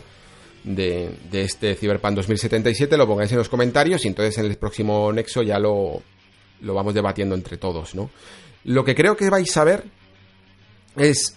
de, 0.63 1.09
de, 1.31 1.41
este 1.41 1.75
Cyberpunk 1.75 2.15
2077, 2.15 2.95
lo 2.97 3.07
pongáis 3.07 3.31
en 3.31 3.39
los 3.39 3.49
comentarios 3.49 4.05
y 4.05 4.07
entonces 4.07 4.37
en 4.37 4.45
el 4.45 4.57
próximo 4.57 5.11
Nexo 5.11 5.41
ya 5.41 5.57
lo, 5.59 6.01
lo 6.61 6.73
vamos 6.73 6.93
debatiendo 6.93 7.35
entre 7.35 7.57
todos, 7.57 7.95
¿no? 7.95 8.09
Lo 8.63 8.85
que 8.85 8.93
creo 8.93 9.17
que 9.17 9.29
vais 9.29 9.57
a 9.57 9.63
ver 9.63 9.85
es 10.95 11.35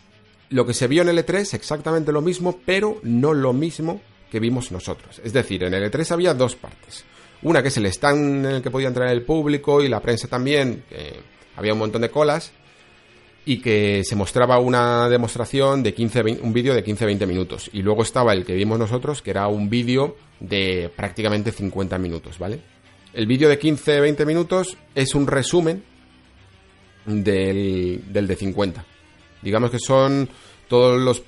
lo 0.51 0.67
que 0.67 0.75
se 0.75 0.89
vio 0.89 1.03
en 1.03 1.09
el 1.09 1.19
E3 1.19 1.55
exactamente 1.55 2.13
lo 2.13 2.21
mismo, 2.21 2.61
pero 2.65 3.01
no 3.03 3.33
lo 3.33 3.53
mismo 3.53 4.01
que 4.31 4.41
vimos 4.41 4.71
nosotros. 4.71 5.21
Es 5.25 5.33
decir, 5.33 5.65
en 5.65 5.75
el 5.75 5.91
E3 5.91 6.11
había 6.11 6.35
dos 6.35 6.57
partes. 6.57 7.05
Una 7.43 7.63
que 7.63 7.69
es 7.69 7.77
el 7.77 7.87
stand 7.87 8.45
en 8.45 8.53
el 8.53 8.63
que 8.63 8.71
podía 8.71 8.89
entrar 8.89 9.09
el 9.09 9.23
público 9.23 9.83
y 9.83 9.89
la 9.89 10.01
prensa 10.01 10.29
también, 10.29 10.85
que 10.89 11.21
había 11.57 11.73
un 11.73 11.79
montón 11.79 12.03
de 12.03 12.11
colas, 12.11 12.53
y 13.45 13.61
que 13.61 14.03
se 14.05 14.17
mostraba 14.17 14.59
una 14.59 15.09
demostración 15.09 15.83
de 15.83 15.95
15, 15.95 16.41
un 16.43 16.53
vídeo 16.53 16.75
de 16.75 16.85
15-20 16.85 17.27
minutos. 17.27 17.71
Y 17.73 17.83
luego 17.83 18.03
estaba 18.03 18.33
el 18.33 18.45
que 18.45 18.55
vimos 18.55 18.79
nosotros, 18.79 19.23
que 19.23 19.31
era 19.31 19.49
un 19.49 19.71
vídeo 19.71 20.17
de 20.41 20.91
prácticamente 20.95 21.51
50 21.51 21.97
minutos, 21.99 22.39
¿vale? 22.39 22.61
El 23.15 23.27
vídeo 23.27 23.49
de 23.49 23.59
15-20 23.59 24.27
minutos 24.27 24.77
es 24.95 25.15
un 25.15 25.27
resumen 25.27 25.83
del, 27.07 28.05
del 28.09 28.27
de 28.27 28.37
50. 28.37 28.85
Digamos 29.43 29.71
que 29.71 29.79
son 29.79 30.29
todos 30.69 31.01
los, 31.01 31.23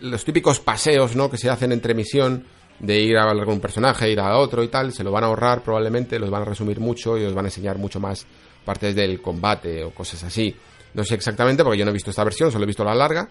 los 0.00 0.24
típicos 0.24 0.60
paseos 0.60 1.16
¿no? 1.16 1.30
que 1.30 1.38
se 1.38 1.50
hacen 1.50 1.72
entre 1.72 1.94
misión 1.94 2.44
de 2.78 3.00
ir 3.00 3.16
a 3.16 3.30
algún 3.30 3.60
personaje, 3.60 4.10
ir 4.10 4.20
a 4.20 4.38
otro 4.38 4.62
y 4.62 4.68
tal, 4.68 4.92
se 4.92 5.02
lo 5.02 5.10
van 5.10 5.24
a 5.24 5.26
ahorrar 5.26 5.62
probablemente, 5.62 6.18
los 6.18 6.30
van 6.30 6.42
a 6.42 6.44
resumir 6.44 6.78
mucho 6.78 7.18
y 7.18 7.24
os 7.24 7.34
van 7.34 7.46
a 7.46 7.48
enseñar 7.48 7.78
mucho 7.78 7.98
más 7.98 8.26
partes 8.64 8.94
del 8.94 9.20
combate 9.20 9.82
o 9.82 9.90
cosas 9.90 10.22
así. 10.22 10.54
No 10.94 11.04
sé 11.04 11.14
exactamente 11.14 11.64
porque 11.64 11.78
yo 11.78 11.84
no 11.84 11.90
he 11.90 11.94
visto 11.94 12.10
esta 12.10 12.24
versión, 12.24 12.52
solo 12.52 12.64
he 12.64 12.66
visto 12.66 12.84
la 12.84 12.94
larga, 12.94 13.28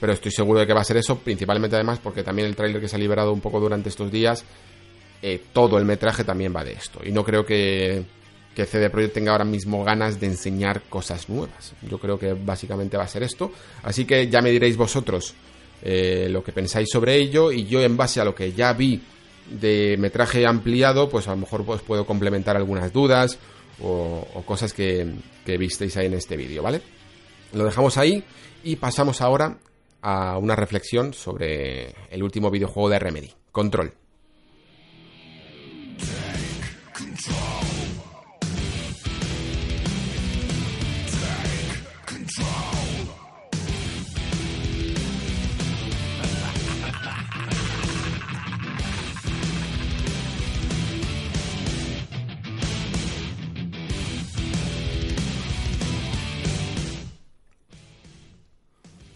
pero 0.00 0.12
estoy 0.12 0.30
seguro 0.30 0.60
de 0.60 0.66
que 0.66 0.74
va 0.74 0.82
a 0.82 0.84
ser 0.84 0.96
eso, 0.96 1.18
principalmente 1.18 1.76
además 1.76 1.98
porque 2.02 2.22
también 2.22 2.46
el 2.46 2.56
tráiler 2.56 2.80
que 2.80 2.88
se 2.88 2.96
ha 2.96 2.98
liberado 2.98 3.32
un 3.32 3.40
poco 3.40 3.58
durante 3.58 3.88
estos 3.88 4.10
días, 4.10 4.44
eh, 5.22 5.42
todo 5.52 5.78
el 5.78 5.84
metraje 5.84 6.22
también 6.22 6.54
va 6.54 6.64
de 6.64 6.72
esto. 6.72 7.00
Y 7.04 7.10
no 7.10 7.24
creo 7.24 7.44
que 7.44 8.04
que 8.54 8.66
CD 8.66 8.88
Projekt 8.90 9.14
tenga 9.14 9.32
ahora 9.32 9.44
mismo 9.44 9.84
ganas 9.84 10.20
de 10.20 10.26
enseñar 10.26 10.82
cosas 10.82 11.28
nuevas. 11.28 11.74
Yo 11.82 11.98
creo 11.98 12.18
que 12.18 12.32
básicamente 12.34 12.96
va 12.96 13.04
a 13.04 13.08
ser 13.08 13.22
esto. 13.22 13.52
Así 13.82 14.04
que 14.04 14.28
ya 14.28 14.40
me 14.40 14.50
diréis 14.50 14.76
vosotros 14.76 15.34
eh, 15.82 16.28
lo 16.30 16.42
que 16.42 16.52
pensáis 16.52 16.88
sobre 16.90 17.16
ello 17.16 17.52
y 17.52 17.66
yo 17.66 17.82
en 17.82 17.96
base 17.96 18.20
a 18.20 18.24
lo 18.24 18.34
que 18.34 18.52
ya 18.52 18.72
vi 18.72 19.02
de 19.50 19.96
metraje 19.98 20.46
ampliado, 20.46 21.08
pues 21.08 21.28
a 21.28 21.32
lo 21.32 21.38
mejor 21.38 21.64
pues 21.64 21.82
puedo 21.82 22.06
complementar 22.06 22.56
algunas 22.56 22.92
dudas 22.92 23.38
o, 23.82 24.26
cosas 24.46 24.72
que, 24.72 25.06
que 25.44 25.58
visteis 25.58 25.96
ahí 25.96 26.06
en 26.06 26.14
este 26.14 26.36
vídeo, 26.36 26.62
¿vale? 26.62 26.80
Lo 27.52 27.64
dejamos 27.64 27.98
ahí 27.98 28.24
y 28.62 28.76
pasamos 28.76 29.20
ahora 29.20 29.58
a 30.00 30.38
una 30.38 30.56
reflexión 30.56 31.12
sobre 31.12 31.94
el 32.10 32.22
último 32.22 32.50
videojuego 32.50 32.88
de 32.88 32.98
Remedy, 32.98 33.32
Control. 33.52 34.03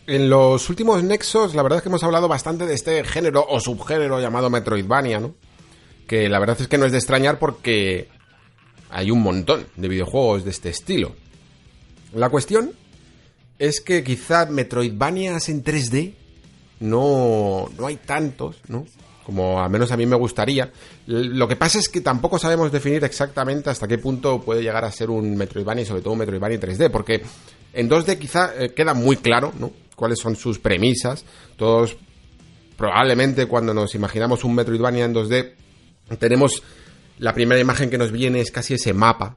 En 0.09 0.30
los 0.30 0.70
últimos 0.70 1.04
nexos, 1.04 1.54
la 1.54 1.62
verdad 1.62 1.76
es 1.76 1.82
que 1.82 1.90
hemos 1.90 2.02
hablado 2.02 2.28
bastante 2.28 2.64
de 2.64 2.72
este 2.72 3.04
género 3.04 3.44
o 3.46 3.61
subgénero 3.61 4.18
llamado 4.18 4.48
Metroidvania, 4.48 5.20
¿no? 5.20 5.34
Que 6.06 6.30
la 6.30 6.38
verdad 6.38 6.56
es 6.59 6.66
que 6.66 6.78
no 6.78 6.86
es 6.86 6.92
de 6.92 6.96
extrañar 6.96 7.38
porque 7.38 8.09
hay 8.88 9.11
un 9.11 9.20
montón 9.20 9.66
de 9.76 9.86
videojuegos 9.86 10.46
de 10.46 10.50
este 10.50 10.70
estilo. 10.70 11.14
La 12.14 12.30
cuestión 12.30 12.72
es 13.59 13.82
que 13.82 14.02
quizá 14.02 14.46
Metroidvanias 14.46 15.50
en 15.50 15.62
3D 15.62 16.14
no, 16.80 17.68
no 17.76 17.86
hay 17.86 17.96
tantos, 17.96 18.62
¿no? 18.66 18.86
Como 19.26 19.61
al 19.61 19.68
menos 19.68 19.92
a 19.92 19.98
mí 19.98 20.06
me 20.06 20.16
gustaría. 20.16 20.72
Lo 21.06 21.46
que 21.46 21.56
pasa 21.56 21.78
es 21.78 21.90
que 21.90 22.00
tampoco 22.00 22.38
sabemos 22.38 22.72
definir 22.72 23.04
exactamente 23.04 23.68
hasta 23.68 23.86
qué 23.86 23.98
punto 23.98 24.40
puede 24.40 24.62
llegar 24.62 24.86
a 24.86 24.90
ser 24.90 25.11
un 25.11 25.36
Metroidvania 25.36 25.82
y 25.82 25.86
sobre 25.86 26.00
todo 26.00 26.14
un 26.14 26.20
Metroidvania 26.20 26.54
en 26.54 26.62
3D, 26.62 26.90
porque 26.90 27.22
en 27.74 27.91
2D 27.91 28.18
quizá 28.18 28.54
eh, 28.58 28.72
queda 28.72 28.95
muy 28.95 29.18
claro, 29.18 29.53
¿no? 29.58 29.70
Cuáles 29.99 30.20
son 30.20 30.37
sus 30.37 30.61
premisas. 30.61 31.25
Todos, 31.57 31.96
probablemente 32.76 33.46
cuando 33.46 33.75
nos 33.75 33.95
imaginamos 33.96 34.45
un 34.45 34.54
Metroidvania 34.54 35.04
en 35.04 35.14
2D, 35.14 35.53
tenemos 36.18 36.62
la 37.18 37.34
primera 37.34 37.61
imagen 37.61 37.91
que 37.91 37.99
nos 37.99 38.12
viene 38.12 38.41
es 38.41 38.53
casi 38.53 38.75
ese 38.75 38.95
mapa, 38.95 39.37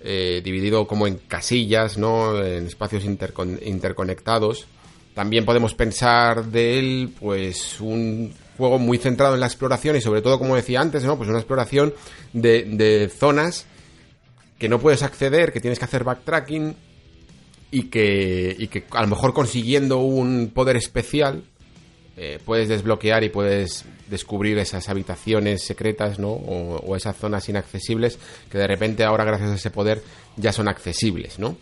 eh, 0.00 0.40
dividido 0.42 0.86
como 0.86 1.08
en 1.08 1.16
casillas, 1.16 1.98
¿no? 1.98 2.42
En 2.42 2.66
espacios 2.66 3.04
interconectados. 3.04 4.68
También 5.14 5.44
podemos 5.44 5.74
pensar 5.74 6.44
de 6.44 6.78
él, 6.78 7.12
pues, 7.18 7.80
un 7.80 8.32
juego 8.56 8.78
muy 8.78 8.98
centrado 8.98 9.34
en 9.34 9.40
la 9.40 9.46
exploración 9.46 9.96
y 9.96 10.00
sobre 10.00 10.22
todo, 10.22 10.38
como 10.38 10.54
decía 10.54 10.80
antes, 10.80 11.02
¿no? 11.02 11.16
Pues 11.16 11.28
una 11.28 11.38
exploración 11.38 11.92
de, 12.32 12.62
de 12.62 13.08
zonas 13.08 13.66
que 14.60 14.68
no 14.68 14.78
puedes 14.78 15.02
acceder, 15.02 15.52
que 15.52 15.60
tienes 15.60 15.80
que 15.80 15.86
hacer 15.86 16.04
backtracking, 16.04 16.76
y 17.70 17.84
que, 17.84 18.54
y 18.58 18.68
que 18.68 18.84
a 18.90 19.02
lo 19.02 19.08
mejor 19.08 19.34
consiguiendo 19.34 19.98
un 19.98 20.50
poder 20.54 20.76
especial 20.76 21.42
eh, 22.16 22.40
puedes 22.44 22.68
desbloquear 22.68 23.22
y 23.22 23.28
puedes 23.28 23.84
descubrir 24.08 24.58
esas 24.58 24.88
habitaciones 24.88 25.62
secretas, 25.62 26.18
¿no? 26.18 26.30
O, 26.30 26.96
esas 26.96 27.16
zonas 27.16 27.48
inaccesibles 27.48 28.18
que 28.50 28.58
de 28.58 28.66
repente 28.66 29.04
ahora 29.04 29.24
gracias 29.24 29.50
a 29.50 29.54
ese 29.54 29.70
poder 29.70 30.02
ya 30.36 30.52
son 30.52 30.66
accesibles, 30.66 31.38
¿no? 31.38 31.56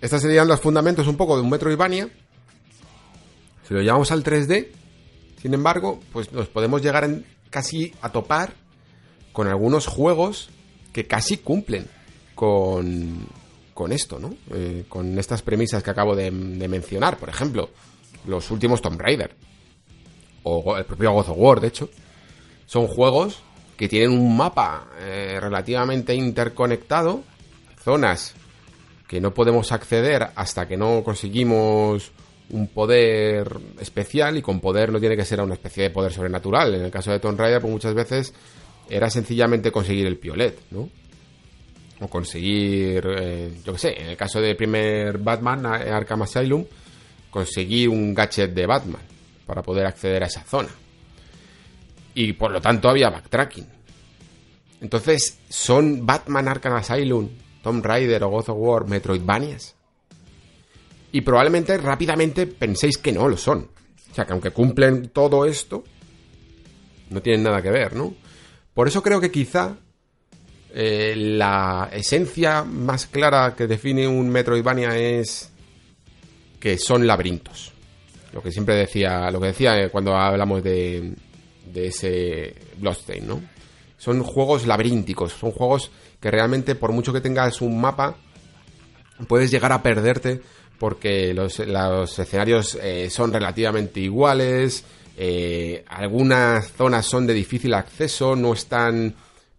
Estos 0.00 0.22
serían 0.22 0.48
los 0.48 0.60
fundamentos 0.60 1.06
un 1.06 1.18
poco 1.18 1.36
de 1.36 1.42
un 1.42 1.50
Metroidvania. 1.50 2.08
Si 3.68 3.74
lo 3.74 3.82
llevamos 3.82 4.10
al 4.10 4.24
3D, 4.24 4.68
sin 5.42 5.52
embargo, 5.52 6.00
pues 6.12 6.32
nos 6.32 6.48
podemos 6.48 6.80
llegar 6.80 7.08
casi 7.50 7.92
a 8.00 8.10
topar 8.10 8.54
con 9.32 9.48
algunos 9.48 9.86
juegos 9.86 10.48
que 10.94 11.06
casi 11.06 11.38
cumplen 11.38 11.86
con, 12.34 13.26
con 13.74 13.92
esto, 13.92 14.18
¿no? 14.18 14.34
Eh, 14.54 14.84
con 14.88 15.18
estas 15.18 15.42
premisas 15.42 15.82
que 15.82 15.90
acabo 15.90 16.14
de, 16.16 16.30
mencionar, 16.30 17.18
por 17.18 17.28
ejemplo, 17.28 17.70
los 18.26 18.50
últimos 18.50 18.80
Tomb 18.80 19.00
Raider. 19.00 19.34
o 20.44 20.76
el 20.76 20.84
propio 20.84 21.12
God 21.12 21.30
of 21.30 21.36
War, 21.38 21.60
de 21.60 21.68
hecho, 21.68 21.90
son 22.66 22.86
juegos 22.86 23.42
que 23.76 23.88
tienen 23.88 24.12
un 24.12 24.36
mapa 24.36 24.88
eh, 24.98 25.38
relativamente 25.40 26.14
interconectado, 26.14 27.22
zonas 27.82 28.34
que 29.08 29.20
no 29.20 29.34
podemos 29.34 29.72
acceder 29.72 30.28
hasta 30.34 30.66
que 30.66 30.76
no 30.76 31.02
conseguimos 31.04 32.12
un 32.50 32.68
poder 32.68 33.58
especial 33.80 34.36
y 34.36 34.42
con 34.42 34.60
poder 34.60 34.92
no 34.92 35.00
tiene 35.00 35.16
que 35.16 35.24
ser 35.24 35.40
una 35.40 35.54
especie 35.54 35.84
de 35.84 35.90
poder 35.90 36.12
sobrenatural. 36.12 36.74
En 36.74 36.82
el 36.82 36.90
caso 36.90 37.10
de 37.10 37.20
Tomb 37.20 37.38
Raider, 37.38 37.60
pues 37.60 37.72
muchas 37.72 37.94
veces 37.94 38.34
era 38.88 39.10
sencillamente 39.10 39.72
conseguir 39.72 40.06
el 40.06 40.18
piolet, 40.18 40.58
¿no? 40.70 40.88
O 42.04 42.08
conseguir, 42.08 43.02
eh, 43.18 43.60
yo 43.64 43.72
qué 43.72 43.78
sé, 43.78 44.02
en 44.02 44.08
el 44.10 44.16
caso 44.16 44.38
del 44.38 44.56
primer 44.56 45.16
Batman, 45.16 45.64
Arkham 45.64 46.20
Asylum, 46.22 46.66
conseguir 47.30 47.88
un 47.88 48.12
gadget 48.12 48.52
de 48.52 48.66
Batman 48.66 49.00
para 49.46 49.62
poder 49.62 49.86
acceder 49.86 50.22
a 50.22 50.26
esa 50.26 50.44
zona. 50.44 50.68
Y 52.14 52.34
por 52.34 52.50
lo 52.50 52.60
tanto 52.60 52.90
había 52.90 53.08
backtracking. 53.08 53.66
Entonces, 54.82 55.38
¿son 55.48 56.04
Batman 56.04 56.46
Arkham 56.46 56.74
Asylum, 56.74 57.30
Tomb 57.62 57.82
Raider 57.82 58.22
o 58.24 58.28
God 58.28 58.50
of 58.50 58.58
War 58.58 58.86
Metroidvanias? 58.86 59.74
Y 61.10 61.22
probablemente 61.22 61.78
rápidamente 61.78 62.46
penséis 62.46 62.98
que 62.98 63.12
no 63.12 63.28
lo 63.28 63.38
son. 63.38 63.70
O 64.10 64.14
sea, 64.14 64.26
que 64.26 64.32
aunque 64.32 64.50
cumplen 64.50 65.08
todo 65.08 65.46
esto, 65.46 65.84
no 67.08 67.22
tienen 67.22 67.44
nada 67.44 67.62
que 67.62 67.70
ver, 67.70 67.96
¿no? 67.96 68.14
Por 68.74 68.88
eso 68.88 69.02
creo 69.02 69.22
que 69.22 69.30
quizá 69.30 69.78
eh, 70.76 71.14
la 71.16 71.88
esencia 71.92 72.64
más 72.64 73.06
clara 73.06 73.54
que 73.56 73.68
define 73.68 74.08
un 74.08 74.28
Metroidvania 74.28 74.98
es 74.98 75.50
que 76.58 76.76
son 76.78 77.06
laberintos. 77.06 77.72
Lo 78.32 78.42
que 78.42 78.50
siempre 78.50 78.74
decía, 78.74 79.30
lo 79.30 79.40
que 79.40 79.48
decía 79.48 79.88
cuando 79.90 80.16
hablamos 80.16 80.64
de, 80.64 81.14
de 81.72 81.86
ese 81.86 82.54
Bloodstain, 82.78 83.24
¿no? 83.24 83.40
Son 83.98 84.22
juegos 84.24 84.66
laberínticos, 84.66 85.32
son 85.32 85.52
juegos 85.52 85.92
que 86.20 86.30
realmente 86.30 86.74
por 86.74 86.90
mucho 86.90 87.12
que 87.12 87.20
tengas 87.20 87.62
un 87.62 87.80
mapa, 87.80 88.16
puedes 89.28 89.52
llegar 89.52 89.72
a 89.72 89.82
perderte 89.82 90.42
porque 90.78 91.32
los, 91.32 91.60
escenarios 92.18 92.76
eh, 92.82 93.08
son 93.10 93.32
relativamente 93.32 94.00
iguales, 94.00 94.84
eh, 95.16 95.84
algunas 95.86 96.72
zonas 96.72 97.06
son 97.06 97.26
de 97.26 97.34
difícil 97.34 97.74
acceso, 97.74 98.34
no 98.34 98.52
están 98.52 99.14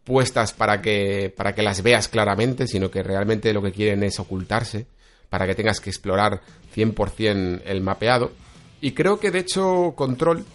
puestas 0.05 0.53
para 0.53 0.81
que, 0.81 1.33
para 1.35 1.53
que 1.53 1.63
las 1.63 1.81
veas 1.81 2.07
claramente, 2.07 2.67
sino 2.67 2.89
que 2.89 3.03
realmente 3.03 3.51
lo 3.53 3.61
que 3.61 3.73
quieren 3.73 4.03
es 4.03 4.19
ocultarse, 4.19 4.87
para 5.29 5.45
que 5.47 5.55
tengas 5.55 5.81
que 5.81 5.89
explorar 5.89 6.41
100% 6.73 7.63
el 7.65 7.81
mapeado. 7.81 8.31
Y 8.79 8.91
creo 8.91 9.19
que 9.19 9.31
de 9.31 9.39
hecho 9.39 9.93
Control 9.95 10.45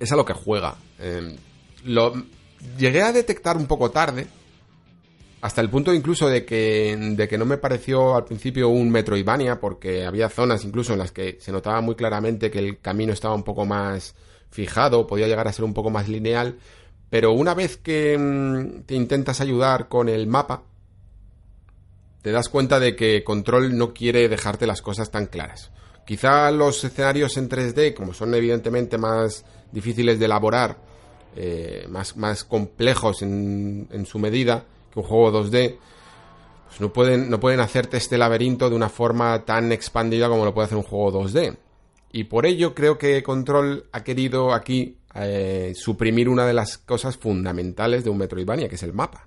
es 0.00 0.10
a 0.10 0.16
lo 0.16 0.24
que 0.24 0.32
juega. 0.32 0.74
Em, 0.98 1.36
lo 1.84 2.14
llegué 2.78 3.02
a 3.02 3.12
detectar 3.12 3.56
un 3.56 3.66
poco 3.66 3.90
tarde, 3.90 4.26
hasta 5.42 5.60
el 5.60 5.70
punto 5.70 5.92
incluso 5.92 6.28
de 6.28 6.44
que, 6.44 6.96
de 6.98 7.28
que 7.28 7.38
no 7.38 7.44
me 7.44 7.58
pareció 7.58 8.14
al 8.14 8.24
principio 8.24 8.68
un 8.68 8.90
Metroidvania, 8.90 9.60
porque 9.60 10.04
había 10.04 10.28
zonas 10.30 10.64
incluso 10.64 10.94
en 10.94 10.98
las 10.98 11.12
que 11.12 11.38
se 11.40 11.52
notaba 11.52 11.80
muy 11.80 11.94
claramente 11.94 12.50
que 12.50 12.58
el 12.58 12.78
camino 12.80 13.12
estaba 13.12 13.34
un 13.34 13.42
poco 13.42 13.66
más 13.66 14.14
fijado, 14.50 15.06
podía 15.06 15.28
llegar 15.28 15.46
a 15.46 15.52
ser 15.52 15.64
un 15.64 15.74
poco 15.74 15.90
más 15.90 16.08
lineal, 16.08 16.58
pero 17.10 17.32
una 17.32 17.54
vez 17.54 17.76
que 17.76 18.16
mm, 18.16 18.82
te 18.86 18.94
intentas 18.94 19.40
ayudar 19.40 19.88
con 19.88 20.08
el 20.08 20.26
mapa, 20.28 20.62
te 22.22 22.30
das 22.30 22.48
cuenta 22.48 22.78
de 22.78 22.94
que 22.94 23.24
Control 23.24 23.76
no 23.76 23.92
quiere 23.92 24.28
dejarte 24.28 24.66
las 24.66 24.80
cosas 24.80 25.10
tan 25.10 25.26
claras. 25.26 25.70
Quizá 26.06 26.50
los 26.50 26.82
escenarios 26.84 27.36
en 27.36 27.48
3D, 27.48 27.94
como 27.94 28.14
son 28.14 28.34
evidentemente 28.34 28.98
más 28.98 29.44
difíciles 29.72 30.18
de 30.18 30.24
elaborar, 30.24 30.78
eh, 31.36 31.86
más, 31.88 32.16
más 32.16 32.44
complejos 32.44 33.22
en, 33.22 33.88
en 33.90 34.06
su 34.06 34.18
medida, 34.18 34.64
que 34.92 35.00
un 35.00 35.06
juego 35.06 35.44
2D, 35.44 35.78
pues 36.66 36.80
no 36.80 36.92
pueden, 36.92 37.30
no 37.30 37.40
pueden 37.40 37.60
hacerte 37.60 37.96
este 37.96 38.18
laberinto 38.18 38.68
de 38.70 38.76
una 38.76 38.88
forma 38.88 39.44
tan 39.44 39.72
expandida 39.72 40.28
como 40.28 40.44
lo 40.44 40.54
puede 40.54 40.66
hacer 40.66 40.78
un 40.78 40.84
juego 40.84 41.24
2D. 41.24 41.56
Y 42.12 42.24
por 42.24 42.46
ello 42.46 42.74
creo 42.74 42.98
que 42.98 43.22
Control 43.22 43.86
ha 43.92 44.02
querido 44.02 44.52
aquí 44.52 44.99
eh, 45.14 45.72
suprimir 45.74 46.28
una 46.28 46.46
de 46.46 46.52
las 46.52 46.78
cosas 46.78 47.16
fundamentales 47.16 48.04
de 48.04 48.10
un 48.10 48.18
Metroidvania, 48.18 48.68
que 48.68 48.76
es 48.76 48.82
el 48.82 48.92
mapa. 48.92 49.26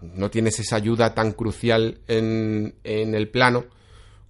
No 0.00 0.30
tienes 0.30 0.58
esa 0.58 0.76
ayuda 0.76 1.14
tan 1.14 1.32
crucial 1.32 2.00
en, 2.08 2.74
en 2.82 3.14
el 3.14 3.28
plano 3.28 3.64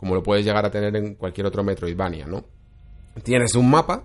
como 0.02 0.16
lo 0.16 0.22
puedes 0.24 0.44
llegar 0.44 0.66
a 0.66 0.70
tener 0.72 0.96
en 0.96 1.14
cualquier 1.14 1.46
otro 1.46 1.62
Metroidvania, 1.62 2.26
¿no? 2.26 2.44
Tienes 3.22 3.54
un 3.54 3.70
mapa, 3.70 4.02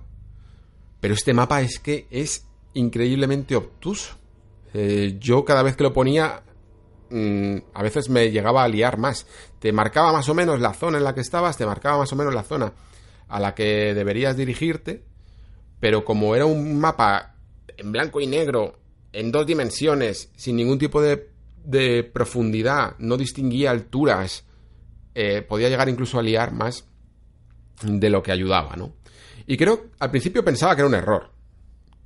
pero 0.99 1.15
este 1.15 1.33
mapa 1.33 1.59
es 1.61 1.79
que 1.79 2.05
es 2.11 2.45
increíblemente 2.75 3.55
obtuso. 3.55 4.15
Eh, 4.75 5.17
yo 5.19 5.43
cada 5.43 5.63
vez 5.63 5.75
que 5.75 5.81
lo 5.81 5.93
ponía, 5.93 6.43
mm, 7.09 7.55
a 7.73 7.81
veces 7.81 8.09
me 8.11 8.29
llegaba 8.29 8.63
a 8.63 8.67
liar 8.67 8.99
más. 8.99 9.25
Te 9.57 9.71
marcaba 9.71 10.13
más 10.13 10.29
o 10.29 10.35
menos 10.35 10.61
la 10.61 10.75
zona 10.75 10.99
en 10.99 11.03
la 11.03 11.15
que 11.15 11.21
estabas, 11.21 11.57
te 11.57 11.65
marcaba 11.65 11.97
más 11.97 12.13
o 12.13 12.15
menos 12.15 12.31
la 12.31 12.43
zona 12.43 12.73
a 13.27 13.39
la 13.39 13.55
que 13.55 13.95
deberías 13.95 14.37
dirigirte, 14.37 15.01
pero 15.79 16.03
como 16.03 16.35
era 16.35 16.45
un 16.45 16.79
mapa 16.79 17.35
en 17.75 17.91
blanco 17.91 18.19
y 18.21 18.27
negro, 18.27 18.79
en 19.13 19.31
dos 19.31 19.45
dimensiones, 19.45 20.31
sin 20.35 20.55
ningún 20.55 20.79
tipo 20.79 21.01
de, 21.01 22.03
profundidad, 22.13 22.95
no 22.99 23.17
distinguía 23.17 23.71
alturas, 23.71 24.45
eh, 25.13 25.41
podía 25.41 25.69
llegar 25.69 25.89
incluso 25.89 26.17
a 26.17 26.23
liar 26.23 26.53
más 26.53 26.85
de 27.83 28.09
lo 28.09 28.23
que 28.23 28.31
ayudaba, 28.31 28.75
¿no? 28.75 28.93
Y 29.45 29.57
creo, 29.57 29.87
al 29.99 30.09
principio 30.09 30.43
pensaba 30.43 30.75
que 30.75 30.81
era 30.81 30.87
un 30.87 30.95
error 30.95 31.37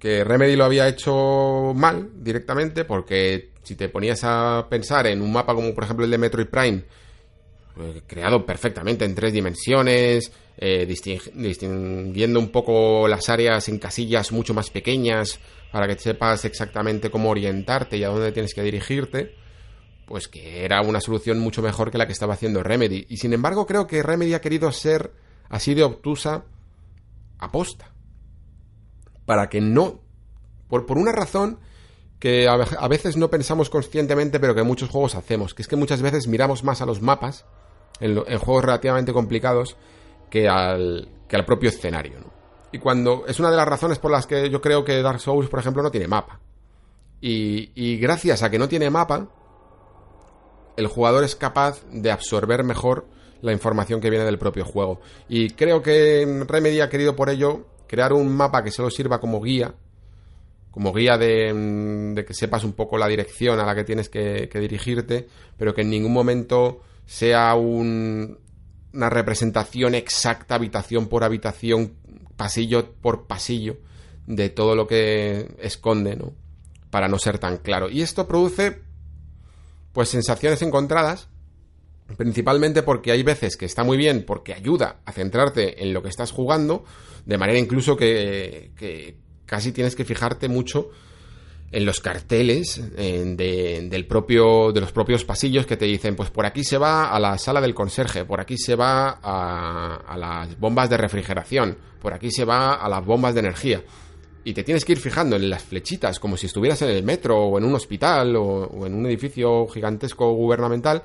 que 0.02 0.24
Remedy 0.24 0.56
lo 0.56 0.66
había 0.66 0.88
hecho 0.88 1.74
mal 1.76 2.10
directamente, 2.24 2.86
porque 2.86 3.52
si 3.62 3.76
te 3.76 3.88
ponías 3.88 4.22
a 4.24 4.66
pensar 4.68 5.06
en 5.06 5.22
un 5.22 5.32
mapa 5.32 5.54
como 5.54 5.76
por 5.76 5.84
ejemplo 5.84 6.06
el 6.06 6.12
de 6.12 6.18
Metroid 6.18 6.48
Prime, 6.48 6.84
pues, 7.76 8.02
creado 8.08 8.44
perfectamente 8.44 9.06
en 9.06 9.14
tres 9.14 9.32
dimensiones, 9.32 10.32
eh, 10.62 10.86
distinguiendo 10.86 12.40
un 12.40 12.50
poco 12.50 13.08
las 13.08 13.28
áreas 13.30 13.68
en 13.68 13.80
casillas 13.80 14.32
mucho 14.32 14.54
más 14.54 14.70
pequeñas, 14.70 15.40
para 15.72 15.88
que 15.88 15.98
sepas 15.98 16.46
exactamente 16.46 17.10
cómo 17.10 17.32
orientarte 17.32 17.98
y 17.98 18.04
a 18.04 18.10
dónde 18.10 18.32
tienes 18.32 18.54
que 18.54 18.62
dirigirte, 18.62 19.36
pues 20.06 20.28
que 20.28 20.64
era 20.64 20.82
una 20.82 21.02
solución 21.02 21.40
mucho 21.40 21.62
mejor 21.62 21.92
que 21.92 21.98
la 21.98 22.06
que 22.06 22.14
estaba 22.14 22.36
haciendo 22.36 22.64
Remedy. 22.64 23.08
Y 23.10 23.18
sin 23.18 23.34
embargo 23.34 23.66
creo 23.66 23.88
que 23.88 24.04
Remedy 24.04 24.34
ha 24.34 24.42
querido 24.42 24.72
ser 24.72 25.12
así 25.50 25.74
de 25.74 25.84
obtusa 25.84 26.46
aposta 27.40 27.92
para 29.26 29.50
que 29.50 29.62
no, 29.62 30.02
por, 30.70 30.86
por 30.86 30.98
una 30.98 31.12
razón 31.12 31.60
que 32.22 32.48
a, 32.48 32.88
veces 32.88 33.18
no 33.18 33.32
pensamos 33.32 33.72
conscientemente, 33.72 34.40
pero 34.40 34.54
que 34.54 34.62
en 34.62 34.68
muchos 34.68 34.92
juegos 34.92 35.16
hacemos, 35.16 35.56
que 35.56 35.64
es 35.64 35.68
que 35.68 35.76
muchas 35.76 36.04
veces 36.04 36.28
miramos 36.28 36.64
más 36.64 36.80
a 36.84 36.86
los 36.86 37.02
mapas 37.02 37.46
en, 38.00 38.16
juegos 38.38 38.64
relativamente 38.64 39.12
complicados 39.12 39.76
que 40.32 40.50
al, 40.50 41.08
que 41.28 41.36
al 41.36 41.46
propio 41.46 41.70
escenario. 41.70 42.32
Y 42.72 42.80
cuando 42.80 43.26
es 43.28 43.40
una 43.40 43.52
de 43.52 43.58
las 43.58 43.68
razones 43.68 44.00
por 44.00 44.10
las 44.10 44.26
que 44.26 44.50
yo 44.50 44.62
creo 44.62 44.84
que 44.84 45.02
Dark 45.02 45.20
Souls, 45.20 45.50
por 45.50 45.60
ejemplo, 45.60 45.84
no 45.84 45.92
tiene 45.92 46.08
mapa. 46.08 46.40
Y, 47.24 47.98
gracias 47.98 48.42
a 48.42 48.50
que 48.50 48.58
no 48.58 48.68
tiene 48.68 48.90
mapa, 48.90 49.28
el 50.76 50.88
jugador 50.88 51.24
es 51.24 51.36
capaz 51.36 51.84
de 51.92 52.10
absorber 52.10 52.64
mejor 52.64 53.06
la 53.42 53.52
información 53.52 54.02
que 54.02 54.10
viene 54.10 54.26
del 54.26 54.40
propio 54.40 54.66
juego. 54.66 55.02
Y 55.30 55.52
creo 55.52 55.84
que 55.84 56.44
Remedy 56.48 56.80
ha 56.80 56.90
querido 56.90 57.16
por 57.16 57.30
ello 57.30 57.68
crear 57.88 58.14
un 58.14 58.36
mapa 58.36 58.64
que 58.64 58.72
solo 58.72 58.90
sirva 58.90 59.20
como 59.20 59.40
guía, 59.42 59.76
como 60.72 60.94
guía 60.94 61.18
mm, 61.18 62.16
de, 62.16 62.26
que 62.26 62.34
sepas 62.34 62.64
un 62.64 62.74
poco 62.74 62.98
la 62.98 63.08
dirección 63.08 63.60
a 63.60 63.66
la 63.66 63.76
que 63.76 63.84
tienes 63.84 64.10
que, 64.10 64.50
dirigirte, 64.54 65.28
pero 65.58 65.76
que 65.76 65.82
en 65.82 65.90
ningún 65.90 66.14
momento 66.14 66.82
sea 67.06 67.54
una 68.94 69.10
representación 69.10 69.96
exacta, 69.96 70.56
habitación 70.56 71.08
por 71.08 71.24
habitación, 71.24 71.94
pasillo 72.36 72.94
por 73.02 73.28
pasillo, 73.28 73.78
de 74.28 74.50
todo 74.50 74.76
lo 74.76 74.88
que 74.88 75.56
esconde, 75.60 76.16
¿no? 76.16 76.34
Para 76.90 77.08
no 77.08 77.20
ser 77.20 77.40
tan 77.40 77.58
claro. 77.58 77.90
Y 77.90 78.02
esto 78.02 78.28
produce, 78.28 78.82
pues, 79.94 80.10
sensaciones 80.10 80.62
encontradas, 80.62 81.30
principalmente 82.18 82.84
porque 82.84 83.12
hay 83.12 83.24
veces 83.24 83.58
que 83.58 83.66
está 83.66 83.84
muy 83.84 83.98
bien 83.98 84.24
porque 84.26 84.54
ayuda 84.54 85.02
a 85.06 85.12
centrarte 85.12 85.84
en 85.84 85.94
lo 85.94 86.02
que 86.02 86.10
estás 86.10 86.32
jugando, 86.32 86.84
de 87.26 87.38
manera 87.38 87.60
incluso 87.60 87.96
que, 87.96 88.72
casi 89.46 89.72
tienes 89.72 89.96
que 89.96 90.06
fijarte 90.06 90.48
mucho 90.48 90.92
en 91.72 91.86
los 91.86 92.02
carteles 92.02 92.82
de, 92.96 93.88
del 93.90 94.06
propio, 94.06 94.72
de 94.72 94.82
los 94.82 94.92
propios 94.92 95.24
pasillos 95.24 95.66
que 95.66 95.78
te 95.78 95.86
dicen, 95.86 96.16
pues 96.16 96.30
por 96.30 96.46
aquí 96.46 96.64
se 96.64 96.78
va 96.78 97.10
a 97.10 97.20
la 97.20 97.38
sala 97.38 97.62
del 97.62 97.74
conserje, 97.74 98.26
por 98.26 98.42
aquí 98.42 98.58
se 98.58 98.76
va 98.76 99.20
a, 99.22 99.96
a 100.06 100.18
las 100.18 100.60
bombas 100.60 100.90
de 100.90 100.98
refrigeración, 100.98 101.78
por 102.02 102.14
aquí 102.14 102.32
se 102.32 102.44
va 102.44 102.74
a 102.74 102.90
las 102.90 103.06
bombas 103.06 103.34
de 103.34 103.40
energía. 103.40 103.84
Y 104.44 104.54
te 104.54 104.64
tienes 104.64 104.84
que 104.84 104.94
ir 104.94 105.00
fijando 105.00 105.36
en 105.36 105.50
las 105.50 105.64
flechitas, 105.64 106.20
como 106.20 106.36
si 106.36 106.48
estuvieras 106.48 106.82
en 106.82 106.90
el 106.90 107.04
metro 107.04 107.38
o 107.38 107.58
en 107.60 107.64
un 107.64 107.76
hospital 107.76 108.36
o, 108.36 108.86
en 108.88 108.96
un 108.96 109.06
edificio 109.06 109.68
gigantesco 109.68 110.34
gubernamental, 110.34 111.04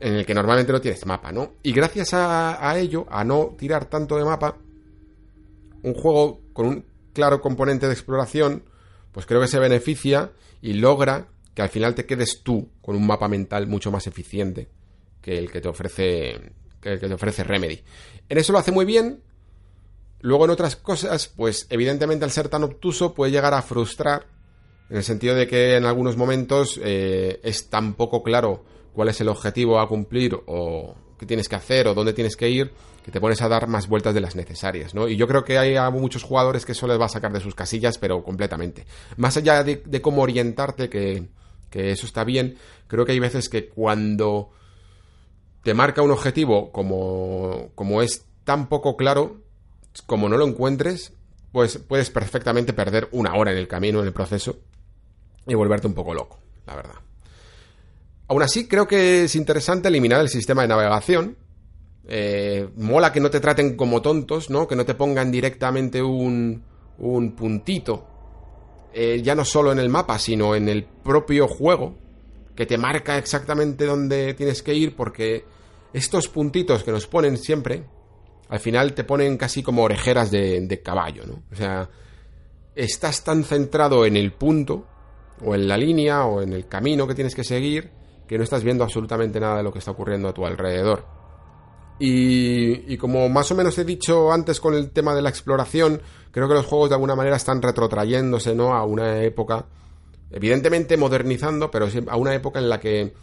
en 0.00 0.14
el 0.14 0.26
que 0.26 0.34
normalmente 0.34 0.72
no 0.72 0.80
tienes 0.80 1.06
mapa, 1.06 1.30
¿no? 1.30 1.52
Y 1.62 1.72
gracias 1.72 2.12
a, 2.12 2.76
ello, 2.78 3.06
a 3.08 3.22
no 3.22 3.54
tirar 3.56 3.84
tanto 3.84 4.16
de 4.16 4.24
mapa, 4.24 4.56
un 5.82 5.94
juego 5.94 6.40
con 6.52 6.66
un 6.66 6.84
claro 7.12 7.40
componente 7.40 7.86
de 7.86 7.92
exploración, 7.92 8.64
pues 9.14 9.24
creo 9.24 9.40
que 9.40 9.46
se 9.46 9.60
beneficia 9.60 10.32
y 10.60 10.74
logra 10.74 11.28
que 11.54 11.62
al 11.62 11.68
final 11.68 11.94
te 11.94 12.04
quedes 12.04 12.42
tú 12.42 12.68
con 12.82 12.96
un 12.96 13.06
mapa 13.06 13.28
mental 13.28 13.68
mucho 13.68 13.92
más 13.92 14.08
eficiente 14.08 14.68
que 15.22 15.38
el 15.38 15.50
que 15.50 15.60
te 15.60 15.68
ofrece 15.68 16.52
que 16.80 16.92
el 16.92 17.00
que 17.00 17.08
te 17.08 17.14
ofrece 17.14 17.44
Remedy. 17.44 17.80
En 18.28 18.36
eso 18.36 18.52
lo 18.52 18.58
hace 18.58 18.72
muy 18.72 18.84
bien. 18.84 19.22
Luego 20.20 20.44
en 20.44 20.50
otras 20.50 20.76
cosas, 20.76 21.28
pues 21.28 21.66
evidentemente 21.70 22.24
al 22.24 22.30
ser 22.30 22.48
tan 22.48 22.64
obtuso 22.64 23.14
puede 23.14 23.32
llegar 23.32 23.54
a 23.54 23.62
frustrar 23.62 24.26
en 24.90 24.96
el 24.96 25.04
sentido 25.04 25.34
de 25.34 25.46
que 25.46 25.76
en 25.76 25.84
algunos 25.84 26.16
momentos 26.16 26.80
eh, 26.82 27.40
es 27.42 27.70
tan 27.70 27.94
poco 27.94 28.22
claro 28.22 28.64
cuál 28.92 29.08
es 29.08 29.20
el 29.20 29.28
objetivo 29.28 29.80
a 29.80 29.88
cumplir 29.88 30.36
o 30.46 30.94
qué 31.18 31.26
tienes 31.26 31.48
que 31.48 31.56
hacer 31.56 31.88
o 31.88 31.94
dónde 31.94 32.12
tienes 32.12 32.36
que 32.36 32.48
ir 32.48 32.72
que 33.04 33.10
te 33.10 33.20
pones 33.20 33.42
a 33.42 33.48
dar 33.48 33.68
más 33.68 33.86
vueltas 33.86 34.14
de 34.14 34.22
las 34.22 34.34
necesarias, 34.34 34.94
¿no? 34.94 35.08
Y 35.08 35.16
yo 35.16 35.28
creo 35.28 35.44
que 35.44 35.58
hay 35.58 35.76
muchos 35.92 36.22
jugadores 36.22 36.64
que 36.64 36.72
eso 36.72 36.86
les 36.86 36.98
va 36.98 37.04
a 37.04 37.10
sacar 37.10 37.32
de 37.34 37.40
sus 37.40 37.54
casillas, 37.54 37.98
pero 37.98 38.24
completamente. 38.24 38.86
Más 39.18 39.36
allá 39.36 39.62
de, 39.62 40.00
cómo 40.00 40.22
orientarte, 40.22 40.88
que, 40.88 41.28
que, 41.68 41.90
eso 41.90 42.06
está 42.06 42.24
bien, 42.24 42.56
creo 42.86 43.04
que 43.04 43.12
hay 43.12 43.18
veces 43.18 43.50
que 43.50 43.68
cuando 43.68 44.52
te 45.62 45.74
marca 45.74 46.00
un 46.00 46.12
objetivo 46.12 46.72
como, 46.72 47.72
como 47.74 48.00
es 48.00 48.24
tan 48.44 48.70
poco 48.70 48.96
claro, 48.96 49.36
como 50.06 50.30
no 50.30 50.38
lo 50.38 50.46
encuentres, 50.46 51.12
pues 51.52 51.76
puedes 51.76 52.08
perfectamente 52.08 52.72
perder 52.72 53.08
una 53.12 53.34
hora 53.34 53.52
en 53.52 53.58
el 53.58 53.68
camino, 53.68 54.00
en 54.00 54.06
el 54.06 54.14
proceso, 54.14 54.60
y 55.46 55.52
volverte 55.54 55.86
un 55.86 55.94
poco 55.94 56.14
loco, 56.14 56.38
la 56.66 56.74
verdad. 56.74 56.94
Aún 58.28 58.42
así, 58.42 58.66
creo 58.66 58.88
que 58.88 59.24
es 59.24 59.34
interesante 59.36 59.88
eliminar 59.88 60.20
el 60.20 60.28
sistema 60.28 60.62
de 60.62 60.68
navegación, 60.68 61.36
eh, 62.06 62.68
mola 62.76 63.12
que 63.12 63.20
no 63.20 63.30
te 63.30 63.40
traten 63.40 63.76
como 63.76 64.02
tontos, 64.02 64.50
¿no? 64.50 64.66
Que 64.66 64.76
no 64.76 64.84
te 64.84 64.94
pongan 64.94 65.30
directamente 65.30 66.02
un, 66.02 66.62
un 66.98 67.32
puntito, 67.32 68.06
eh, 68.92 69.20
ya 69.22 69.34
no 69.34 69.44
solo 69.44 69.72
en 69.72 69.78
el 69.78 69.88
mapa, 69.88 70.18
sino 70.18 70.54
en 70.54 70.68
el 70.68 70.84
propio 70.84 71.48
juego, 71.48 71.96
que 72.54 72.66
te 72.66 72.78
marca 72.78 73.18
exactamente 73.18 73.84
dónde 73.84 74.34
tienes 74.34 74.62
que 74.62 74.74
ir, 74.74 74.94
porque 74.94 75.44
estos 75.92 76.28
puntitos 76.28 76.84
que 76.84 76.92
nos 76.92 77.06
ponen 77.06 77.36
siempre, 77.36 77.84
al 78.48 78.60
final 78.60 78.94
te 78.94 79.04
ponen 79.04 79.36
casi 79.36 79.62
como 79.62 79.82
orejeras 79.82 80.30
de, 80.30 80.60
de 80.66 80.82
caballo, 80.82 81.26
¿no? 81.26 81.42
O 81.52 81.56
sea, 81.56 81.90
estás 82.74 83.24
tan 83.24 83.44
centrado 83.44 84.06
en 84.06 84.16
el 84.16 84.32
punto, 84.32 84.86
o 85.44 85.54
en 85.54 85.68
la 85.68 85.76
línea, 85.76 86.24
o 86.26 86.42
en 86.42 86.52
el 86.52 86.68
camino 86.68 87.06
que 87.06 87.14
tienes 87.14 87.34
que 87.34 87.44
seguir, 87.44 87.90
que 88.26 88.38
no 88.38 88.44
estás 88.44 88.64
viendo 88.64 88.84
absolutamente 88.84 89.40
nada 89.40 89.58
de 89.58 89.62
lo 89.62 89.72
que 89.72 89.78
está 89.78 89.90
ocurriendo 89.90 90.28
a 90.28 90.34
tu 90.34 90.46
alrededor. 90.46 91.04
Y, 91.98 92.96
como 92.96 93.28
más 93.28 93.50
o 93.52 93.54
menos 93.54 93.78
he 93.78 93.84
dicho 93.84 94.32
antes 94.32 94.60
con 94.60 94.74
el 94.74 94.90
tema 94.90 95.14
de 95.14 95.22
la 95.22 95.28
exploración, 95.28 96.02
creo 96.32 96.48
que 96.48 96.54
los 96.54 96.66
juegos 96.66 96.88
de 96.88 96.96
alguna 96.96 97.14
manera 97.14 97.36
están 97.36 97.62
retrotrayéndose, 97.62 98.54
¿no? 98.54 98.74
A 98.74 98.84
una 98.84 99.22
época, 99.22 99.66
evidentemente 100.30 100.96
modernizando, 100.96 101.70
pero 101.70 101.86
a 102.08 102.16
una 102.16 102.34
época 102.34 102.58
en 102.58 102.68
la 102.68 102.80
que 102.80 103.14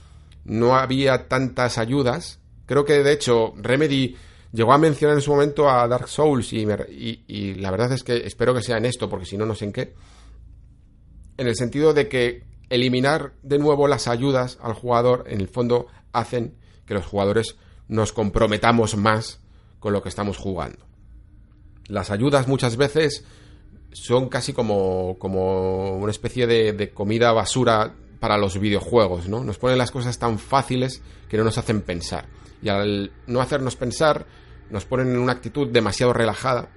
no 0.45 0.75
había 0.75 1.27
tantas 1.27 1.77
ayudas. 1.77 2.39
Creo 2.65 2.85
que 2.85 3.03
de 3.03 3.11
hecho 3.11 3.53
Remedy 3.57 4.15
llegó 4.53 4.71
a 4.71 4.77
mencionar 4.77 5.17
en 5.17 5.21
su 5.21 5.31
momento 5.31 5.69
a 5.69 5.85
Dark 5.87 6.07
Souls 6.07 6.53
y, 6.53 6.65
y 7.27 7.55
la 7.55 7.71
verdad 7.71 7.91
es 7.91 8.03
que 8.03 8.25
espero 8.25 8.53
que 8.53 8.61
sea 8.61 8.77
en 8.77 8.85
esto, 8.85 9.09
porque 9.09 9.25
si 9.25 9.37
no, 9.37 9.45
no 9.45 9.55
sé 9.55 9.65
en 9.65 9.73
qué. 9.73 9.93
En 11.37 11.47
el 11.47 11.55
sentido 11.55 11.93
de 11.93 12.07
que 12.07 12.50
eliminar 12.71 13.33
de 13.43 13.59
nuevo 13.59 13.87
las 13.87 14.07
ayudas 14.07 14.57
al 14.61 14.73
jugador, 14.73 15.25
en 15.27 15.41
el 15.41 15.47
fondo, 15.47 15.87
hacen 16.13 16.55
que 16.85 16.95
los 16.95 17.05
jugadores 17.05 17.57
nos 17.87 18.13
comprometamos 18.13 18.95
más 18.95 19.39
con 19.79 19.93
lo 19.93 20.01
que 20.01 20.09
estamos 20.09 20.37
jugando. 20.37 20.79
Las 21.87 22.09
ayudas 22.09 22.47
muchas 22.47 22.77
veces 22.77 23.25
son 23.91 24.29
casi 24.29 24.53
como, 24.53 25.17
como 25.19 25.97
una 25.97 26.11
especie 26.11 26.47
de, 26.47 26.71
de 26.71 26.91
comida 26.91 27.33
basura 27.33 27.93
para 28.19 28.37
los 28.37 28.59
videojuegos, 28.59 29.27
¿no? 29.27 29.43
Nos 29.43 29.57
ponen 29.57 29.77
las 29.77 29.91
cosas 29.91 30.17
tan 30.17 30.39
fáciles 30.39 31.01
que 31.27 31.37
no 31.37 31.43
nos 31.43 31.57
hacen 31.57 31.81
pensar. 31.81 32.27
Y 32.63 32.69
al 32.69 33.11
no 33.27 33.41
hacernos 33.41 33.75
pensar, 33.75 34.25
nos 34.69 34.85
ponen 34.85 35.09
en 35.09 35.17
una 35.17 35.33
actitud 35.33 35.67
demasiado 35.67 36.13
relajada 36.13 36.69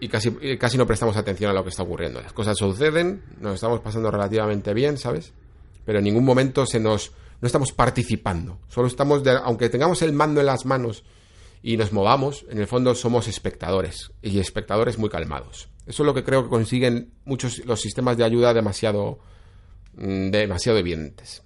y 0.00 0.08
casi, 0.08 0.30
casi 0.58 0.78
no 0.78 0.86
prestamos 0.86 1.16
atención 1.16 1.50
a 1.50 1.54
lo 1.54 1.62
que 1.62 1.70
está 1.70 1.82
ocurriendo. 1.82 2.20
Las 2.20 2.32
cosas 2.32 2.56
suceden, 2.56 3.22
nos 3.40 3.54
estamos 3.54 3.80
pasando 3.80 4.10
relativamente 4.10 4.74
bien, 4.74 4.98
¿sabes? 4.98 5.32
Pero 5.84 5.98
en 5.98 6.04
ningún 6.04 6.24
momento 6.24 6.66
se 6.66 6.80
nos 6.80 7.12
no 7.40 7.46
estamos 7.46 7.72
participando. 7.72 8.58
Solo 8.68 8.88
estamos, 8.88 9.22
aunque 9.44 9.68
tengamos 9.68 10.02
el 10.02 10.12
mando 10.12 10.40
en 10.40 10.46
las 10.46 10.64
manos 10.64 11.04
y 11.62 11.76
nos 11.76 11.92
movamos, 11.92 12.46
en 12.48 12.58
el 12.58 12.66
fondo 12.66 12.94
somos 12.94 13.28
espectadores 13.28 14.12
y 14.22 14.38
espectadores 14.38 14.98
muy 14.98 15.10
calmados. 15.10 15.68
Eso 15.86 16.02
es 16.02 16.06
lo 16.06 16.14
que 16.14 16.24
creo 16.24 16.44
que 16.44 16.48
consiguen 16.48 17.12
muchos 17.24 17.64
los 17.64 17.80
sistemas 17.80 18.16
de 18.16 18.24
ayuda 18.24 18.54
demasiado, 18.54 19.18
mm, 19.96 20.30
demasiado 20.30 20.78
evidentes. 20.78 21.42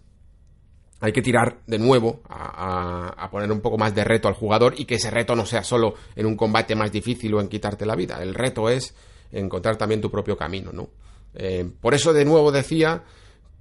Hay 1.00 1.12
que 1.12 1.22
tirar 1.22 1.62
de 1.66 1.78
nuevo 1.78 2.20
a, 2.28 3.28
poner 3.30 3.50
un 3.50 3.60
poco 3.60 3.78
más 3.78 3.94
de 3.94 4.04
reto 4.04 4.28
al 4.28 4.34
jugador 4.34 4.74
y 4.76 4.84
que 4.84 4.96
ese 4.96 5.10
reto 5.10 5.34
no 5.34 5.46
sea 5.46 5.64
solo 5.64 5.94
en 6.14 6.26
un 6.26 6.36
combate 6.36 6.74
más 6.74 6.92
difícil 6.92 7.32
o 7.34 7.40
en 7.40 7.48
quitarte 7.48 7.86
la 7.86 7.96
vida. 7.96 8.22
El 8.22 8.34
reto 8.34 8.68
es 8.68 8.94
encontrar 9.32 9.76
también 9.76 10.00
tu 10.00 10.10
propio 10.10 10.36
camino, 10.36 10.72
¿no? 10.72 10.90
Eh, 11.34 11.70
por 11.80 11.94
eso 11.94 12.12
de 12.12 12.24
nuevo 12.24 12.52
decía 12.52 13.04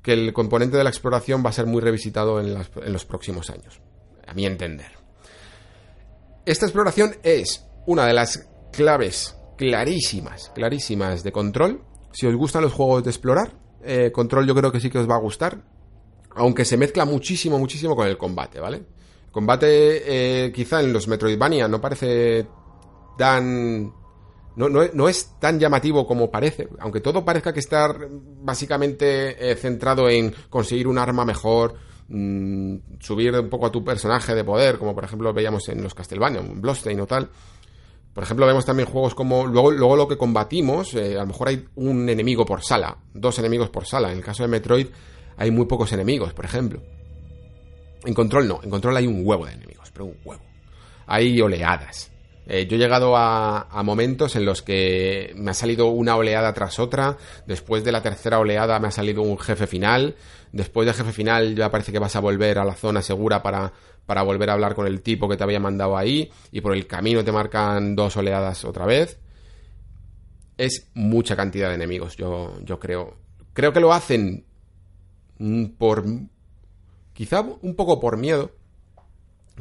que 0.02 0.14
el 0.14 0.34
componente 0.34 0.78
de 0.78 0.84
la 0.84 0.90
exploración 0.90 1.44
va 1.46 1.50
a 1.50 1.54
ser 1.54 1.66
muy 1.66 1.82
revisitado 1.82 2.40
en, 2.40 2.54
los 2.92 3.06
próximos 3.06 3.50
años, 3.50 3.80
a 4.28 4.34
mi 4.34 4.46
entender. 4.46 4.92
Esta 6.46 6.66
exploración 6.66 7.16
es 7.24 7.66
una 7.86 8.06
de 8.06 8.14
las 8.14 8.50
claves 8.72 9.38
clarísimas, 9.58 10.52
clarísimas 10.56 11.24
de 11.24 11.32
control. 11.32 11.84
Si 12.12 12.26
os 12.26 12.36
gustan 12.36 12.64
los 12.64 12.74
juegos 12.74 13.04
de 13.04 13.12
explorar, 13.12 13.54
eh, 13.84 14.12
control 14.12 14.48
yo 14.48 14.56
creo 14.56 14.72
que 14.72 14.80
sí 14.80 14.90
que 14.90 15.00
os 15.00 15.10
va 15.10 15.16
a 15.16 15.20
gustar, 15.20 15.62
aunque 16.40 16.66
se 16.66 16.78
mezcla 16.78 17.06
muchísimo, 17.06 17.60
muchísimo 17.60 17.96
con 17.96 18.08
el 18.08 18.18
combate, 18.18 18.60
¿vale? 18.60 18.84
combate 19.32 20.46
eh, 20.46 20.52
quizá 20.52 20.82
en 20.82 20.92
los 20.92 21.08
Metroidvania 21.08 21.68
no 21.68 21.80
parece 21.80 22.48
tan 23.18 23.94
no, 24.56 25.08
es 25.08 25.36
tan 25.40 25.58
llamativo 25.58 26.06
como 26.06 26.30
parece, 26.30 26.68
aunque 26.80 27.00
todo 27.00 27.24
parezca 27.24 27.54
que 27.54 27.62
está 27.62 27.96
básicamente 28.42 29.52
eh, 29.52 29.56
centrado 29.56 30.10
en 30.10 30.34
conseguir 30.50 30.88
un 30.88 30.98
arma 30.98 31.24
mejor, 31.24 31.76
mm, 32.10 32.76
subir 33.00 33.34
un 33.36 33.50
poco 33.50 33.68
a 33.68 33.72
tu 33.72 33.86
personaje 33.86 34.36
de 34.36 34.44
poder, 34.44 34.78
como 34.78 34.94
por 34.94 35.06
ejemplo 35.06 35.32
veíamos 35.32 35.70
en 35.70 35.82
los 35.82 35.94
Castlevania, 35.94 36.42
en 36.42 36.60
Bloodstained 36.60 37.04
o 37.04 37.08
tal. 37.08 37.30
Por 38.14 38.24
ejemplo, 38.24 38.46
vemos 38.46 38.66
también 38.66 38.90
juegos 38.90 39.16
como. 39.16 39.48
Luego, 39.48 39.72
luego 39.72 39.96
lo 39.96 40.08
que 40.08 40.18
combatimos, 40.18 40.94
eh, 40.96 41.16
a 41.16 41.22
lo 41.22 41.28
mejor 41.28 41.48
hay 41.48 41.66
un 41.76 42.10
enemigo 42.10 42.44
por 42.44 42.62
sala, 42.62 42.98
dos 43.14 43.40
enemigos 43.40 43.70
por 43.70 43.86
sala. 43.86 44.12
En 44.12 44.18
el 44.18 44.24
caso 44.24 44.44
de 44.44 44.50
Metroid, 44.50 44.88
hay 45.40 45.52
muy 45.52 45.66
pocos 45.66 45.92
enemigos, 45.94 46.34
por 46.34 46.44
ejemplo. 46.44 46.82
En 48.04 48.14
Control 48.14 48.46
no, 48.46 48.60
en 48.62 48.70
Control 48.70 48.98
hay 48.98 49.08
un 49.08 49.22
huevo 49.26 49.46
de 49.46 49.54
enemigos, 49.54 49.90
pero 49.92 50.06
un 50.06 50.18
huevo. 50.26 50.44
Hay 51.08 51.40
oleadas. 51.40 52.12
Eh, 52.46 52.68
yo 52.68 52.76
he 52.76 52.80
llegado 52.80 53.16
a, 53.16 53.70
momentos 53.84 54.36
en 54.36 54.44
los 54.44 54.62
que 54.62 55.32
me 55.38 55.52
ha 55.52 55.54
salido 55.54 55.88
una 55.88 56.18
oleada 56.18 56.52
tras 56.54 56.78
otra, 56.78 57.16
después 57.46 57.86
de 57.86 57.94
la 57.94 58.02
tercera 58.02 58.40
oleada 58.40 58.80
me 58.80 58.90
ha 58.90 58.92
salido 58.92 59.22
un 59.22 59.40
jefe 59.40 59.66
final, 59.66 60.16
después 60.52 60.86
del 60.86 60.96
jefe 60.96 61.14
final 61.14 61.56
ya 61.56 61.72
parece 61.72 61.94
que 61.94 62.00
vas 62.00 62.18
a 62.18 62.20
volver 62.20 62.60
a 62.60 62.66
la 62.66 62.74
zona 62.74 63.02
segura 63.02 63.42
para, 63.42 63.72
para 64.06 64.24
volver 64.24 64.50
a 64.50 64.54
hablar 64.54 64.76
con 64.76 64.88
el 64.88 65.02
tipo 65.02 65.30
que 65.30 65.38
te 65.38 65.44
había 65.46 65.62
mandado 65.62 65.96
ahí, 65.96 66.30
y 66.52 66.60
por 66.60 66.76
el 66.76 66.86
camino 66.86 67.24
te 67.24 67.32
marcan 67.32 67.96
dos 67.96 68.18
oleadas 68.18 68.66
otra 68.66 68.86
vez. 68.86 69.20
Es 70.58 70.90
mucha 70.96 71.38
cantidad 71.38 71.70
de 71.70 71.76
enemigos, 71.76 72.18
yo, 72.18 72.58
yo 72.64 72.78
creo. 72.78 73.16
Creo 73.54 73.72
que 73.72 73.80
lo 73.80 73.94
hacen 73.94 74.49
por... 75.78 76.06
quizá 77.14 77.42
un 77.42 77.76
poco 77.76 78.00
por 78.00 78.18
miedo, 78.18 78.52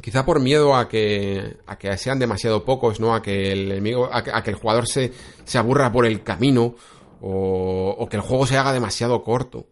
quizá 0.01 0.25
por 0.25 0.39
miedo 0.39 0.75
a 0.75 0.87
que, 0.87 1.57
a 1.65 1.77
que 1.77 1.95
sean 1.97 2.19
demasiado 2.19 2.65
pocos, 2.65 2.99
¿no? 2.99 3.13
A 3.13 3.21
que 3.21 3.51
el 3.51 3.71
enemigo, 3.71 4.09
a 4.11 4.23
que, 4.23 4.49
el 4.49 4.55
jugador 4.55 4.87
se, 4.87 5.13
se, 5.45 5.57
aburra 5.57 5.91
por 5.91 6.05
el 6.05 6.23
camino 6.23 6.75
o, 7.21 7.95
o, 7.97 8.09
que 8.09 8.17
el 8.17 8.21
juego 8.21 8.45
se 8.45 8.57
haga 8.57 8.73
demasiado 8.73 9.23
corto. 9.23 9.67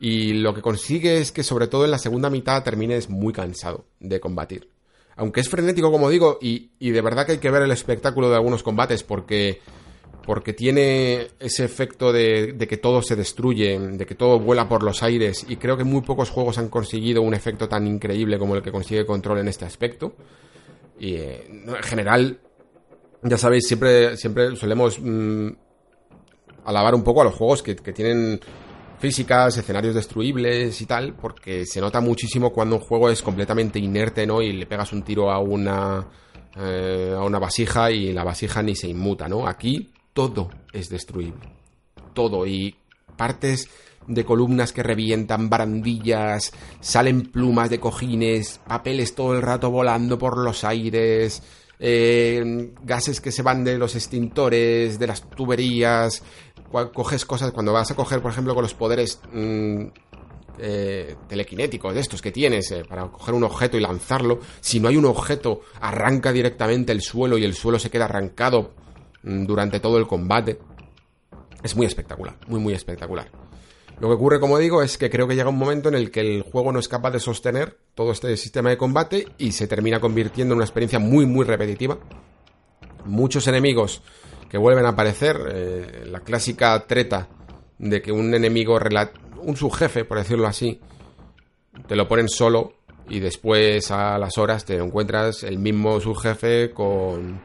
Y 0.00 0.34
lo 0.34 0.54
que 0.54 0.62
consigue 0.62 1.18
es 1.18 1.32
que 1.32 1.42
sobre 1.42 1.66
todo 1.66 1.84
en 1.84 1.90
la 1.90 1.98
segunda 1.98 2.30
mitad 2.30 2.62
termines 2.62 3.08
muy 3.08 3.32
cansado 3.32 3.84
de 3.98 4.20
combatir. 4.20 4.70
Aunque 5.16 5.40
es 5.40 5.48
frenético, 5.48 5.90
como 5.90 6.08
digo, 6.08 6.38
y, 6.40 6.70
y 6.78 6.90
de 6.90 7.00
verdad 7.00 7.26
que 7.26 7.32
hay 7.32 7.38
que 7.38 7.50
ver 7.50 7.62
el 7.62 7.72
espectáculo 7.72 8.30
de 8.30 8.36
algunos 8.36 8.62
combates 8.62 9.02
porque 9.02 9.60
porque 10.24 10.52
tiene 10.52 11.28
ese 11.38 11.64
efecto 11.64 12.12
de, 12.12 12.54
que 12.68 12.76
todo 12.76 13.00
se 13.02 13.16
destruye, 13.16 13.78
de 13.78 14.04
que 14.04 14.14
todo 14.14 14.38
vuela 14.38 14.68
por 14.68 14.82
los 14.82 15.02
aires, 15.02 15.46
y 15.48 15.56
creo 15.56 15.76
que 15.76 15.84
muy 15.84 16.02
pocos 16.02 16.30
juegos 16.30 16.58
han 16.58 16.68
conseguido 16.68 17.22
un 17.22 17.34
efecto 17.34 17.68
tan 17.68 17.86
increíble 17.86 18.38
como 18.38 18.54
el 18.54 18.62
que 18.62 18.70
consigue 18.70 19.06
Control 19.06 19.38
en 19.38 19.48
este 19.48 19.64
aspecto. 19.64 20.14
Y 20.98 21.14
eh, 21.14 21.46
en 21.48 21.82
general, 21.82 22.38
ya 23.22 23.38
sabéis, 23.38 23.66
siempre, 23.66 24.16
siempre 24.16 24.54
solemos 24.56 24.98
mm, 25.00 25.48
alabar 26.64 26.94
un 26.94 27.02
poco 27.02 27.22
a 27.22 27.24
los 27.24 27.34
juegos 27.34 27.62
que, 27.62 27.74
tienen 27.74 28.38
físicas, 28.98 29.56
escenarios 29.56 29.94
destruibles 29.94 30.78
y 30.80 30.86
tal, 30.86 31.14
porque 31.14 31.64
se 31.64 31.80
nota 31.80 32.00
muchísimo 32.00 32.52
cuando 32.52 32.76
un 32.76 32.82
juego 32.82 33.08
es 33.08 33.22
completamente 33.22 33.78
inerte, 33.78 34.26
¿no? 34.26 34.42
Y 34.42 34.52
le 34.52 34.66
pegas 34.66 34.92
un 34.92 35.02
tiro 35.02 35.30
a 35.30 35.38
una 35.38 36.06
eh, 36.60 37.14
a 37.16 37.22
una 37.22 37.38
vasija 37.38 37.90
y 37.90 38.12
la 38.12 38.24
vasija 38.24 38.62
ni 38.62 38.74
se 38.74 38.88
inmuta, 38.88 39.28
¿no? 39.28 39.46
Aquí 39.46 39.92
todo 40.18 40.50
es 40.72 40.88
destruible. 40.88 41.48
Todo. 42.12 42.44
Y 42.44 42.74
partes 43.16 43.68
de 44.08 44.24
columnas 44.24 44.72
que 44.72 44.82
revientan, 44.82 45.48
barandillas, 45.48 46.52
salen 46.80 47.30
plumas 47.30 47.70
de 47.70 47.78
cojines, 47.78 48.58
papeles 48.66 49.14
todo 49.14 49.36
el 49.36 49.42
rato 49.42 49.70
volando 49.70 50.18
por 50.18 50.36
los 50.38 50.64
aires, 50.64 51.40
eh, 51.78 52.72
gases 52.82 53.20
que 53.20 53.30
se 53.30 53.42
van 53.42 53.62
de 53.62 53.78
los 53.78 53.94
extintores, 53.94 54.98
de 54.98 55.06
las 55.06 55.22
tuberías, 55.30 56.24
coges 56.92 57.24
cosas, 57.24 57.52
cuando 57.52 57.72
vas 57.72 57.92
a 57.92 57.94
coger, 57.94 58.20
por 58.20 58.32
ejemplo, 58.32 58.56
con 58.56 58.64
los 58.64 58.74
poderes 58.74 59.20
mm, 59.32 59.84
eh, 60.58 61.14
telequinéticos 61.28 61.94
de 61.94 62.00
estos 62.00 62.20
que 62.20 62.32
tienes 62.32 62.72
eh, 62.72 62.82
para 62.88 63.06
coger 63.06 63.36
un 63.36 63.44
objeto 63.44 63.76
y 63.76 63.80
lanzarlo, 63.80 64.40
si 64.60 64.80
no 64.80 64.88
hay 64.88 64.96
un 64.96 65.04
objeto, 65.04 65.60
arranca 65.80 66.32
directamente 66.32 66.90
el 66.90 67.02
suelo 67.02 67.38
y 67.38 67.44
el 67.44 67.54
suelo 67.54 67.78
se 67.78 67.88
queda 67.88 68.06
arrancado 68.06 68.87
durante 69.28 69.80
todo 69.80 69.98
el 69.98 70.06
combate. 70.06 70.58
Es 71.62 71.76
muy 71.76 71.86
espectacular, 71.86 72.36
muy, 72.46 72.60
muy 72.60 72.72
espectacular. 72.72 73.30
Lo 74.00 74.08
que 74.08 74.14
ocurre, 74.14 74.40
como 74.40 74.58
digo, 74.58 74.82
es 74.82 74.96
que 74.96 75.10
creo 75.10 75.26
que 75.26 75.34
llega 75.34 75.48
un 75.48 75.58
momento 75.58 75.88
en 75.88 75.96
el 75.96 76.10
que 76.10 76.20
el 76.20 76.42
juego 76.42 76.72
no 76.72 76.78
es 76.78 76.88
capaz 76.88 77.10
de 77.10 77.20
sostener 77.20 77.76
todo 77.94 78.12
este 78.12 78.36
sistema 78.36 78.70
de 78.70 78.78
combate 78.78 79.26
y 79.38 79.52
se 79.52 79.66
termina 79.66 79.98
convirtiendo 79.98 80.54
en 80.54 80.58
una 80.58 80.64
experiencia 80.64 81.00
muy, 81.00 81.26
muy 81.26 81.44
repetitiva. 81.44 81.98
Muchos 83.04 83.48
enemigos 83.48 84.02
que 84.48 84.56
vuelven 84.56 84.86
a 84.86 84.90
aparecer, 84.90 85.36
eh, 85.50 86.04
la 86.06 86.20
clásica 86.20 86.86
treta 86.86 87.28
de 87.78 88.00
que 88.00 88.12
un 88.12 88.32
enemigo, 88.34 88.78
un 89.42 89.56
subjefe, 89.56 90.04
por 90.04 90.18
decirlo 90.18 90.46
así, 90.46 90.80
te 91.86 91.96
lo 91.96 92.06
ponen 92.06 92.28
solo 92.28 92.74
y 93.08 93.20
después 93.20 93.90
a 93.90 94.16
las 94.18 94.38
horas 94.38 94.64
te 94.64 94.76
encuentras 94.76 95.42
el 95.42 95.58
mismo 95.58 96.00
subjefe 96.00 96.70
con 96.70 97.40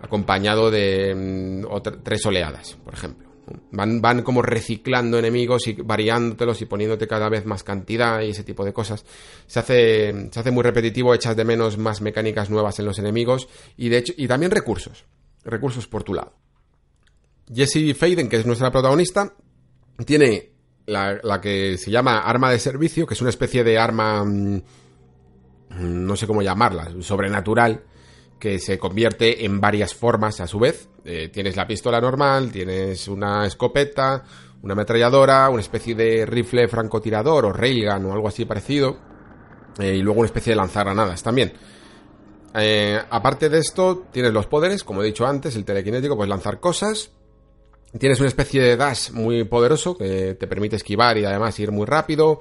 acompañado 0.00 0.70
de 0.70 1.14
mm, 1.14 2.02
tres 2.02 2.24
oleadas, 2.26 2.76
por 2.84 2.94
ejemplo. 2.94 3.28
Van, 3.70 4.02
van 4.02 4.22
como 4.22 4.42
reciclando 4.42 5.18
enemigos 5.18 5.66
y 5.68 5.72
variándotelos 5.72 6.60
y 6.60 6.66
poniéndote 6.66 7.06
cada 7.06 7.30
vez 7.30 7.46
más 7.46 7.64
cantidad 7.64 8.20
y 8.20 8.30
ese 8.30 8.44
tipo 8.44 8.64
de 8.64 8.74
cosas. 8.74 9.04
Se 9.46 9.58
hace, 9.58 10.28
se 10.30 10.40
hace 10.40 10.50
muy 10.50 10.62
repetitivo, 10.62 11.14
echas 11.14 11.34
de 11.34 11.44
menos 11.44 11.78
más 11.78 12.02
mecánicas 12.02 12.50
nuevas 12.50 12.78
en 12.78 12.84
los 12.84 12.98
enemigos 12.98 13.48
y 13.76 13.88
de 13.88 13.98
hecho, 13.98 14.12
y 14.16 14.28
también 14.28 14.50
recursos. 14.50 15.06
Recursos 15.44 15.86
por 15.86 16.02
tu 16.02 16.12
lado. 16.12 16.34
Jessie 17.52 17.94
Faden, 17.94 18.28
que 18.28 18.36
es 18.36 18.44
nuestra 18.44 18.70
protagonista, 18.70 19.34
tiene 20.04 20.52
la, 20.86 21.18
la, 21.22 21.40
que 21.40 21.78
se 21.78 21.90
llama 21.90 22.18
arma 22.18 22.50
de 22.50 22.58
servicio, 22.58 23.06
que 23.06 23.14
es 23.14 23.20
una 23.20 23.30
especie 23.30 23.64
de 23.64 23.78
arma, 23.78 24.24
mm, 24.24 24.62
no 25.78 26.16
sé 26.16 26.26
cómo 26.26 26.42
llamarla, 26.42 26.90
sobrenatural, 27.00 27.84
que 28.38 28.58
se 28.58 28.78
convierte 28.78 29.44
en 29.44 29.60
varias 29.60 29.94
formas 29.94 30.40
a 30.40 30.46
su 30.46 30.58
vez. 30.58 30.88
Eh, 31.04 31.28
tienes 31.28 31.56
la 31.56 31.66
pistola 31.66 32.00
normal, 32.00 32.52
tienes 32.52 33.08
una 33.08 33.46
escopeta, 33.46 34.24
una 34.62 34.74
ametralladora, 34.74 35.48
una 35.48 35.60
especie 35.60 35.94
de 35.94 36.26
rifle 36.26 36.68
francotirador 36.68 37.46
o 37.46 37.52
railgun 37.52 38.06
o 38.06 38.12
algo 38.12 38.28
así 38.28 38.44
parecido, 38.44 38.98
eh, 39.78 39.94
y 39.96 40.02
luego 40.02 40.20
una 40.20 40.26
especie 40.26 40.52
de 40.52 40.56
lanzagranadas 40.56 41.22
también. 41.22 41.52
Eh, 42.54 42.98
aparte 43.10 43.48
de 43.48 43.58
esto, 43.58 44.06
tienes 44.12 44.32
los 44.32 44.46
poderes, 44.46 44.84
como 44.84 45.02
he 45.02 45.06
dicho 45.06 45.26
antes, 45.26 45.54
el 45.56 45.64
telequinético, 45.64 46.16
puedes 46.16 46.30
lanzar 46.30 46.60
cosas. 46.60 47.10
Tienes 47.98 48.20
una 48.20 48.28
especie 48.28 48.60
de 48.60 48.76
dash 48.76 49.10
muy 49.12 49.44
poderoso 49.44 49.96
que 49.96 50.34
te 50.34 50.46
permite 50.46 50.76
esquivar 50.76 51.16
y 51.16 51.24
además 51.24 51.58
ir 51.58 51.72
muy 51.72 51.86
rápido. 51.86 52.40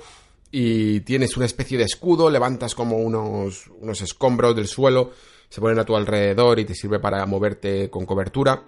Y 0.52 1.02
tienes 1.02 1.38
una 1.38 1.45
especie 1.45 1.78
de 1.78 1.84
escudo, 1.86 2.30
levantas 2.30 2.74
como 2.74 2.98
unos, 2.98 3.68
unos 3.80 4.02
escombros 4.02 4.56
del 4.56 4.68
suelo 4.68 5.11
se 5.49 5.61
ponen 5.61 5.80
a 5.80 5.86
tu 5.86 5.95
alrededor 5.95 6.60
y 6.60 6.65
te 6.65 6.76
sirve 6.76 6.99
para 6.99 7.26
moverte 7.26 7.90
con 7.90 8.06
cobertura. 8.06 8.61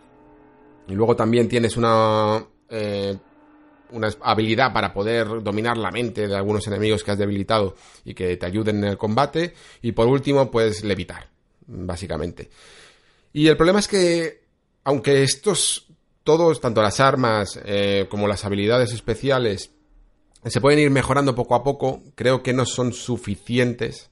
Y 0.88 0.94
luego 0.94 1.16
también 1.16 1.48
tienes 1.48 1.78
una, 1.78 2.44
eh, 2.70 3.16
una 3.92 4.10
habilidad 4.22 4.74
para 4.74 4.94
poder 4.94 5.44
dominar 5.44 5.78
la 5.78 5.92
mente 5.92 6.28
de 6.28 6.36
algunos 6.36 6.66
enemigos 6.68 7.04
que 7.04 7.12
has 7.12 7.18
debilitado 7.18 7.76
y 8.06 8.14
que 8.14 8.38
te 8.38 8.46
ayuden 8.46 8.78
en 8.78 8.92
el 8.92 8.98
combate. 8.98 9.54
Y 9.82 9.92
por 9.92 10.08
último, 10.08 10.50
puedes 10.50 10.84
levitar, 10.84 11.30
básicamente. 11.68 12.50
Y 13.34 13.48
el 13.48 13.58
problema 13.58 13.80
es 13.80 13.88
que, 13.88 14.46
aunque 14.84 15.22
estos, 15.24 15.88
todos, 16.24 16.60
tanto 16.62 16.82
las 16.82 17.00
armas 17.00 17.60
eh, 17.64 18.08
como 18.10 18.28
las 18.28 18.46
habilidades 18.46 18.94
especiales, 18.94 19.72
se 20.46 20.62
pueden 20.62 20.80
ir 20.80 20.90
mejorando 20.90 21.36
poco 21.36 21.54
a 21.56 21.64
poco, 21.64 22.02
creo 22.16 22.42
que 22.42 22.54
no 22.54 22.66
son 22.66 22.94
suficientes 22.94 24.09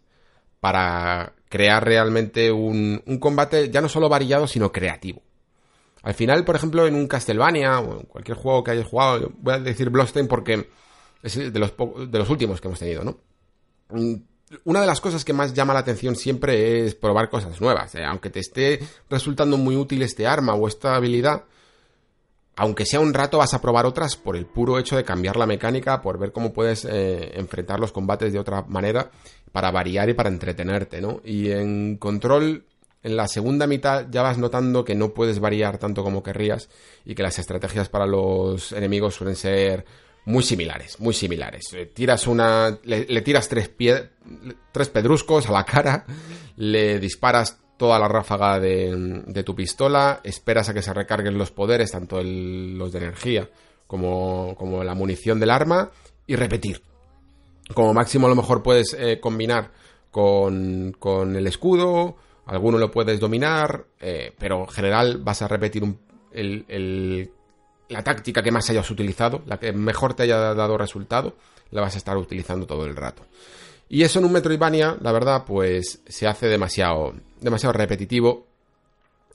para 0.68 1.31
crear 1.48 1.81
realmente 1.81 2.52
un, 2.52 3.02
combate 3.22 3.69
ya 3.69 3.80
no 3.80 3.88
solo 3.88 4.10
variado, 4.10 4.48
sino 4.48 4.69
creativo. 4.69 5.22
Al 6.03 6.14
final, 6.14 6.44
por 6.44 6.57
ejemplo, 6.57 6.85
en 6.85 6.94
un 6.94 7.07
Castlevania 7.07 7.80
o 7.80 8.02
en 8.02 8.06
cualquier 8.06 8.35
juego 8.35 8.65
que 8.65 8.72
hayas 8.72 8.85
jugado, 8.85 9.31
voy 9.38 9.53
a 9.53 9.60
decir 9.60 9.89
Bloodstained 9.89 10.27
porque 10.27 10.69
es 11.23 11.35
de 11.38 11.57
los, 11.57 11.73
de 12.10 12.19
los 12.19 12.30
últimos 12.30 12.60
que 12.60 12.68
hemos 12.68 12.80
tenido, 12.80 13.06
¿no? 13.06 13.18
Mm, 13.91 14.15
una 14.65 14.81
de 14.81 14.88
las 14.88 14.99
cosas 14.99 15.23
que 15.23 15.31
más 15.31 15.53
llama 15.53 15.73
la 15.73 15.80
atención 15.80 16.18
siempre 16.18 16.85
es 16.85 16.95
probar 16.95 17.30
cosas 17.30 17.61
nuevas. 17.61 17.95
¿eh? 17.95 18.03
Aunque 18.03 18.30
te 18.30 18.41
esté 18.41 18.85
resultando 19.10 19.56
muy 19.56 19.77
útil 19.77 20.02
este 20.02 20.27
arma 20.27 20.53
o 20.53 20.68
esta 20.68 20.95
habilidad, 20.95 21.45
aunque 22.57 22.85
sea 22.85 22.99
un 22.99 23.14
rato 23.14 23.38
vas 23.38 23.53
a 23.53 23.61
probar 23.61 23.85
otras 23.85 24.18
por 24.18 24.35
el 24.35 24.45
puro 24.45 24.80
hecho 24.80 24.98
de 24.98 25.06
cambiar 25.06 25.38
la 25.38 25.45
mecánica, 25.45 26.02
por 26.02 26.19
ver 26.19 26.34
cómo 26.34 26.52
puedes 26.52 26.84
eh, 26.84 27.39
enfrentar 27.39 27.80
los 27.80 27.94
combates 27.94 28.34
de 28.34 28.39
otra 28.39 28.64
manera 28.64 29.11
para 29.51 29.71
variar 29.71 30.09
y 30.09 30.13
para 30.13 30.29
entretenerte, 30.29 31.01
¿no? 31.01 31.21
Y 31.23 31.51
en 31.51 31.97
control, 31.97 32.65
en 33.03 33.15
la 33.15 33.27
segunda 33.27 33.67
mitad 33.67 34.07
ya 34.09 34.21
vas 34.21 34.37
notando 34.37 34.83
que 34.83 34.95
no 34.95 35.13
puedes 35.13 35.39
variar 35.39 35.77
tanto 35.77 36.03
como 36.03 36.23
querrías 36.23 36.69
y 37.05 37.15
que 37.15 37.23
las 37.23 37.39
estrategias 37.39 37.89
para 37.89 38.05
los 38.05 38.71
enemigos 38.71 39.15
suelen 39.15 39.35
ser 39.35 39.85
muy 40.25 40.43
similares, 40.43 40.99
muy 40.99 41.13
similares. 41.13 41.73
Eh, 41.73 41.85
tiras 41.85 42.27
una, 42.27 42.77
le, 42.83 43.21
tiras 43.21 43.47
tres, 43.47 43.71
tres 44.71 44.89
pedruscos 44.89 45.47
a 45.47 45.53
la 45.53 45.63
cara, 45.63 46.05
le 46.57 46.99
disparas 46.99 47.57
toda 47.77 47.97
la 47.97 48.09
ráfaga 48.09 48.59
de, 48.59 49.23
de, 49.25 49.43
tu 49.43 49.55
pistola, 49.55 50.19
esperas 50.23 50.67
a 50.67 50.73
que 50.73 50.81
se 50.81 50.93
recarguen 50.93 51.37
los 51.37 51.51
poderes, 51.51 51.91
tanto 51.91 52.21
los 52.21 52.91
de 52.91 52.97
energía 52.97 53.49
como, 53.85 54.53
como 54.57 54.83
la 54.83 54.95
munición 54.95 55.39
del 55.39 55.51
arma, 55.51 55.91
y 56.25 56.35
repetir. 56.35 56.81
Como 57.73 57.94
máximo 57.94 58.27
a 58.27 58.30
lo 58.30 58.35
mejor 58.35 58.64
puedes 58.64 58.94
eh, 58.94 59.19
combinar 59.19 59.72
con, 60.11 60.95
con, 60.98 61.35
el 61.35 61.48
escudo, 61.48 62.15
alguno 62.45 62.77
lo 62.77 62.91
puedes 62.91 63.19
dominar, 63.19 63.85
eh, 63.99 64.34
pero 64.38 64.61
en 64.61 64.68
general 64.69 65.18
vas 65.18 65.41
a 65.41 65.48
repetir 65.48 65.84
el, 66.31 66.65
el, 66.68 67.31
la 67.89 68.03
táctica 68.03 68.41
que 68.41 68.52
más 68.52 68.69
hayas 68.69 68.89
utilizado, 68.89 69.41
la 69.45 69.60
que 69.60 69.73
mejor 69.73 70.14
te 70.14 70.23
haya 70.23 70.53
dado 70.53 70.77
resultado, 70.77 71.35
la 71.72 71.81
vas 71.81 71.95
a 71.95 71.98
estar 71.98 72.18
utilizando 72.18 72.65
todo 72.65 72.85
el 72.85 72.95
rato. 72.95 73.23
Y 73.89 74.03
eso 74.03 74.19
en 74.19 74.26
un 74.26 74.34
Metroidvania, 74.34 74.98
la 75.02 75.11
verdad, 75.11 75.44
pues 75.45 76.02
se 76.07 76.27
hace 76.27 76.48
demasiado, 76.48 77.14
demasiado 77.39 77.73
repetitivo 77.73 78.48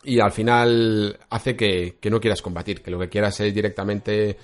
y 0.04 0.20
al 0.20 0.32
final 0.32 1.18
hace 1.30 1.56
que, 1.56 1.96
que 2.00 2.10
no 2.10 2.20
quieras 2.20 2.42
combatir, 2.42 2.82
que 2.82 2.90
lo 2.90 2.98
que 2.98 3.08
quieras 3.08 3.38
es 3.40 3.54
directamente 3.54 4.36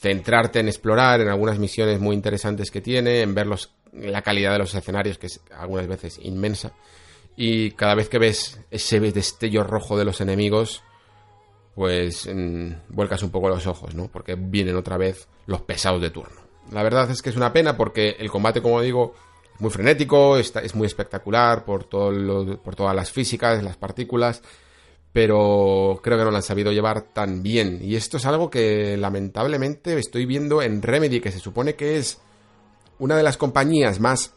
centrarte 0.00 0.60
en 0.60 0.68
explorar, 0.68 1.20
en 1.20 1.28
algunas 1.28 1.58
misiones 1.58 1.98
muy 1.98 2.14
interesantes 2.14 2.70
que 2.70 2.80
tiene, 2.80 3.22
en 3.22 3.34
ver 3.34 3.48
la 3.92 4.22
calidad 4.22 4.52
de 4.52 4.58
los 4.58 4.74
escenarios, 4.74 5.18
que 5.18 5.26
es 5.26 5.40
algunas 5.56 5.88
veces 5.88 6.20
inmensa. 6.22 6.72
Y 7.36 7.72
cada 7.72 7.94
vez 7.94 8.08
que 8.08 8.18
ves 8.18 8.60
ese 8.70 9.00
destello 9.00 9.64
rojo 9.64 9.98
de 9.98 10.04
los 10.04 10.20
enemigos, 10.20 10.82
pues 11.74 12.28
mm, 12.32 12.72
vuelcas 12.88 13.22
un 13.22 13.30
poco 13.30 13.48
los 13.48 13.66
ojos, 13.66 13.94
¿no? 13.94 14.08
Porque 14.08 14.36
vienen 14.36 14.76
otra 14.76 14.96
vez 14.96 15.28
los 15.46 15.62
pesados 15.62 16.00
de 16.00 16.10
turno. 16.10 16.40
La 16.72 16.82
verdad 16.82 17.10
es 17.10 17.22
que 17.22 17.30
es 17.30 17.36
una 17.36 17.52
pena 17.52 17.76
porque 17.76 18.16
el 18.18 18.30
combate, 18.30 18.62
como 18.62 18.80
digo, 18.80 19.14
es 19.54 19.60
muy 19.60 19.70
frenético, 19.70 20.36
es 20.36 20.74
muy 20.74 20.86
espectacular 20.86 21.64
por, 21.64 21.88
por 21.88 22.76
todas 22.76 22.94
las 22.94 23.10
físicas, 23.10 23.62
las 23.62 23.76
partículas 23.76 24.42
pero 25.12 26.00
creo 26.02 26.18
que 26.18 26.24
no 26.24 26.30
lo 26.30 26.36
han 26.36 26.42
sabido 26.42 26.72
llevar 26.72 27.02
tan 27.02 27.42
bien. 27.42 27.80
Y 27.82 27.96
esto 27.96 28.18
es 28.18 28.26
algo 28.26 28.50
que 28.50 28.96
lamentablemente 28.96 29.98
estoy 29.98 30.26
viendo 30.26 30.62
en 30.62 30.82
Remedy, 30.82 31.20
que 31.20 31.32
se 31.32 31.40
supone 31.40 31.74
que 31.74 31.96
es 31.96 32.18
una 32.98 33.16
de 33.16 33.22
las 33.22 33.36
compañías 33.36 34.00
más, 34.00 34.34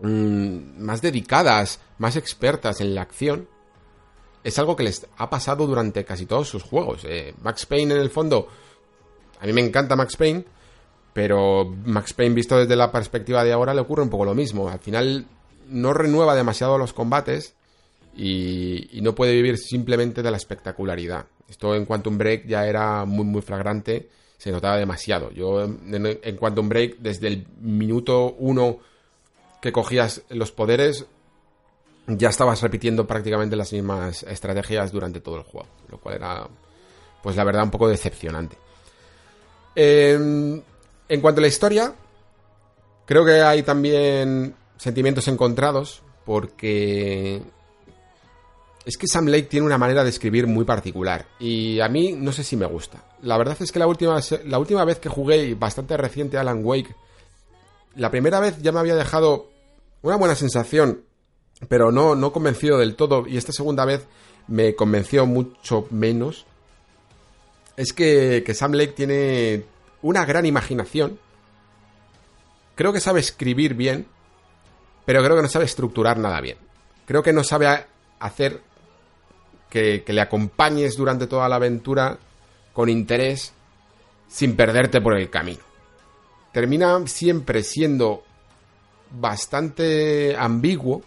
mmm, 0.00 0.78
más 0.78 1.00
dedicadas, 1.02 1.80
más 1.98 2.16
expertas 2.16 2.80
en 2.80 2.94
la 2.94 3.02
acción. 3.02 3.48
Es 4.42 4.58
algo 4.58 4.74
que 4.74 4.84
les 4.84 5.06
ha 5.16 5.30
pasado 5.30 5.66
durante 5.66 6.04
casi 6.04 6.26
todos 6.26 6.48
sus 6.48 6.62
juegos. 6.62 7.04
Eh, 7.04 7.34
Max 7.42 7.66
Payne 7.66 7.94
en 7.94 8.00
el 8.00 8.10
fondo, 8.10 8.48
a 9.38 9.46
mí 9.46 9.52
me 9.52 9.60
encanta 9.60 9.96
Max 9.96 10.16
Payne, 10.16 10.44
pero 11.12 11.66
Max 11.84 12.14
Payne 12.14 12.34
visto 12.34 12.56
desde 12.56 12.76
la 12.76 12.90
perspectiva 12.90 13.44
de 13.44 13.52
ahora 13.52 13.74
le 13.74 13.82
ocurre 13.82 14.02
un 14.02 14.10
poco 14.10 14.24
lo 14.24 14.34
mismo. 14.34 14.68
Al 14.68 14.80
final 14.80 15.26
no 15.68 15.92
renueva 15.92 16.34
demasiado 16.34 16.78
los 16.78 16.92
combates 16.92 17.54
y, 18.16 19.00
no 19.02 19.14
puede 19.14 19.32
vivir 19.32 19.58
simplemente 19.58 20.22
de 20.22 20.30
la 20.30 20.36
espectacularidad. 20.36 21.26
Esto 21.48 21.74
en 21.74 21.84
Quantum 21.84 22.18
Break 22.18 22.46
ya 22.46 22.66
era 22.66 23.04
muy, 23.04 23.24
muy 23.24 23.42
flagrante, 23.42 24.08
se 24.36 24.50
notaba 24.50 24.76
demasiado. 24.76 25.30
Yo 25.30 25.62
en, 25.64 26.18
en 26.22 26.36
Quantum 26.36 26.68
Break, 26.68 26.98
desde 26.98 27.28
el 27.28 27.46
minuto 27.60 28.34
uno 28.38 28.78
que 29.60 29.72
cogías 29.72 30.22
los 30.30 30.52
poderes, 30.52 31.06
ya 32.06 32.28
estabas 32.28 32.62
repitiendo 32.62 33.06
prácticamente 33.06 33.56
las 33.56 33.72
mismas 33.72 34.22
estrategias 34.24 34.90
durante 34.92 35.20
todo 35.20 35.36
el 35.36 35.42
juego, 35.42 35.68
lo 35.88 35.98
cual 35.98 36.16
era, 36.16 36.48
pues 37.22 37.36
la 37.36 37.44
verdad, 37.44 37.64
un 37.64 37.70
poco 37.70 37.88
decepcionante. 37.88 38.56
En 39.74 41.20
cuanto 41.20 41.40
a 41.40 41.42
la 41.42 41.48
historia, 41.48 41.94
creo 43.06 43.24
que 43.24 43.42
hay 43.42 43.62
también 43.62 44.54
sentimientos 44.76 45.28
encontrados, 45.28 46.02
porque 46.24 47.42
es 48.84 48.96
que 48.96 49.06
Sam 49.06 49.26
Lake 49.26 49.44
tiene 49.44 49.66
una 49.66 49.78
manera 49.78 50.04
de 50.04 50.10
escribir 50.10 50.46
muy 50.46 50.64
particular 50.64 51.26
y 51.38 51.80
a 51.80 51.88
mí 51.88 52.12
no 52.12 52.32
sé 52.32 52.44
si 52.44 52.56
me 52.56 52.66
gusta. 52.66 53.04
La 53.22 53.36
verdad 53.36 53.56
es 53.60 53.72
que 53.72 53.78
la 53.78 53.86
última, 53.86 54.18
la 54.46 54.58
última 54.58 54.84
vez 54.84 54.98
que 54.98 55.08
jugué, 55.08 55.54
bastante 55.54 55.96
reciente 55.96 56.38
Alan 56.38 56.64
Wake, 56.64 56.94
la 57.94 58.10
primera 58.10 58.40
vez 58.40 58.60
ya 58.62 58.72
me 58.72 58.80
había 58.80 58.96
dejado 58.96 59.50
una 60.02 60.16
buena 60.16 60.34
sensación, 60.34 61.04
pero 61.68 61.92
no, 61.92 62.14
no 62.14 62.32
convencido 62.32 62.78
del 62.78 62.96
todo 62.96 63.26
y 63.26 63.36
esta 63.36 63.52
segunda 63.52 63.84
vez 63.84 64.06
me 64.46 64.74
convenció 64.74 65.26
mucho 65.26 65.86
menos. 65.90 66.46
Es 67.76 67.92
que, 67.92 68.42
que 68.44 68.54
Sam 68.54 68.72
Lake 68.72 68.92
tiene 68.92 69.64
una 70.02 70.24
gran 70.24 70.46
imaginación. 70.46 71.18
Creo 72.74 72.92
que 72.92 73.00
sabe 73.00 73.20
escribir 73.20 73.74
bien, 73.74 74.06
pero 75.04 75.22
creo 75.22 75.36
que 75.36 75.42
no 75.42 75.48
sabe 75.48 75.66
estructurar 75.66 76.18
nada 76.18 76.40
bien. 76.40 76.56
Creo 77.06 77.22
que 77.22 77.32
no 77.32 77.44
sabe 77.44 77.66
hacer 78.18 78.62
que, 79.70 80.04
le 80.06 80.20
acompañes 80.20 80.96
durante 80.96 81.26
toda 81.26 81.48
la 81.48 81.56
aventura 81.56 82.18
con 82.72 82.88
interés 82.88 83.52
sin 84.28 84.56
perderte 84.56 85.00
por 85.00 85.16
el 85.16 85.30
camino. 85.30 85.60
Termina 86.52 87.06
siempre 87.06 87.62
siendo 87.62 88.24
bastante 89.12 90.36
ambiguo 90.36 91.02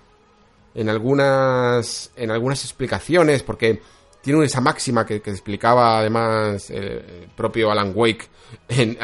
en 0.73 0.89
algunas, 0.89 2.11
en 2.15 2.31
algunas 2.31 2.63
explicaciones, 2.63 3.43
porque 3.43 3.81
tiene 4.21 4.45
esa 4.45 4.61
máxima 4.61 5.05
que, 5.05 5.15
explicaba 5.17 5.99
además 5.99 6.69
el 6.69 7.27
propio 7.35 7.69
Alan 7.71 7.91
Wake 7.93 8.27
en, 8.69 8.97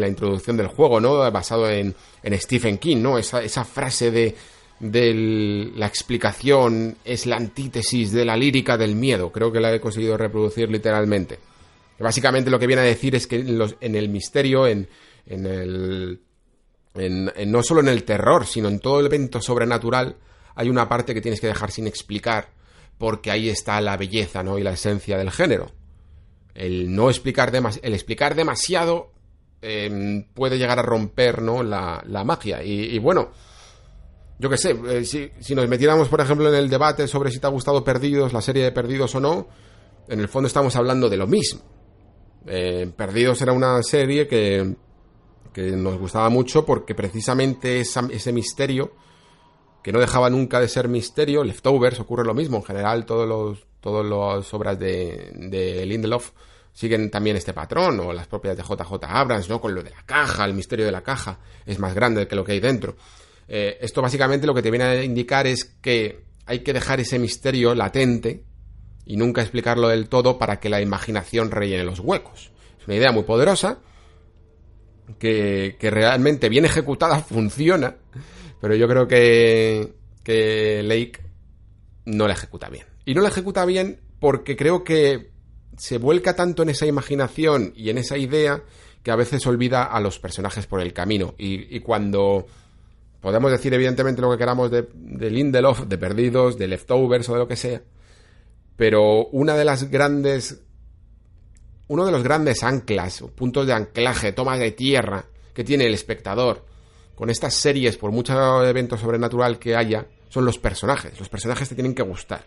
la 0.00 0.08
introducción 0.08 0.56
del 0.56 0.68
juego, 0.68 1.00
¿no? 1.00 1.30
Basado 1.32 1.68
en, 1.70 1.94
en 2.22 2.40
Stephen 2.40 2.78
King, 2.78 2.98
¿no? 2.98 3.18
Esa, 3.18 3.42
esa 3.42 3.64
frase 3.64 4.10
de 4.10 4.36
de 4.78 5.72
la 5.74 5.86
explicación 5.86 6.98
es 7.04 7.26
la 7.26 7.36
antítesis 7.36 8.12
de 8.12 8.24
la 8.24 8.36
lírica 8.36 8.76
del 8.76 8.94
miedo. 8.94 9.32
Creo 9.32 9.50
que 9.50 9.60
la 9.60 9.74
he 9.74 9.80
conseguido 9.80 10.16
reproducir 10.16 10.70
literalmente. 10.70 11.38
Básicamente 11.98 12.50
lo 12.50 12.58
que 12.58 12.66
viene 12.66 12.82
a 12.82 12.86
decir 12.86 13.14
es 13.14 13.26
que 13.26 13.36
en, 13.36 13.94
el 13.94 14.08
misterio, 14.08 14.66
en, 14.66 14.88
en 15.26 15.46
el... 15.46 16.20
En, 16.94 17.30
no 17.50 17.62
solo 17.62 17.80
en 17.80 17.88
el 17.88 18.04
terror, 18.04 18.46
sino 18.46 18.68
en 18.68 18.80
todo 18.80 19.00
el 19.00 19.06
evento 19.06 19.40
sobrenatural, 19.40 20.16
hay 20.54 20.70
una 20.70 20.88
parte 20.88 21.12
que 21.12 21.20
tienes 21.20 21.40
que 21.40 21.46
dejar 21.46 21.70
sin 21.70 21.86
explicar, 21.86 22.48
porque 22.96 23.30
ahí 23.30 23.50
está 23.50 23.78
la 23.82 23.98
belleza, 23.98 24.42
¿no? 24.42 24.58
Y 24.58 24.62
la 24.62 24.72
esencia 24.72 25.18
del 25.18 25.30
género. 25.30 25.70
El 26.54 26.94
no 26.94 27.10
explicar 27.10 27.52
el 27.54 27.92
explicar 27.94 28.34
demasiado 28.34 29.12
em, 29.60 30.24
puede 30.32 30.56
llegar 30.56 30.78
a 30.78 30.82
romper, 30.82 31.42
¿no? 31.42 31.62
La, 31.62 32.02
la 32.06 32.24
magia. 32.24 32.62
y 32.62 32.98
bueno, 32.98 33.30
yo 34.38 34.50
qué 34.50 34.58
sé, 34.58 34.76
eh, 34.88 35.04
si, 35.04 35.54
nos 35.54 35.68
metiéramos, 35.68 36.08
por 36.08 36.20
ejemplo, 36.20 36.48
en 36.48 36.54
el 36.54 36.68
debate 36.68 37.08
sobre 37.08 37.30
si 37.30 37.38
te 37.38 37.46
ha 37.46 37.50
gustado 37.50 37.82
Perdidos, 37.82 38.32
la 38.32 38.42
serie 38.42 38.64
de 38.64 38.72
Perdidos 38.72 39.14
o 39.14 39.20
no, 39.20 39.48
en 40.08 40.20
el 40.20 40.28
fondo 40.28 40.46
estamos 40.46 40.76
hablando 40.76 41.08
de 41.08 41.16
lo 41.16 41.26
mismo. 41.26 41.62
Eh, 42.46 42.90
Perdidos 42.94 43.40
era 43.42 43.52
una 43.52 43.82
serie 43.82 44.28
que, 44.28 44.76
que 45.52 45.62
nos 45.72 45.98
gustaba 45.98 46.28
mucho 46.28 46.66
porque 46.66 46.94
precisamente 46.94 47.80
ese 47.80 48.32
misterio, 48.32 48.92
que 49.82 49.92
no 49.92 50.00
dejaba 50.00 50.28
nunca 50.28 50.60
de 50.60 50.68
ser 50.68 50.88
misterio, 50.88 51.42
Leftovers 51.42 51.98
ocurre 52.00 52.24
lo 52.24 52.34
mismo, 52.34 52.58
en 52.58 52.64
general 52.64 53.06
todos 53.06 53.26
los, 53.26 53.66
todas 53.80 54.04
las 54.04 54.52
obras 54.52 54.78
de, 54.78 55.32
de 55.34 55.86
Lindelof 55.86 56.32
siguen 56.76 57.10
también 57.10 57.36
este 57.36 57.54
patrón, 57.54 57.98
o 58.00 58.12
las 58.12 58.26
propias 58.26 58.54
de 58.54 58.62
JJ 58.62 59.02
Abrams, 59.04 59.48
¿no? 59.48 59.62
Con 59.62 59.74
lo 59.74 59.82
de 59.82 59.88
la 59.88 60.02
caja, 60.04 60.44
el 60.44 60.52
misterio 60.52 60.84
de 60.84 60.92
la 60.92 61.00
caja, 61.00 61.38
es 61.64 61.78
más 61.78 61.94
grande 61.94 62.28
que 62.28 62.36
lo 62.36 62.44
que 62.44 62.52
hay 62.52 62.60
dentro. 62.60 62.96
Eh, 63.48 63.78
esto 63.80 64.02
básicamente 64.02 64.46
lo 64.46 64.54
que 64.54 64.62
te 64.62 64.70
viene 64.70 64.84
a 64.84 65.04
indicar 65.04 65.46
es 65.46 65.64
que 65.64 66.24
hay 66.46 66.60
que 66.60 66.72
dejar 66.72 67.00
ese 67.00 67.18
misterio 67.18 67.74
latente 67.74 68.44
y 69.04 69.16
nunca 69.16 69.42
explicarlo 69.42 69.88
del 69.88 70.08
todo 70.08 70.38
para 70.38 70.58
que 70.58 70.68
la 70.68 70.80
imaginación 70.80 71.50
rellene 71.50 71.84
los 71.84 72.00
huecos. 72.00 72.50
Es 72.80 72.86
una 72.86 72.96
idea 72.96 73.12
muy 73.12 73.22
poderosa 73.22 73.78
que, 75.18 75.76
realmente 75.80 76.48
bien 76.48 76.64
ejecutada 76.64 77.20
funciona, 77.20 77.96
pero 78.60 78.74
yo 78.74 78.88
creo 78.88 79.06
que, 79.06 79.94
que 80.24 80.82
Lake 80.82 81.20
no 82.04 82.26
la 82.26 82.34
ejecuta 82.34 82.68
bien. 82.68 82.86
Y 83.04 83.14
no 83.14 83.22
la 83.22 83.28
ejecuta 83.28 83.64
bien 83.64 84.00
porque 84.18 84.56
creo 84.56 84.82
que 84.82 85.30
se 85.76 85.98
vuelca 85.98 86.34
tanto 86.34 86.62
en 86.62 86.70
esa 86.70 86.86
imaginación 86.86 87.72
y 87.76 87.90
en 87.90 87.98
esa 87.98 88.16
idea 88.16 88.62
que 89.02 89.10
a 89.10 89.16
veces 89.16 89.46
olvida 89.46 89.84
a 89.84 90.00
los 90.00 90.18
personajes 90.18 90.66
por 90.66 90.80
el 90.80 90.92
camino. 90.92 91.34
y 91.38 91.78
cuando 91.80 92.46
Podemos 93.26 93.50
decir 93.50 93.74
evidentemente 93.74 94.22
lo 94.22 94.30
que 94.30 94.38
queramos 94.38 94.70
de, 94.70 94.86
Lindelof, 95.28 95.88
de 95.88 95.98
Perdidos, 95.98 96.56
de 96.56 96.68
Leftovers 96.68 97.28
o 97.28 97.32
de 97.32 97.38
lo 97.40 97.48
que 97.48 97.56
sea. 97.56 97.82
Pero 98.76 99.26
una 99.32 99.56
de 99.56 99.64
las 99.64 99.90
grandes... 99.90 100.62
Uno 101.88 102.06
de 102.06 102.12
los 102.12 102.22
grandes 102.22 102.62
anclas, 102.62 103.24
puntos 103.34 103.66
de 103.66 103.72
anclaje, 103.72 104.30
tomas 104.30 104.60
de 104.60 104.70
tierra 104.70 105.24
que 105.54 105.64
tiene 105.64 105.86
el 105.86 105.94
espectador 105.94 106.66
con 107.16 107.28
estas 107.28 107.54
series, 107.54 107.96
por 107.96 108.12
mucho 108.12 108.64
evento 108.64 108.96
sobrenatural 108.96 109.58
que 109.58 109.74
haya, 109.74 110.06
son 110.28 110.44
los 110.44 110.60
personajes. 110.60 111.18
Los 111.18 111.28
personajes 111.28 111.68
te 111.68 111.74
tienen 111.74 111.96
que 111.96 112.04
gustar. 112.04 112.46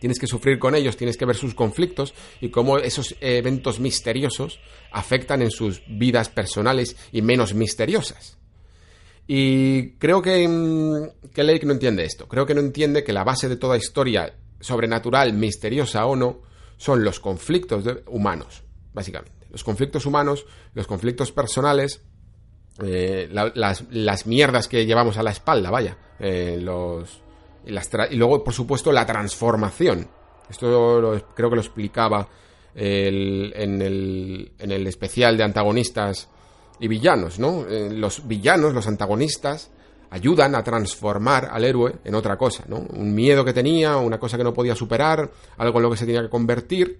Tienes 0.00 0.18
que 0.18 0.26
sufrir 0.26 0.58
con 0.58 0.74
ellos, 0.74 0.96
tienes 0.96 1.18
que 1.18 1.26
ver 1.26 1.36
sus 1.36 1.54
conflictos 1.54 2.14
y 2.40 2.48
cómo 2.48 2.78
esos 2.78 3.14
eventos 3.20 3.78
misteriosos 3.78 4.58
afectan 4.90 5.42
en 5.42 5.50
sus 5.50 5.82
vidas 5.86 6.30
personales 6.30 6.96
y 7.12 7.20
menos 7.20 7.52
misteriosas. 7.52 8.38
Y 9.26 9.92
creo 9.92 10.22
que, 10.22 10.46
mm, 10.46 11.30
que 11.32 11.42
Lake 11.42 11.66
no 11.66 11.72
entiende 11.72 12.04
esto. 12.04 12.28
Creo 12.28 12.46
que 12.46 12.54
no 12.54 12.60
entiende 12.60 13.02
que 13.02 13.12
la 13.12 13.24
base 13.24 13.48
de 13.48 13.56
toda 13.56 13.76
historia 13.76 14.34
sobrenatural, 14.60 15.32
misteriosa 15.32 16.06
o 16.06 16.16
no, 16.16 16.42
son 16.76 17.02
los 17.04 17.20
conflictos 17.20 17.84
humanos, 18.06 18.62
básicamente. 18.92 19.46
Los 19.50 19.64
conflictos 19.64 20.06
humanos, 20.06 20.44
los 20.74 20.86
conflictos 20.86 21.32
personales, 21.32 22.02
eh, 22.84 23.28
las, 23.30 24.26
mierdas 24.26 24.68
que 24.68 24.84
llevamos 24.86 25.16
a 25.16 25.22
la 25.22 25.30
espalda, 25.30 25.70
vaya. 25.70 25.96
Eh, 26.20 26.58
los, 26.60 27.20
y 27.64 28.16
luego, 28.16 28.44
por 28.44 28.54
supuesto, 28.54 28.92
la 28.92 29.06
transformación. 29.06 30.08
Esto 30.48 31.20
creo 31.34 31.50
que 31.50 31.56
lo 31.56 31.62
explicaba 31.62 32.28
en, 32.74 33.82
el, 33.82 34.52
en 34.58 34.70
el 34.70 34.86
especial 34.86 35.36
de 35.36 35.42
antagonistas 35.42 36.28
y 36.78 36.88
villanos, 36.88 37.38
¿no? 37.38 37.66
Eh, 37.68 37.90
los 37.90 38.26
villanos, 38.26 38.74
los 38.74 38.86
antagonistas, 38.86 39.70
ayudan 40.10 40.54
a 40.54 40.62
transformar 40.62 41.48
al 41.50 41.64
héroe 41.64 41.96
en 42.04 42.14
otra 42.14 42.36
cosa, 42.36 42.64
¿no? 42.68 42.78
Un 42.78 43.14
miedo 43.14 43.44
que 43.44 43.52
tenía, 43.52 43.96
una 43.96 44.18
cosa 44.18 44.36
que 44.36 44.44
no 44.44 44.54
podía 44.54 44.74
superar, 44.74 45.30
algo 45.56 45.78
en 45.78 45.82
lo 45.82 45.90
que 45.90 45.96
se 45.96 46.06
tenía 46.06 46.22
que 46.22 46.30
convertir. 46.30 46.98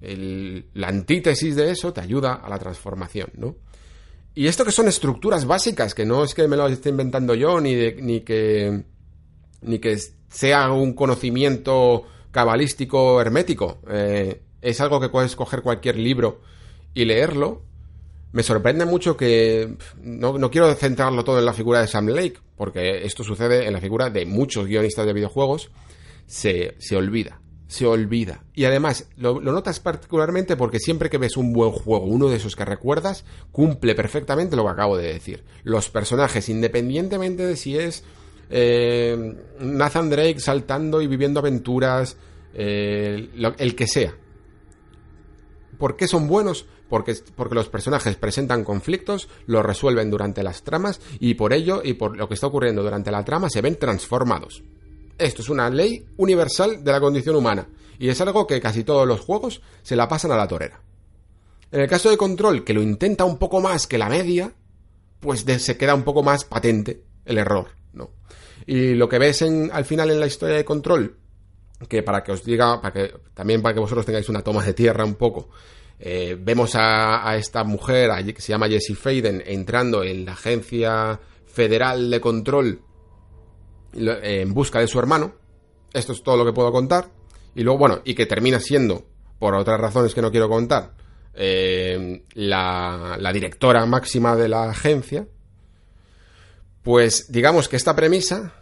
la 0.00 0.88
antítesis 0.88 1.56
de 1.56 1.70
eso 1.70 1.92
te 1.92 2.00
ayuda 2.00 2.34
a 2.34 2.48
la 2.48 2.58
transformación, 2.58 3.30
¿no? 3.36 3.56
Y 4.34 4.48
esto 4.48 4.64
que 4.64 4.72
son 4.72 4.88
estructuras 4.88 5.46
básicas, 5.46 5.94
que 5.94 6.04
no 6.04 6.24
es 6.24 6.34
que 6.34 6.48
me 6.48 6.56
lo 6.56 6.66
esté 6.66 6.88
inventando 6.88 7.34
yo, 7.34 7.60
ni, 7.60 7.74
ni 7.74 8.20
que 8.20 8.84
ni 9.64 9.78
que 9.78 9.96
sea 10.28 10.70
un 10.72 10.92
conocimiento 10.92 12.04
cabalístico 12.30 13.20
hermético. 13.20 13.78
Eh, 13.88 14.42
es 14.60 14.80
algo 14.80 15.00
que 15.00 15.08
puedes 15.08 15.36
coger 15.36 15.62
cualquier 15.62 15.96
libro 15.96 16.40
y 16.92 17.04
leerlo 17.04 17.62
me 18.34 18.42
sorprende 18.42 18.84
mucho 18.84 19.16
que 19.16 19.76
no, 20.02 20.50
quiero 20.50 20.74
centrarlo 20.74 21.22
todo 21.22 21.38
en 21.38 21.44
la 21.44 21.52
figura 21.52 21.80
de 21.80 21.86
Sam 21.86 22.08
Lake, 22.08 22.40
porque 22.56 23.06
esto 23.06 23.22
sucede 23.22 23.68
en 23.68 23.72
la 23.72 23.80
figura 23.80 24.10
de 24.10 24.26
muchos 24.26 24.66
guionistas 24.66 25.06
de 25.06 25.12
videojuegos, 25.12 25.70
se, 26.26 26.74
se 26.80 26.96
olvida, 26.96 27.40
se 27.68 27.86
olvida. 27.86 28.42
Y 28.52 28.64
además, 28.64 29.08
lo, 29.16 29.40
notas 29.40 29.78
particularmente 29.78 30.56
porque 30.56 30.80
siempre 30.80 31.10
que 31.10 31.18
ves 31.18 31.36
un 31.36 31.52
buen 31.52 31.70
juego, 31.70 32.06
uno 32.06 32.28
de 32.28 32.38
esos 32.38 32.56
que 32.56 32.64
recuerdas, 32.64 33.24
cumple 33.52 33.94
perfectamente 33.94 34.56
lo 34.56 34.64
que 34.64 34.70
acabo 34.70 34.96
de 34.96 35.12
decir. 35.12 35.44
Los 35.62 35.88
personajes, 35.88 36.48
independientemente 36.48 37.46
de 37.46 37.54
si 37.54 37.78
es 37.78 38.02
eh, 38.50 39.36
Nathan 39.60 40.10
Drake 40.10 40.40
saltando 40.40 41.00
y 41.00 41.06
viviendo 41.06 41.38
aventuras, 41.38 42.16
eh, 42.52 43.30
el 43.58 43.76
que 43.76 43.86
sea. 43.86 44.12
¿Por 45.78 45.96
qué 45.96 46.08
son 46.08 46.26
buenos? 46.26 46.66
Porque, 46.88 47.14
porque 47.34 47.54
los 47.54 47.68
personajes 47.68 48.16
presentan 48.16 48.64
conflictos, 48.64 49.28
los 49.46 49.64
resuelven 49.64 50.10
durante 50.10 50.42
las 50.42 50.62
tramas 50.62 51.00
y 51.20 51.34
por 51.34 51.52
ello 51.52 51.80
y 51.82 51.94
por 51.94 52.16
lo 52.16 52.28
que 52.28 52.34
está 52.34 52.46
ocurriendo 52.46 52.82
durante 52.82 53.10
la 53.10 53.24
trama 53.24 53.50
se 53.50 53.60
ven 53.60 53.78
transformados. 53.78 54.62
Esto 55.18 55.42
es 55.42 55.48
una 55.48 55.70
ley 55.70 56.06
universal 56.16 56.82
de 56.82 56.92
la 56.92 57.00
condición 57.00 57.36
humana 57.36 57.68
y 57.98 58.08
es 58.08 58.20
algo 58.20 58.46
que 58.46 58.60
casi 58.60 58.84
todos 58.84 59.06
los 59.06 59.20
juegos 59.20 59.62
se 59.82 59.96
la 59.96 60.08
pasan 60.08 60.32
a 60.32 60.36
la 60.36 60.48
torera. 60.48 60.80
En 61.70 61.80
el 61.80 61.88
caso 61.88 62.10
de 62.10 62.16
Control, 62.16 62.64
que 62.64 62.74
lo 62.74 62.82
intenta 62.82 63.24
un 63.24 63.38
poco 63.38 63.60
más 63.60 63.86
que 63.86 63.98
la 63.98 64.08
media, 64.08 64.52
pues 65.20 65.40
se 65.40 65.76
queda 65.76 65.94
un 65.94 66.04
poco 66.04 66.22
más 66.22 66.44
patente 66.44 67.02
el 67.24 67.38
error, 67.38 67.68
no. 67.92 68.10
Y 68.66 68.94
lo 68.94 69.08
que 69.08 69.18
ves 69.18 69.42
en, 69.42 69.70
al 69.72 69.84
final 69.84 70.10
en 70.10 70.20
la 70.20 70.26
historia 70.26 70.56
de 70.56 70.64
Control, 70.64 71.16
que 71.88 72.02
para 72.02 72.22
que 72.22 72.32
os 72.32 72.44
diga, 72.44 72.80
para 72.80 72.92
que 72.92 73.14
también 73.34 73.62
para 73.62 73.74
que 73.74 73.80
vosotros 73.80 74.06
tengáis 74.06 74.28
una 74.28 74.42
toma 74.42 74.64
de 74.64 74.74
tierra 74.74 75.04
un 75.04 75.14
poco, 75.14 75.50
eh, 75.98 76.36
vemos 76.38 76.72
a, 76.74 77.36
esta 77.36 77.64
mujer 77.64 78.10
que 78.34 78.40
se 78.40 78.52
llama 78.52 78.68
Jessie 78.68 78.94
Faden 78.94 79.42
entrando 79.46 80.02
en 80.02 80.24
la 80.24 80.32
agencia 80.32 81.20
federal 81.46 82.10
de 82.10 82.20
control 82.20 82.80
en 83.92 84.52
busca 84.52 84.80
de 84.80 84.88
su 84.88 84.98
hermano. 84.98 85.34
Esto 85.92 86.12
es 86.12 86.22
todo 86.22 86.36
lo 86.36 86.44
que 86.44 86.52
puedo 86.52 86.72
contar. 86.72 87.08
Y 87.54 87.62
luego, 87.62 87.78
bueno, 87.78 88.00
y 88.04 88.14
que 88.14 88.26
termina 88.26 88.58
siendo, 88.58 89.06
por 89.38 89.54
otras 89.54 89.80
razones 89.80 90.14
que 90.14 90.22
no 90.22 90.32
quiero 90.32 90.48
contar, 90.48 90.94
eh, 91.34 92.24
la, 92.34 93.16
la 93.18 93.32
directora 93.32 93.86
máxima 93.86 94.34
de 94.34 94.48
la 94.48 94.70
agencia. 94.70 95.28
Pues 96.82 97.30
digamos 97.30 97.68
que 97.68 97.76
esta 97.76 97.94
premisa 97.94 98.52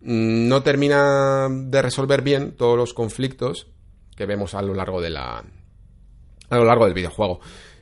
no 0.00 0.62
termina 0.62 1.48
de 1.50 1.82
resolver 1.82 2.22
bien 2.22 2.52
todos 2.52 2.78
los 2.78 2.94
conflictos 2.94 3.66
que 4.16 4.24
vemos 4.24 4.54
a 4.54 4.62
lo 4.62 4.72
largo 4.72 5.00
de 5.00 5.10
la 5.10 5.44
a 6.48 6.56
lo 6.56 6.64
largo 6.64 6.84
del 6.84 6.94
videojuego. 6.94 7.40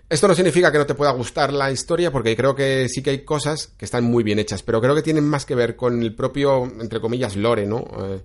Esto 0.09 0.29
no 0.29 0.35
significa 0.35 0.71
que 0.71 0.79
no 0.79 0.87
te 0.87 0.95
pueda 0.95 1.13
gustar 1.13 1.53
la 1.53 1.73
historia, 1.73 2.13
porque 2.13 2.37
creo 2.37 2.55
que 2.55 2.89
sí 2.89 3.03
que 3.03 3.11
hay 3.11 3.25
cosas 3.25 3.69
que 3.79 3.85
están 3.85 4.05
muy 4.05 4.23
bien 4.23 4.39
hechas, 4.39 4.63
pero 4.63 4.81
creo 4.81 4.95
que 4.95 5.03
tienen 5.03 5.25
más 5.25 5.47
que 5.47 5.55
ver 5.55 5.77
con 5.77 6.03
el 6.03 6.15
propio, 6.15 6.65
entre 6.65 7.01
comillas, 7.01 7.37
lore, 7.37 7.67
¿no? 7.67 7.85
Eh, 8.01 8.21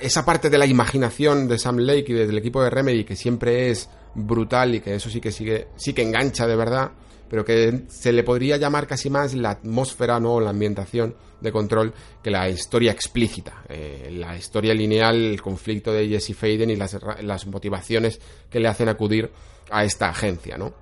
esa 0.00 0.24
parte 0.24 0.50
de 0.50 0.58
la 0.58 0.66
imaginación 0.66 1.48
de 1.48 1.58
Sam 1.58 1.78
Lake 1.78 2.06
y 2.08 2.12
del 2.12 2.38
equipo 2.38 2.62
de 2.62 2.70
Remedy, 2.70 3.04
que 3.04 3.16
siempre 3.16 3.70
es 3.70 3.88
brutal 4.14 4.74
y 4.74 4.80
que 4.80 4.94
eso 4.94 5.10
sí 5.10 5.20
que 5.20 5.32
sigue, 5.32 5.68
sí 5.76 5.92
que 5.92 6.02
engancha 6.02 6.46
de 6.46 6.56
verdad, 6.56 6.92
pero 7.28 7.44
que 7.44 7.82
se 7.88 8.12
le 8.12 8.24
podría 8.24 8.56
llamar 8.56 8.86
casi 8.86 9.10
más 9.10 9.34
la 9.34 9.50
atmósfera, 9.50 10.18
¿no? 10.18 10.40
La 10.40 10.50
ambientación 10.50 11.14
de 11.40 11.52
control 11.52 11.92
que 12.22 12.30
la 12.30 12.48
historia 12.48 12.90
explícita. 12.92 13.62
Eh, 13.68 14.10
la 14.12 14.36
historia 14.36 14.74
lineal, 14.74 15.16
el 15.16 15.40
conflicto 15.42 15.92
de 15.92 16.08
Jesse 16.08 16.34
Faden 16.34 16.70
y 16.70 16.76
las, 16.76 16.96
las 17.22 17.46
motivaciones 17.46 18.20
que 18.50 18.58
le 18.58 18.68
hacen 18.68 18.88
acudir 18.88 19.30
a 19.70 19.84
esta 19.84 20.08
agencia, 20.08 20.58
¿no? 20.58 20.72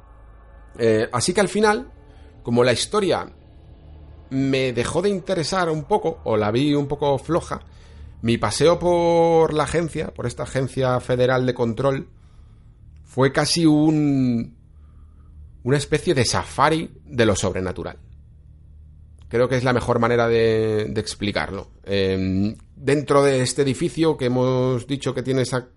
Eh, 0.79 1.09
así 1.13 1.33
que 1.35 1.41
al 1.41 1.49
final, 1.49 1.91
como 2.43 2.65
la 2.65 2.73
historia 2.73 3.29
me 4.31 4.73
dejó 4.73 5.03
de 5.03 5.09
interesar 5.09 5.71
un 5.71 5.85
poco, 5.85 6.21
o 6.25 6.37
la 6.37 6.51
vi 6.51 6.75
un 6.75 6.87
poco 6.87 7.19
floja, 7.19 7.61
mi 8.23 8.37
paseo 8.37 8.79
por 8.79 9.55
la 9.55 9.65
agencia, 9.65 10.13
por 10.13 10.27
esta 10.27 10.43
agencia 10.43 10.99
federal 11.01 11.47
de 11.47 11.55
control, 11.55 12.09
fue 13.05 13.33
casi 13.33 13.65
un. 13.65 14.57
una 15.63 15.77
especie 15.77 16.15
de 16.15 16.25
safari 16.25 16.91
de 17.05 17.27
lo 17.27 17.37
sobrenatural. 17.37 17.99
Creo 19.29 19.49
que 19.49 19.57
es 19.57 19.65
la 19.65 19.73
mejor 19.73 19.99
manera 19.99 20.27
de, 20.27 20.83
explicarlo. 20.97 21.71
Em, 21.85 22.57
dentro 22.75 23.23
de 23.23 23.43
este 23.43 23.63
edificio 23.63 24.17
que 24.17 24.27
hemos 24.27 24.87
dicho 24.87 25.15
que 25.15 25.23
tiene 25.23 25.43
esa 25.43 25.69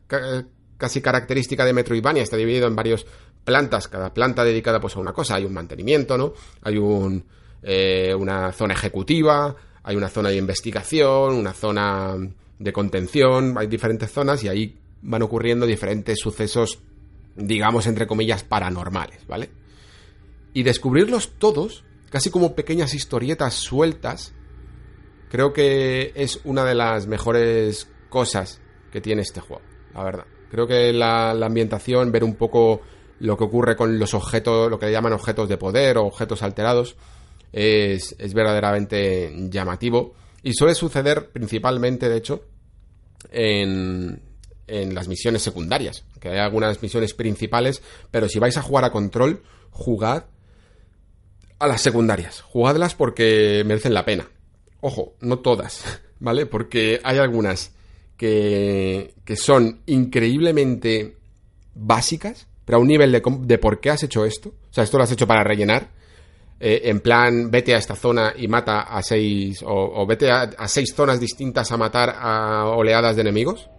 casi 0.81 0.99
característica 0.99 1.63
de 1.63 1.73
Metroidvania, 1.73 2.23
está 2.23 2.37
dividido 2.37 2.67
en 2.67 2.75
varios 2.75 3.05
plantas, 3.45 3.87
cada 3.87 4.11
planta 4.11 4.43
dedicada 4.43 4.79
pues 4.79 4.95
a 4.95 4.99
una 4.99 5.13
cosa, 5.13 5.35
hay 5.35 5.45
un 5.45 5.53
mantenimiento, 5.53 6.17
¿no? 6.17 6.33
Hay 6.63 6.79
un, 6.79 7.23
eh, 7.61 8.15
una 8.17 8.51
zona 8.51 8.73
ejecutiva, 8.73 9.55
hay 9.83 9.95
una 9.95 10.09
zona 10.09 10.29
de 10.29 10.37
investigación, 10.37 11.35
una 11.35 11.53
zona 11.53 12.15
de 12.57 12.73
contención, 12.73 13.59
hay 13.59 13.67
diferentes 13.67 14.11
zonas 14.11 14.43
y 14.43 14.47
ahí 14.47 14.75
van 15.03 15.21
ocurriendo 15.21 15.67
diferentes 15.67 16.17
sucesos, 16.19 16.79
digamos, 17.35 17.85
entre 17.85 18.07
comillas, 18.07 18.43
paranormales, 18.43 19.27
¿vale? 19.27 19.51
Y 20.51 20.63
descubrirlos 20.63 21.33
todos, 21.37 21.83
casi 22.09 22.31
como 22.31 22.55
pequeñas 22.55 22.95
historietas 22.95 23.53
sueltas, 23.53 24.33
creo 25.29 25.53
que 25.53 26.11
es 26.15 26.39
una 26.43 26.65
de 26.65 26.73
las 26.73 27.05
mejores 27.05 27.87
cosas 28.09 28.59
que 28.91 28.99
tiene 28.99 29.21
este 29.21 29.41
juego, 29.41 29.61
la 29.93 30.03
verdad. 30.03 30.25
Creo 30.51 30.67
que 30.67 30.91
la, 30.91 31.31
ambientación, 31.31 32.11
ver 32.11 32.25
un 32.25 32.35
poco 32.35 32.81
lo 33.19 33.37
que 33.37 33.45
ocurre 33.45 33.77
con 33.77 33.97
los 33.97 34.13
objetos, 34.13 34.69
lo 34.69 34.77
que 34.77 34.87
le 34.87 34.91
llaman 34.91 35.13
objetos 35.13 35.47
de 35.47 35.55
poder 35.55 35.97
o 35.97 36.07
objetos 36.07 36.43
alterados, 36.43 36.97
es, 37.53 38.13
verdaderamente 38.33 39.33
llamativo. 39.49 40.13
Y 40.43 40.51
suele 40.51 40.75
suceder 40.75 41.29
principalmente, 41.29 42.09
de 42.09 42.17
hecho, 42.17 42.43
en, 43.31 44.21
en 44.67 44.93
las 44.93 45.07
misiones 45.07 45.41
secundarias. 45.41 46.03
Que 46.19 46.31
hay 46.31 46.39
algunas 46.39 46.81
misiones 46.83 47.13
principales, 47.13 47.81
pero 48.11 48.27
si 48.27 48.37
vais 48.37 48.57
a 48.57 48.61
jugar 48.61 48.83
a 48.83 48.91
control, 48.91 49.43
jugad 49.69 50.25
a 51.59 51.67
las 51.67 51.81
secundarias. 51.81 52.41
Jugadlas 52.41 52.93
porque 52.93 53.63
merecen 53.65 53.93
la 53.93 54.03
pena. 54.03 54.27
Ojo, 54.81 55.13
no 55.21 55.39
todas, 55.39 56.01
¿vale? 56.19 56.45
Porque 56.45 56.99
hay 57.05 57.19
algunas 57.19 57.71
que, 58.21 59.15
que 59.25 59.35
son 59.35 59.81
increíblemente 59.87 61.17
básicas 61.73 62.45
pero 62.65 62.77
a 62.77 62.81
un 62.81 62.87
nivel 62.87 63.11
de, 63.11 63.57
por 63.57 63.79
qué 63.79 63.89
has 63.89 64.03
hecho 64.03 64.23
esto. 64.23 64.49
O 64.49 64.73
sea, 64.73 64.83
esto 64.83 64.97
lo 64.97 65.03
has 65.03 65.11
hecho 65.11 65.27
para 65.27 65.43
rellenar. 65.43 65.89
Eh, 66.59 66.83
en 66.85 66.99
plan, 66.99 67.49
vete 67.49 67.73
a 67.73 67.77
esta 67.77 67.95
zona 67.95 68.33
y 68.37 68.47
mata 68.47 68.81
a 68.81 69.01
seis. 69.01 69.63
O, 69.65 70.05
vete 70.05 70.31
a, 70.31 70.67
seis 70.67 70.93
zonas 70.95 71.19
distintas 71.19 71.71
a 71.71 71.77
matar 71.77 72.15
a 72.17 72.67
oleadas 72.67 73.15
de 73.15 73.23
enemigos. 73.23 73.69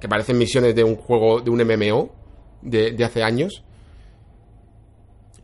Que 0.00 0.08
parecen 0.08 0.36
misiones 0.36 0.74
de 0.74 0.84
un 0.84 0.96
juego, 0.96 1.40
de 1.40 1.48
un 1.48 1.62
MMO 1.62 2.12
de, 2.60 3.02
hace 3.02 3.22
años. 3.22 3.62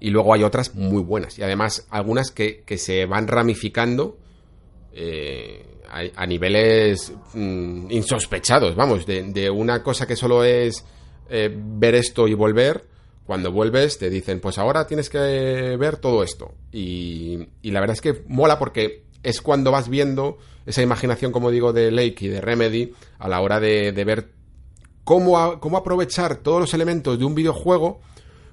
Y 0.01 0.11
luego 0.11 0.35
hay 0.35 0.43
otras 0.43 0.75
muy 0.75 1.03
buenas. 1.03 1.39
Y 1.39 1.43
además, 1.45 1.87
algunas 1.91 2.33
que, 2.33 2.65
se 2.77 3.07
van 3.07 3.29
ramificando. 3.29 4.19
Eh, 4.93 5.72
a, 5.93 6.27
niveles 6.27 7.13
mm, 7.35 7.91
insospechados, 7.91 8.75
vamos, 8.75 9.05
de, 9.07 9.23
de, 9.25 9.51
una 9.51 9.83
cosa 9.83 10.07
que 10.07 10.17
solo 10.17 10.43
es 10.43 10.85
eh, 11.29 11.51
ver 11.55 11.95
esto 11.95 12.27
y 12.29 12.35
volver, 12.35 12.85
cuando 13.27 13.53
vuelves 13.53 13.99
te 13.99 14.11
dicen, 14.11 14.41
pues 14.41 14.59
ahora 14.59 14.87
tienes 14.87 15.09
que 15.09 15.19
ver 15.79 15.97
todo 15.97 16.23
esto. 16.23 16.55
Y, 16.73 17.49
la 17.63 17.81
verdad 17.81 17.95
es 17.95 18.01
que 18.01 18.25
mola 18.29 18.59
porque 18.59 19.05
es 19.23 19.41
cuando 19.41 19.71
vas 19.71 19.89
viendo 19.89 20.39
esa 20.67 20.83
imaginación, 20.83 21.33
como 21.33 21.51
digo, 21.51 21.73
de 21.73 21.91
Lake 21.91 22.17
y 22.21 22.29
de 22.29 22.41
Remedy 22.41 22.93
a 23.19 23.29
la 23.29 23.41
hora 23.41 23.61
de, 23.61 23.93
ver 24.05 24.31
cómo, 25.05 25.61
cómo 25.61 25.77
aprovechar 25.77 26.37
todos 26.37 26.61
los 26.61 26.75
elementos 26.75 27.19
de 27.19 27.25
un 27.25 27.35
videojuego 27.35 28.01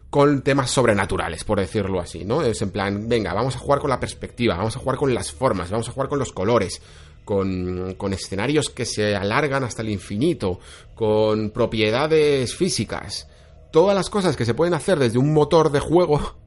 con 0.10 0.41
temas 0.41 0.72
sobrenaturales, 0.72 1.44
por 1.44 1.60
decirlo 1.60 1.99
así, 1.99 2.26
¿no? 2.26 2.41
Es 2.41 2.61
en 2.61 2.72
plan, 2.72 3.07
venga, 3.07 3.34
vamos 3.34 3.56
a 3.56 3.60
jugar 3.60 3.80
con 3.80 3.91
la 3.91 3.99
perspectiva, 3.99 4.56
vamos 4.56 4.76
a 4.76 4.80
jugar 4.80 4.98
con 4.98 5.14
las 5.14 5.32
formas, 5.32 5.70
vamos 5.70 5.88
a 5.88 5.91
jugar 5.91 6.10
con 6.10 6.18
los 6.18 6.34
colores, 6.34 6.82
con, 7.30 8.14
escenarios 8.14 8.72
que 8.72 8.85
se 8.85 9.15
alargan 9.15 9.64
hasta 9.64 9.84
el 9.84 9.89
infinito, 9.89 10.60
con 10.95 11.51
propiedades 11.51 12.56
físicas, 12.56 13.27
todas 13.72 13.95
las 13.95 14.10
cosas 14.10 14.35
que 14.35 14.45
se 14.45 14.56
pueden 14.56 14.73
hacer 14.73 14.97
desde 14.97 15.19
un 15.19 15.31
motor 15.31 15.72
de 15.72 15.80
juego, 15.80 16.38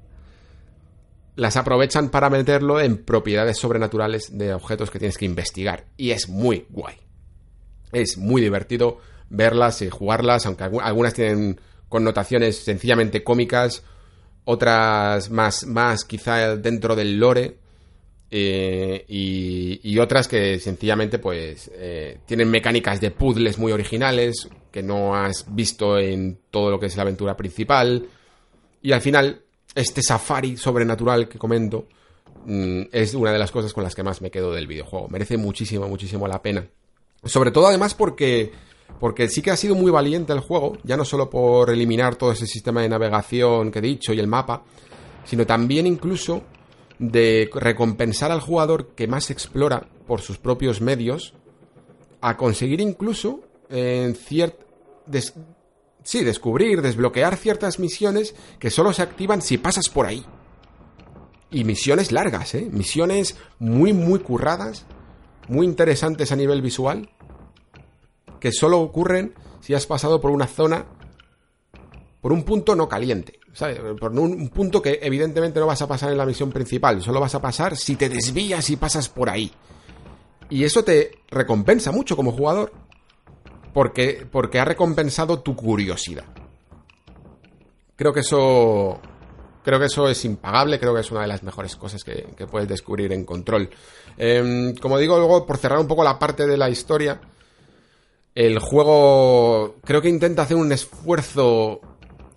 las 1.37 1.57
aprovechan 1.57 2.09
para 2.09 2.31
meterlo 2.31 2.81
en 2.81 2.97
propiedades 2.97 3.59
sobrenaturales 3.59 4.37
de 4.37 4.55
objetos 4.55 4.91
que 4.91 4.99
tienes 4.99 5.19
que 5.19 5.25
investigar. 5.25 5.85
Y 5.97 6.11
es 6.11 6.29
muy 6.29 6.67
guay. 6.69 6.97
Es 7.93 8.19
muy 8.19 8.43
divertido 8.43 8.99
verlas 9.31 9.83
y 9.83 9.89
jugarlas, 9.89 10.47
aunque 10.47 10.65
algunas 10.65 11.15
tienen 11.15 11.61
connotaciones 11.89 12.57
sencillamente 12.57 13.23
cómicas, 13.23 13.85
otras 14.45 15.31
más, 15.31 15.65
más 15.65 16.05
quizá 16.05 16.57
dentro 16.57 16.97
del 16.97 17.21
lore, 17.21 17.62
eh, 18.35 19.05
y, 19.09 19.99
otras 19.99 20.27
que 20.27 20.59
sencillamente 20.59 21.19
pues 21.19 21.71
eh, 21.75 22.19
tienen 22.25 22.51
mecánicas 22.51 22.99
de 22.99 23.11
puzzles 23.11 23.59
muy 23.59 23.73
originales 23.73 24.49
que 24.71 24.83
no 24.83 25.15
has 25.15 25.45
visto 25.55 25.99
en 25.99 26.39
todo 26.51 26.71
lo 26.71 26.81
que 26.81 26.87
es 26.87 26.97
la 26.97 27.03
aventura 27.03 27.37
principal. 27.37 28.09
Y 28.81 28.93
al 28.93 29.03
final 29.03 29.43
este 29.75 30.03
safari 30.03 30.57
sobrenatural 30.57 31.29
que 31.29 31.39
comento 31.39 31.87
mm, 32.47 32.85
es 32.91 33.13
una 33.13 33.33
de 33.33 33.39
las 33.39 33.51
cosas 33.51 33.75
con 33.75 33.85
las 33.85 33.95
que 33.95 34.03
más 34.03 34.23
me 34.23 34.31
quedo 34.31 34.51
del 34.51 34.67
videojuego. 34.67 35.09
Merece 35.11 35.37
muchísimo 35.37 35.87
muchísimo 35.87 36.27
la 36.27 36.41
pena. 36.41 36.67
Sobre 37.25 37.51
todo 37.51 37.67
además 37.67 37.93
porque 37.93 38.51
porque 38.99 39.29
sí 39.29 39.43
que 39.43 39.51
ha 39.51 39.59
sido 39.59 39.75
muy 39.75 39.91
valiente 39.91 40.33
el 40.33 40.41
juego 40.41 40.79
ya 40.85 40.97
no 40.97 41.05
solo 41.05 41.29
por 41.29 41.69
eliminar 41.69 42.17
todo 42.17 42.33
ese 42.33 42.47
sistema 42.47 42.81
de 42.81 42.89
navegación 42.89 43.71
que 43.71 43.81
he 43.81 43.83
dicho 43.83 44.15
y 44.15 44.21
el 44.21 44.27
mapa 44.27 44.65
sino 45.25 45.47
también 45.47 45.87
incluso 45.87 46.43
de 46.99 47.51
recompensar 47.55 48.31
al 48.31 48.41
jugador 48.41 48.95
que 48.95 49.07
más 49.07 49.31
explora 49.31 49.89
por 50.07 50.21
sus 50.21 50.39
propios 50.39 50.81
medios 50.81 51.35
a 52.21 52.37
conseguir 52.37 52.81
incluso 52.81 53.41
en 53.69 54.17
sí, 56.05 56.25
descubrir, 56.25 56.83
desbloquear 56.83 57.37
ciertas 57.37 57.79
misiones 57.79 58.35
que 58.59 58.71
solo 58.71 58.93
se 58.93 59.03
activan 59.03 59.43
si 59.43 59.59
pasas 59.59 59.89
por 59.89 60.07
ahí. 60.07 60.25
Y 61.51 61.65
misiones 61.65 62.13
largas, 62.13 62.55
¿eh? 62.55 62.69
Misiones 62.71 63.37
muy, 63.59 63.93
muy 63.93 64.21
curradas, 64.21 64.87
muy 65.49 65.67
interesantes 65.67 66.33
a 66.33 66.37
nivel 66.37 66.63
visual, 66.63 67.11
que 68.41 68.53
solo 68.53 68.81
ocurren 68.81 69.35
si 69.61 69.75
has 69.75 69.87
pasado 69.87 70.21
por 70.21 70.31
una 70.31 70.47
zona, 70.47 70.87
por 72.21 72.33
un 72.33 72.45
punto 72.45 72.75
no 72.75 72.89
caliente. 72.89 73.39
Por 74.01 74.19
un, 74.19 74.49
punto 74.49 74.81
que 74.81 74.99
evidentemente 75.03 75.61
no 75.61 75.67
vas 75.67 75.83
a 75.83 75.89
pasar 75.89 76.11
en 76.11 76.19
la 76.19 76.25
misión 76.25 76.51
principal, 76.51 77.03
solo 77.03 77.21
vas 77.21 77.35
a 77.35 77.43
pasar 77.43 77.77
si 77.77 77.97
te 77.97 78.09
desvías 78.09 78.71
y 78.71 78.77
pasas 78.77 79.09
por 79.09 79.29
ahí. 79.29 79.53
Y 80.49 80.65
eso 80.65 80.85
te 80.85 81.19
recompensa 81.29 81.93
mucho 81.93 82.17
como 82.17 82.33
jugador. 82.33 82.73
Porque, 83.73 84.27
porque 84.31 84.59
ha 84.59 84.67
recompensado 84.67 85.41
tu 85.41 85.57
curiosidad. 85.57 86.25
Creo 87.97 88.13
que 88.13 88.21
eso. 88.21 89.01
Creo 89.65 89.79
que 89.79 89.87
eso 89.87 90.09
es 90.09 90.25
impagable, 90.25 90.81
creo 90.81 90.93
que 90.93 91.01
es 91.01 91.11
una 91.13 91.23
de 91.23 91.29
las 91.29 91.45
mejores 91.45 91.77
cosas 91.77 92.03
que, 92.03 92.27
puedes 92.51 92.69
descubrir 92.69 93.13
en 93.13 93.25
control. 93.25 93.71
Em, 94.17 94.75
como 94.75 94.99
digo, 94.99 95.17
luego, 95.19 95.47
por 95.47 95.57
cerrar 95.57 95.79
un 95.79 95.87
poco 95.87 96.03
la 96.03 96.19
parte 96.19 96.47
de 96.47 96.57
la 96.57 96.69
historia, 96.69 97.21
el 98.35 98.59
juego 98.59 99.77
creo 99.85 100.03
que 100.03 100.09
intenta 100.09 100.43
hacer 100.43 100.57
un 100.57 100.73
esfuerzo 100.73 101.81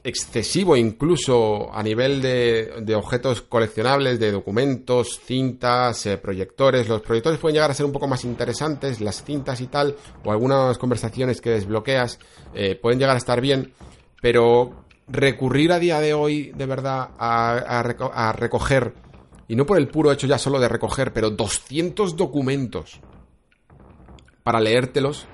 excesivo 0.06 0.78
incluso 0.78 1.74
a 1.74 1.82
nivel 1.82 2.22
de, 2.22 2.96
objetos 2.96 3.42
coleccionables, 3.42 4.20
de 4.20 4.32
documentos, 4.32 5.20
cintas, 5.20 6.06
eh, 6.06 6.18
proyectores. 6.18 6.88
Los 6.88 7.02
proyectores 7.02 7.40
pueden 7.40 7.56
llegar 7.56 7.72
a 7.72 7.74
ser 7.74 7.88
un 7.88 7.92
poco 7.92 8.08
más 8.08 8.24
interesantes, 8.24 9.02
las 9.02 9.24
cintas 9.24 9.60
y 9.62 9.68
tal, 9.68 9.96
o 10.24 10.32
algunas 10.32 10.78
conversaciones 10.78 11.42
que 11.42 11.50
desbloqueas 11.50 12.20
eh, 12.54 12.76
pueden 12.76 13.00
llegar 13.00 13.16
a 13.16 13.18
estar 13.18 13.42
bien, 13.42 13.74
pero 14.22 14.86
recurrir 15.08 15.72
a 15.72 15.80
día 15.80 16.00
de 16.00 16.14
hoy 16.14 16.52
de 16.56 16.66
verdad 16.68 17.10
a, 17.18 18.34
recoger, 18.38 18.94
y 19.48 19.56
no 19.56 19.66
por 19.66 19.80
el 19.80 19.88
puro 19.88 20.12
hecho 20.12 20.28
ya 20.28 20.38
solo 20.38 20.60
de 20.60 20.70
recoger, 20.70 21.14
pero 21.14 21.32
200 21.32 22.16
documentos 22.16 23.02
para 24.44 24.60
leértelos, 24.60 25.26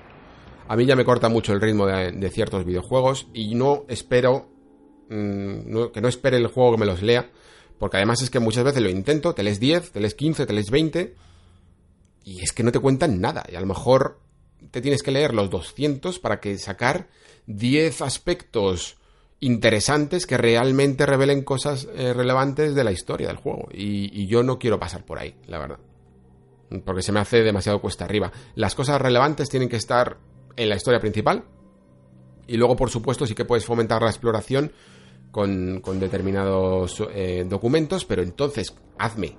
a 0.66 0.76
mí 0.76 0.86
ya 0.86 0.96
me 0.96 1.04
corta 1.04 1.28
mucho 1.28 1.52
el 1.52 1.60
ritmo 1.60 1.86
de, 1.86 2.30
ciertos 2.30 2.64
videojuegos 2.64 3.28
y 3.34 3.54
no 3.54 3.84
espero 3.88 4.51
mm, 5.12 5.92
que 5.92 6.00
no 6.00 6.08
espere 6.08 6.36
el 6.36 6.46
juego 6.46 6.72
que 6.72 6.78
me 6.78 6.86
los 6.86 7.02
lea, 7.02 7.30
porque 7.78 7.96
además 7.96 8.22
es 8.22 8.30
que 8.30 8.40
muchas 8.40 8.64
veces 8.64 8.82
lo 8.82 8.88
intento, 8.88 9.34
te 9.34 9.42
lees 9.42 9.60
10, 9.60 9.92
te 9.92 10.00
lees 10.00 10.14
15, 10.14 10.46
te 10.46 10.52
lees 10.52 10.70
20 10.70 11.14
y 12.24 12.40
es 12.42 12.52
que 12.52 12.62
no 12.62 12.72
te 12.72 12.78
cuentan 12.78 13.20
nada 13.20 13.44
y 13.50 13.56
a 13.56 13.60
lo 13.60 13.66
mejor 13.66 14.20
te 14.70 14.80
tienes 14.80 15.02
que 15.02 15.10
leer 15.10 15.34
los 15.34 15.50
200 15.50 16.18
para 16.20 16.40
que 16.40 16.56
sacar 16.58 17.08
10 17.46 18.02
aspectos 18.02 18.96
interesantes 19.40 20.26
que 20.26 20.36
realmente 20.36 21.04
revelen 21.04 21.42
cosas 21.42 21.88
eh, 21.96 22.12
relevantes 22.12 22.76
de 22.76 22.84
la 22.84 22.92
historia 22.92 23.26
del 23.26 23.36
juego 23.36 23.68
y 23.72 24.26
yo 24.28 24.44
no 24.44 24.58
quiero 24.60 24.78
pasar 24.78 25.04
por 25.04 25.18
ahí, 25.18 25.34
la 25.46 25.58
verdad 25.58 25.78
porque 26.80 27.02
se 27.02 27.12
me 27.12 27.20
hace 27.20 27.42
demasiado 27.42 27.80
cuesta 27.80 28.04
arriba. 28.04 28.32
Las 28.54 28.74
cosas 28.74 29.00
relevantes 29.00 29.48
tienen 29.48 29.68
que 29.68 29.76
estar 29.76 30.16
en 30.56 30.68
la 30.68 30.76
historia 30.76 31.00
principal. 31.00 31.44
Y 32.46 32.56
luego, 32.56 32.76
por 32.76 32.90
supuesto, 32.90 33.26
sí 33.26 33.34
que 33.34 33.44
puedes 33.44 33.64
fomentar 33.64 34.02
la 34.02 34.10
exploración 34.10 34.72
con, 35.32 35.80
determinados 35.98 37.02
eh, 37.12 37.44
documentos, 37.48 38.04
pero 38.04 38.22
entonces 38.22 38.74
hazme 38.98 39.36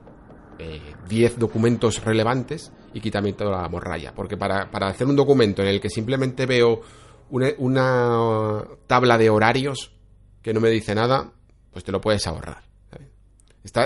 10 1.07 1.31
eh, 1.31 1.35
documentos 1.37 2.03
relevantes 2.03 2.71
y 2.93 2.99
quítame 2.99 3.33
toda 3.33 3.61
la 3.61 3.69
morralla. 3.69 4.13
Porque 4.13 4.35
para, 4.35 4.63
hacer 4.71 5.07
un 5.07 5.15
documento 5.15 5.61
en 5.61 5.69
el 5.69 5.79
que 5.79 5.89
simplemente 5.89 6.45
veo 6.45 6.81
una, 7.29 8.63
tabla 8.87 9.17
de 9.17 9.29
horarios 9.29 9.91
que 10.41 10.53
no 10.53 10.59
me 10.59 10.69
dice 10.69 10.95
nada, 10.95 11.31
pues 11.71 11.85
te 11.85 11.91
lo 11.91 12.01
puedes 12.01 12.25
ahorrar. 12.27 12.63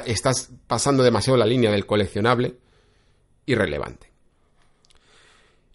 estás 0.06 0.50
pasando 0.66 1.04
demasiado 1.04 1.38
la 1.38 1.46
línea 1.46 1.72
del 1.72 1.86
coleccionable 1.86 2.58
irrelevante. 3.46 4.12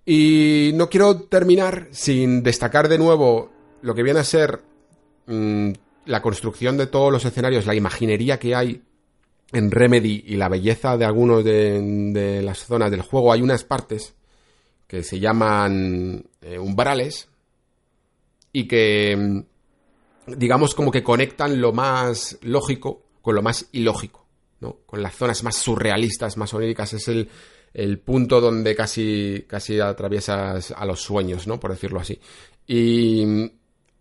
Y 0.04 0.72
no 0.74 0.88
quiero 0.88 1.20
terminar 1.20 1.88
sin 1.92 2.42
destacar 2.42 2.88
de 2.88 2.98
nuevo 2.98 3.52
lo 3.82 3.94
que 3.94 4.02
viene 4.02 4.18
a 4.18 4.24
ser 4.24 4.60
mm, 5.26 5.72
la 6.04 6.22
construcción 6.22 6.76
de 6.76 6.86
todos 6.86 7.12
los 7.12 7.24
escenarios, 7.24 7.66
la 7.66 7.74
imaginería 7.74 8.38
que 8.38 8.54
hay 8.54 8.82
en 9.52 9.70
Remedy 9.70 10.24
y 10.26 10.36
la 10.36 10.48
belleza 10.48 10.96
de 10.96 11.04
algunos 11.04 11.44
de, 11.44 12.40
las 12.42 12.64
zonas 12.64 12.90
del 12.90 13.02
juego. 13.02 13.32
Hay 13.32 13.42
unas 13.42 13.64
partes 13.64 14.14
que 14.86 15.02
se 15.02 15.20
llaman 15.20 16.24
eh, 16.40 16.58
umbrales 16.58 17.28
y 18.52 18.66
que, 18.66 19.16
mm, 19.16 20.36
digamos, 20.38 20.74
como 20.74 20.90
que 20.90 21.02
conectan 21.02 21.60
lo 21.60 21.72
más 21.72 22.38
lógico 22.42 23.04
con 23.20 23.34
lo 23.34 23.42
más 23.42 23.68
ilógico, 23.72 24.26
¿no? 24.60 24.78
Con 24.84 25.02
las 25.02 25.14
zonas 25.14 25.44
más 25.44 25.56
surrealistas, 25.56 26.36
más 26.36 26.52
oníricas. 26.52 26.92
Es 26.92 27.08
el, 27.08 27.28
el 27.72 27.98
punto 28.00 28.40
donde 28.40 28.74
casi, 28.74 29.44
casi 29.46 29.78
atraviesas 29.80 30.72
a 30.72 30.84
los 30.84 31.00
sueños, 31.00 31.46
¿no? 31.46 31.60
Por 31.60 31.70
decirlo 31.70 32.00
así. 32.00 32.18
Y, 32.66 33.24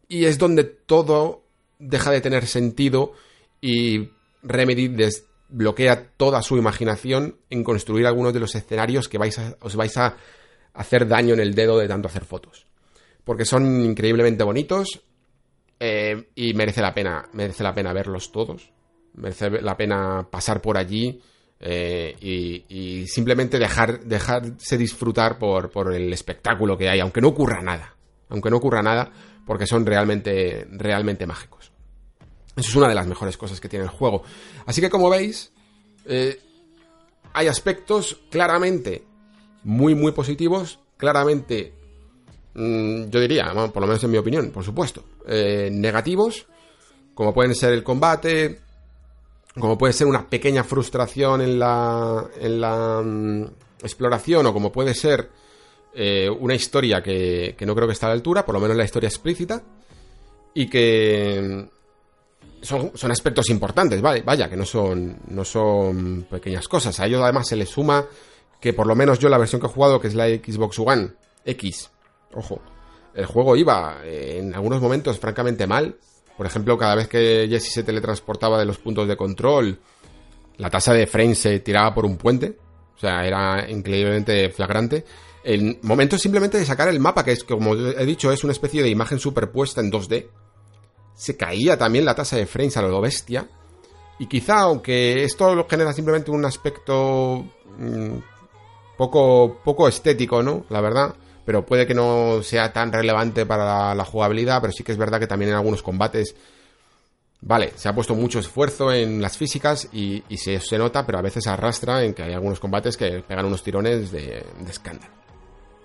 y 0.07 0.25
es 0.25 0.37
donde 0.37 0.63
todo 0.63 1.40
deja 1.81 2.11
de 2.11 2.21
tener 2.21 2.45
sentido 2.45 3.13
y 3.59 4.09
Remedy 4.43 4.87
desbloquea 4.87 6.11
toda 6.15 6.41
su 6.41 6.57
imaginación 6.57 7.37
en 7.49 7.63
construir 7.63 8.07
algunos 8.07 8.33
de 8.33 8.39
los 8.39 8.55
escenarios 8.55 9.09
que 9.09 9.17
vais 9.17 9.39
os 9.59 9.75
vais 9.75 9.97
a 9.97 10.15
hacer 10.73 11.07
daño 11.07 11.33
en 11.33 11.39
el 11.39 11.53
dedo 11.53 11.77
de 11.77 11.87
tanto 11.87 12.07
hacer 12.07 12.25
fotos. 12.25 12.65
Porque 13.23 13.45
son 13.45 13.83
increíblemente 13.83 14.43
bonitos 14.43 15.01
eh, 15.79 16.29
y 16.35 16.53
merece 16.53 16.81
la 16.81 16.93
pena, 16.93 17.27
merece 17.33 17.63
la 17.63 17.73
pena 17.73 17.93
verlos 17.93 18.31
todos. 18.31 18.71
Merece 19.13 19.49
la 19.61 19.75
pena 19.75 20.27
pasar 20.31 20.61
por 20.61 20.77
allí 20.77 21.21
eh, 21.59 22.15
y, 22.21 23.05
simplemente 23.07 23.59
dejar, 23.59 23.99
dejarse 23.99 24.77
disfrutar 24.77 25.37
por, 25.37 25.69
por, 25.69 25.93
el 25.93 26.11
espectáculo 26.13 26.77
que 26.77 26.89
hay, 26.89 26.99
aunque 26.99 27.21
no 27.21 27.27
ocurra 27.27 27.61
nada. 27.61 27.95
Aunque 28.29 28.49
no 28.49 28.57
ocurra 28.57 28.81
nada, 28.81 29.11
porque 29.45 29.67
son 29.67 29.85
realmente, 29.85 30.65
realmente 30.71 31.27
mágicos. 31.27 31.60
Eso 32.55 32.69
es 32.69 32.75
una 32.75 32.89
de 32.89 32.95
las 32.95 33.07
mejores 33.07 33.37
cosas 33.37 33.59
que 33.61 33.69
tiene 33.69 33.85
el 33.85 33.91
juego. 33.91 34.23
Así 34.65 34.81
que 34.81 34.89
como 34.89 35.09
veis, 35.09 35.51
eh, 36.05 36.39
hay 37.33 37.47
aspectos 37.47 38.19
claramente 38.29 39.03
muy, 39.63 39.95
muy 39.95 40.11
positivos, 40.11 40.79
claramente, 40.97 41.73
mm, 42.53 43.09
yo 43.09 43.19
diría, 43.19 43.51
por 43.53 43.81
lo 43.81 43.87
menos 43.87 44.03
en 44.03 44.11
mi 44.11 44.17
opinión, 44.17 44.51
por 44.51 44.63
supuesto, 44.63 45.03
eh, 45.27 45.69
negativos, 45.71 46.45
como 47.13 47.33
pueden 47.33 47.55
ser 47.55 47.73
el 47.73 47.83
combate, 47.83 48.59
como 49.57 49.77
puede 49.77 49.93
ser 49.93 50.07
una 50.07 50.29
pequeña 50.29 50.63
frustración 50.63 51.41
en 51.41 51.59
la, 51.59 52.29
en 52.39 52.61
la 52.61 53.01
mm, 53.03 53.43
exploración 53.81 54.45
o 54.45 54.53
como 54.53 54.71
puede 54.71 54.93
ser 54.93 55.29
eh, 55.93 56.29
una 56.29 56.55
historia 56.55 57.01
que, 57.01 57.55
que, 57.57 57.65
no 57.65 57.75
creo 57.75 57.87
que 57.87 57.93
esté 57.93 58.05
a 58.05 58.09
la 58.09 58.15
altura, 58.15 58.45
por 58.45 58.55
lo 58.55 58.61
menos 58.61 58.77
la 58.77 58.85
historia 58.85 59.09
explícita, 59.09 59.61
y 60.53 60.67
que 60.67 61.69
son, 62.61 63.11
aspectos 63.11 63.49
importantes, 63.49 64.01
vale, 64.01 64.21
vaya, 64.21 64.49
que 64.49 64.57
no 64.57 64.65
son, 64.65 65.17
no 65.27 65.43
son 65.43 66.25
pequeñas 66.29 66.67
cosas. 66.67 66.99
A 66.99 67.07
ello 67.07 67.23
además 67.23 67.47
se 67.47 67.55
le 67.55 67.65
suma 67.65 68.05
que 68.59 68.73
por 68.73 68.87
lo 68.87 68.95
menos 68.95 69.19
yo 69.19 69.29
la 69.29 69.37
versión 69.37 69.59
que 69.59 69.67
he 69.67 69.71
jugado, 69.71 69.99
que 69.99 70.07
es 70.07 70.15
la 70.15 70.27
Xbox 70.27 70.79
One 70.79 71.11
X, 71.45 71.89
ojo, 72.33 72.61
el 73.13 73.25
juego 73.25 73.55
iba 73.55 74.01
eh, 74.03 74.37
en 74.39 74.53
algunos 74.53 74.81
momentos 74.81 75.19
francamente 75.19 75.67
mal, 75.67 75.95
por 76.37 76.45
ejemplo, 76.45 76.77
cada 76.77 76.95
vez 76.95 77.07
que 77.07 77.47
Jesse 77.49 77.71
se 77.71 77.83
teletransportaba 77.83 78.57
de 78.57 78.65
los 78.65 78.79
puntos 78.79 79.07
de 79.07 79.15
control, 79.15 79.79
la 80.57 80.69
tasa 80.69 80.93
de 80.93 81.05
frames 81.07 81.37
se 81.37 81.59
tiraba 81.59 81.93
por 81.93 82.05
un 82.05 82.17
puente. 82.17 82.57
O 82.95 82.99
sea, 82.99 83.25
era 83.25 83.69
increíblemente 83.69 84.49
flagrante. 84.49 85.05
El 85.43 85.79
momento 85.81 86.17
simplemente 86.17 86.57
de 86.57 86.65
sacar 86.65 86.87
el 86.87 86.99
mapa, 86.99 87.23
que 87.23 87.31
es, 87.31 87.43
como 87.43 87.75
he 87.75 88.05
dicho, 88.05 88.31
es 88.31 88.43
una 88.43 88.53
especie 88.53 88.83
de 88.83 88.89
imagen 88.89 89.19
superpuesta 89.19 89.81
en 89.81 89.91
2D. 89.91 90.27
Se 91.13 91.37
caía 91.37 91.77
también 91.77 92.05
la 92.05 92.15
tasa 92.15 92.37
de 92.37 92.45
frames 92.45 92.77
a 92.77 92.81
lo 92.81 93.01
bestia. 93.01 93.47
Y 94.19 94.27
quizá, 94.27 94.61
aunque 94.61 95.23
esto 95.23 95.55
lo 95.55 95.67
genera 95.67 95.93
simplemente 95.93 96.31
un 96.31 96.45
aspecto 96.45 97.43
mm, 97.77 98.17
poco, 98.97 99.59
poco 99.63 99.87
estético, 99.87 100.43
¿no? 100.43 100.65
La 100.69 100.81
verdad 100.81 101.15
pero 101.45 101.65
puede 101.65 101.87
que 101.87 101.93
no 101.93 102.41
sea 102.43 102.71
tan 102.71 102.91
relevante 102.91 103.45
para 103.45 103.95
la, 103.95 104.05
jugabilidad, 104.05 104.61
pero 104.61 104.73
sí 104.73 104.83
que 104.83 104.91
es 104.91 104.97
verdad 104.97 105.19
que 105.19 105.27
también 105.27 105.51
en 105.51 105.57
algunos 105.57 105.81
combates, 105.81 106.35
vale, 107.41 107.73
se 107.75 107.89
ha 107.89 107.95
puesto 107.95 108.15
mucho 108.15 108.39
esfuerzo 108.39 108.91
en 108.91 109.21
las 109.21 109.37
físicas 109.37 109.89
y, 109.91 110.23
se, 110.37 110.59
se, 110.59 110.77
nota, 110.77 111.05
pero 111.05 111.17
a 111.17 111.21
veces 111.21 111.47
arrastra 111.47 112.03
en 112.03 112.13
que 112.13 112.23
hay 112.23 112.33
algunos 112.33 112.59
combates 112.59 112.97
que 112.97 113.23
pegan 113.27 113.45
unos 113.45 113.63
tirones 113.63 114.11
de, 114.11 114.45
escándalo. 114.67 115.13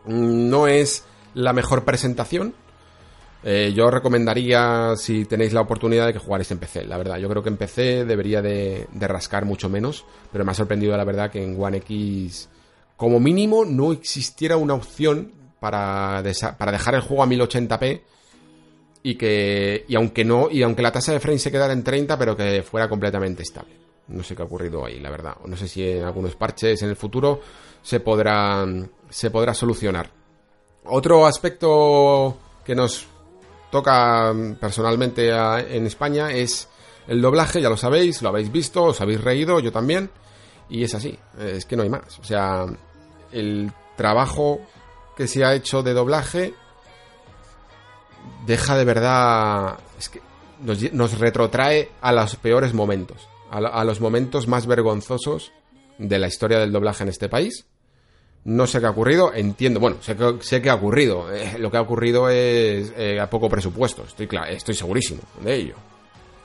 No 0.07 0.66
es 0.66 1.05
la 1.35 1.53
mejor 1.53 1.85
presentación, 1.85 2.55
eh, 3.48 3.73
yo 3.73 3.89
recomendaría, 3.93 4.97
si 4.97 5.24
tenéis 5.24 5.52
la 5.52 5.60
oportunidad, 5.60 6.06
de 6.06 6.12
que 6.12 6.18
jugarais 6.18 6.51
en 6.51 6.59
PC. 6.59 6.85
La 6.85 6.98
verdad, 6.98 7.16
yo 7.18 7.28
creo 7.28 7.44
que 7.44 7.48
en 7.48 7.56
PC 7.56 8.05
debería 8.05 8.43
de, 8.43 8.89
de, 8.93 9.06
rascar 9.06 9.44
mucho 9.44 9.68
menos, 9.68 10.05
pero 10.32 10.44
me 10.44 10.51
ha 10.51 10.55
sorprendido 10.55 10.97
la 10.97 11.05
verdad 11.05 11.31
que 11.31 11.44
en 11.44 11.62
One 11.62 11.77
X, 11.77 12.48
como 12.97 13.20
mínimo, 13.20 13.64
no 13.64 13.93
existiera 13.93 14.56
una 14.56 14.74
opción 14.74 15.31
para, 15.60 16.24
para 16.59 16.73
dejar 16.73 16.97
el 16.97 17.02
juego 17.02 17.23
a 17.23 17.27
1080p 17.28 18.01
y 19.05 19.14
que 19.14 19.85
y 19.86 19.94
aunque 19.94 20.24
no 20.24 20.51
y 20.51 20.62
aunque 20.62 20.82
la 20.82 20.90
tasa 20.90 21.12
de 21.12 21.20
frame 21.20 21.39
se 21.39 21.52
quedara 21.52 21.73
en 21.73 21.85
30 21.85 22.18
pero 22.18 22.36
que 22.36 22.64
fuera 22.64 22.89
completamente 22.89 23.44
estable. 23.44 23.77
No 24.09 24.24
sé 24.24 24.35
qué 24.35 24.43
ha 24.43 24.47
ocurrido 24.47 24.85
ahí 24.85 24.98
la 24.98 25.10
verdad. 25.10 25.36
No 25.47 25.56
sé 25.56 25.68
si 25.68 25.89
en 25.89 26.02
algunos 26.02 26.35
parches 26.35 26.82
en 26.82 26.89
el 26.89 26.97
futuro 26.97 27.40
se 27.81 28.01
podrá 28.01 28.66
se 29.09 29.31
podrá 29.31 29.55
solucionar. 29.55 30.10
Otro 30.85 31.27
aspecto 31.27 32.36
que 32.64 32.74
nos 32.74 33.06
toca 33.71 34.35
personalmente 34.61 35.31
en 35.31 35.87
España 35.87 36.33
es 36.33 36.69
el 37.09 37.21
doblaje 37.21 37.61
ya 37.61 37.69
lo 37.69 37.77
sabéis 37.77 38.23
lo 38.23 38.31
habéis 38.31 38.51
visto 38.51 38.85
os 38.85 39.01
habéis 39.01 39.21
reído 39.21 39.61
yo 39.61 39.73
también 39.73 40.11
y 40.69 40.85
es 40.85 40.95
así 40.95 41.19
es 41.39 41.65
que 41.67 41.77
no 41.77 41.83
hay 41.83 41.89
más 41.89 42.19
o 42.19 42.25
sea 42.25 42.67
el 43.33 43.71
trabajo 43.97 44.61
que 45.17 45.27
se 45.27 45.45
ha 45.45 45.55
hecho 45.55 45.83
de 45.83 45.95
doblaje 45.95 46.55
deja 48.47 48.77
de 48.77 48.85
verdad... 48.85 49.79
Es 49.99 50.09
que 50.09 50.21
nos, 50.61 51.19
retrotrae 51.19 51.91
a 52.01 52.13
los 52.13 52.37
peores 52.37 52.73
momentos, 52.73 53.29
a, 53.51 53.85
los 53.85 54.01
momentos 54.01 54.49
más 54.49 54.67
vergonzosos 54.67 55.53
de 55.99 56.19
la 56.19 56.29
historia 56.29 56.59
del 56.59 56.73
doblaje 56.73 57.03
en 57.03 57.11
este 57.11 57.29
país. 57.29 57.67
No 58.47 58.66
sé 58.68 58.78
qué 58.78 58.86
ha 58.86 58.90
ocurrido, 58.90 59.35
entiendo, 59.35 59.81
bueno, 59.81 59.97
sé 60.01 60.16
que, 60.16 60.36
sé 60.40 60.70
ha 60.70 60.74
ocurrido. 60.74 61.32
Eh, 61.35 61.59
lo 61.59 61.68
que 61.68 61.78
ha 61.78 61.81
ocurrido 61.81 62.28
es 62.28 62.93
eh, 62.97 63.18
a 63.20 63.28
poco 63.28 63.48
presupuesto, 63.48 64.05
estoy, 64.05 64.28
estoy 64.51 64.74
segurísimo 64.74 65.23
de 65.40 65.55
ello. 65.56 65.74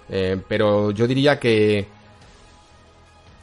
Eh, 0.10 0.42
pero 0.48 0.90
yo 0.90 1.06
diría 1.06 1.40
que, 1.40 1.86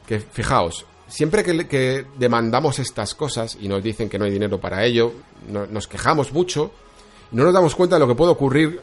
que 0.07 0.19
fijaos, 0.19 0.85
siempre 1.07 1.45
que, 1.45 2.05
demandamos 2.19 2.81
estas 2.81 3.15
cosas 3.15 3.57
y 3.61 3.69
nos 3.69 3.81
dicen 3.81 4.09
que 4.09 4.19
no 4.19 4.25
hay 4.25 4.33
dinero 4.33 4.61
para 4.61 4.85
ello, 4.85 5.13
nos 5.49 5.87
quejamos 5.87 6.33
mucho 6.33 6.73
no 7.31 7.45
nos 7.45 7.53
damos 7.53 7.75
cuenta 7.75 7.97
de 7.97 8.01
lo 8.01 8.09
que 8.09 8.15
puede 8.15 8.33
ocurrir 8.33 8.81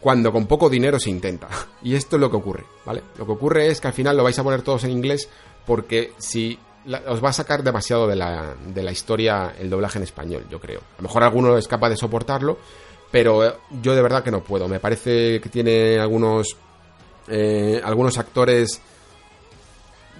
cuando 0.00 0.32
con 0.32 0.46
poco 0.46 0.68
dinero 0.68 0.98
se 0.98 1.10
intenta. 1.10 1.48
Y 1.82 1.94
esto 1.94 2.16
es 2.16 2.20
lo 2.20 2.30
que 2.30 2.36
ocurre, 2.36 2.64
¿vale? 2.84 3.02
Lo 3.16 3.24
que 3.24 3.32
ocurre 3.32 3.68
es 3.68 3.80
que 3.80 3.88
al 3.88 3.94
final 3.94 4.16
lo 4.16 4.22
vais 4.22 4.38
a 4.38 4.44
poner 4.44 4.60
todos 4.60 4.84
en 4.84 4.90
inglés 4.90 5.30
porque 5.64 6.12
si 6.18 6.58
os 7.06 7.22
va 7.22 7.28
a 7.28 7.32
sacar 7.32 7.62
demasiado 7.62 8.06
de 8.06 8.16
la, 8.16 8.54
de 8.66 8.82
la 8.82 8.92
historia 8.92 9.54
el 9.58 9.70
doblaje 9.70 9.98
en 9.98 10.04
español, 10.04 10.46
yo 10.50 10.60
creo. 10.60 10.80
A 10.80 11.02
lo 11.02 11.02
mejor 11.04 11.22
alguno 11.22 11.56
es 11.56 11.68
capaz 11.68 11.90
de 11.90 11.96
soportarlo, 11.96 12.58
pero 13.10 13.58
yo 13.82 13.94
de 13.94 14.02
verdad 14.02 14.22
que 14.22 14.30
no 14.30 14.42
puedo. 14.42 14.68
Me 14.68 14.80
parece 14.80 15.40
que 15.40 15.48
tiene 15.48 15.98
algunos, 15.98 16.56
eh, 17.28 17.80
algunos 17.84 18.18
actores... 18.18 18.80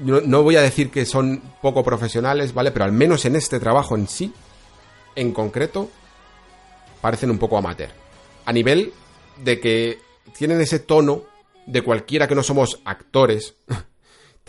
no 0.00 0.42
voy 0.42 0.56
a 0.56 0.62
decir 0.62 0.90
que 0.90 1.06
son 1.06 1.42
poco 1.62 1.82
profesionales, 1.82 2.52
¿vale? 2.52 2.70
Pero 2.72 2.84
al 2.84 2.92
menos 2.92 3.24
en 3.24 3.36
este 3.36 3.60
trabajo 3.60 3.96
en 3.96 4.08
sí, 4.08 4.32
en 5.16 5.32
concreto, 5.32 5.88
parecen 7.00 7.30
un 7.30 7.38
poco 7.38 7.56
amateur. 7.56 7.90
A 8.44 8.52
nivel 8.52 8.92
de 9.38 9.60
que 9.60 9.98
tienen 10.36 10.60
ese 10.60 10.80
tono 10.80 11.22
de 11.66 11.82
cualquiera 11.82 12.26
que 12.26 12.34
no 12.34 12.42
somos 12.42 12.80
actores 12.84 13.54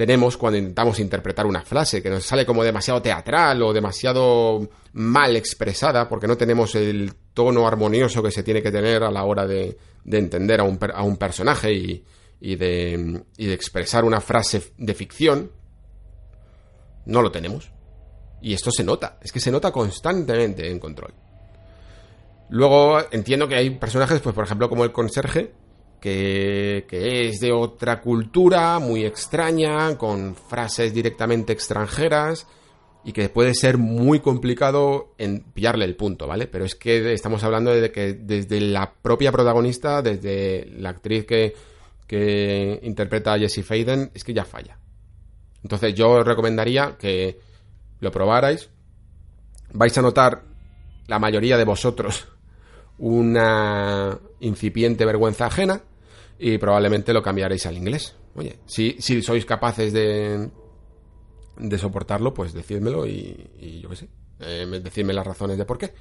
tenemos 0.02 0.36
cuando 0.36 0.58
intentamos 0.58 1.00
interpretar 1.00 1.46
una 1.46 1.62
frase, 1.62 2.02
que 2.02 2.10
nos 2.10 2.26
sale 2.26 2.44
como 2.44 2.64
demasiado 2.64 3.04
teatral 3.04 3.62
o 3.62 3.72
demasiado 3.72 4.68
mal 4.94 5.36
expresada, 5.36 6.10
porque 6.10 6.26
no 6.26 6.38
tenemos 6.38 6.74
el 6.74 7.14
tono 7.36 7.68
armonioso 7.68 8.24
que 8.24 8.32
se 8.32 8.42
tiene 8.42 8.64
que 8.64 8.72
tener 8.72 9.04
a 9.04 9.12
la 9.12 9.24
hora 9.26 9.46
de, 9.46 9.78
entender 10.04 10.60
a 10.60 10.64
un, 10.64 10.80
a 10.92 11.04
un 11.04 11.18
personaje 11.18 11.72
y, 11.72 12.04
y, 12.40 12.56
de, 12.56 13.22
y 13.38 13.46
de 13.46 13.54
expresar 13.54 14.04
una 14.04 14.22
frase 14.22 14.74
de 14.76 14.94
ficción. 14.96 15.52
No 17.06 17.22
lo 17.22 17.32
tenemos. 17.32 17.72
Y 18.42 18.56
esto 18.56 18.72
se 18.72 18.84
nota, 18.84 19.20
es 19.22 19.32
que 19.32 19.40
se 19.40 19.52
nota 19.52 19.72
constantemente 19.72 20.68
en 20.68 20.80
control. 20.80 21.14
Luego 22.50 22.98
entiendo 23.12 23.48
que 23.48 23.54
hay 23.54 23.70
personajes, 23.70 24.20
pues 24.20 24.34
por 24.34 24.46
ejemplo 24.46 24.68
como 24.68 24.84
el 24.84 24.92
conserje, 24.92 25.54
que, 26.02 27.30
es 27.30 27.40
de 27.40 27.52
otra 27.52 28.02
cultura, 28.02 28.80
muy 28.80 29.06
extraña, 29.06 29.98
con 29.98 30.36
frases 30.36 30.94
directamente 30.94 31.54
extranjeras 31.54 32.48
y 33.04 33.14
que 33.14 33.30
puede 33.30 33.54
ser 33.54 33.78
muy 33.78 34.20
complicado 34.20 35.14
en 35.20 35.44
pillarle 35.54 35.86
el 35.86 35.96
punto, 35.96 36.28
¿vale? 36.28 36.48
Pero 36.48 36.66
es 36.66 36.76
que 36.76 37.14
estamos 37.14 37.44
hablando 37.44 37.72
de 37.72 37.92
que 37.92 38.14
desde 38.14 38.60
la 38.60 38.92
propia 38.92 39.32
protagonista, 39.32 40.02
desde 40.02 40.66
la 40.78 40.90
actriz 40.90 41.26
que, 41.26 41.54
que 42.08 42.80
interpreta 42.82 43.34
a 43.34 43.40
Jessie 43.40 43.64
Faden, 43.64 44.10
es 44.14 44.24
que 44.24 44.34
ya 44.34 44.44
falla. 44.44 44.80
Entonces 45.64 45.94
yo 45.94 46.10
os 46.10 46.26
recomendaría 46.26 46.98
que 47.00 47.40
lo 48.00 48.12
probarais. 48.12 48.70
Vais 49.74 49.96
a 49.98 50.02
notar 50.02 50.44
la 51.06 51.20
mayoría 51.20 51.58
de 51.58 51.64
vosotros 51.64 52.28
una 52.98 54.20
incipiente 54.40 55.06
vergüenza 55.06 55.46
ajena 55.46 55.82
y 56.44 56.58
probablemente 56.58 57.14
lo 57.14 57.22
cambiaréis 57.22 57.68
al 57.68 57.78
inglés. 57.78 58.16
Oye, 58.34 58.58
si, 58.66 58.96
si 59.00 59.22
sois 59.22 59.46
capaces 59.46 59.94
de, 59.94 60.50
de 61.58 61.78
soportarlo, 61.78 62.34
pues 62.34 62.52
decídmelo 62.52 63.06
y, 63.06 63.80
yo 63.82 63.90
qué 63.90 63.96
sé, 63.96 64.10
eh, 64.40 64.66
decidme 64.84 65.14
las 65.14 65.28
razones 65.28 65.60
de 65.60 65.66
por 65.66 65.78
qué. 65.78 65.94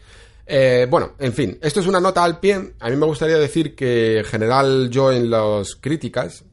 Eh, 0.46 0.86
bueno, 0.88 1.12
en 1.18 1.34
fin, 1.34 1.58
esto 1.60 1.80
es 1.80 1.86
una 1.86 2.00
nota 2.00 2.24
al 2.24 2.40
pie. 2.40 2.72
A 2.80 2.88
mí 2.88 2.96
me 2.96 3.04
gustaría 3.04 3.36
decir 3.36 3.74
que 3.74 4.20
en 4.20 4.24
general 4.24 4.88
yo 4.88 5.12
en 5.12 5.28
las 5.28 5.76
críticas, 5.76 6.46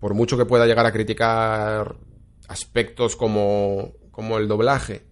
por 0.00 0.14
mucho 0.14 0.38
que 0.38 0.46
pueda 0.46 0.66
llegar 0.66 0.86
a 0.86 0.92
criticar 0.92 1.96
aspectos 2.48 3.16
como, 3.16 3.92
como 4.10 4.38
el 4.38 4.48
doblaje, 4.48 5.04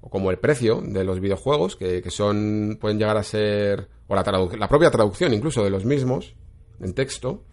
o 0.00 0.10
como 0.10 0.32
el 0.32 0.38
precio 0.38 0.80
de 0.80 1.04
los 1.04 1.20
videojuegos, 1.20 1.76
que, 1.76 2.02
son, 2.10 2.76
pueden 2.80 2.98
llegar 2.98 3.16
a 3.16 3.22
ser, 3.22 3.88
o 4.08 4.16
la, 4.16 4.24
la 4.58 4.68
propia 4.68 4.90
traducción 4.90 5.32
incluso 5.32 5.62
de 5.62 5.70
los 5.70 5.84
mismos, 5.84 6.34
en 6.80 6.94
texto, 6.94 7.44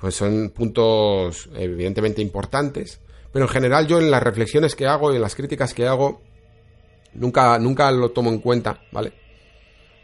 pues 0.00 0.14
son 0.14 0.50
puntos 0.50 1.48
evidentemente 1.54 2.22
importantes, 2.22 3.00
pero 3.32 3.46
en 3.46 3.50
general 3.50 3.86
yo 3.86 3.98
en 3.98 4.10
las 4.10 4.22
reflexiones 4.22 4.74
que 4.74 4.86
hago 4.86 5.12
y 5.12 5.16
en 5.16 5.22
las 5.22 5.34
críticas 5.34 5.74
que 5.74 5.86
hago, 5.86 6.22
nunca, 7.14 7.58
nunca 7.58 7.90
lo 7.90 8.10
tomo 8.10 8.30
en 8.30 8.38
cuenta, 8.38 8.80
¿vale? 8.92 9.12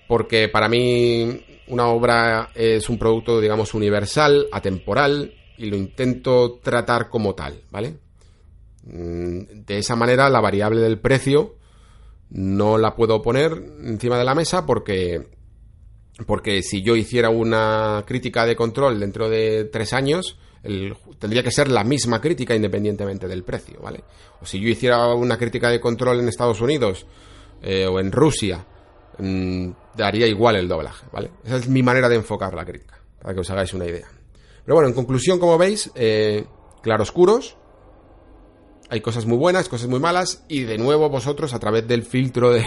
Porque 0.09 0.49
para 0.49 0.69
mí 0.69 1.45
una 1.69 1.87
obra 1.87 2.51
es 2.55 2.89
un 2.89 2.99
producto, 2.99 3.41
digamos, 3.41 3.75
universal, 3.75 4.49
atemporal, 4.53 5.35
y 5.57 5.67
lo 5.67 5.77
intento 5.77 6.59
tratar 6.63 7.09
como 7.09 7.35
tal, 7.35 7.63
¿vale? 7.71 7.99
Mm, 8.85 9.65
de 9.65 9.79
esa 9.79 9.95
manera 9.95 10.29
la 10.29 10.41
variable 10.41 10.81
del 10.81 10.99
precio 10.99 11.57
no 12.31 12.79
la 12.79 12.97
puedo 12.97 13.23
poner 13.23 13.53
encima 13.85 14.19
de 14.19 14.25
la 14.25 14.35
mesa 14.35 14.67
porque 14.67 15.29
porque 16.27 16.63
si 16.63 16.83
yo 16.83 16.97
hiciera 16.97 17.31
una 17.31 18.05
crítica 18.07 18.47
de 18.47 18.57
control 18.57 19.01
dentro 19.01 19.29
de 19.29 19.65
tres 19.65 19.93
años, 19.93 20.37
tendría 21.19 21.43
que 21.43 21.51
ser 21.51 21.69
la 21.69 21.85
misma 21.85 22.21
crítica 22.21 22.55
independientemente 22.55 23.27
del 23.27 23.43
precio, 23.43 23.81
¿vale? 23.81 24.05
O 24.41 24.47
si 24.47 24.61
yo 24.61 24.69
hiciera 24.69 25.15
una 25.15 25.37
crítica 25.37 25.71
de 25.71 25.81
control 25.81 26.21
en 26.21 26.29
Estados 26.29 26.61
Unidos 26.61 27.07
eh, 27.63 27.87
o 27.87 27.99
en 27.99 28.13
Rusia, 28.13 28.65
mm, 29.19 29.71
daría 29.97 30.27
igual 30.27 30.57
el 30.57 30.69
doblaje, 30.69 31.07
¿vale? 31.13 31.31
Esa 31.45 31.57
es 31.57 31.69
mi 31.69 31.83
manera 31.83 32.09
de 32.09 32.17
enfocar 32.17 32.55
la 32.55 32.65
crítica, 32.65 32.99
para 33.21 33.35
que 33.35 33.41
os 33.41 33.51
hagáis 33.51 33.75
una 33.75 33.87
idea. 33.87 34.09
Pero 34.65 34.77
bueno, 34.77 34.89
en 34.89 34.95
conclusión, 34.95 35.41
como 35.41 35.59
veis, 35.59 35.91
eh, 35.95 36.45
claroscuros, 36.83 37.57
hay 38.89 39.01
cosas 39.01 39.27
muy 39.27 39.39
buenas, 39.39 39.69
cosas 39.69 39.89
muy 39.89 39.99
malas, 39.99 40.45
y 40.49 40.63
de 40.63 40.79
nuevo 40.79 41.09
vosotros 41.09 41.55
a 41.55 41.59
través 41.59 41.89
del 41.89 42.05
filtro 42.05 42.53
de, 42.53 42.65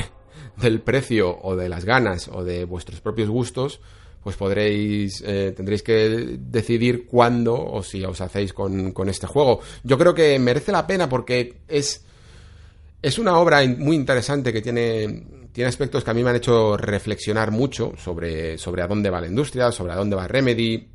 del 0.58 0.82
precio 0.82 1.38
o 1.42 1.56
de 1.56 1.70
las 1.70 1.86
ganas 1.86 2.28
o 2.28 2.44
de 2.44 2.66
vuestros 2.66 3.02
propios 3.02 3.30
gustos, 3.30 3.80
pues 4.24 4.38
podréis, 4.38 5.24
eh, 5.26 5.54
tendréis 5.56 5.84
que 5.84 6.38
decidir 6.40 7.06
cuándo 7.06 7.54
o 7.64 7.84
si 7.84 8.04
os 8.04 8.20
hacéis 8.22 8.54
con, 8.54 8.92
con, 8.92 9.08
este 9.08 9.28
juego. 9.28 9.60
Yo 9.84 10.00
creo 10.00 10.16
que 10.16 10.40
merece 10.40 10.72
la 10.72 10.88
pena 10.88 11.08
porque 11.08 11.62
es, 11.68 12.04
es 13.04 13.20
una 13.20 13.38
obra 13.38 13.64
muy 13.68 13.96
interesante 13.96 14.52
que 14.52 14.64
tiene, 14.64 15.48
tiene 15.52 15.68
aspectos 15.68 16.04
que 16.04 16.10
a 16.10 16.14
mí 16.16 16.24
me 16.24 16.32
han 16.32 16.38
hecho 16.38 16.76
reflexionar 16.76 17.52
mucho 17.52 17.94
sobre, 17.98 18.58
sobre 18.58 18.82
a 18.82 18.88
dónde 18.88 19.12
va 19.12 19.22
la 19.22 19.28
industria, 19.28 19.72
sobre 19.72 19.94
a 19.94 19.96
dónde 19.96 20.16
va 20.16 20.28
Remedy. 20.28 20.90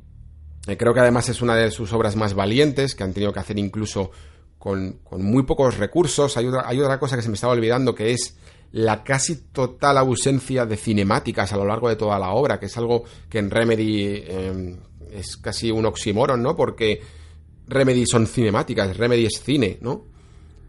Eh, 0.67 0.75
creo 0.77 0.93
que 0.93 0.99
además 0.99 1.29
es 1.29 1.41
una 1.41 1.55
de 1.55 1.71
sus 1.71 1.93
obras 1.93 2.17
más 2.17 2.33
valientes, 2.33 2.95
que 2.95 3.03
han 3.03 3.13
tenido 3.13 3.31
que 3.31 3.39
hacer 3.39 3.57
incluso 3.57 4.11
con, 4.59 4.99
muy 5.11 5.43
pocos 5.43 5.77
recursos. 5.77 6.37
Hay 6.37 6.47
otra, 6.47 6.67
hay 6.67 6.79
otra 6.79 6.99
cosa 6.99 7.15
que 7.15 7.21
se 7.21 7.29
me 7.29 7.35
estaba 7.35 7.53
olvidando, 7.53 7.95
que 7.95 8.11
es 8.11 8.37
la 8.73 9.03
casi 9.03 9.35
total 9.51 9.97
ausencia 9.97 10.65
de 10.65 10.77
cinemáticas 10.77 11.51
a 11.51 11.57
lo 11.57 11.65
largo 11.65 11.89
de 11.89 11.95
toda 11.95 12.17
la 12.19 12.31
obra, 12.31 12.59
que 12.59 12.67
es 12.67 12.77
algo 12.77 13.03
que 13.29 13.39
en 13.39 13.49
Remedy 13.49 14.23
em, 14.27 14.77
es 15.11 15.37
casi 15.37 15.71
un 15.71 15.85
oxímoron, 15.85 16.41
¿no? 16.41 16.55
Porque 16.55 17.01
Remedy 17.67 18.05
son 18.05 18.27
cinemáticas, 18.27 18.95
Remedy 18.95 19.25
es 19.25 19.41
cine, 19.43 19.77
¿no? 19.81 20.05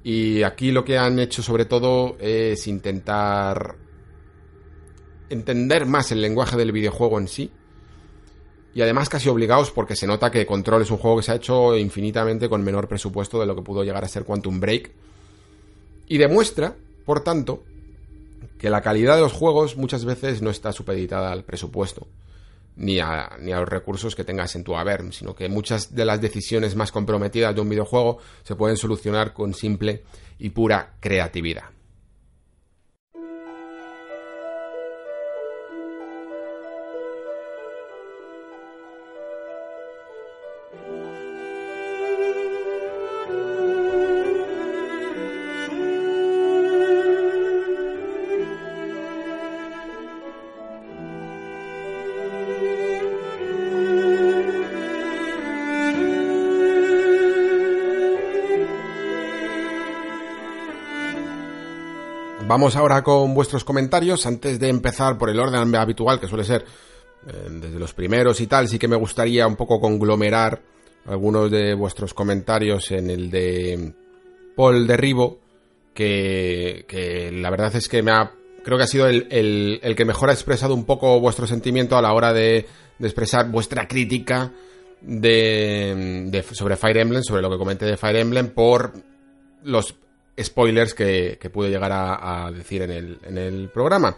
Y 0.04 0.42
aquí 0.42 0.72
lo 0.72 0.84
que 0.84 0.98
han 0.98 1.18
hecho 1.20 1.42
sobre 1.42 1.64
todo 1.64 2.16
es 2.18 2.66
intentar 2.66 3.76
entender 5.30 5.86
más 5.86 6.10
el 6.12 6.20
lenguaje 6.20 6.56
del 6.56 6.72
videojuego 6.72 7.18
en 7.18 7.28
sí 7.28 7.50
y 8.74 8.80
además 8.80 9.08
casi 9.08 9.28
obligados 9.28 9.70
porque 9.70 9.96
se 9.96 10.06
nota 10.06 10.30
que 10.30 10.46
Control 10.46 10.82
es 10.82 10.90
un 10.90 10.98
juego 10.98 11.18
que 11.18 11.22
se 11.22 11.32
ha 11.32 11.36
hecho 11.36 11.76
infinitamente 11.76 12.48
con 12.48 12.62
menor 12.62 12.88
presupuesto 12.88 13.38
de 13.38 13.46
lo 13.46 13.54
que 13.54 13.62
pudo 13.62 13.84
llegar 13.84 14.04
a 14.04 14.08
ser 14.08 14.24
Quantum 14.24 14.60
Break. 14.60 14.90
Y 16.08 16.18
demuestra, 16.18 16.74
por 17.04 17.20
tanto, 17.20 17.64
que 18.62 18.70
la 18.70 18.80
calidad 18.80 19.16
de 19.16 19.22
los 19.22 19.32
juegos 19.32 19.76
muchas 19.76 20.04
veces 20.04 20.40
no 20.40 20.48
está 20.48 20.70
supeditada 20.70 21.32
al 21.32 21.42
presupuesto. 21.42 22.06
Ni 22.76 23.00
a, 23.00 23.36
los 23.40 23.68
recursos 23.68 24.14
que 24.14 24.22
tengas 24.22 24.54
en 24.54 24.62
tu 24.62 24.76
haber, 24.76 25.12
sino 25.12 25.34
que 25.34 25.48
muchas 25.48 25.96
de 25.96 26.04
las 26.04 26.20
decisiones 26.20 26.76
más 26.76 26.92
comprometidas 26.92 27.56
de 27.56 27.60
un 27.60 27.68
videojuego 27.68 28.18
se 28.44 28.54
pueden 28.54 28.76
solucionar 28.76 29.32
con 29.32 29.52
simple 29.52 30.04
y 30.38 30.50
pura 30.50 30.94
creatividad. 31.00 31.64
Vamos 62.52 62.76
ahora 62.76 63.02
con 63.02 63.32
vuestros 63.32 63.64
comentarios. 63.64 64.26
Antes 64.26 64.60
de 64.60 64.68
empezar 64.68 65.16
por 65.16 65.30
el 65.30 65.40
orden 65.40 65.74
habitual, 65.74 66.20
que 66.20 66.28
suele 66.28 66.44
ser 66.44 66.66
eh, 67.26 67.48
desde 67.50 67.78
los 67.78 67.94
primeros 67.94 68.42
y 68.42 68.46
tal, 68.46 68.68
sí 68.68 68.78
que 68.78 68.88
me 68.88 68.96
gustaría 68.96 69.46
un 69.46 69.56
poco 69.56 69.80
conglomerar 69.80 70.60
algunos 71.06 71.50
de 71.50 71.72
vuestros 71.72 72.12
comentarios 72.12 72.90
en 72.90 73.08
el 73.08 73.30
de 73.30 73.94
Paul 74.54 74.86
Derribo, 74.86 75.40
que, 75.94 77.30
la 77.32 77.48
verdad 77.48 77.74
es 77.74 77.88
que 77.88 78.02
me 78.02 78.12
ha, 78.12 78.32
creo 78.62 78.76
que 78.76 78.84
ha 78.84 78.86
sido 78.86 79.06
el, 79.08 79.80
el, 79.82 79.96
que 79.96 80.04
mejor 80.04 80.28
ha 80.28 80.34
expresado 80.34 80.74
un 80.74 80.84
poco 80.84 81.20
vuestro 81.20 81.46
sentimiento 81.46 81.96
a 81.96 82.02
la 82.02 82.12
hora 82.12 82.34
de, 82.34 82.66
expresar 83.00 83.50
vuestra 83.50 83.88
crítica 83.88 84.52
de, 85.00 86.44
sobre 86.52 86.76
Fire 86.76 86.98
Emblem, 86.98 87.22
sobre 87.22 87.40
lo 87.40 87.50
que 87.50 87.56
comenté 87.56 87.86
de 87.86 87.96
Fire 87.96 88.16
Emblem, 88.16 88.50
por 88.50 88.92
los 89.64 89.96
spoilers 90.40 90.94
que, 90.94 91.38
que 91.40 91.50
pude 91.50 91.70
llegar 91.70 91.90
a, 91.92 92.50
decir 92.52 92.82
en 92.82 92.90
el, 92.90 93.18
en 93.24 93.38
el 93.38 93.68
programa. 93.70 94.16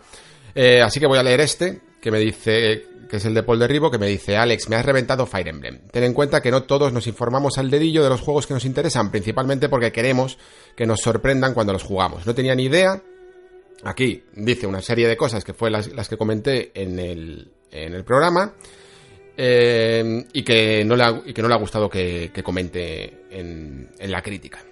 Eh, 0.54 0.80
así 0.80 1.00
que 1.00 1.06
voy 1.06 1.18
a 1.18 1.22
leer 1.22 1.40
este, 1.40 1.80
que 2.00 2.10
me 2.10 2.18
dice, 2.18 2.86
que 3.08 3.16
es 3.16 3.24
el 3.24 3.34
de 3.34 3.42
Paul 3.42 3.58
Derribo, 3.58 3.90
que 3.90 3.98
me 3.98 4.06
dice, 4.06 4.36
Alex, 4.36 4.68
me 4.68 4.76
has 4.76 4.84
reventado 4.84 5.26
Fire 5.26 5.48
Emblem. 5.48 5.80
Ten 5.90 6.04
en 6.04 6.14
cuenta 6.14 6.40
que 6.40 6.50
no 6.50 6.62
todos 6.64 6.92
nos 6.92 7.06
informamos 7.06 7.58
al 7.58 7.70
dedillo 7.70 8.02
de 8.02 8.10
los 8.10 8.20
juegos 8.20 8.46
que 8.46 8.54
nos 8.54 8.64
interesan, 8.64 9.10
principalmente 9.10 9.68
porque 9.68 9.92
queremos 9.92 10.38
que 10.76 10.86
nos 10.86 11.00
sorprendan 11.00 11.54
cuando 11.54 11.72
los 11.72 11.82
jugamos. 11.82 12.26
No 12.26 12.34
tenía 12.34 12.54
ni 12.54 12.64
idea. 12.64 13.02
Aquí 13.82 14.24
dice 14.34 14.66
una 14.66 14.80
serie 14.80 15.08
de 15.08 15.16
cosas 15.16 15.44
que 15.44 15.52
fue 15.52 15.70
las, 15.70 16.08
que 16.08 16.16
comenté 16.16 16.70
en 16.74 16.98
el, 16.98 17.52
en 17.70 17.94
el 17.94 18.04
programa. 18.04 18.54
Eh, 19.36 20.24
y, 20.32 20.44
que 20.44 20.84
no 20.84 20.94
le 20.94 21.02
ha, 21.02 21.22
y 21.26 21.32
que 21.32 21.42
no 21.42 21.48
le 21.48 21.54
ha 21.54 21.58
gustado 21.58 21.90
que, 21.90 22.30
comente 22.44 23.24
en, 23.30 23.90
en 23.98 24.10
la 24.12 24.22
crítica. 24.22 24.64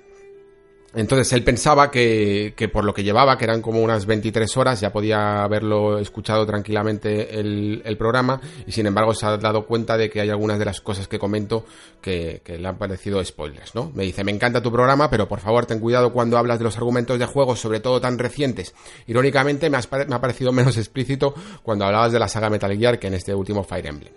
Entonces 0.94 1.32
él 1.32 1.43
pensaba 1.43 1.90
que, 1.90 2.52
que, 2.55 2.69
por 2.69 2.85
lo 2.85 2.93
que 2.93 3.02
llevaba, 3.02 3.39
que 3.39 3.44
eran 3.44 3.62
como 3.62 3.81
unas 3.81 4.05
23 4.05 4.56
horas, 4.59 4.81
ya 4.81 4.93
podía 4.93 5.43
haberlo 5.43 5.98
escuchado 5.98 6.44
tranquilamente 6.44 7.40
el, 7.40 7.81
el, 7.85 7.97
programa 7.97 8.40
y 8.66 8.73
sin 8.73 8.86
embargo 8.86 9.14
se 9.14 9.24
ha 9.24 9.39
dado 9.39 9.64
cuenta 9.64 9.97
de 9.97 10.10
que 10.10 10.20
hay 10.20 10.28
algunas 10.28 10.59
de 10.59 10.66
las 10.66 10.82
cosas 10.82 11.09
que 11.09 11.19
comento 11.19 11.64
que, 12.02 12.43
que, 12.44 12.59
le 12.59 12.69
han 12.69 12.77
parecido 12.77 13.24
spoilers, 13.24 13.74
¿no? 13.74 13.90
Me 13.94 14.02
dice, 14.02 14.23
me 14.23 14.32
encanta 14.32 14.60
tu 14.60 14.70
programa, 14.70 15.09
pero 15.09 15.28
por 15.28 15.40
favor 15.40 15.64
ten 15.64 15.81
cuidado 15.81 16.12
cuando 16.12 16.36
hablas 16.36 16.59
de 16.59 16.64
los 16.64 16.77
argumentos 16.77 17.19
de 17.19 17.24
juegos, 17.24 17.59
sobre 17.59 17.81
todo 17.81 17.98
tan 17.98 18.19
recientes. 18.19 18.74
Irónicamente 19.06 19.70
me, 19.70 19.78
ha 19.78 20.20
parecido 20.20 20.52
menos 20.52 20.77
explícito 20.77 21.35
cuando 21.62 21.86
hablabas 21.86 22.12
de 22.12 22.19
la 22.19 22.28
saga 22.28 22.51
Metal 22.51 22.77
Gear 22.77 22.98
que 22.98 23.06
en 23.06 23.14
este 23.14 23.35
último 23.35 23.64
Fire 23.64 23.86
Emblem. 23.86 24.12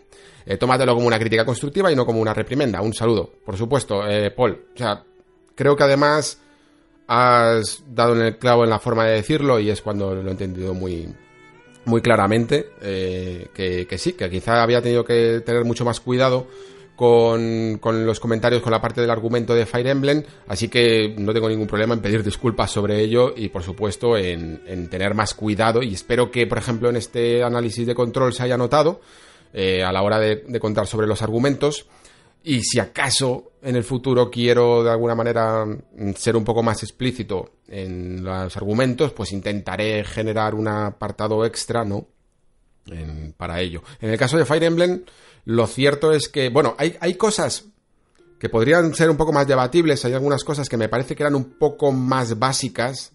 Eh, 0.46 0.58
tómatelo 0.58 0.94
como 0.94 1.08
una 1.08 1.18
crítica 1.18 1.46
constructiva 1.46 1.90
y 1.92 1.96
no 1.96 2.06
como 2.06 2.20
una 2.20 2.34
reprimenda. 2.34 2.82
Un 2.82 2.94
saludo, 2.94 3.32
por 3.46 3.56
supuesto, 3.56 4.06
eh, 4.08 4.30
Paul. 4.32 4.66
O 4.76 4.78
sea, 4.78 5.04
creo 5.56 5.76
que 5.76 5.84
además 5.84 6.40
has 7.08 7.84
dado 7.88 8.16
en 8.16 8.22
el 8.22 8.38
clavo 8.38 8.64
en 8.64 8.70
la 8.70 8.80
forma 8.80 9.06
de 9.06 9.14
decirlo 9.14 9.60
y 9.60 9.70
es 9.70 9.82
cuando 9.82 10.16
lo 10.16 10.28
he 10.28 10.32
entendido 10.32 10.74
muy, 10.74 11.08
muy 11.86 12.02
claramente 12.02 12.70
eh, 12.82 13.48
que, 13.54 13.98
sí, 13.98 14.14
que 14.14 14.30
quizá 14.30 14.64
había 14.64 14.82
tenido 14.82 15.04
que 15.04 15.42
tener 15.46 15.64
mucho 15.66 15.86
más 15.86 16.00
cuidado 16.00 16.48
con, 16.96 17.78
con, 17.80 18.06
los 18.06 18.20
comentarios, 18.20 18.62
con 18.62 18.72
la 18.72 18.82
parte 18.82 19.02
del 19.02 19.10
argumento 19.10 19.54
de 19.54 19.66
Fire 19.66 19.88
Emblem, 19.88 20.24
así 20.48 20.70
que 20.70 21.14
no 21.18 21.34
tengo 21.34 21.50
ningún 21.50 21.68
problema 21.68 21.94
en 21.94 22.00
pedir 22.00 22.24
disculpas 22.24 22.72
sobre 22.72 23.02
ello 23.02 23.34
y 23.36 23.50
por 23.50 23.64
supuesto 23.64 24.18
en, 24.18 24.64
en 24.66 24.90
tener 24.90 25.14
más 25.14 25.34
cuidado. 25.34 25.84
Y 25.84 25.94
espero 25.94 26.32
que 26.32 26.48
por 26.48 26.58
ejemplo 26.58 26.90
en 26.90 26.96
este 26.96 27.44
análisis 27.44 27.86
de 27.86 27.94
control 27.94 28.34
se 28.34 28.44
haya 28.44 28.58
notado 28.58 29.02
eh, 29.54 29.84
a 29.84 29.92
la 29.92 30.02
hora 30.02 30.20
de 30.20 30.60
contar 30.60 30.88
sobre 30.88 31.06
los 31.06 31.22
argumentos 31.22 31.86
y 32.46 32.62
si 32.64 32.80
acaso 32.80 33.54
en 33.62 33.76
el 33.76 33.84
futuro 33.84 34.30
quiero 34.30 34.84
de 34.84 34.92
alguna 34.92 35.16
manera 35.16 35.66
mm, 35.66 36.12
ser 36.16 36.36
un 36.36 36.44
poco 36.44 36.62
más 36.62 36.84
explícito 36.84 37.54
en 37.68 38.24
los 38.24 38.56
argumentos, 38.56 39.12
pues 39.14 39.32
intentaré 39.32 40.04
generar 40.04 40.54
un 40.54 40.68
apartado 40.68 41.44
extra, 41.46 41.84
¿no? 41.84 42.08
para 43.36 43.60
ello. 43.62 43.82
En 44.00 44.12
el 44.12 44.18
caso 44.20 44.38
de 44.38 44.46
Fire 44.46 44.64
Emblem, 44.64 45.04
lo 45.46 45.66
cierto 45.66 46.12
es 46.12 46.30
que, 46.30 46.50
bueno, 46.50 46.76
hay, 46.78 46.96
hay 47.00 47.16
cosas 47.16 47.66
que 48.38 48.48
podrían 48.48 48.94
ser 48.94 49.10
un 49.10 49.18
poco 49.18 49.34
más 49.34 49.48
debatibles, 49.48 50.06
hay 50.06 50.14
algunas 50.14 50.44
cosas 50.44 50.70
que 50.70 50.78
me 50.78 50.88
parece 50.88 51.16
que 51.16 51.24
eran 51.24 51.34
un 51.34 51.58
poco 51.58 51.92
más 51.92 52.38
básicas, 52.38 53.12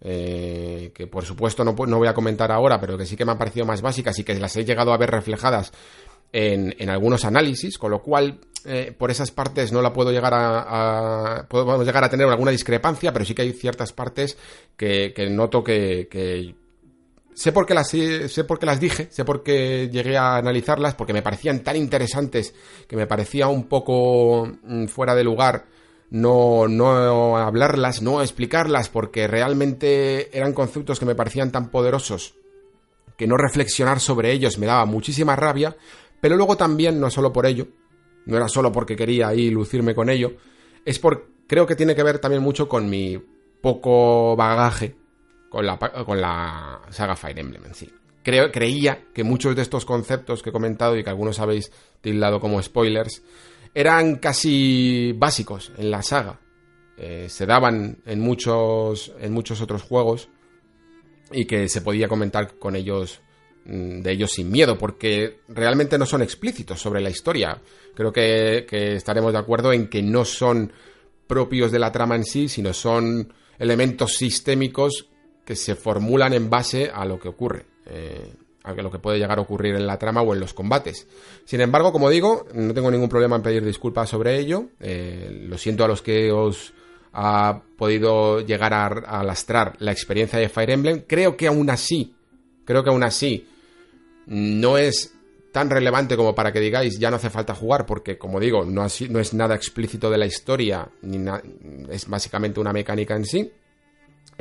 eh, 0.00 0.90
que 0.94 1.06
por 1.06 1.26
supuesto 1.26 1.62
no, 1.64 1.74
no 1.86 1.98
voy 1.98 2.08
a 2.08 2.14
comentar 2.14 2.50
ahora, 2.50 2.80
pero 2.80 2.96
que 2.96 3.04
sí 3.04 3.14
que 3.14 3.26
me 3.26 3.32
han 3.32 3.38
parecido 3.38 3.66
más 3.66 3.82
básicas 3.82 4.18
y 4.18 4.24
que 4.24 4.32
las 4.38 4.56
he 4.56 4.64
llegado 4.64 4.94
a 4.94 4.96
ver 4.96 5.10
reflejadas 5.10 5.70
en, 6.32 6.90
algunos 6.90 7.24
análisis, 7.24 7.78
con 7.78 7.90
lo 7.90 8.02
cual 8.02 8.40
eh, 8.64 8.94
por 8.96 9.10
esas 9.10 9.30
partes 9.30 9.72
no 9.72 9.82
la 9.82 9.92
puedo 9.92 10.12
llegar 10.12 10.32
a, 10.34 11.46
podemos 11.48 11.84
llegar 11.84 12.04
a 12.04 12.10
tener 12.10 12.28
alguna 12.28 12.50
discrepancia, 12.50 13.12
pero 13.12 13.24
sí 13.24 13.34
que 13.34 13.42
hay 13.42 13.52
ciertas 13.52 13.92
partes 13.92 14.36
que, 14.76 15.12
noto 15.30 15.64
que, 15.64 16.54
sé 17.34 17.52
por 17.52 17.66
qué 17.66 17.74
las 17.74 17.88
sé 17.88 18.44
por 18.44 18.58
qué 18.58 18.66
las 18.66 18.80
dije, 18.80 19.08
sé 19.10 19.24
por 19.24 19.42
qué 19.42 19.88
llegué 19.90 20.16
a 20.16 20.36
analizarlas, 20.36 20.94
porque 20.94 21.12
me 21.12 21.22
parecían 21.22 21.60
tan 21.60 21.76
interesantes 21.76 22.54
que 22.86 22.96
me 22.96 23.06
parecía 23.06 23.48
un 23.48 23.64
poco 23.64 24.46
mm, 24.62 24.86
fuera 24.86 25.14
de 25.14 25.24
lugar 25.24 25.66
no, 26.10 26.66
no 26.66 27.36
hablarlas, 27.38 28.02
no 28.02 28.20
explicarlas, 28.20 28.88
porque 28.88 29.28
realmente 29.28 30.36
eran 30.36 30.52
conceptos 30.52 30.98
que 30.98 31.06
me 31.06 31.14
parecían 31.14 31.52
tan 31.52 31.70
poderosos 31.70 32.34
que 33.20 33.26
no 33.26 33.36
reflexionar 33.36 34.00
sobre 34.00 34.32
ellos 34.32 34.56
me 34.56 34.64
daba 34.64 34.86
muchísima 34.86 35.36
rabia, 35.36 35.76
pero 36.20 36.36
luego 36.36 36.56
también, 36.56 37.00
no 37.00 37.10
solo 37.10 37.32
por 37.32 37.46
ello, 37.46 37.68
no 38.26 38.36
era 38.36 38.48
solo 38.48 38.70
porque 38.72 38.96
quería 38.96 39.28
ahí 39.28 39.50
lucirme 39.50 39.94
con 39.94 40.10
ello, 40.10 40.32
es 40.84 40.98
por, 40.98 41.28
creo 41.46 41.66
que 41.66 41.76
tiene 41.76 41.94
que 41.94 42.02
ver 42.02 42.18
también 42.18 42.42
mucho 42.42 42.68
con 42.68 42.88
mi 42.88 43.20
poco 43.60 44.36
bagaje 44.36 44.96
con 45.48 45.66
la, 45.66 45.78
con 45.78 46.20
la 46.20 46.80
saga 46.90 47.16
Fire 47.16 47.38
Emblem 47.38 47.66
en 47.66 47.74
sí. 47.74 47.92
Creo, 48.22 48.50
creía 48.52 49.06
que 49.14 49.24
muchos 49.24 49.56
de 49.56 49.62
estos 49.62 49.84
conceptos 49.84 50.42
que 50.42 50.50
he 50.50 50.52
comentado 50.52 50.96
y 50.96 51.02
que 51.02 51.10
algunos 51.10 51.40
habéis 51.40 51.72
tildado 52.00 52.38
como 52.38 52.62
spoilers 52.62 53.22
eran 53.74 54.16
casi 54.16 55.12
básicos 55.16 55.72
en 55.76 55.90
la 55.90 56.02
saga. 56.02 56.38
Eh, 56.96 57.28
se 57.28 57.46
daban 57.46 57.98
en 58.04 58.20
muchos, 58.20 59.12
en 59.20 59.32
muchos 59.32 59.60
otros 59.60 59.82
juegos 59.82 60.28
y 61.32 61.46
que 61.46 61.68
se 61.68 61.80
podía 61.80 62.08
comentar 62.08 62.58
con 62.58 62.76
ellos 62.76 63.20
de 63.64 64.10
ellos 64.10 64.32
sin 64.32 64.50
miedo, 64.50 64.76
porque 64.78 65.40
realmente 65.48 65.98
no 65.98 66.06
son 66.06 66.22
explícitos 66.22 66.80
sobre 66.80 67.00
la 67.00 67.10
historia. 67.10 67.60
Creo 67.94 68.12
que, 68.12 68.66
estaremos 68.94 69.32
de 69.32 69.38
acuerdo 69.38 69.72
en 69.72 69.88
que 69.88 70.02
no 70.02 70.24
son 70.24 70.72
propios 71.26 71.70
de 71.70 71.78
la 71.78 71.92
trama 71.92 72.16
en 72.16 72.24
sí, 72.24 72.48
sino 72.48 72.72
son 72.72 73.32
elementos 73.58 74.14
sistémicos 74.14 75.08
que 75.44 75.56
se 75.56 75.74
formulan 75.74 76.32
en 76.32 76.48
base 76.48 76.90
a 76.92 77.04
lo 77.04 77.18
que 77.18 77.28
ocurre, 77.28 77.66
eh, 77.86 78.32
a 78.64 78.72
lo 78.72 78.90
que 78.90 78.98
puede 78.98 79.18
llegar 79.18 79.38
a 79.38 79.42
ocurrir 79.42 79.74
en 79.74 79.86
la 79.86 79.98
trama 79.98 80.22
o 80.22 80.34
en 80.34 80.40
los 80.40 80.54
combates. 80.54 81.06
Sin 81.44 81.60
embargo, 81.60 81.92
como 81.92 82.08
digo, 82.08 82.46
no 82.54 82.72
tengo 82.74 82.90
ningún 82.90 83.08
problema 83.08 83.36
en 83.36 83.42
pedir 83.42 83.64
disculpas 83.64 84.08
sobre 84.08 84.38
ello. 84.38 84.70
Eh, 84.80 85.44
lo 85.48 85.58
siento 85.58 85.84
a 85.84 85.88
los 85.88 86.02
que 86.02 86.32
os 86.32 86.72
ha 87.12 87.62
podido 87.76 88.40
llegar 88.40 88.72
a, 88.72 88.86
a 88.86 89.22
lastrar 89.24 89.74
la 89.78 89.92
experiencia 89.92 90.38
de 90.38 90.48
Fire 90.48 90.70
Emblem. 90.70 91.02
Creo 91.06 91.36
que 91.36 91.48
aún 91.48 91.68
así, 91.70 92.14
creo 92.64 92.82
que 92.82 92.90
aún 92.90 93.02
así 93.02 93.46
no 94.30 94.78
es 94.78 95.12
tan 95.50 95.68
relevante 95.68 96.16
como 96.16 96.34
para 96.36 96.52
que 96.52 96.60
digáis 96.60 96.98
ya 96.98 97.10
no 97.10 97.16
hace 97.16 97.30
falta 97.30 97.54
jugar, 97.54 97.84
porque 97.84 98.16
como 98.16 98.38
digo, 98.38 98.64
no, 98.64 98.86
no 99.08 99.20
es 99.20 99.34
nada 99.34 99.56
explícito 99.56 100.08
de 100.08 100.18
la 100.18 100.26
historia, 100.26 100.88
ni 101.02 101.20
es 101.90 102.08
básicamente 102.08 102.60
una 102.60 102.72
mecánica 102.72 103.16
en 103.16 103.24
sí. 103.24 103.52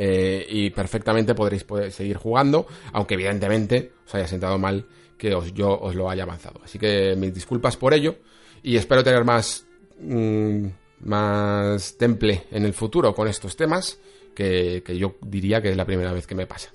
Eh, 0.01 0.45
y 0.47 0.69
perfectamente 0.69 1.35
podréis 1.35 1.65
seguir 1.89 2.15
jugando, 2.15 2.67
aunque 2.93 3.15
evidentemente 3.15 3.91
os 4.05 4.15
haya 4.15 4.27
sentado 4.27 4.57
mal 4.57 4.87
que 5.17 5.33
os, 5.33 5.53
yo 5.53 5.77
os 5.77 5.93
lo 5.95 6.09
haya 6.09 6.23
avanzado. 6.23 6.61
Así 6.63 6.79
que 6.79 7.15
mis 7.17 7.33
disculpas 7.33 7.75
por 7.75 7.93
ello 7.93 8.15
y 8.63 8.77
espero 8.77 9.03
tener 9.03 9.25
más, 9.25 9.65
mm, 9.99 10.67
más 11.01 11.97
temple 11.97 12.45
en 12.51 12.63
el 12.63 12.73
futuro 12.73 13.13
con 13.13 13.27
estos 13.27 13.57
temas, 13.57 13.99
que 14.33 14.81
yo 14.97 15.17
diría 15.21 15.61
que 15.61 15.69
es 15.69 15.75
la 15.75 15.83
primera 15.83 16.13
vez 16.13 16.25
que 16.25 16.35
me 16.35 16.47
pasa. 16.47 16.71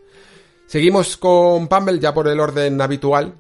Seguimos 0.75 1.17
con 1.17 1.69
Pumble 1.69 2.01
ya 2.01 2.13
por 2.13 2.27
el 2.27 2.41
orden 2.41 2.81
habitual. 2.81 3.35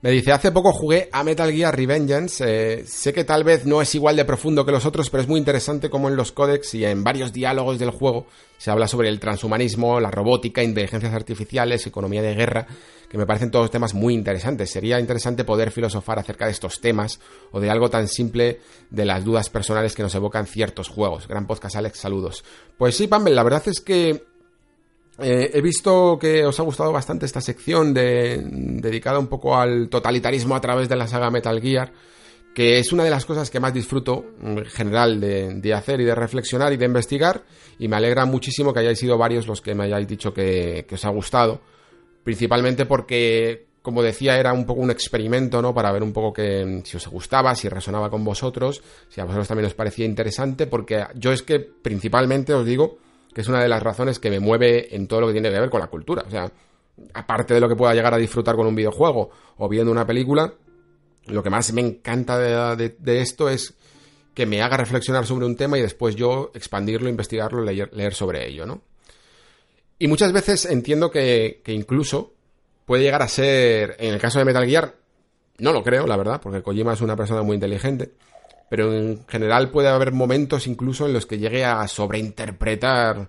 Me 0.00 0.10
dice, 0.10 0.32
hace 0.32 0.52
poco 0.52 0.72
jugué 0.72 1.10
a 1.12 1.22
Metal 1.22 1.52
Gear 1.52 1.76
Revengeance. 1.76 2.44
Eh, 2.46 2.86
sé 2.86 3.12
que 3.12 3.24
tal 3.24 3.44
vez 3.44 3.66
no 3.66 3.82
es 3.82 3.94
igual 3.94 4.16
de 4.16 4.24
profundo 4.24 4.64
que 4.64 4.72
los 4.72 4.86
otros, 4.86 5.10
pero 5.10 5.22
es 5.22 5.28
muy 5.28 5.38
interesante 5.38 5.90
como 5.90 6.08
en 6.08 6.16
los 6.16 6.32
códex 6.32 6.72
y 6.72 6.86
en 6.86 7.04
varios 7.04 7.34
diálogos 7.34 7.78
del 7.78 7.90
juego 7.90 8.26
se 8.56 8.70
habla 8.70 8.88
sobre 8.88 9.10
el 9.10 9.20
transhumanismo, 9.20 10.00
la 10.00 10.10
robótica, 10.10 10.62
inteligencias 10.62 11.12
artificiales, 11.12 11.86
economía 11.86 12.22
de 12.22 12.34
guerra, 12.34 12.66
que 13.10 13.18
me 13.18 13.26
parecen 13.26 13.50
todos 13.50 13.70
temas 13.70 13.92
muy 13.92 14.14
interesantes. 14.14 14.70
Sería 14.70 14.98
interesante 14.98 15.44
poder 15.44 15.70
filosofar 15.70 16.18
acerca 16.18 16.46
de 16.46 16.52
estos 16.52 16.80
temas 16.80 17.20
o 17.52 17.60
de 17.60 17.68
algo 17.68 17.90
tan 17.90 18.08
simple 18.08 18.60
de 18.88 19.04
las 19.04 19.26
dudas 19.26 19.50
personales 19.50 19.94
que 19.94 20.02
nos 20.02 20.14
evocan 20.14 20.46
ciertos 20.46 20.88
juegos. 20.88 21.28
Gran 21.28 21.46
podcast, 21.46 21.76
Alex, 21.76 21.98
saludos. 21.98 22.44
Pues 22.78 22.96
sí, 22.96 23.08
Pumble, 23.08 23.34
la 23.34 23.42
verdad 23.42 23.64
es 23.66 23.82
que 23.82 24.35
eh, 25.18 25.50
he 25.54 25.62
visto 25.62 26.18
que 26.18 26.44
os 26.44 26.60
ha 26.60 26.62
gustado 26.62 26.92
bastante 26.92 27.24
esta 27.24 27.40
sección 27.40 27.94
de, 27.94 28.42
dedicada 28.44 29.18
un 29.18 29.28
poco 29.28 29.56
al 29.56 29.88
totalitarismo 29.88 30.54
a 30.54 30.60
través 30.60 30.88
de 30.88 30.96
la 30.96 31.08
saga 31.08 31.30
Metal 31.30 31.60
Gear, 31.60 31.92
que 32.54 32.78
es 32.78 32.92
una 32.92 33.04
de 33.04 33.10
las 33.10 33.24
cosas 33.24 33.50
que 33.50 33.60
más 33.60 33.72
disfruto 33.72 34.24
en 34.42 34.64
general 34.66 35.20
de, 35.20 35.74
hacer 35.74 36.00
y 36.00 36.04
de 36.04 36.14
reflexionar 36.14 36.72
y 36.72 36.76
de 36.76 36.84
investigar, 36.84 37.44
y 37.78 37.88
me 37.88 37.96
alegra 37.96 38.26
muchísimo 38.26 38.72
que 38.72 38.80
hayáis 38.80 38.98
sido 38.98 39.16
varios 39.16 39.46
los 39.46 39.60
que 39.60 39.74
me 39.74 39.84
hayáis 39.84 40.06
dicho 40.06 40.34
que, 40.34 40.86
os 40.90 41.04
ha 41.04 41.10
gustado, 41.10 41.60
principalmente 42.22 42.84
porque, 42.84 43.66
como 43.80 44.02
decía, 44.02 44.38
era 44.38 44.52
un 44.52 44.66
poco 44.66 44.82
un 44.82 44.90
experimento, 44.90 45.62
¿no? 45.62 45.74
Para 45.74 45.92
ver 45.92 46.02
un 46.02 46.12
poco 46.12 46.32
que 46.32 46.82
si 46.84 46.96
os 46.96 47.06
gustaba, 47.08 47.54
si 47.54 47.68
resonaba 47.68 48.10
con 48.10 48.22
vosotros, 48.22 48.82
si 49.08 49.20
a 49.20 49.24
vosotros 49.24 49.48
también 49.48 49.66
os 49.66 49.74
parecía 49.74 50.04
interesante, 50.04 50.66
porque 50.66 51.04
yo 51.14 51.32
es 51.32 51.42
que 51.42 51.60
principalmente 51.60 52.52
os 52.52 52.66
digo 52.66 52.98
que 53.36 53.42
es 53.42 53.48
una 53.48 53.60
de 53.60 53.68
las 53.68 53.82
razones 53.82 54.18
que 54.18 54.30
me 54.30 54.40
mueve 54.40 54.96
en 54.96 55.06
todo 55.06 55.20
lo 55.20 55.26
que 55.26 55.34
tiene 55.34 55.50
que 55.50 55.60
ver 55.60 55.68
con 55.68 55.78
la 55.78 55.88
cultura, 55.88 56.24
o 56.26 56.30
sea, 56.30 56.50
aparte 57.12 57.52
de 57.52 57.60
lo 57.60 57.68
que 57.68 57.76
pueda 57.76 57.92
llegar 57.92 58.14
a 58.14 58.16
disfrutar 58.16 58.56
con 58.56 58.66
un 58.66 58.74
videojuego 58.74 59.28
o 59.58 59.68
viendo 59.68 59.92
una 59.92 60.06
película, 60.06 60.54
lo 61.26 61.42
que 61.42 61.50
más 61.50 61.70
me 61.74 61.82
encanta 61.82 62.38
de, 62.38 63.20
esto 63.20 63.50
es 63.50 63.74
que 64.32 64.46
me 64.46 64.62
haga 64.62 64.78
reflexionar 64.78 65.26
sobre 65.26 65.44
un 65.44 65.54
tema 65.54 65.76
y 65.76 65.82
después 65.82 66.16
yo 66.16 66.50
expandirlo, 66.54 67.10
investigarlo, 67.10 67.62
leer, 67.62 67.90
leer 67.92 68.14
sobre 68.14 68.48
ello, 68.48 68.64
¿no? 68.64 68.80
Y 69.98 70.08
muchas 70.08 70.32
veces 70.32 70.64
entiendo 70.64 71.10
que, 71.10 71.60
que, 71.62 71.74
incluso 71.74 72.32
puede 72.86 73.02
llegar 73.02 73.20
a 73.20 73.28
ser, 73.28 73.96
en 73.98 74.14
el 74.14 74.18
caso 74.18 74.38
de 74.38 74.46
Metal 74.46 74.66
Gear, 74.66 74.94
no 75.58 75.74
lo 75.74 75.82
creo, 75.82 76.06
la 76.06 76.16
verdad, 76.16 76.40
porque 76.42 76.62
Kojima 76.62 76.94
es 76.94 77.02
una 77.02 77.16
persona 77.16 77.42
muy 77.42 77.56
inteligente, 77.56 78.12
pero 78.68 78.92
en 78.92 79.26
general 79.26 79.70
puede 79.70 79.88
haber 79.88 80.12
momentos 80.12 80.66
incluso 80.66 81.06
en 81.06 81.12
los 81.12 81.26
que 81.26 81.38
llegue 81.38 81.64
a 81.64 81.86
sobreinterpretar 81.88 83.28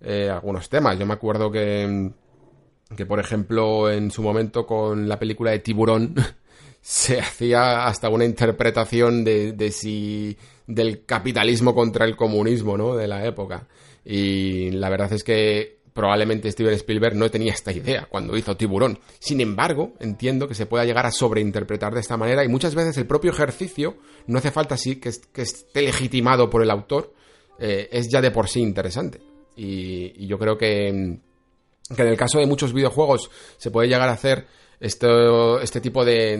eh, 0.00 0.30
algunos 0.30 0.68
temas. 0.68 0.98
Yo 0.98 1.06
me 1.06 1.14
acuerdo 1.14 1.50
que, 1.50 2.10
que, 2.96 3.06
por 3.06 3.18
ejemplo, 3.18 3.90
en 3.90 4.10
su 4.10 4.22
momento 4.22 4.66
con 4.66 5.08
la 5.08 5.18
película 5.18 5.50
de 5.50 5.58
Tiburón, 5.60 6.14
se 6.80 7.18
hacía 7.20 7.86
hasta 7.86 8.08
una 8.08 8.24
interpretación 8.24 9.24
de, 9.24 9.52
de 9.52 9.72
si 9.72 10.36
del 10.66 11.04
capitalismo 11.04 11.74
contra 11.74 12.04
el 12.04 12.16
comunismo, 12.16 12.76
¿no? 12.76 12.94
De 12.96 13.08
la 13.08 13.24
época. 13.24 13.66
Y 14.04 14.70
la 14.70 14.88
verdad 14.88 15.12
es 15.12 15.24
que 15.24 15.75
probablemente 15.96 16.52
Steven 16.52 16.74
Spielberg 16.74 17.16
no 17.16 17.30
tenía 17.30 17.54
esta 17.54 17.72
idea 17.72 18.06
cuando 18.08 18.36
hizo 18.36 18.56
Tiburón. 18.56 19.00
Sin 19.18 19.40
embargo, 19.40 19.94
entiendo 19.98 20.46
que 20.46 20.54
se 20.54 20.66
pueda 20.66 20.84
llegar 20.84 21.06
a 21.06 21.10
sobreinterpretar 21.10 21.94
de 21.94 22.00
esta 22.00 22.18
manera 22.18 22.44
y 22.44 22.48
muchas 22.48 22.74
veces 22.74 22.98
el 22.98 23.06
propio 23.06 23.32
ejercicio 23.32 23.96
no 24.26 24.38
hace 24.38 24.50
falta 24.50 24.74
así 24.74 24.96
que, 24.96 25.08
esté 25.08 25.82
legitimado 25.82 26.50
por 26.50 26.62
el 26.62 26.70
autor, 26.70 27.14
eh, 27.58 27.88
es 27.90 28.08
ya 28.08 28.20
de 28.20 28.30
por 28.30 28.48
sí 28.48 28.60
interesante. 28.60 29.20
Y, 29.56 30.12
y 30.22 30.26
yo 30.26 30.38
creo 30.38 30.58
que, 30.58 31.18
que 31.96 32.02
en 32.02 32.08
el 32.08 32.16
caso 32.16 32.38
de 32.38 32.46
muchos 32.46 32.74
videojuegos 32.74 33.30
se 33.56 33.70
puede 33.70 33.88
llegar 33.88 34.10
a 34.10 34.12
hacer 34.12 34.46
esto, 34.80 35.60
este 35.60 35.80
tipo 35.80 36.04
de, 36.04 36.38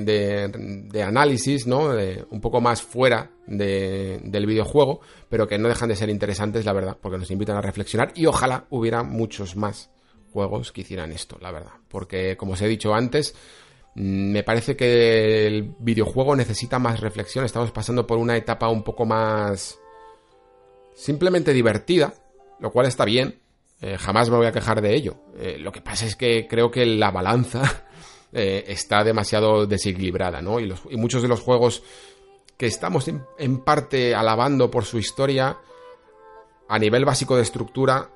de, 0.89 1.03
análisis, 1.03 1.67
¿no? 1.67 1.91
un 2.31 2.41
poco 2.41 2.61
más 2.61 2.83
fuera 2.83 3.31
del 3.47 4.47
videojuego, 4.47 5.01
pero 5.29 5.47
que 5.47 5.59
no 5.59 5.69
dejan 5.69 5.89
de 5.89 5.97
ser 5.97 6.11
interesantes, 6.11 6.65
la 6.65 6.73
verdad, 6.73 6.97
porque 7.01 7.19
nos 7.19 7.31
invitan 7.31 7.57
a 7.57 7.63
reflexionar 7.63 8.13
y 8.15 8.27
ojalá 8.27 8.67
hubiera 8.71 9.03
muchos 9.03 9.57
más 9.57 9.91
juegos 10.37 10.71
que 10.71 10.83
hicieran 10.83 11.13
esto, 11.13 11.39
la 11.41 11.51
verdad. 11.51 11.73
Porque, 11.89 12.37
como 12.37 12.53
os 12.53 12.61
he 12.61 12.69
dicho 12.69 12.95
antes, 12.95 13.35
mm, 13.95 14.33
me 14.33 14.43
parece 14.43 14.77
que 14.77 15.47
el 15.47 15.75
videojuego 15.79 16.37
necesita 16.37 16.79
más 16.79 17.01
reflexión. 17.01 17.47
Estamos 17.47 17.71
pasando 17.71 18.07
por 18.07 18.19
una 18.19 18.37
etapa 18.37 18.69
un 18.69 18.83
poco 18.83 19.07
más 19.07 19.79
simplemente 20.95 21.55
divertida, 21.55 22.13
lo 22.61 22.71
cual 22.71 22.87
está 22.87 23.07
bien. 23.07 23.41
Eh, 23.81 23.97
jamás 23.99 24.29
me 24.29 24.37
voy 24.37 24.47
a 24.47 24.53
quejar 24.53 24.83
de 24.83 24.95
ello. 24.95 25.17
Eh, 25.39 25.57
lo 25.59 25.73
que 25.73 25.81
pasa 25.81 26.05
es 26.05 26.17
que 26.17 26.47
creo 26.47 26.71
que 26.71 26.85
la 26.85 27.11
balanza 27.11 27.86
eh, 28.39 28.71
está 28.71 29.03
demasiado 29.03 29.67
desequilibrada, 29.67 30.43
¿no? 30.43 30.61
Y, 30.61 30.71
muchos 30.99 31.23
de 31.23 31.29
los 31.29 31.41
juegos 31.41 31.83
que 32.59 32.67
estamos 32.67 33.09
en, 33.09 33.59
parte 33.65 34.15
alabando 34.15 34.71
por 34.71 34.85
su 34.85 34.99
historia, 34.99 35.57
a 36.69 36.79
nivel 36.79 37.07
básico 37.07 37.35
de 37.35 37.43
estructura, 37.43 38.11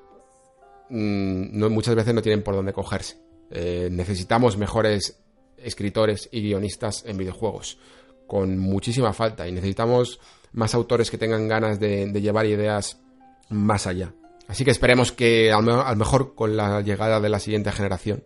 mm, 0.90 1.64
muchas 1.72 1.94
veces 1.94 2.12
no 2.12 2.20
tienen 2.20 2.42
por 2.42 2.54
dónde 2.54 2.74
cogerse. 2.74 3.16
Eh, 3.50 3.88
necesitamos 3.90 4.58
mejores 4.58 5.22
escritores 5.56 6.28
y 6.30 6.42
guionistas 6.42 7.02
en 7.06 7.16
videojuegos, 7.16 7.78
con 8.26 8.58
muchísima 8.58 9.14
falta, 9.14 9.48
y 9.48 9.52
necesitamos 9.52 10.20
más 10.52 10.74
autores 10.74 11.10
que 11.10 11.16
tengan 11.16 11.48
ganas 11.48 11.80
de, 11.80 12.12
llevar 12.20 12.44
ideas 12.44 13.00
más 13.48 13.86
allá. 13.86 14.12
Así 14.48 14.66
que 14.66 14.70
esperemos 14.70 15.12
que 15.12 15.50
a 15.50 15.62
lo 15.62 15.96
mejor 15.96 16.34
con 16.34 16.58
la 16.58 16.82
llegada 16.82 17.20
de 17.20 17.30
la 17.30 17.40
siguiente 17.40 17.72
generación 17.72 18.22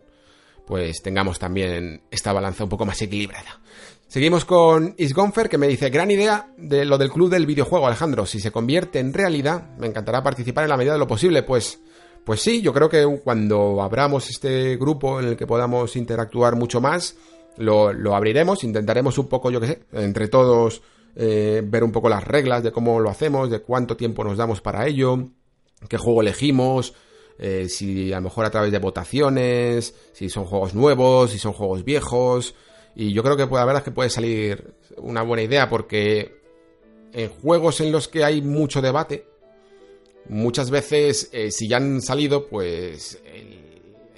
pues 0.65 1.01
tengamos 1.01 1.39
también 1.39 2.01
esta 2.11 2.33
balanza 2.33 2.63
un 2.63 2.69
poco 2.69 2.85
más 2.85 3.01
equilibrada. 3.01 3.61
Seguimos 4.07 4.45
con 4.45 4.95
Isgonfer 4.97 5.49
que 5.49 5.57
me 5.57 5.67
dice, 5.67 5.89
gran 5.89 6.09
idea 6.11 6.53
de 6.57 6.85
lo 6.85 6.97
del 6.97 7.09
club 7.09 7.29
del 7.29 7.45
videojuego, 7.45 7.87
Alejandro. 7.87 8.25
Si 8.25 8.39
se 8.39 8.51
convierte 8.51 8.99
en 8.99 9.13
realidad, 9.13 9.75
me 9.77 9.87
encantará 9.87 10.23
participar 10.23 10.63
en 10.63 10.69
la 10.69 10.77
medida 10.77 10.93
de 10.93 10.99
lo 10.99 11.07
posible. 11.07 11.43
Pues, 11.43 11.79
pues 12.23 12.41
sí, 12.41 12.61
yo 12.61 12.71
creo 12.71 12.87
que 12.87 13.03
cuando 13.23 13.81
abramos 13.81 14.29
este 14.29 14.77
grupo 14.77 15.19
en 15.19 15.27
el 15.27 15.37
que 15.37 15.47
podamos 15.47 15.95
interactuar 15.95 16.55
mucho 16.55 16.79
más, 16.79 17.17
lo, 17.57 18.15
abriremos, 18.15 18.63
intentaremos 18.63 19.17
un 19.17 19.27
poco, 19.27 19.51
yo 19.51 19.59
qué 19.59 19.67
sé, 19.67 19.79
entre 19.93 20.27
todos 20.27 20.81
eh, 21.15 21.61
ver 21.65 21.83
un 21.83 21.91
poco 21.91 22.09
las 22.09 22.23
reglas 22.23 22.63
de 22.63 22.71
cómo 22.71 22.99
lo 22.99 23.09
hacemos, 23.09 23.49
de 23.49 23.59
cuánto 23.59 23.97
tiempo 23.97 24.23
nos 24.23 24.37
damos 24.37 24.61
para 24.61 24.87
ello, 24.87 25.29
qué 25.89 25.97
juego 25.97 26.21
elegimos, 26.21 26.93
eh, 27.37 27.67
si 27.69 28.13
a 28.13 28.17
lo 28.17 28.23
mejor 28.23 28.45
a 28.45 28.51
través 28.51 28.71
de 28.71 28.79
votaciones, 28.79 29.93
si 30.13 30.29
son 30.29 30.45
juegos 30.45 30.73
nuevos, 30.73 31.31
si 31.31 31.39
son 31.39 31.53
juegos 31.53 31.83
viejos. 31.83 32.55
Y 32.95 33.13
yo 33.13 33.23
creo 33.23 33.35
que 33.35 33.45
la 33.45 33.65
verdad 33.65 33.77
es 33.77 33.83
que 33.83 33.91
puede 33.91 34.09
salir 34.09 34.73
una 34.97 35.21
buena 35.21 35.43
idea 35.43 35.69
porque 35.69 36.39
en 37.13 37.29
juegos 37.29 37.81
en 37.81 37.91
los 37.91 38.07
que 38.07 38.23
hay 38.23 38.41
mucho 38.41 38.81
debate, 38.81 39.27
muchas 40.29 40.71
veces 40.71 41.29
eh, 41.33 41.51
si 41.51 41.67
ya 41.67 41.77
han 41.77 42.01
salido, 42.01 42.47
pues 42.47 43.21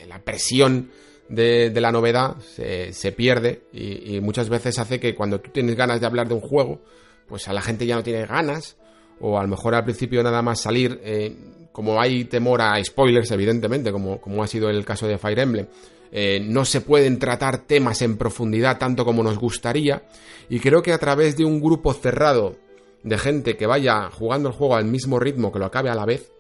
la 0.07 0.23
presión 0.23 0.91
de, 1.29 1.71
la 1.75 1.91
novedad 1.91 2.37
se, 2.39 3.11
pierde 3.11 3.63
y, 3.73 4.19
muchas 4.21 4.49
veces 4.49 4.79
hace 4.79 4.99
que 4.99 5.15
cuando 5.15 5.39
tú 5.39 5.51
tienes 5.51 5.75
ganas 5.75 5.99
de 5.99 6.07
hablar 6.07 6.27
de 6.27 6.35
un 6.35 6.41
juego, 6.41 6.81
pues 7.27 7.47
a 7.47 7.53
la 7.53 7.61
gente 7.61 7.85
ya 7.85 7.95
no 7.95 8.03
tiene 8.03 8.25
ganas 8.25 8.77
o 9.19 9.37
a 9.37 9.41
lo 9.41 9.47
mejor 9.47 9.75
al 9.75 9.83
principio 9.83 10.23
nada 10.23 10.41
más 10.41 10.61
salir 10.61 10.99
eh, 11.03 11.35
como 11.77 12.01
hay 12.01 12.25
temor 12.25 12.59
a 12.59 12.83
spoilers, 12.83 13.29
evidentemente, 13.29 13.91
como, 13.91 14.19
como 14.19 14.41
ha 14.41 14.47
sido 14.47 14.67
el 14.67 14.83
caso 14.83 15.05
de 15.05 15.19
Fire 15.19 15.37
Emblem, 15.37 15.67
eh, 16.11 16.39
no 16.43 16.65
se 16.65 16.81
pueden 16.81 17.19
tratar 17.19 17.67
temas 17.67 18.01
en 18.01 18.17
profundidad 18.17 18.79
tanto 18.79 19.05
como 19.05 19.21
nos 19.21 19.37
gustaría, 19.37 20.01
y 20.49 20.59
creo 20.59 20.81
que 20.81 20.91
a 20.91 20.97
través 20.97 21.37
de 21.37 21.45
un 21.45 21.61
grupo 21.61 21.93
cerrado 21.93 22.55
de 23.03 23.19
gente 23.19 23.57
que 23.57 23.67
vaya 23.67 24.09
jugando 24.09 24.49
el 24.49 24.55
juego 24.55 24.75
al 24.75 24.85
mismo 24.85 25.19
ritmo 25.19 25.51
que 25.51 25.59
lo 25.59 25.67
acabe 25.67 25.91
a 25.91 25.93
la 25.93 26.07
vez, 26.07 26.31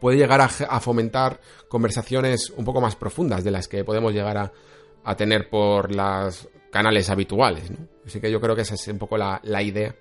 puede 0.00 0.16
llegar 0.16 0.40
a, 0.40 0.48
fomentar 0.80 1.40
conversaciones 1.68 2.48
un 2.56 2.64
poco 2.64 2.80
más 2.80 2.96
profundas 2.96 3.44
de 3.44 3.50
las 3.50 3.68
que 3.68 3.84
podemos 3.84 4.14
llegar 4.14 4.50
a, 5.04 5.14
tener 5.14 5.50
por 5.50 5.94
los 5.94 6.48
canales 6.70 7.10
habituales. 7.10 7.70
Así 8.06 8.18
que 8.18 8.30
yo 8.30 8.40
creo 8.40 8.56
que 8.56 8.62
esa 8.62 8.76
es 8.76 8.88
un 8.88 8.96
poco 8.96 9.18
la, 9.18 9.42
idea 9.62 9.94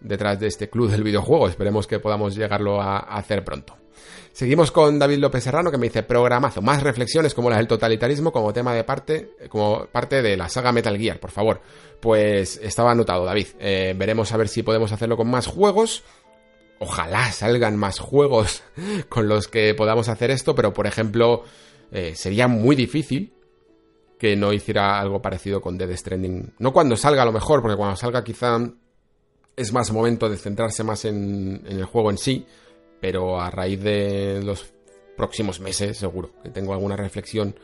detrás 0.00 0.38
de 0.40 0.46
este 0.46 0.68
club 0.68 0.90
del 0.90 1.02
videojuego. 1.02 1.48
Esperemos 1.48 1.86
que 1.86 1.98
podamos 1.98 2.34
llegarlo 2.34 2.80
a 2.80 2.98
hacer 2.98 3.44
pronto. 3.44 3.76
Seguimos 4.32 4.70
con 4.70 4.98
David 4.98 5.18
López 5.18 5.44
Serrano 5.44 5.70
que 5.70 5.78
me 5.78 5.86
dice 5.86 6.02
programazo, 6.02 6.60
más 6.60 6.82
reflexiones 6.82 7.32
como 7.32 7.48
las 7.48 7.58
del 7.58 7.68
totalitarismo 7.68 8.32
como 8.32 8.52
tema 8.52 8.74
de 8.74 8.84
parte, 8.84 9.30
como 9.48 9.86
parte 9.86 10.20
de 10.20 10.36
la 10.36 10.50
saga 10.50 10.72
Metal 10.72 10.98
Gear, 10.98 11.18
por 11.18 11.30
favor. 11.30 11.62
Pues 12.00 12.60
estaba 12.62 12.90
anotado, 12.90 13.24
David. 13.24 13.46
Eh, 13.58 13.94
veremos 13.96 14.32
a 14.32 14.36
ver 14.36 14.48
si 14.48 14.62
podemos 14.62 14.92
hacerlo 14.92 15.16
con 15.16 15.30
más 15.30 15.46
juegos. 15.46 16.04
Ojalá 16.78 17.32
salgan 17.32 17.78
más 17.78 17.98
juegos 17.98 18.62
con 19.08 19.26
los 19.26 19.48
que 19.48 19.74
podamos 19.74 20.10
hacer 20.10 20.30
esto, 20.30 20.54
pero 20.54 20.74
por 20.74 20.86
ejemplo, 20.86 21.44
eh, 21.90 22.14
sería 22.14 22.46
muy 22.46 22.76
difícil 22.76 23.32
que 24.18 24.36
no 24.36 24.52
hiciera 24.52 25.00
algo 25.00 25.22
parecido 25.22 25.60
con 25.60 25.78
Dead 25.78 25.94
Stranding. 25.96 26.54
No 26.58 26.72
cuando 26.72 26.96
salga 26.96 27.22
a 27.22 27.26
lo 27.26 27.32
mejor, 27.32 27.62
porque 27.62 27.76
cuando 27.76 27.96
salga 27.96 28.24
quizá 28.24 28.58
es 29.56 29.72
más 29.72 29.90
momento 29.90 30.28
de 30.28 30.36
centrarse 30.36 30.84
más 30.84 31.04
en 31.04 31.64
el 31.66 31.84
juego 31.84 32.10
en 32.10 32.18
sí 32.18 32.46
pero 33.00 33.40
a 33.40 33.50
raíz 33.50 33.82
de 33.82 34.42
los 34.42 34.72
próximos 35.16 35.60
meses 35.60 35.96
seguro 35.96 36.30
que 36.42 36.50
tengo 36.50 36.72
alguna 36.72 36.96
reflexión 36.96 37.54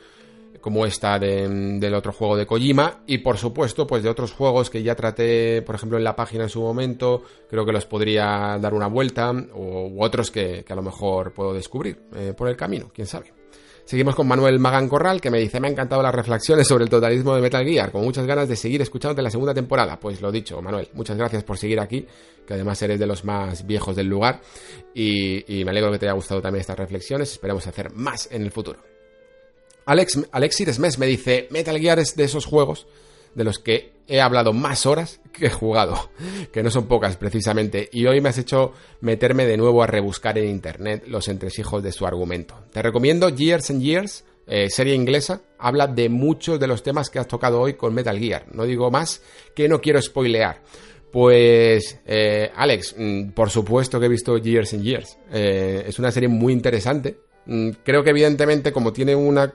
como 0.61 0.87
esta 0.87 1.19
del 1.19 1.95
otro 1.95 2.13
juego 2.13 2.37
de 2.37 2.47
Kojima 2.47 3.03
y 3.07 3.19
por 3.19 3.37
supuesto 3.37 3.87
pues 3.87 4.03
de 4.03 4.09
otros 4.09 4.33
juegos 4.33 4.71
que 4.71 4.83
ya 4.83 4.95
traté 4.95 5.61
por 5.63 5.75
ejemplo 5.75 5.99
en 5.99 6.05
la 6.05 6.15
página 6.15 6.45
en 6.45 6.51
su 6.51 6.61
momento 6.61 7.23
creo 7.51 7.67
que 7.67 7.73
los 7.73 7.87
podría 7.87 8.59
dar 8.61 8.73
una 8.73 8.87
vuelta 8.87 9.31
o, 9.31 9.89
u 9.89 10.03
otros 10.03 10.31
que, 10.31 10.65
a 10.69 10.75
lo 10.75 10.83
mejor 10.83 11.33
puedo 11.33 11.53
descubrir 11.53 12.03
eh, 12.15 12.33
por 12.37 12.49
el 12.49 12.57
camino 12.57 12.91
quién 12.95 13.07
sabe 13.07 13.42
Seguimos 13.85 14.15
con 14.15 14.27
Manuel 14.27 14.59
Magan 14.59 14.89
Corral, 14.89 15.21
que 15.21 15.31
me 15.31 15.39
dice, 15.39 15.61
me 15.61 15.67
han 15.67 15.73
encantado 15.73 16.03
las 16.03 16.15
reflexiones 16.15 16.67
sobre 16.67 16.85
el 16.85 16.91
totalismo 16.91 17.35
de 17.35 17.43
Metal 17.43 17.65
Gear, 17.65 17.91
con 17.91 18.05
muchas 18.05 18.27
ganas 18.27 18.49
de 18.49 18.57
seguir 18.57 18.81
escuchándote 18.81 19.23
la 19.23 19.31
segunda 19.31 19.53
temporada. 19.53 19.99
Pues 19.99 20.21
lo 20.21 20.31
dicho, 20.31 20.63
Manuel, 20.63 20.89
muchas 20.95 21.17
gracias 21.17 21.45
por 21.45 21.59
seguir 21.59 21.81
aquí, 21.81 22.07
que 22.47 22.55
además 22.55 22.81
eres 22.83 22.99
de 22.99 23.07
los 23.07 23.25
más 23.25 23.67
viejos 23.67 23.97
del 23.97 24.07
lugar, 24.07 24.41
y, 24.95 25.63
me 25.65 25.71
alegro 25.71 25.91
que 25.93 25.99
te 25.99 26.07
haya 26.07 26.15
gustado 26.15 26.41
también 26.41 26.61
estas 26.61 26.79
reflexiones, 26.79 27.33
esperemos 27.33 27.67
hacer 27.67 27.93
más 27.93 28.29
en 28.31 28.43
el 28.43 28.51
futuro. 28.51 28.81
Alex, 29.85 30.21
Alexis 30.31 30.79
Mes 30.79 30.99
me 30.99 31.07
dice, 31.07 31.49
Metal 31.51 31.79
Gear 31.79 31.99
es 31.99 32.15
de 32.15 32.25
esos 32.25 32.47
juegos 32.47 32.87
de 33.35 33.45
los 33.45 33.59
que 33.59 33.93
he 34.09 34.21
hablado 34.21 34.53
más 34.53 34.87
horas 34.87 35.21
que 35.33 35.47
he 35.47 35.51
jugado, 35.51 36.11
que 36.53 36.63
no 36.63 36.71
son 36.71 36.87
pocas 36.87 37.17
precisamente, 37.17 37.89
y 37.93 38.07
hoy 38.07 38.21
me 38.21 38.29
has 38.29 38.39
hecho 38.39 38.73
meterme 39.01 39.47
de 39.47 39.57
nuevo 39.57 39.83
a 39.83 39.87
rebuscar 39.87 40.39
en 40.39 40.49
internet 40.49 41.05
los 41.07 41.29
entresijos 41.29 41.83
de 41.83 41.93
su 41.93 42.07
argumento. 42.07 42.55
Te 42.73 42.83
recomiendo 42.83 43.29
Years 43.29 43.71
and 43.71 43.83
Years, 43.83 44.25
eh, 44.47 44.69
serie 44.69 44.95
inglesa, 44.95 45.41
habla 45.59 45.87
de 45.87 46.09
muchos 46.09 46.59
de 46.59 46.67
los 46.67 46.83
temas 46.83 47.09
que 47.09 47.19
has 47.19 47.29
tocado 47.29 47.61
hoy 47.61 47.75
con 47.75 47.95
Metal 47.95 48.19
Gear. 48.19 48.47
No 48.53 48.65
digo 48.65 48.91
más 48.91 49.23
que 49.55 49.69
no 49.69 49.81
quiero 49.81 50.03
spoilear. 50.03 50.61
Pues, 51.13 51.99
eh, 52.07 52.51
Alex, 52.55 52.95
mm, 52.97 53.31
por 53.31 53.51
supuesto 53.51 54.01
que 54.01 54.07
he 54.07 54.09
visto 54.09 54.39
Years 54.39 54.73
and 54.73 54.83
Years. 54.83 55.19
Eh, 55.31 55.85
es 55.87 55.99
una 55.99 56.11
serie 56.11 56.29
muy 56.29 56.53
interesante. 56.53 57.19
Mm, 57.47 57.71
creo 57.85 58.03
que 58.03 58.11
evidentemente 58.11 58.73
como 58.73 58.93
tiene 58.93 59.15
una, 59.15 59.55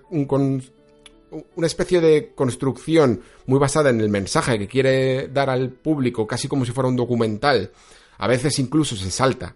una 1.55 1.67
especie 1.67 2.01
de 2.01 2.33
construcción 2.33 3.21
muy 3.45 3.59
basada 3.59 3.89
en 3.89 4.01
el 4.01 4.09
mensaje 4.09 4.57
que 4.57 4.67
quiere 4.67 5.27
dar 5.27 5.49
al 5.49 5.69
público, 5.69 6.27
casi 6.27 6.47
como 6.47 6.65
si 6.65 6.71
fuera 6.71 6.89
un 6.89 6.95
documental, 6.95 7.71
a 8.17 8.27
veces 8.27 8.57
incluso 8.59 8.95
se 8.95 9.11
salta 9.11 9.55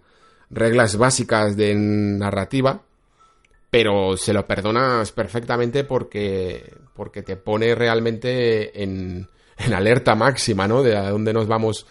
reglas 0.50 0.96
básicas 0.96 1.56
de 1.56 1.74
narrativa, 1.74 2.82
pero 3.70 4.16
se 4.16 4.32
lo 4.32 4.46
perdonas 4.46 5.12
perfectamente 5.12 5.84
porque, 5.84 6.74
porque 6.94 7.22
te 7.22 7.36
pone 7.36 7.74
realmente 7.74 8.82
en, 8.82 9.28
en 9.56 9.74
alerta 9.74 10.14
máxima, 10.14 10.68
¿no? 10.68 10.82
De 10.82 10.96
a 10.96 11.10
dónde 11.10 11.32
nos 11.32 11.46
vamos 11.46 11.86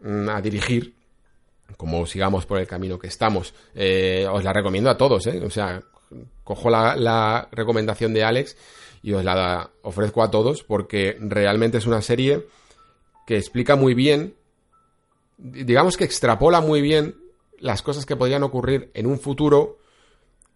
mm, 0.00 0.28
a 0.28 0.40
dirigir, 0.40 0.94
como 1.76 2.06
sigamos 2.06 2.46
por 2.46 2.58
el 2.58 2.66
camino 2.66 2.98
que 2.98 3.08
estamos. 3.08 3.54
Eh, 3.74 4.26
os 4.30 4.44
la 4.44 4.52
recomiendo 4.52 4.88
a 4.88 4.96
todos, 4.96 5.26
¿eh? 5.26 5.42
O 5.44 5.50
sea, 5.50 5.82
cojo 6.44 6.70
la, 6.70 7.48
recomendación 7.50 8.14
de 8.14 8.24
Alex 8.24 8.56
y 9.06 9.12
os 9.12 9.22
la 9.22 9.70
ofrezco 9.82 10.20
a 10.20 10.32
todos 10.32 10.64
porque 10.64 11.16
realmente 11.20 11.78
es 11.78 11.86
una 11.86 12.02
serie 12.02 12.48
que 13.24 13.36
explica 13.36 13.76
muy 13.76 13.94
bien, 13.94 14.34
digamos 15.38 15.96
que 15.96 16.02
extrapola 16.02 16.60
muy 16.60 16.80
bien 16.82 17.14
las 17.60 17.82
cosas 17.82 18.04
que 18.04 18.16
podrían 18.16 18.42
ocurrir 18.42 18.90
en 18.94 19.06
un 19.06 19.20
futuro 19.20 19.78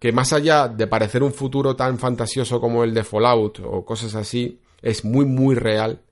que 0.00 0.10
más 0.10 0.32
allá 0.32 0.66
de 0.66 0.88
parecer 0.88 1.22
un 1.22 1.32
futuro 1.32 1.76
tan 1.76 1.96
fantasioso 2.00 2.60
como 2.60 2.82
el 2.82 2.92
de 2.92 3.04
Fallout 3.04 3.60
o 3.60 3.84
cosas 3.84 4.16
así, 4.16 4.58
es 4.82 5.04
muy 5.04 5.26
muy 5.26 5.54
real 5.54 6.02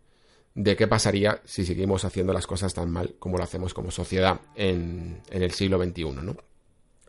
de 0.54 0.76
qué 0.76 0.86
pasaría 0.86 1.42
si 1.44 1.64
seguimos 1.64 2.04
haciendo 2.04 2.32
las 2.32 2.46
cosas 2.46 2.72
tan 2.72 2.88
mal 2.88 3.16
como 3.18 3.36
lo 3.36 3.42
hacemos 3.42 3.74
como 3.74 3.90
sociedad 3.90 4.40
en, 4.54 5.22
el 5.32 5.50
siglo 5.50 5.82
XXI, 5.82 6.04
¿no? 6.22 6.36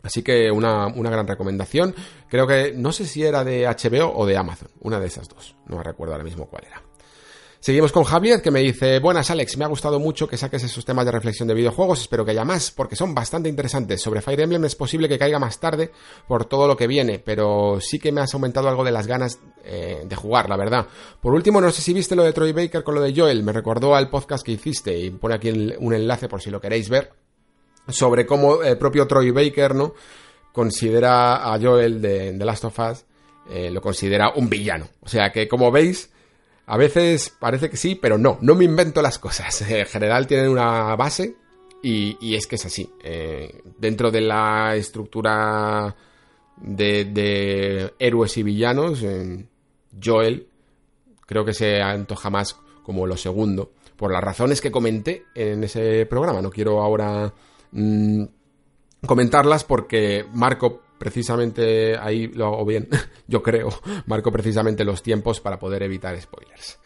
Así 0.02 0.22
que 0.22 0.50
una, 0.50 0.86
una, 0.86 1.10
gran 1.10 1.26
recomendación. 1.26 1.94
Creo 2.28 2.46
que 2.46 2.72
no 2.74 2.92
sé 2.92 3.06
si 3.06 3.22
era 3.22 3.44
de 3.44 3.66
HBO 3.66 4.12
o 4.14 4.26
de 4.26 4.36
Amazon, 4.36 4.68
una 4.80 4.98
de 4.98 5.06
esas 5.06 5.28
dos. 5.28 5.56
No 5.66 5.82
recuerdo 5.82 6.14
ahora 6.14 6.24
mismo 6.24 6.46
cuál 6.46 6.64
era. 6.66 6.82
Seguimos 7.62 7.92
con 7.92 8.04
Javier 8.04 8.40
que 8.40 8.50
me 8.50 8.60
dice, 8.60 9.00
buenas 9.00 9.30
Alex, 9.30 9.58
me 9.58 9.66
ha 9.66 9.68
gustado 9.68 10.00
mucho 10.00 10.26
que 10.26 10.38
saques 10.38 10.64
esos 10.64 10.82
temas 10.82 11.04
de 11.04 11.12
reflexión 11.12 11.46
de 11.46 11.52
videojuegos, 11.52 12.00
espero 12.00 12.24
que 12.24 12.30
haya 12.30 12.42
más, 12.42 12.70
porque 12.70 12.96
son 12.96 13.14
bastante 13.14 13.50
interesantes. 13.50 14.00
Sobre 14.00 14.22
Fire 14.22 14.40
Emblem 14.40 14.64
es 14.64 14.74
posible 14.74 15.10
que 15.10 15.18
caiga 15.18 15.38
más 15.38 15.60
tarde 15.60 15.90
por 16.26 16.46
todo 16.46 16.66
lo 16.66 16.74
que 16.74 16.86
viene, 16.86 17.18
pero 17.18 17.78
sí 17.78 17.98
que 17.98 18.12
me 18.12 18.22
has 18.22 18.32
aumentado 18.32 18.70
algo 18.70 18.82
de 18.82 18.92
las 18.92 19.06
ganas 19.06 19.40
eh, 19.62 20.04
de 20.06 20.16
jugar, 20.16 20.48
la 20.48 20.56
verdad. 20.56 20.86
Por 21.20 21.34
último, 21.34 21.60
no 21.60 21.70
sé 21.70 21.82
si 21.82 21.92
viste 21.92 22.16
lo 22.16 22.24
de 22.24 22.32
Troy 22.32 22.52
Baker 22.52 22.82
con 22.82 22.94
lo 22.94 23.02
de 23.02 23.14
Joel, 23.14 23.42
me 23.42 23.52
recordó 23.52 23.94
al 23.94 24.08
podcast 24.08 24.42
que 24.42 24.52
hiciste 24.52 24.98
y 24.98 25.10
pone 25.10 25.34
aquí 25.34 25.50
un 25.50 25.92
enlace 25.92 26.28
por 26.28 26.40
si 26.40 26.48
lo 26.48 26.62
queréis 26.62 26.88
ver, 26.88 27.12
sobre 27.88 28.26
cómo 28.26 28.62
el 28.62 28.78
propio 28.78 29.06
Troy 29.06 29.30
Baker, 29.30 29.74
¿no? 29.74 29.94
Considera 30.52 31.52
a 31.52 31.58
Joel 31.60 32.00
de 32.00 32.32
The 32.36 32.44
Last 32.44 32.64
of 32.64 32.78
Us, 32.78 33.04
eh, 33.50 33.70
lo 33.70 33.80
considera 33.80 34.32
un 34.34 34.48
villano. 34.48 34.88
O 35.00 35.08
sea 35.08 35.30
que, 35.32 35.48
como 35.48 35.70
veis, 35.70 36.10
a 36.66 36.76
veces 36.76 37.34
parece 37.38 37.68
que 37.68 37.76
sí, 37.76 37.94
pero 37.96 38.18
no, 38.18 38.38
no 38.42 38.54
me 38.54 38.64
invento 38.64 39.02
las 39.02 39.18
cosas. 39.18 39.62
En 39.70 39.86
general 39.86 40.26
tienen 40.26 40.48
una 40.48 40.94
base 40.96 41.36
y, 41.82 42.34
es 42.34 42.46
que 42.46 42.56
es 42.56 42.66
así. 42.66 42.90
Eh, 43.02 43.62
dentro 43.78 44.10
de 44.10 44.20
la 44.20 44.76
estructura 44.76 45.94
de, 46.56 47.92
héroes 47.98 48.36
y 48.36 48.42
villanos, 48.42 49.04
Joel 50.02 50.46
creo 51.26 51.44
que 51.44 51.54
se 51.54 51.80
antoja 51.80 52.28
más 52.28 52.56
como 52.82 53.06
lo 53.06 53.16
segundo, 53.16 53.72
por 53.96 54.12
las 54.12 54.22
razones 54.22 54.60
que 54.60 54.70
comenté 54.70 55.24
en 55.34 55.64
ese 55.64 56.06
programa. 56.06 56.42
No 56.42 56.50
quiero 56.50 56.82
ahora 56.82 57.32
mm, 57.72 58.24
comentarlas 59.06 59.64
porque 59.64 60.24
Marco 60.32 60.82
precisamente 60.98 61.96
ahí 61.96 62.28
lo 62.28 62.46
hago 62.46 62.64
bien, 62.66 62.88
yo 63.26 63.42
creo, 63.42 63.70
marco 64.06 64.30
precisamente 64.30 64.84
los 64.84 65.02
tiempos 65.02 65.40
para 65.40 65.58
poder 65.58 65.82
evitar 65.82 66.20
spoilers. 66.20 66.78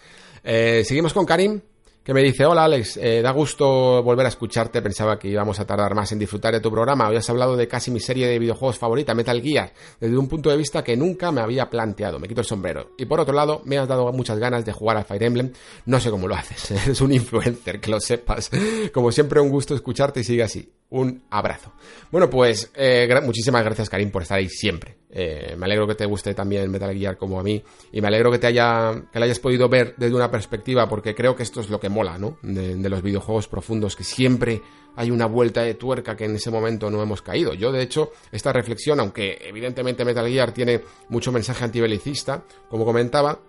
Eh, 0.44 0.84
seguimos 0.86 1.12
con 1.12 1.26
Karim, 1.26 1.60
que 2.04 2.12
me 2.12 2.22
dice, 2.22 2.44
hola 2.44 2.64
Alex, 2.64 2.98
eh, 2.98 3.22
da 3.22 3.30
gusto 3.30 4.02
volver 4.02 4.26
a 4.26 4.28
escucharte, 4.28 4.82
pensaba 4.82 5.18
que 5.18 5.28
íbamos 5.28 5.58
a 5.58 5.64
tardar 5.64 5.94
más 5.94 6.12
en 6.12 6.18
disfrutar 6.18 6.52
de 6.52 6.60
tu 6.60 6.70
programa, 6.70 7.08
hoy 7.08 7.16
has 7.16 7.30
hablado 7.30 7.56
de 7.56 7.66
casi 7.66 7.90
mi 7.90 7.98
serie 7.98 8.26
de 8.28 8.38
videojuegos 8.38 8.78
favorita, 8.78 9.14
Metal 9.14 9.40
Gear, 9.40 9.72
desde 9.98 10.18
un 10.18 10.28
punto 10.28 10.50
de 10.50 10.58
vista 10.58 10.84
que 10.84 10.98
nunca 10.98 11.32
me 11.32 11.40
había 11.40 11.70
planteado, 11.70 12.18
me 12.18 12.28
quito 12.28 12.42
el 12.42 12.46
sombrero. 12.46 12.90
Y 12.98 13.06
por 13.06 13.20
otro 13.20 13.32
lado, 13.32 13.62
me 13.64 13.78
has 13.78 13.88
dado 13.88 14.12
muchas 14.12 14.38
ganas 14.38 14.66
de 14.66 14.72
jugar 14.72 14.98
a 14.98 15.04
Fire 15.04 15.22
Emblem, 15.22 15.52
no 15.86 15.98
sé 15.98 16.10
cómo 16.10 16.28
lo 16.28 16.34
haces, 16.34 16.70
eres 16.86 17.00
un 17.00 17.10
influencer, 17.10 17.80
que 17.80 17.90
lo 17.90 17.98
sepas. 18.00 18.50
Como 18.92 19.10
siempre, 19.10 19.40
un 19.40 19.48
gusto 19.48 19.74
escucharte 19.74 20.20
y 20.20 20.24
sigue 20.24 20.42
así. 20.42 20.70
Un 20.90 21.24
abrazo. 21.30 21.72
Bueno, 22.10 22.30
pues 22.30 22.70
eh, 22.74 23.08
muchísimas 23.24 23.64
gracias 23.64 23.88
Karim 23.90 24.10
por 24.10 24.22
estar 24.22 24.38
ahí 24.38 24.48
siempre. 24.48 24.98
Eh, 25.10 25.54
me 25.56 25.66
alegro 25.66 25.86
que 25.86 25.94
te 25.94 26.06
guste 26.06 26.34
también 26.34 26.70
Metal 26.70 26.92
Gear 26.96 27.16
como 27.16 27.38
a 27.38 27.42
mí 27.42 27.62
y 27.92 28.00
me 28.00 28.08
alegro 28.08 28.30
que 28.30 28.38
te 28.38 28.48
haya 28.48 29.04
que 29.12 29.18
la 29.18 29.26
hayas 29.26 29.38
podido 29.38 29.68
ver 29.68 29.94
desde 29.96 30.14
una 30.14 30.30
perspectiva 30.30 30.88
porque 30.88 31.14
creo 31.14 31.36
que 31.36 31.44
esto 31.44 31.60
es 31.60 31.70
lo 31.70 31.78
que 31.80 31.88
mola, 31.88 32.18
¿no? 32.18 32.38
De, 32.42 32.76
los 32.88 33.02
videojuegos 33.02 33.48
profundos 33.48 33.96
que 33.96 34.04
siempre 34.04 34.60
hay 34.96 35.10
una 35.10 35.26
vuelta 35.26 35.62
de 35.62 35.74
tuerca 35.74 36.16
que 36.16 36.26
en 36.26 36.36
ese 36.36 36.50
momento 36.50 36.90
no 36.90 37.02
hemos 37.02 37.22
caído. 37.22 37.54
Yo 37.54 37.72
de 37.72 37.82
hecho 37.82 38.12
esta 38.30 38.52
reflexión, 38.52 39.00
aunque 39.00 39.38
evidentemente 39.40 40.04
Metal 40.04 40.28
Gear 40.28 40.52
tiene 40.52 40.80
mucho 41.08 41.32
mensaje 41.32 41.64
antibelicista, 41.64 42.44
como 42.68 42.84
comentaba, 42.84 43.40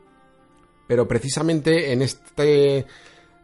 pero 0.87 1.07
precisamente 1.07 1.91
en 1.91 2.01
este 2.01 2.85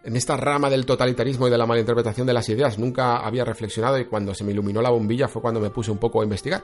en 0.04 0.16
esta 0.16 0.38
rama 0.38 0.70
del 0.70 0.86
totalitarismo 0.86 1.48
y 1.48 1.52
de 1.52 1.58
la 1.58 1.66
malinterpretación 1.66 2.26
de 2.26 2.34
las 2.34 2.50
ideas 2.50 2.80
nunca 2.80 3.18
había 3.18 3.46
reflexionado 3.46 4.00
y 4.00 4.06
cuando 4.06 4.34
se 4.34 4.44
me 4.44 4.52
iluminó 4.52 4.82
la 4.82 4.90
bombilla 4.90 5.28
fue 5.28 5.42
cuando 5.42 5.60
me 5.60 5.70
puse 5.70 5.92
un 5.92 5.98
poco 5.98 6.22
a 6.22 6.24
investigar 6.24 6.64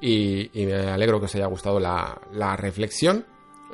y, 0.00 0.50
me 0.54 0.74
alegro 0.74 1.18
que 1.18 1.26
os 1.26 1.34
haya 1.34 1.46
gustado 1.46 1.80
la, 1.80 2.56
reflexión. 2.56 3.24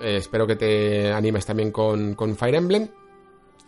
Eh, 0.00 0.16
espero 0.16 0.46
que 0.46 0.56
te 0.56 1.12
animes 1.12 1.44
también 1.46 1.72
con, 1.72 2.16
Fire 2.36 2.54
Emblem. 2.54 2.88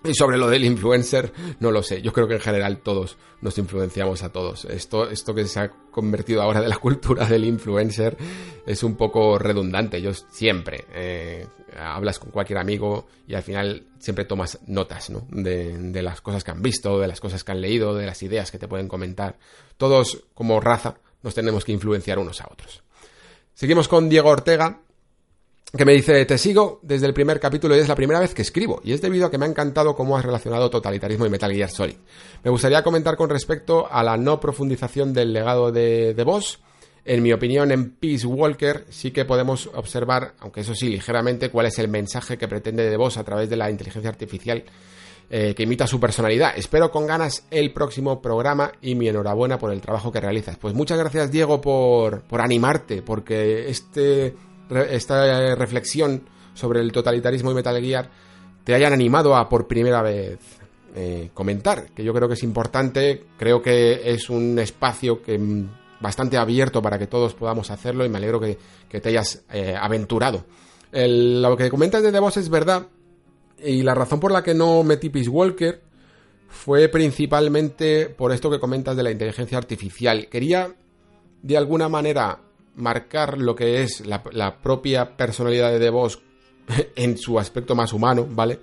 Y 0.04 0.14
sobre 0.14 0.36
lo 0.36 0.48
del 0.48 0.64
influencer, 0.64 1.32
no 1.60 1.70
lo 1.70 1.82
sé. 1.82 2.02
Yo 2.02 2.12
creo 2.12 2.26
que 2.26 2.34
en 2.34 2.40
general 2.40 2.78
todos 2.78 3.16
nos 3.40 3.56
influenciamos 3.58 4.22
a 4.22 4.30
todos. 4.30 4.64
Esto, 4.64 5.08
esto 5.08 5.32
que 5.34 5.46
se 5.46 5.60
ha 5.60 5.70
convertido 5.90 6.42
ahora 6.42 6.60
de 6.60 6.68
la 6.68 6.78
cultura 6.78 7.24
del 7.26 7.44
influencer 7.44 8.16
es 8.66 8.82
un 8.82 8.96
poco 8.96 9.38
redundante. 9.38 10.02
Yo 10.02 10.12
siempre 10.12 10.86
eh, 10.92 11.46
hablas 11.78 12.18
con 12.18 12.30
cualquier 12.30 12.58
amigo 12.58 13.06
y 13.28 13.34
al 13.34 13.44
final 13.44 13.86
siempre 13.98 14.24
tomas 14.24 14.58
notas 14.66 15.10
¿no? 15.10 15.24
de, 15.30 15.78
de 15.78 16.02
las 16.02 16.20
cosas 16.20 16.42
que 16.42 16.50
han 16.50 16.62
visto, 16.62 16.98
de 16.98 17.06
las 17.06 17.20
cosas 17.20 17.44
que 17.44 17.52
han 17.52 17.60
leído, 17.60 17.94
de 17.94 18.06
las 18.06 18.22
ideas 18.24 18.50
que 18.50 18.58
te 18.58 18.66
pueden 18.66 18.88
comentar. 18.88 19.38
Todos 19.76 20.24
como 20.34 20.60
raza 20.60 20.96
nos 21.22 21.34
tenemos 21.34 21.64
que 21.64 21.72
influenciar 21.72 22.18
unos 22.18 22.40
a 22.40 22.48
otros. 22.50 22.82
Seguimos 23.54 23.86
con 23.86 24.08
Diego 24.08 24.30
Ortega, 24.30 24.80
que 25.78 25.84
me 25.86 25.94
dice, 25.94 26.26
te 26.26 26.36
sigo 26.36 26.80
desde 26.82 27.06
el 27.06 27.14
primer 27.14 27.40
capítulo 27.40 27.74
y 27.74 27.78
es 27.78 27.88
la 27.88 27.94
primera 27.94 28.20
vez 28.20 28.34
que 28.34 28.42
escribo, 28.42 28.82
y 28.84 28.92
es 28.92 29.00
debido 29.00 29.26
a 29.26 29.30
que 29.30 29.38
me 29.38 29.46
ha 29.46 29.48
encantado 29.48 29.94
cómo 29.94 30.18
has 30.18 30.24
relacionado 30.24 30.68
totalitarismo 30.68 31.24
y 31.24 31.30
Metal 31.30 31.52
Gear 31.52 31.70
Solid. 31.70 31.96
Me 32.44 32.50
gustaría 32.50 32.82
comentar 32.82 33.16
con 33.16 33.30
respecto 33.30 33.90
a 33.90 34.02
la 34.02 34.16
no 34.16 34.38
profundización 34.38 35.14
del 35.14 35.32
legado 35.32 35.72
de, 35.72 36.12
de 36.12 36.24
Boss. 36.24 36.60
En 37.04 37.22
mi 37.22 37.32
opinión, 37.32 37.72
en 37.72 37.92
Peace 37.92 38.26
Walker 38.26 38.84
sí 38.90 39.10
que 39.10 39.24
podemos 39.24 39.70
observar, 39.74 40.34
aunque 40.40 40.60
eso 40.60 40.74
sí, 40.74 40.88
ligeramente, 40.88 41.48
cuál 41.50 41.66
es 41.66 41.78
el 41.78 41.88
mensaje 41.88 42.36
que 42.36 42.48
pretende 42.48 42.88
de 42.88 42.96
Boss 42.96 43.16
a 43.16 43.24
través 43.24 43.48
de 43.48 43.56
la 43.56 43.70
inteligencia 43.70 44.10
artificial 44.10 44.64
eh, 45.30 45.54
que 45.54 45.62
imita 45.62 45.86
su 45.86 45.98
personalidad. 45.98 46.52
Espero 46.54 46.90
con 46.90 47.06
ganas 47.06 47.46
el 47.50 47.72
próximo 47.72 48.20
programa 48.20 48.70
y 48.82 48.94
mi 48.94 49.08
enhorabuena 49.08 49.58
por 49.58 49.72
el 49.72 49.80
trabajo 49.80 50.12
que 50.12 50.20
realizas. 50.20 50.58
Pues 50.58 50.74
muchas 50.74 50.98
gracias 50.98 51.30
Diego 51.30 51.62
por, 51.62 52.20
por 52.24 52.42
animarte, 52.42 53.00
porque 53.00 53.70
este, 53.70 54.34
esta 54.76 55.54
reflexión 55.54 56.22
sobre 56.54 56.80
el 56.80 56.92
totalitarismo 56.92 57.50
y 57.50 57.54
Metal 57.54 57.80
Gear 57.80 58.10
te 58.64 58.74
hayan 58.74 58.92
animado 58.92 59.36
a 59.36 59.48
por 59.48 59.66
primera 59.66 60.02
vez 60.02 60.38
eh, 60.94 61.30
comentar, 61.34 61.86
que 61.92 62.04
yo 62.04 62.12
creo 62.12 62.28
que 62.28 62.34
es 62.34 62.42
importante, 62.42 63.24
creo 63.38 63.62
que 63.62 64.12
es 64.12 64.28
un 64.28 64.58
espacio 64.58 65.22
que 65.22 65.38
mm, 65.38 65.68
bastante 66.00 66.36
abierto 66.36 66.82
para 66.82 66.98
que 66.98 67.06
todos 67.06 67.34
podamos 67.34 67.70
hacerlo 67.70 68.04
y 68.04 68.08
me 68.08 68.18
alegro 68.18 68.40
que, 68.40 68.58
te 68.88 69.08
hayas 69.08 69.44
eh, 69.52 69.74
aventurado. 69.78 70.44
lo 70.92 71.56
que 71.56 71.70
comentas 71.70 72.02
de 72.02 72.12
The 72.12 72.18
Boss 72.18 72.36
es 72.36 72.50
verdad, 72.50 72.86
y 73.64 73.82
la 73.82 73.94
razón 73.94 74.20
por 74.20 74.32
la 74.32 74.42
que 74.42 74.54
no 74.54 74.82
metí 74.82 75.08
Peace 75.08 75.30
Walker 75.30 75.80
fue 76.48 76.88
principalmente 76.88 78.10
por 78.10 78.32
esto 78.32 78.50
que 78.50 78.60
comentas 78.60 78.96
de 78.96 79.02
la 79.02 79.10
inteligencia 79.10 79.56
artificial. 79.56 80.28
Quería, 80.28 80.74
de 81.40 81.56
alguna 81.56 81.88
manera, 81.88 82.40
marcar 82.76 83.38
lo 83.38 83.54
que 83.54 83.82
es 83.82 84.06
la, 84.06 84.22
propia 84.62 85.16
personalidad 85.16 85.70
de 85.70 85.78
DeVos 85.78 86.20
en 86.96 87.18
su 87.18 87.38
aspecto 87.38 87.74
más 87.74 87.92
humano, 87.92 88.26
¿vale? 88.28 88.58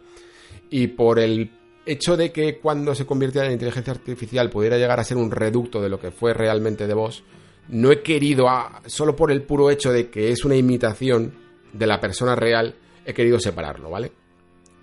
y 0.69 0.87
por 0.87 1.19
el 1.19 1.51
hecho 1.85 2.15
de 2.15 2.31
que 2.31 2.59
cuando 2.59 2.93
se 2.93 3.05
convirtiera 3.05 3.47
en 3.47 3.53
inteligencia 3.53 3.93
artificial 3.93 4.49
pudiera 4.49 4.77
llegar 4.77 4.99
a 4.99 5.03
ser 5.03 5.17
un 5.17 5.31
reducto 5.31 5.81
de 5.81 5.89
lo 5.89 5.99
que 5.99 6.11
fue 6.11 6.33
realmente 6.33 6.87
de 6.87 6.93
vos, 6.93 7.23
no 7.69 7.91
he 7.91 8.01
querido, 8.01 8.47
solo 8.85 9.15
por 9.15 9.31
el 9.31 9.43
puro 9.43 9.69
hecho 9.69 9.91
de 9.91 10.09
que 10.09 10.31
es 10.31 10.45
una 10.45 10.55
imitación 10.55 11.33
de 11.73 11.87
la 11.87 11.99
persona 11.99 12.35
real, 12.35 12.75
he 13.05 13.13
querido 13.13 13.39
separarlo, 13.39 13.89
¿vale? 13.89 14.11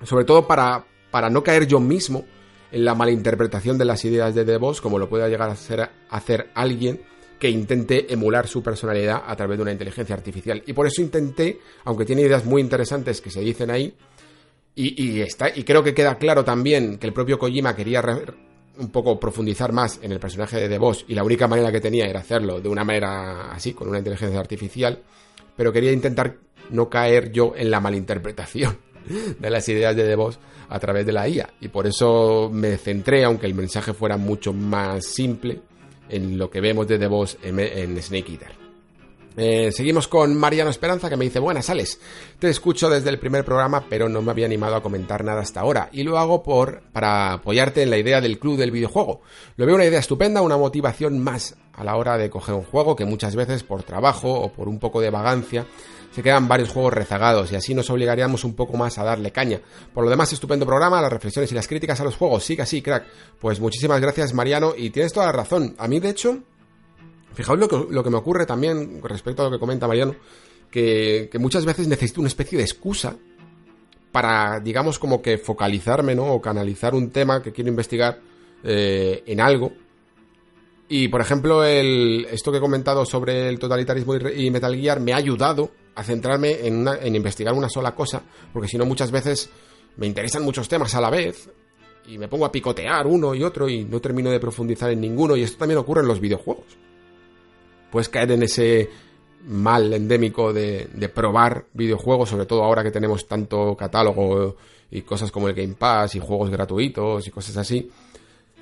Sobre 0.03 0.25
todo 0.25 0.47
para, 0.47 0.85
para 1.11 1.31
no 1.31 1.43
caer 1.43 1.67
yo 1.67 1.81
mismo 1.81 2.25
en 2.71 2.85
la 2.85 2.95
malinterpretación 2.95 3.79
de 3.79 3.85
las 3.85 4.05
ideas 4.05 4.35
de 4.35 4.57
Boss, 4.59 4.81
como 4.81 4.99
lo 4.99 5.09
pueda 5.09 5.29
llegar 5.29 5.49
a 5.49 5.53
hacer, 5.53 5.89
hacer 6.11 6.51
alguien 6.55 7.01
que 7.39 7.51
intente 7.51 8.13
emular 8.13 8.47
su 8.47 8.63
personalidad 8.63 9.23
a 9.27 9.37
través 9.37 9.59
de 9.59 9.63
una 9.63 9.73
inteligencia 9.73 10.15
artificial. 10.15 10.63
Y 10.67 10.73
por 10.73 10.87
eso 10.87 11.03
intenté, 11.03 11.61
aunque 11.85 12.05
tiene 12.05 12.23
ideas 12.23 12.45
muy 12.45 12.63
interesantes 12.63 13.21
que 13.21 13.31
se 13.31 13.41
dicen 13.41 13.71
ahí, 13.71 13.95
y, 14.79 15.23
está, 15.23 15.49
y 15.49 15.65
creo 15.65 15.83
que 15.83 15.95
queda 15.95 16.19
claro 16.19 16.45
también 16.45 16.99
que 16.99 17.07
el 17.07 17.15
propio 17.15 17.39
Kojima 17.39 17.75
quería 17.75 18.03
un 18.79 18.91
poco 18.91 19.19
profundizar 19.19 19.73
más 19.73 19.99
en 20.03 20.13
el 20.13 20.21
personaje 20.21 20.61
de 20.61 20.69
The 20.69 20.77
Boss 20.77 21.07
y 21.09 21.15
la 21.15 21.25
única 21.25 21.49
manera 21.49 21.73
que 21.73 21.81
tenía 21.81 22.05
era 22.05 22.21
hacerlo 22.21 22.61
de 22.61 22.69
una 22.69 22.85
manera 22.85 23.53
así, 23.53 23.73
con 23.73 23.89
una 23.89 23.99
inteligencia 23.99 24.39
artificial, 24.39 25.03
pero 25.57 25.73
quería 25.73 25.93
intentar 25.93 26.37
no 26.69 26.91
caer 26.91 27.33
yo 27.33 27.55
en 27.57 27.71
la 27.71 27.81
malinterpretación 27.81 28.77
de 29.39 29.51
las 29.51 29.67
ideas 29.71 29.97
de 29.97 30.05
The 30.05 30.15
Boss 30.15 30.39
a 30.69 30.79
través 30.79 31.07
de 31.07 31.13
la 31.13 31.27
IA. 31.27 31.49
Y 31.61 31.69
por 31.69 31.87
eso 31.87 32.51
me 32.53 32.77
centré, 32.77 33.25
aunque 33.25 33.47
el 33.47 33.55
mensaje 33.55 33.95
fuera 33.95 34.19
mucho 34.19 34.53
más 34.53 35.07
simple, 35.07 35.63
en 36.09 36.39
lo 36.39 36.51
que 36.51 36.61
vemos 36.61 36.87
de 36.87 36.99
The 36.99 37.07
en 37.49 38.03
Snake 38.03 38.33
Eater. 38.33 38.67
Eh, 39.39 39.71
seguimos 39.71 40.09
con 40.09 40.35
Mariano 40.35 40.71
Esperanza 40.71 41.11
que 41.11 41.17
me 41.17 41.27
dice, 41.27 41.39
buenas, 41.39 41.69
Alex, 41.69 42.01
te 42.39 42.49
escucho 42.49 42.89
desde 42.89 43.11
el 43.11 43.19
primer 43.19 43.45
programa 43.45 43.85
pero 43.87 44.09
no 44.09 44.23
me 44.23 44.31
había 44.31 44.47
animado 44.47 44.77
a 44.77 44.83
comentar 44.83 45.25
nada 45.25 45.43
hasta 45.43 45.61
ahora 45.61 45.91
y 45.93 46.05
lo 46.05 46.19
hago 46.19 46.43
por, 46.43 46.81
para 46.93 47.35
apoyarte 47.35 47.83
en 47.83 47.91
la 47.91 47.99
idea 47.99 48.23
del 48.23 48.39
club 48.39 48.57
del 48.57 48.71
videojuego. 48.71 49.21
Lo 49.57 49.67
veo 49.67 49.75
una 49.75 49.85
idea 49.85 49.99
estupenda, 49.99 50.41
una 50.41 50.57
motivación 50.57 51.19
más 51.19 51.55
a 51.75 51.85
la 51.85 51.97
hora 51.97 52.17
de 52.17 52.31
coger 52.31 52.55
un 52.55 52.63
juego 52.63 52.97
que 52.97 53.05
muchas 53.05 53.37
veces 53.37 53.63
por 53.63 53.83
trabajo 53.83 54.33
o 54.33 54.51
por 54.51 54.69
un 54.69 54.79
poco 54.79 55.03
de 55.03 55.11
vagancia 55.11 55.67
se 56.17 56.23
quedan 56.23 56.49
varios 56.49 56.71
juegos 56.71 56.95
rezagados 56.95 57.53
y 57.53 57.57
así 57.57 57.75
nos 57.75 57.91
obligaríamos 57.91 58.43
un 58.45 58.55
poco 58.55 58.79
más 58.79 58.97
a 58.97 59.05
darle 59.05 59.33
caña. 59.33 59.61
Por 59.93 60.03
lo 60.03 60.09
demás, 60.09 60.33
estupendo 60.33 60.65
programa, 60.65 61.03
las 61.03 61.13
reflexiones 61.13 61.53
y 61.53 61.55
las 61.55 61.69
críticas 61.69 62.01
a 62.01 62.05
los 62.05 62.17
juegos, 62.17 62.43
sigue 62.43 62.63
así, 62.63 62.81
crack. 62.81 63.05
Pues 63.39 63.61
muchísimas 63.61 64.01
gracias 64.01 64.33
Mariano 64.33 64.73
y 64.75 64.89
tienes 64.89 65.13
toda 65.13 65.27
la 65.27 65.33
razón. 65.33 65.75
A 65.77 65.87
mí 65.87 66.01
de 66.01 66.09
hecho 66.09 66.39
Fijaos 67.35 67.59
lo 67.59 67.69
que, 67.69 67.87
lo 67.91 68.03
que 68.03 68.09
me 68.09 68.17
ocurre 68.17 68.47
también 68.47 69.03
respecto 69.03 69.43
a 69.43 69.45
lo 69.45 69.51
que 69.51 69.59
comenta 69.59 69.87
Mariano, 69.87 70.17
que, 70.71 71.29
muchas 71.39 71.67
veces 71.67 71.87
necesito 71.87 72.23
una 72.23 72.29
especie 72.29 72.57
de 72.57 72.65
excusa 72.65 73.15
para, 74.11 74.59
digamos, 74.59 74.99
como 74.99 75.21
que 75.21 75.37
focalizarme, 75.37 76.15
¿no? 76.15 76.33
O 76.33 76.41
canalizar 76.41 76.95
un 76.95 77.11
tema 77.11 77.43
que 77.43 77.53
quiero 77.53 77.69
investigar 77.69 78.23
eh, 78.65 79.23
en 79.27 79.43
algo. 79.43 79.71
Y, 80.89 81.09
por 81.09 81.21
ejemplo, 81.21 81.63
el, 81.63 82.27
esto 82.31 82.51
que 82.51 82.57
he 82.57 82.61
comentado 82.61 83.05
sobre 83.05 83.51
el 83.51 83.59
totalitarismo 83.59 84.17
y, 84.17 84.51
Metal 84.51 84.75
Gear 84.75 85.01
me 85.01 85.13
ha 85.13 85.17
ayudado 85.17 85.71
a 85.97 86.05
centrarme 86.05 86.67
en, 86.67 86.87
en 86.87 87.17
investigar 87.17 87.53
una 87.55 87.69
sola 87.69 87.95
cosa, 87.95 88.23
porque 88.53 88.69
si 88.69 88.79
no 88.79 88.87
muchas 88.87 89.11
veces 89.11 89.51
me 89.97 90.07
interesan 90.07 90.45
muchos 90.45 90.69
temas 90.69 90.95
a 90.95 91.01
la 91.01 91.11
vez 91.11 91.51
y 92.07 92.19
me 92.19 92.29
pongo 92.29 92.47
a 92.47 92.53
picotear 92.53 93.07
uno 93.07 93.35
y 93.35 93.43
otro 93.43 93.69
y 93.69 93.85
no 93.85 94.01
termino 94.01 94.31
de 94.31 94.39
profundizar 94.39 94.91
en 94.91 95.01
ninguno. 95.01 95.37
Y 95.37 95.43
esto 95.43 95.59
también 95.59 95.79
ocurre 95.79 96.03
en 96.03 96.09
los 96.09 96.21
videojuegos 96.21 96.77
puedes 97.91 98.11
caer 98.11 98.33
en 98.33 98.43
ese 98.43 98.91
mal 99.47 99.93
endémico 99.93 100.53
de, 100.53 101.11
probar 101.15 101.65
videojuegos, 101.73 102.29
sobre 102.29 102.45
todo 102.47 102.63
ahora 102.63 102.83
que 102.83 102.91
tenemos 102.91 103.27
tanto 103.27 103.77
catálogo 103.77 104.57
y 104.91 105.01
cosas 105.01 105.31
como 105.31 105.49
el 105.49 105.55
Game 105.55 105.75
Pass 105.75 106.15
y 106.15 106.21
juegos 106.21 106.51
gratuitos 106.51 107.27
y 107.27 107.31
cosas 107.31 107.57
así, 107.57 107.91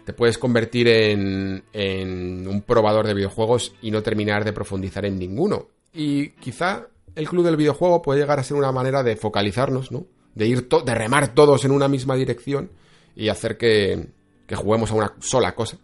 te 0.04 0.12
puedes 0.12 0.38
convertir 0.38 0.86
en, 0.86 1.64
en 1.72 2.46
un 2.46 2.62
probador 2.62 3.06
de 3.06 3.14
videojuegos 3.14 3.74
y 3.82 3.90
no 3.90 4.02
terminar 4.02 4.44
de 4.44 4.52
profundizar 4.52 5.04
en 5.04 5.18
ninguno. 5.18 5.66
Y 5.92 6.30
quizá 6.30 6.86
el 7.14 7.28
club 7.28 7.44
del 7.44 7.56
videojuego 7.56 8.02
puede 8.02 8.20
llegar 8.20 8.38
a 8.38 8.44
ser 8.44 8.56
una 8.56 8.72
manera 8.72 9.02
de 9.02 9.16
focalizarnos, 9.16 9.92
¿no? 9.92 10.06
De 10.34 10.46
ir 10.46 10.68
de 10.68 10.94
remar 10.94 11.34
todos 11.34 11.64
en 11.64 11.70
una 11.70 11.88
misma 11.88 12.16
dirección 12.16 12.70
y 13.14 13.28
hacer 13.28 13.56
que, 13.56 14.08
que 14.46 14.56
juguemos 14.56 14.90
a 14.90 14.94
una 14.94 15.14
sola 15.20 15.54
cosa 15.54 15.78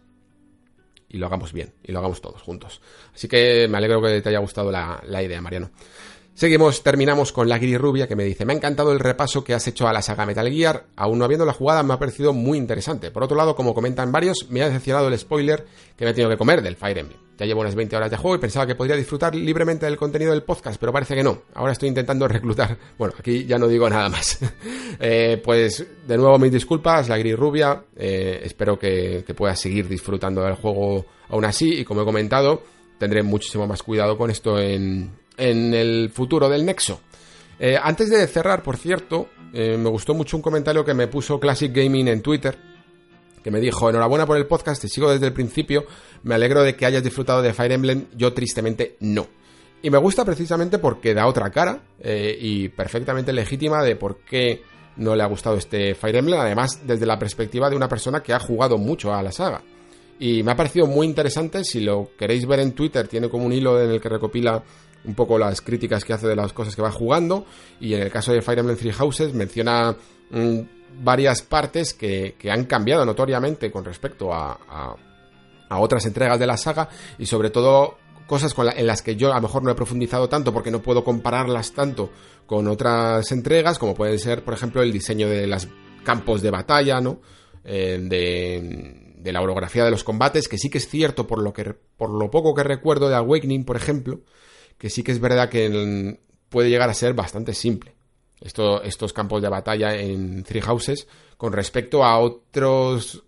y 1.11 1.17
lo 1.17 1.25
hagamos 1.25 1.51
bien, 1.51 1.73
y 1.83 1.91
lo 1.91 1.99
hagamos 1.99 2.21
todos 2.21 2.41
juntos. 2.41 2.81
Así 3.13 3.27
que 3.27 3.67
me 3.67 3.77
alegro 3.77 4.01
que 4.01 4.21
te 4.21 4.29
haya 4.29 4.39
gustado 4.39 4.71
la, 4.71 5.01
idea, 5.21 5.41
Mariano. 5.41 5.69
Seguimos, 6.41 6.81
terminamos 6.81 7.31
con 7.31 7.47
la 7.47 7.59
Rubia 7.59 8.07
que 8.07 8.15
me 8.15 8.23
dice, 8.23 8.45
me 8.45 8.53
ha 8.53 8.55
encantado 8.55 8.91
el 8.91 8.99
repaso 8.99 9.43
que 9.43 9.53
has 9.53 9.67
hecho 9.67 9.87
a 9.87 9.93
la 9.93 10.01
saga 10.01 10.25
Metal 10.25 10.51
Gear, 10.51 10.87
aún 10.95 11.19
no 11.19 11.25
habiendo 11.25 11.45
la 11.45 11.53
jugada 11.53 11.83
me 11.83 11.93
ha 11.93 11.99
parecido 11.99 12.33
muy 12.33 12.57
interesante. 12.57 13.11
Por 13.11 13.21
otro 13.21 13.37
lado, 13.37 13.55
como 13.55 13.75
comentan 13.75 14.11
varios, 14.11 14.47
me 14.49 14.63
ha 14.63 14.65
decepcionado 14.65 15.07
el 15.07 15.19
spoiler 15.19 15.67
que 15.95 16.03
me 16.03 16.09
he 16.09 16.13
tenido 16.15 16.31
que 16.31 16.37
comer 16.37 16.63
del 16.63 16.77
Fire 16.77 16.97
Emblem. 16.97 17.19
Ya 17.37 17.45
llevo 17.45 17.61
unas 17.61 17.75
20 17.75 17.95
horas 17.95 18.09
de 18.09 18.17
juego 18.17 18.37
y 18.37 18.39
pensaba 18.39 18.65
que 18.65 18.73
podría 18.73 18.95
disfrutar 18.95 19.35
libremente 19.35 19.85
del 19.85 19.97
contenido 19.97 20.31
del 20.31 20.41
podcast, 20.41 20.79
pero 20.79 20.91
parece 20.91 21.13
que 21.13 21.21
no. 21.21 21.43
Ahora 21.53 21.73
estoy 21.73 21.89
intentando 21.89 22.27
reclutar. 22.27 22.75
Bueno, 22.97 23.13
aquí 23.19 23.45
ya 23.45 23.59
no 23.59 23.67
digo 23.67 23.87
nada 23.87 24.09
más. 24.09 24.39
Eh, 24.99 25.39
pues 25.43 25.85
de 26.07 26.17
nuevo 26.17 26.39
mis 26.39 26.51
disculpas, 26.51 27.07
la 27.07 27.19
Gris 27.19 27.37
Rubia. 27.37 27.83
Eh, 27.95 28.41
espero 28.43 28.79
que, 28.79 29.23
puedas 29.37 29.59
seguir 29.59 29.87
disfrutando 29.87 30.41
del 30.41 30.55
juego 30.55 31.05
aún 31.29 31.45
así. 31.45 31.81
Y 31.81 31.85
como 31.85 32.01
he 32.01 32.05
comentado, 32.05 32.63
tendré 32.97 33.21
muchísimo 33.21 33.67
más 33.67 33.83
cuidado 33.83 34.17
con 34.17 34.31
esto 34.31 34.59
en, 34.59 35.20
el 35.37 36.09
futuro 36.13 36.49
del 36.49 36.65
Nexo. 36.65 37.01
Eh, 37.59 37.77
antes 37.81 38.09
de 38.09 38.25
cerrar, 38.27 38.63
por 38.63 38.77
cierto, 38.77 39.29
me 39.53 39.89
gustó 39.89 40.13
mucho 40.13 40.37
un 40.37 40.41
comentario 40.41 40.85
que 40.85 40.93
me 40.93 41.07
puso 41.07 41.39
Classic 41.39 41.71
Gaming 41.73 42.07
en 42.07 42.21
Twitter 42.21 42.57
que 43.43 43.51
me 43.51 43.59
dijo, 43.59 43.89
enhorabuena 43.89 44.25
por 44.25 44.37
el 44.37 44.45
podcast, 44.45 44.81
te 44.81 44.87
sigo 44.87 45.11
desde 45.11 45.27
el 45.27 45.33
principio, 45.33 45.85
me 46.23 46.35
alegro 46.35 46.63
de 46.63 46.75
que 46.75 46.85
hayas 46.85 47.03
disfrutado 47.03 47.41
de 47.41 47.53
Fire 47.53 47.71
Emblem, 47.71 48.05
yo 48.15 48.33
tristemente 48.33 48.97
no. 48.99 49.27
Y 49.81 49.89
me 49.89 49.97
gusta 49.97 50.23
precisamente 50.23 50.77
porque 50.77 51.13
da 51.13 51.25
otra 51.25 51.49
cara 51.49 51.81
eh, 51.99 52.37
y 52.39 52.69
perfectamente 52.69 53.33
legítima 53.33 53.83
de 53.83 53.95
por 53.95 54.19
qué 54.19 54.61
no 54.97 55.15
le 55.15 55.23
ha 55.23 55.27
gustado 55.27 55.57
este 55.57 55.95
Fire 55.95 56.17
Emblem, 56.17 56.39
además 56.39 56.81
desde 56.85 57.07
la 57.07 57.17
perspectiva 57.17 57.69
de 57.69 57.75
una 57.75 57.89
persona 57.89 58.21
que 58.21 58.33
ha 58.33 58.39
jugado 58.39 58.77
mucho 58.77 59.13
a 59.13 59.23
la 59.23 59.31
saga. 59.31 59.61
Y 60.19 60.43
me 60.43 60.51
ha 60.51 60.55
parecido 60.55 60.85
muy 60.85 61.07
interesante, 61.07 61.63
si 61.63 61.79
lo 61.79 62.11
queréis 62.15 62.45
ver 62.45 62.59
en 62.59 62.73
Twitter, 62.73 63.07
tiene 63.07 63.27
como 63.27 63.45
un 63.45 63.53
hilo 63.53 63.81
en 63.81 63.89
el 63.89 63.99
que 63.99 64.09
recopila 64.09 64.63
un 65.05 65.15
poco 65.15 65.37
las 65.37 65.61
críticas 65.61 66.05
que 66.05 66.13
hace 66.13 66.27
de 66.27 66.35
las 66.35 66.53
cosas 66.53 66.75
que 66.75 66.81
va 66.81 66.91
jugando, 66.91 67.45
y 67.79 67.93
en 67.93 68.01
el 68.01 68.11
caso 68.11 68.33
de 68.33 68.41
Fire 68.41 68.59
Emblem 68.59 68.77
Three 68.77 68.93
Houses 68.93 69.33
menciona... 69.33 69.95
Mm, 70.29 70.59
varias 70.99 71.41
partes 71.41 71.93
que, 71.93 72.35
han 72.49 72.65
cambiado 72.65 73.05
notoriamente 73.05 73.71
con 73.71 73.85
respecto 73.85 74.33
a, 74.33 74.97
a, 75.69 75.79
otras 75.79 76.05
entregas 76.05 76.39
de 76.39 76.47
la 76.47 76.57
saga 76.57 76.89
y 77.17 77.25
sobre 77.25 77.49
todo 77.49 77.97
cosas 78.27 78.53
en 78.75 78.87
las 78.87 79.01
que 79.01 79.15
yo 79.15 79.31
a 79.31 79.35
lo 79.35 79.43
mejor 79.43 79.63
no 79.63 79.71
he 79.71 79.75
profundizado 79.75 80.27
tanto 80.27 80.53
porque 80.53 80.71
no 80.71 80.81
puedo 80.81 81.03
compararlas 81.03 81.71
tanto 81.73 82.11
con 82.45 82.67
otras 82.67 83.31
entregas, 83.31 83.79
como 83.79 83.93
puede 83.95 84.17
ser, 84.17 84.43
por 84.43 84.53
ejemplo, 84.53 84.81
el 84.81 84.91
diseño 84.91 85.29
de 85.29 85.47
los 85.47 85.67
campos 86.03 86.41
de 86.41 86.51
batalla, 86.51 86.99
¿no? 86.99 87.21
Eh, 87.63 87.99
de, 88.01 89.15
de, 89.17 89.31
la 89.31 89.41
orografía 89.41 89.85
de 89.85 89.91
los 89.91 90.03
combates, 90.03 90.47
que 90.47 90.57
sí 90.57 90.69
que 90.69 90.79
es 90.79 90.89
cierto 90.89 91.27
por 91.27 91.41
lo, 91.41 91.53
que, 91.53 91.75
por 91.95 92.09
lo 92.09 92.31
poco 92.31 92.53
que 92.53 92.63
recuerdo 92.63 93.07
de 93.07 93.15
Awakening, 93.15 93.63
por 93.63 93.77
ejemplo, 93.77 94.21
que 94.81 94.89
sí 94.89 95.03
que 95.03 95.11
es 95.11 95.19
verdad 95.19 95.47
que 95.47 96.19
puede 96.49 96.71
llegar 96.71 96.89
a 96.89 96.95
ser 96.95 97.13
bastante 97.13 97.53
simple 97.53 97.93
estos 98.41 99.13
campos 99.13 99.39
de 99.39 99.47
batalla 99.47 99.93
en 99.93 100.41
Three 100.41 100.61
Houses 100.61 101.07
con 101.37 101.53
respecto 101.53 102.03
a 102.03 102.17
otros 102.17 103.23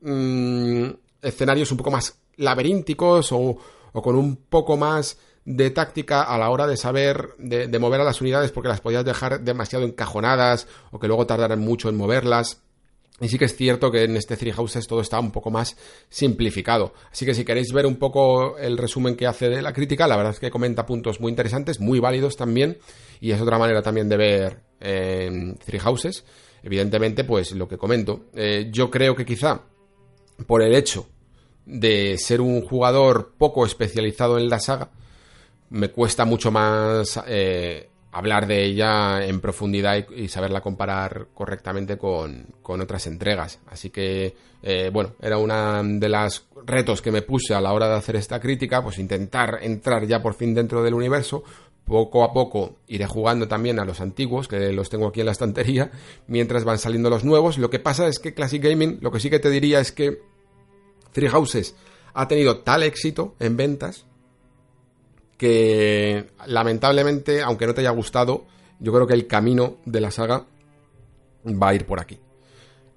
mm, 0.00 0.86
escenarios 1.20 1.70
un 1.72 1.76
poco 1.76 1.90
más 1.90 2.18
laberínticos 2.36 3.32
o, 3.32 3.58
con 3.92 4.16
un 4.16 4.36
poco 4.36 4.78
más 4.78 5.18
de 5.44 5.68
táctica 5.68 6.22
a 6.22 6.38
la 6.38 6.48
hora 6.48 6.66
de 6.66 6.78
saber 6.78 7.34
de, 7.36 7.78
mover 7.78 8.00
a 8.00 8.04
las 8.04 8.22
unidades 8.22 8.50
porque 8.50 8.70
las 8.70 8.80
podías 8.80 9.04
dejar 9.04 9.42
demasiado 9.42 9.84
encajonadas 9.84 10.68
o 10.90 10.98
que 10.98 11.06
luego 11.06 11.26
tardaran 11.26 11.60
mucho 11.60 11.90
en 11.90 11.98
moverlas. 11.98 12.62
Y 13.20 13.28
sí 13.28 13.38
que 13.38 13.46
es 13.46 13.56
cierto 13.56 13.90
que 13.90 14.04
en 14.04 14.16
este 14.16 14.36
Three 14.36 14.52
Houses 14.52 14.86
todo 14.86 15.00
está 15.00 15.18
un 15.18 15.32
poco 15.32 15.50
más 15.50 15.76
simplificado. 16.08 16.94
Así 17.10 17.26
que 17.26 17.34
si 17.34 17.44
queréis 17.44 17.72
ver 17.72 17.86
un 17.86 17.96
poco 17.96 18.56
el 18.58 18.78
resumen 18.78 19.16
que 19.16 19.26
hace 19.26 19.48
de 19.48 19.60
la 19.60 19.72
crítica, 19.72 20.06
la 20.06 20.16
verdad 20.16 20.32
es 20.32 20.38
que 20.38 20.50
comenta 20.50 20.86
puntos 20.86 21.20
muy 21.20 21.30
interesantes, 21.30 21.80
muy 21.80 21.98
válidos 21.98 22.36
también. 22.36 22.78
Y 23.20 23.32
es 23.32 23.40
otra 23.40 23.58
manera 23.58 23.82
también 23.82 24.08
de 24.08 24.16
ver 24.16 24.60
eh, 24.80 25.54
Three 25.64 25.80
Houses. 25.80 26.24
Evidentemente, 26.62 27.24
pues 27.24 27.52
lo 27.52 27.66
que 27.66 27.76
comento. 27.76 28.26
Eh, 28.34 28.68
yo 28.70 28.90
creo 28.90 29.16
que 29.16 29.26
quizá 29.26 29.62
por 30.46 30.62
el 30.62 30.74
hecho 30.74 31.08
de 31.66 32.16
ser 32.18 32.40
un 32.40 32.62
jugador 32.62 33.34
poco 33.36 33.66
especializado 33.66 34.38
en 34.38 34.48
la 34.48 34.60
saga, 34.60 34.90
me 35.70 35.90
cuesta 35.90 36.24
mucho 36.24 36.50
más 36.50 37.20
eh, 37.26 37.90
hablar 38.12 38.46
de 38.46 38.64
ella 38.64 39.24
en 39.24 39.40
profundidad 39.40 40.06
y, 40.10 40.28
saberla 40.28 40.60
comparar 40.60 41.28
correctamente 41.34 41.98
con, 41.98 42.46
otras 42.62 43.06
entregas. 43.06 43.60
Así 43.66 43.90
que, 43.90 44.34
eh, 44.62 44.90
bueno, 44.92 45.14
era 45.20 45.38
una 45.38 45.82
de 45.82 46.08
las 46.08 46.46
retos 46.64 47.02
que 47.02 47.12
me 47.12 47.22
puse 47.22 47.54
a 47.54 47.60
la 47.60 47.72
hora 47.72 47.88
de 47.88 47.96
hacer 47.96 48.16
esta 48.16 48.40
crítica, 48.40 48.82
pues 48.82 48.98
intentar 48.98 49.58
entrar 49.62 50.06
ya 50.06 50.22
por 50.22 50.34
fin 50.34 50.54
dentro 50.54 50.82
del 50.82 50.94
universo, 50.94 51.44
poco 51.84 52.22
a 52.22 52.32
poco 52.32 52.76
iré 52.86 53.06
jugando 53.06 53.48
también 53.48 53.78
a 53.78 53.84
los 53.84 54.00
antiguos, 54.00 54.46
que 54.48 54.72
los 54.72 54.90
tengo 54.90 55.08
aquí 55.08 55.20
en 55.20 55.26
la 55.26 55.32
estantería, 55.32 55.90
mientras 56.26 56.64
van 56.64 56.78
saliendo 56.78 57.10
los 57.10 57.24
nuevos. 57.24 57.58
Lo 57.58 57.70
que 57.70 57.78
pasa 57.78 58.06
es 58.08 58.18
que 58.18 58.34
Classic 58.34 58.62
Gaming, 58.62 58.98
lo 59.00 59.10
que 59.10 59.20
sí 59.20 59.30
que 59.30 59.38
te 59.38 59.50
diría 59.50 59.80
es 59.80 59.92
que 59.92 60.20
Three 61.12 61.28
Houses 61.28 61.74
ha 62.14 62.28
tenido 62.28 62.58
tal 62.58 62.82
éxito 62.82 63.34
en 63.38 63.56
ventas 63.56 64.07
que 65.38 66.26
lamentablemente, 66.46 67.40
aunque 67.40 67.66
no 67.66 67.72
te 67.72 67.80
haya 67.80 67.90
gustado, 67.90 68.44
yo 68.80 68.92
creo 68.92 69.06
que 69.06 69.14
el 69.14 69.26
camino 69.26 69.78
de 69.86 70.00
la 70.00 70.10
saga 70.10 70.44
va 71.46 71.68
a 71.68 71.74
ir 71.74 71.86
por 71.86 72.00
aquí. 72.00 72.18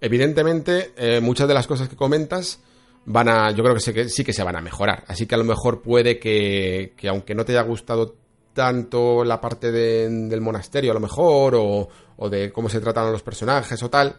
Evidentemente, 0.01 0.91
eh, 0.97 1.21
muchas 1.21 1.47
de 1.47 1.53
las 1.53 1.67
cosas 1.67 1.87
que 1.87 1.95
comentas 1.95 2.59
van 3.05 3.29
a, 3.29 3.51
yo 3.51 3.63
creo 3.63 3.75
que, 3.75 4.09
sí 4.09 4.23
que 4.23 4.33
se 4.33 4.43
van 4.43 4.55
a 4.55 4.61
mejorar. 4.61 5.03
Así 5.07 5.27
que 5.27 5.35
a 5.35 5.37
lo 5.37 5.43
mejor 5.43 5.81
puede 5.81 6.19
que, 6.19 6.93
que 6.97 7.07
aunque 7.07 7.35
no 7.35 7.45
te 7.45 7.53
haya 7.53 7.61
gustado 7.61 8.15
tanto 8.53 9.23
la 9.23 9.39
parte 9.39 9.71
del 9.71 10.41
monasterio 10.41 10.91
a 10.91 10.95
lo 10.95 10.99
mejor, 10.99 11.55
o, 11.55 11.87
o, 12.17 12.29
de 12.29 12.51
cómo 12.51 12.67
se 12.67 12.81
tratan 12.81 13.11
los 13.11 13.21
personajes 13.21 13.81
o 13.81 13.89
tal, 13.89 14.15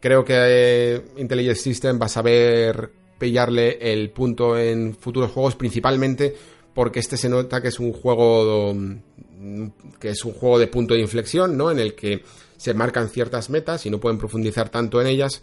creo 0.00 0.24
que 0.24 0.34
eh, 0.36 1.02
Intelligent 1.16 1.56
System 1.56 1.98
va 2.00 2.06
a 2.06 2.10
saber 2.10 2.90
pillarle 3.18 3.78
el 3.80 4.10
punto 4.10 4.58
en 4.58 4.96
futuros 4.96 5.30
juegos, 5.30 5.54
principalmente 5.54 6.34
porque 6.74 7.00
este 7.00 7.16
se 7.16 7.28
nota 7.28 7.60
que 7.60 7.68
es 7.68 7.78
un 7.78 7.92
juego 7.92 8.74
que 9.98 10.10
es 10.10 10.24
un 10.24 10.32
juego 10.32 10.58
de 10.58 10.68
punto 10.68 10.94
de 10.94 11.00
inflexión, 11.00 11.56
¿no? 11.56 11.70
En 11.70 11.78
el 11.78 11.94
que 11.94 12.22
se 12.56 12.74
marcan 12.74 13.08
ciertas 13.08 13.50
metas 13.50 13.86
y 13.86 13.90
no 13.90 13.98
pueden 13.98 14.18
profundizar 14.18 14.68
tanto 14.68 15.00
en 15.00 15.08
ellas 15.08 15.42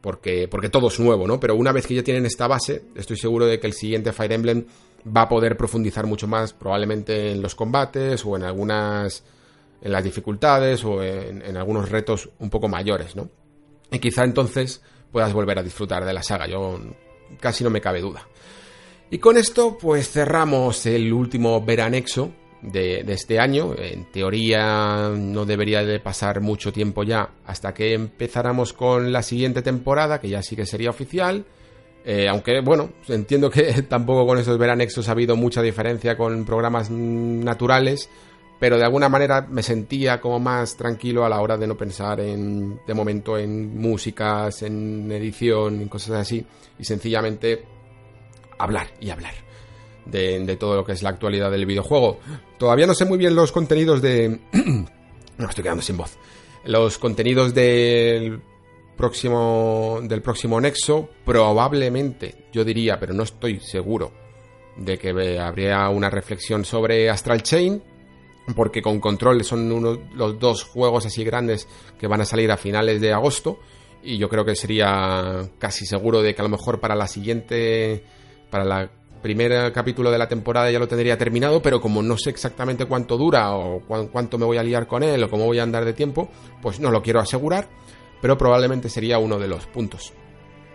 porque, 0.00 0.48
porque 0.48 0.68
todo 0.68 0.88
es 0.88 0.98
nuevo, 1.00 1.26
¿no? 1.26 1.38
Pero 1.38 1.54
una 1.56 1.72
vez 1.72 1.86
que 1.86 1.94
ya 1.94 2.02
tienen 2.02 2.26
esta 2.26 2.46
base, 2.46 2.84
estoy 2.94 3.16
seguro 3.16 3.46
de 3.46 3.60
que 3.60 3.66
el 3.66 3.72
siguiente 3.72 4.12
Fire 4.12 4.32
Emblem 4.32 4.66
va 5.14 5.22
a 5.22 5.28
poder 5.28 5.56
profundizar 5.56 6.06
mucho 6.06 6.26
más, 6.26 6.52
probablemente 6.52 7.32
en 7.32 7.42
los 7.42 7.54
combates 7.54 8.24
o 8.24 8.36
en 8.36 8.44
algunas. 8.44 9.24
en 9.82 9.92
las 9.92 10.02
dificultades 10.02 10.84
o 10.84 11.02
en, 11.02 11.42
en 11.42 11.56
algunos 11.56 11.90
retos 11.90 12.30
un 12.38 12.50
poco 12.50 12.68
mayores, 12.68 13.14
¿no? 13.16 13.28
Y 13.90 13.98
quizá 13.98 14.24
entonces 14.24 14.82
puedas 15.12 15.32
volver 15.32 15.58
a 15.58 15.62
disfrutar 15.62 16.04
de 16.04 16.12
la 16.12 16.22
saga, 16.22 16.46
yo 16.46 16.78
casi 17.40 17.64
no 17.64 17.70
me 17.70 17.80
cabe 17.80 18.00
duda. 18.00 18.26
Y 19.10 19.18
con 19.18 19.36
esto, 19.36 19.78
pues 19.78 20.10
cerramos 20.10 20.84
el 20.86 21.12
último 21.12 21.64
veranexo 21.64 22.32
de, 22.62 23.04
este 23.08 23.38
año. 23.38 23.74
En 23.78 24.10
teoría 24.10 25.10
no 25.16 25.44
debería 25.44 25.84
de 25.84 26.00
pasar 26.00 26.40
mucho 26.40 26.72
tiempo 26.72 27.04
ya 27.04 27.30
hasta 27.44 27.72
que 27.72 27.94
empezáramos 27.94 28.72
con 28.72 29.12
la 29.12 29.22
siguiente 29.22 29.62
temporada, 29.62 30.20
que 30.20 30.28
ya 30.28 30.42
sí 30.42 30.56
que 30.56 30.66
sería 30.66 30.90
oficial. 30.90 31.44
Eh, 32.04 32.28
aunque, 32.28 32.60
bueno, 32.60 32.90
entiendo 33.08 33.50
que 33.50 33.82
tampoco 33.88 34.26
con 34.26 34.38
estos 34.38 34.58
veranexos 34.58 35.08
ha 35.08 35.12
habido 35.12 35.36
mucha 35.36 35.62
diferencia 35.62 36.16
con 36.16 36.44
programas 36.44 36.90
naturales, 36.90 38.08
pero 38.58 38.76
de 38.76 38.84
alguna 38.84 39.08
manera 39.08 39.46
me 39.48 39.62
sentía 39.62 40.20
como 40.20 40.40
más 40.40 40.76
tranquilo 40.76 41.24
a 41.24 41.28
la 41.28 41.40
hora 41.40 41.56
de 41.56 41.66
no 41.66 41.76
pensar 41.76 42.20
en, 42.20 42.80
de 42.86 42.94
momento 42.94 43.38
en 43.38 43.78
músicas, 43.78 44.62
en 44.62 45.10
edición, 45.12 45.82
en 45.82 45.88
cosas 45.88 46.16
así, 46.20 46.44
y 46.78 46.84
sencillamente 46.84 47.75
hablar 48.58 48.88
y 49.00 49.10
hablar 49.10 49.46
de, 50.06 50.56
todo 50.56 50.76
lo 50.76 50.84
que 50.84 50.92
es 50.92 51.02
la 51.02 51.10
actualidad 51.10 51.50
del 51.50 51.66
videojuego. 51.66 52.18
Todavía 52.58 52.86
no 52.86 52.94
sé 52.94 53.04
muy 53.04 53.18
bien 53.18 53.34
los 53.34 53.52
contenidos 53.52 54.00
de... 54.00 54.40
no, 55.38 55.48
estoy 55.48 55.62
quedando 55.62 55.82
sin 55.82 55.96
voz. 55.96 56.16
Los 56.64 56.98
contenidos 56.98 57.54
del 57.54 58.40
próximo, 58.96 60.00
del 60.02 60.22
próximo 60.22 60.60
Nexo, 60.60 61.08
probablemente, 61.24 62.46
yo 62.52 62.64
diría, 62.64 62.98
pero 62.98 63.14
no 63.14 63.22
estoy 63.22 63.60
seguro, 63.60 64.12
de 64.76 64.98
que 64.98 65.38
habría 65.38 65.88
una 65.90 66.10
reflexión 66.10 66.64
sobre 66.64 67.08
Astral 67.08 67.42
Chain, 67.42 67.82
porque 68.54 68.82
con 68.82 69.00
Control 69.00 69.44
son 69.44 69.70
uno, 69.70 70.00
los 70.14 70.38
dos 70.38 70.64
juegos 70.64 71.06
así 71.06 71.24
grandes 71.24 71.68
que 71.98 72.06
van 72.06 72.20
a 72.20 72.24
salir 72.24 72.50
a 72.50 72.56
finales 72.56 73.00
de 73.00 73.12
agosto, 73.12 73.60
y 74.02 74.18
yo 74.18 74.28
creo 74.28 74.44
que 74.44 74.54
sería 74.54 75.50
casi 75.58 75.84
seguro 75.84 76.22
de 76.22 76.34
que 76.34 76.40
a 76.40 76.44
lo 76.44 76.50
mejor 76.50 76.80
para 76.80 76.94
la 76.94 77.08
siguiente 77.08 78.04
para 78.64 78.82
el 78.82 78.88
primer 79.20 79.72
capítulo 79.72 80.10
de 80.10 80.18
la 80.18 80.28
temporada 80.28 80.70
ya 80.70 80.78
lo 80.78 80.88
tendría 80.88 81.18
terminado, 81.18 81.60
pero 81.60 81.80
como 81.80 82.02
no 82.02 82.16
sé 82.16 82.30
exactamente 82.30 82.86
cuánto 82.86 83.16
dura 83.16 83.54
o 83.54 83.80
cuánto 83.80 84.38
me 84.38 84.46
voy 84.46 84.56
a 84.56 84.62
liar 84.62 84.86
con 84.86 85.02
él 85.02 85.22
o 85.24 85.30
cómo 85.30 85.44
voy 85.44 85.58
a 85.58 85.62
andar 85.62 85.84
de 85.84 85.92
tiempo, 85.92 86.30
pues 86.62 86.80
no 86.80 86.90
lo 86.90 87.02
quiero 87.02 87.20
asegurar, 87.20 87.68
pero 88.22 88.38
probablemente 88.38 88.88
sería 88.88 89.18
uno 89.18 89.38
de 89.38 89.48
los 89.48 89.66
puntos. 89.66 90.12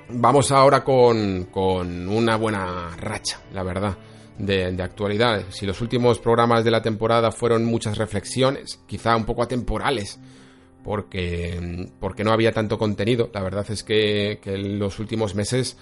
Vamos 0.10 0.52
ahora 0.52 0.84
con, 0.84 1.46
con 1.46 2.10
una 2.10 2.36
buena 2.36 2.96
racha, 2.98 3.40
la 3.54 3.64
verdad, 3.64 3.98
de, 4.38 4.72
de, 4.74 4.84
actualidad. 4.84 5.46
Si 5.50 5.66
los 5.66 5.80
últimos 5.80 6.20
programas 6.20 6.66
de 6.66 6.72
la 6.72 6.82
temporada 6.82 7.32
fueron 7.32 7.64
muchas 7.64 7.98
reflexiones, 7.98 8.82
quizá 8.86 9.16
un 9.16 9.24
poco 9.24 9.44
atemporales, 9.44 10.20
porque, 10.84 11.90
porque 12.00 12.24
no 12.24 12.34
había 12.34 12.52
tanto 12.52 12.78
contenido, 12.78 13.30
la 13.34 13.42
verdad 13.42 13.66
es 13.70 13.84
que, 13.84 14.40
que 14.42 14.56
en 14.56 14.80
los 14.80 15.00
últimos 15.00 15.34
meses 15.34 15.78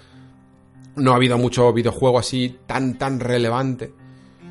no 0.96 1.12
ha 1.12 1.16
habido 1.16 1.38
mucho 1.38 1.72
videojuego 1.74 2.20
así 2.20 2.58
tan 2.66 2.98
tan 2.98 3.20
relevante. 3.20 3.94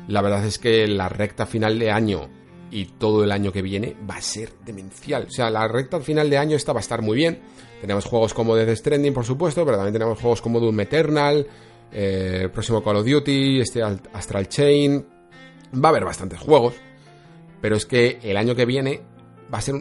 La 0.07 0.21
verdad 0.21 0.45
es 0.45 0.57
que 0.57 0.87
la 0.87 1.09
recta 1.09 1.45
final 1.45 1.77
de 1.77 1.91
año 1.91 2.29
y 2.71 2.85
todo 2.85 3.23
el 3.23 3.31
año 3.31 3.51
que 3.51 3.61
viene 3.61 3.95
va 4.09 4.15
a 4.15 4.21
ser 4.21 4.53
demencial. 4.65 5.25
O 5.27 5.31
sea, 5.31 5.49
la 5.49 5.67
recta 5.67 5.99
final 5.99 6.29
de 6.29 6.37
año 6.37 6.55
esta 6.55 6.73
va 6.73 6.79
a 6.79 6.81
estar 6.81 7.01
muy 7.01 7.15
bien. 7.15 7.39
Tenemos 7.81 8.05
juegos 8.05 8.33
como 8.33 8.55
Death 8.55 8.77
Stranding, 8.77 9.13
por 9.13 9.25
supuesto, 9.25 9.65
pero 9.65 9.77
también 9.77 9.93
tenemos 9.93 10.19
juegos 10.19 10.41
como 10.41 10.59
Doom 10.59 10.79
Eternal, 10.81 11.47
eh, 11.91 12.39
el 12.43 12.51
próximo 12.51 12.83
Call 12.83 12.97
of 12.97 13.05
Duty, 13.05 13.61
este 13.61 13.81
Astral 13.83 14.47
Chain. 14.47 15.05
Va 15.73 15.89
a 15.89 15.91
haber 15.91 16.05
bastantes 16.05 16.39
juegos, 16.39 16.73
pero 17.61 17.75
es 17.75 17.85
que 17.85 18.19
el 18.23 18.37
año 18.37 18.55
que 18.55 18.65
viene 18.65 19.01
va 19.53 19.59
a 19.59 19.61
ser 19.61 19.75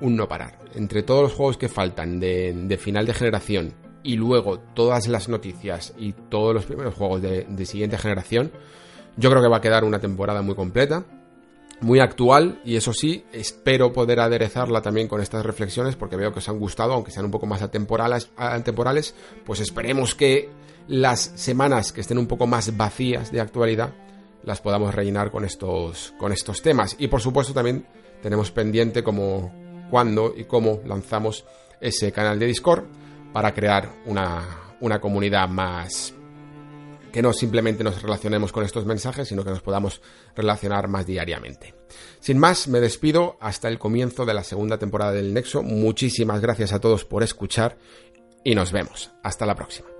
un, 0.00 0.16
no 0.16 0.28
parar. 0.28 0.58
Entre 0.74 1.02
todos 1.02 1.22
los 1.22 1.32
juegos 1.32 1.56
que 1.56 1.68
faltan 1.68 2.20
de 2.20 2.78
final 2.80 3.06
de 3.06 3.14
generación 3.14 3.89
y 4.02 4.16
luego 4.16 4.58
todas 4.58 5.08
las 5.08 5.28
noticias 5.28 5.94
y 5.98 6.12
todos 6.12 6.54
los 6.54 6.64
primeros 6.64 6.94
juegos 6.94 7.22
de, 7.22 7.66
siguiente 7.66 7.98
generación, 7.98 8.50
yo 9.16 9.30
creo 9.30 9.42
que 9.42 9.48
va 9.48 9.58
a 9.58 9.60
quedar 9.60 9.84
una 9.84 9.98
temporada 9.98 10.42
muy 10.42 10.54
completa, 10.54 11.04
muy 11.80 12.00
actual 12.00 12.60
y 12.64 12.76
eso 12.76 12.92
sí, 12.92 13.24
espero 13.32 13.92
poder 13.92 14.20
aderezarla 14.20 14.82
también 14.82 15.08
con 15.08 15.20
estas 15.20 15.44
reflexiones 15.44 15.96
porque 15.96 16.16
veo 16.16 16.32
que 16.32 16.38
os 16.38 16.48
han 16.48 16.58
gustado, 16.58 16.92
aunque 16.92 17.10
sean 17.10 17.26
un 17.26 17.30
poco 17.30 17.46
más 17.46 17.62
atemporales, 17.62 18.30
atemporales 18.36 19.14
pues 19.44 19.60
esperemos 19.60 20.14
que 20.14 20.48
las 20.88 21.20
semanas 21.36 21.92
que 21.92 22.00
estén 22.00 22.18
un 22.18 22.26
poco 22.26 22.46
más 22.46 22.76
vacías 22.76 23.30
de 23.30 23.40
actualidad 23.40 23.94
las 24.42 24.60
podamos 24.60 24.94
rellenar 24.94 25.30
con 25.30 25.44
estos, 25.44 26.14
con 26.18 26.32
estos 26.32 26.62
temas. 26.62 26.96
Y 26.98 27.08
por 27.08 27.20
supuesto 27.20 27.52
también 27.52 27.86
tenemos 28.22 28.50
pendiente 28.50 29.02
como 29.02 29.52
cuándo 29.90 30.34
y 30.36 30.44
cómo 30.44 30.80
lanzamos 30.86 31.44
ese 31.80 32.12
canal 32.12 32.38
de 32.38 32.46
Discord 32.46 32.84
para 33.32 33.54
crear 33.54 33.90
una, 34.06 34.44
una 34.80 35.00
comunidad 35.00 35.48
más 35.48 36.14
que 37.10 37.22
no 37.22 37.32
simplemente 37.32 37.84
nos 37.84 38.02
relacionemos 38.02 38.52
con 38.52 38.64
estos 38.64 38.86
mensajes, 38.86 39.28
sino 39.28 39.44
que 39.44 39.50
nos 39.50 39.62
podamos 39.62 40.00
relacionar 40.36 40.88
más 40.88 41.06
diariamente. 41.06 41.74
Sin 42.20 42.38
más, 42.38 42.68
me 42.68 42.80
despido 42.80 43.36
hasta 43.40 43.68
el 43.68 43.78
comienzo 43.78 44.24
de 44.24 44.34
la 44.34 44.44
segunda 44.44 44.78
temporada 44.78 45.12
del 45.12 45.34
Nexo. 45.34 45.62
Muchísimas 45.62 46.40
gracias 46.40 46.72
a 46.72 46.80
todos 46.80 47.04
por 47.04 47.22
escuchar 47.22 47.78
y 48.44 48.54
nos 48.54 48.72
vemos. 48.72 49.10
Hasta 49.22 49.46
la 49.46 49.54
próxima. 49.54 49.99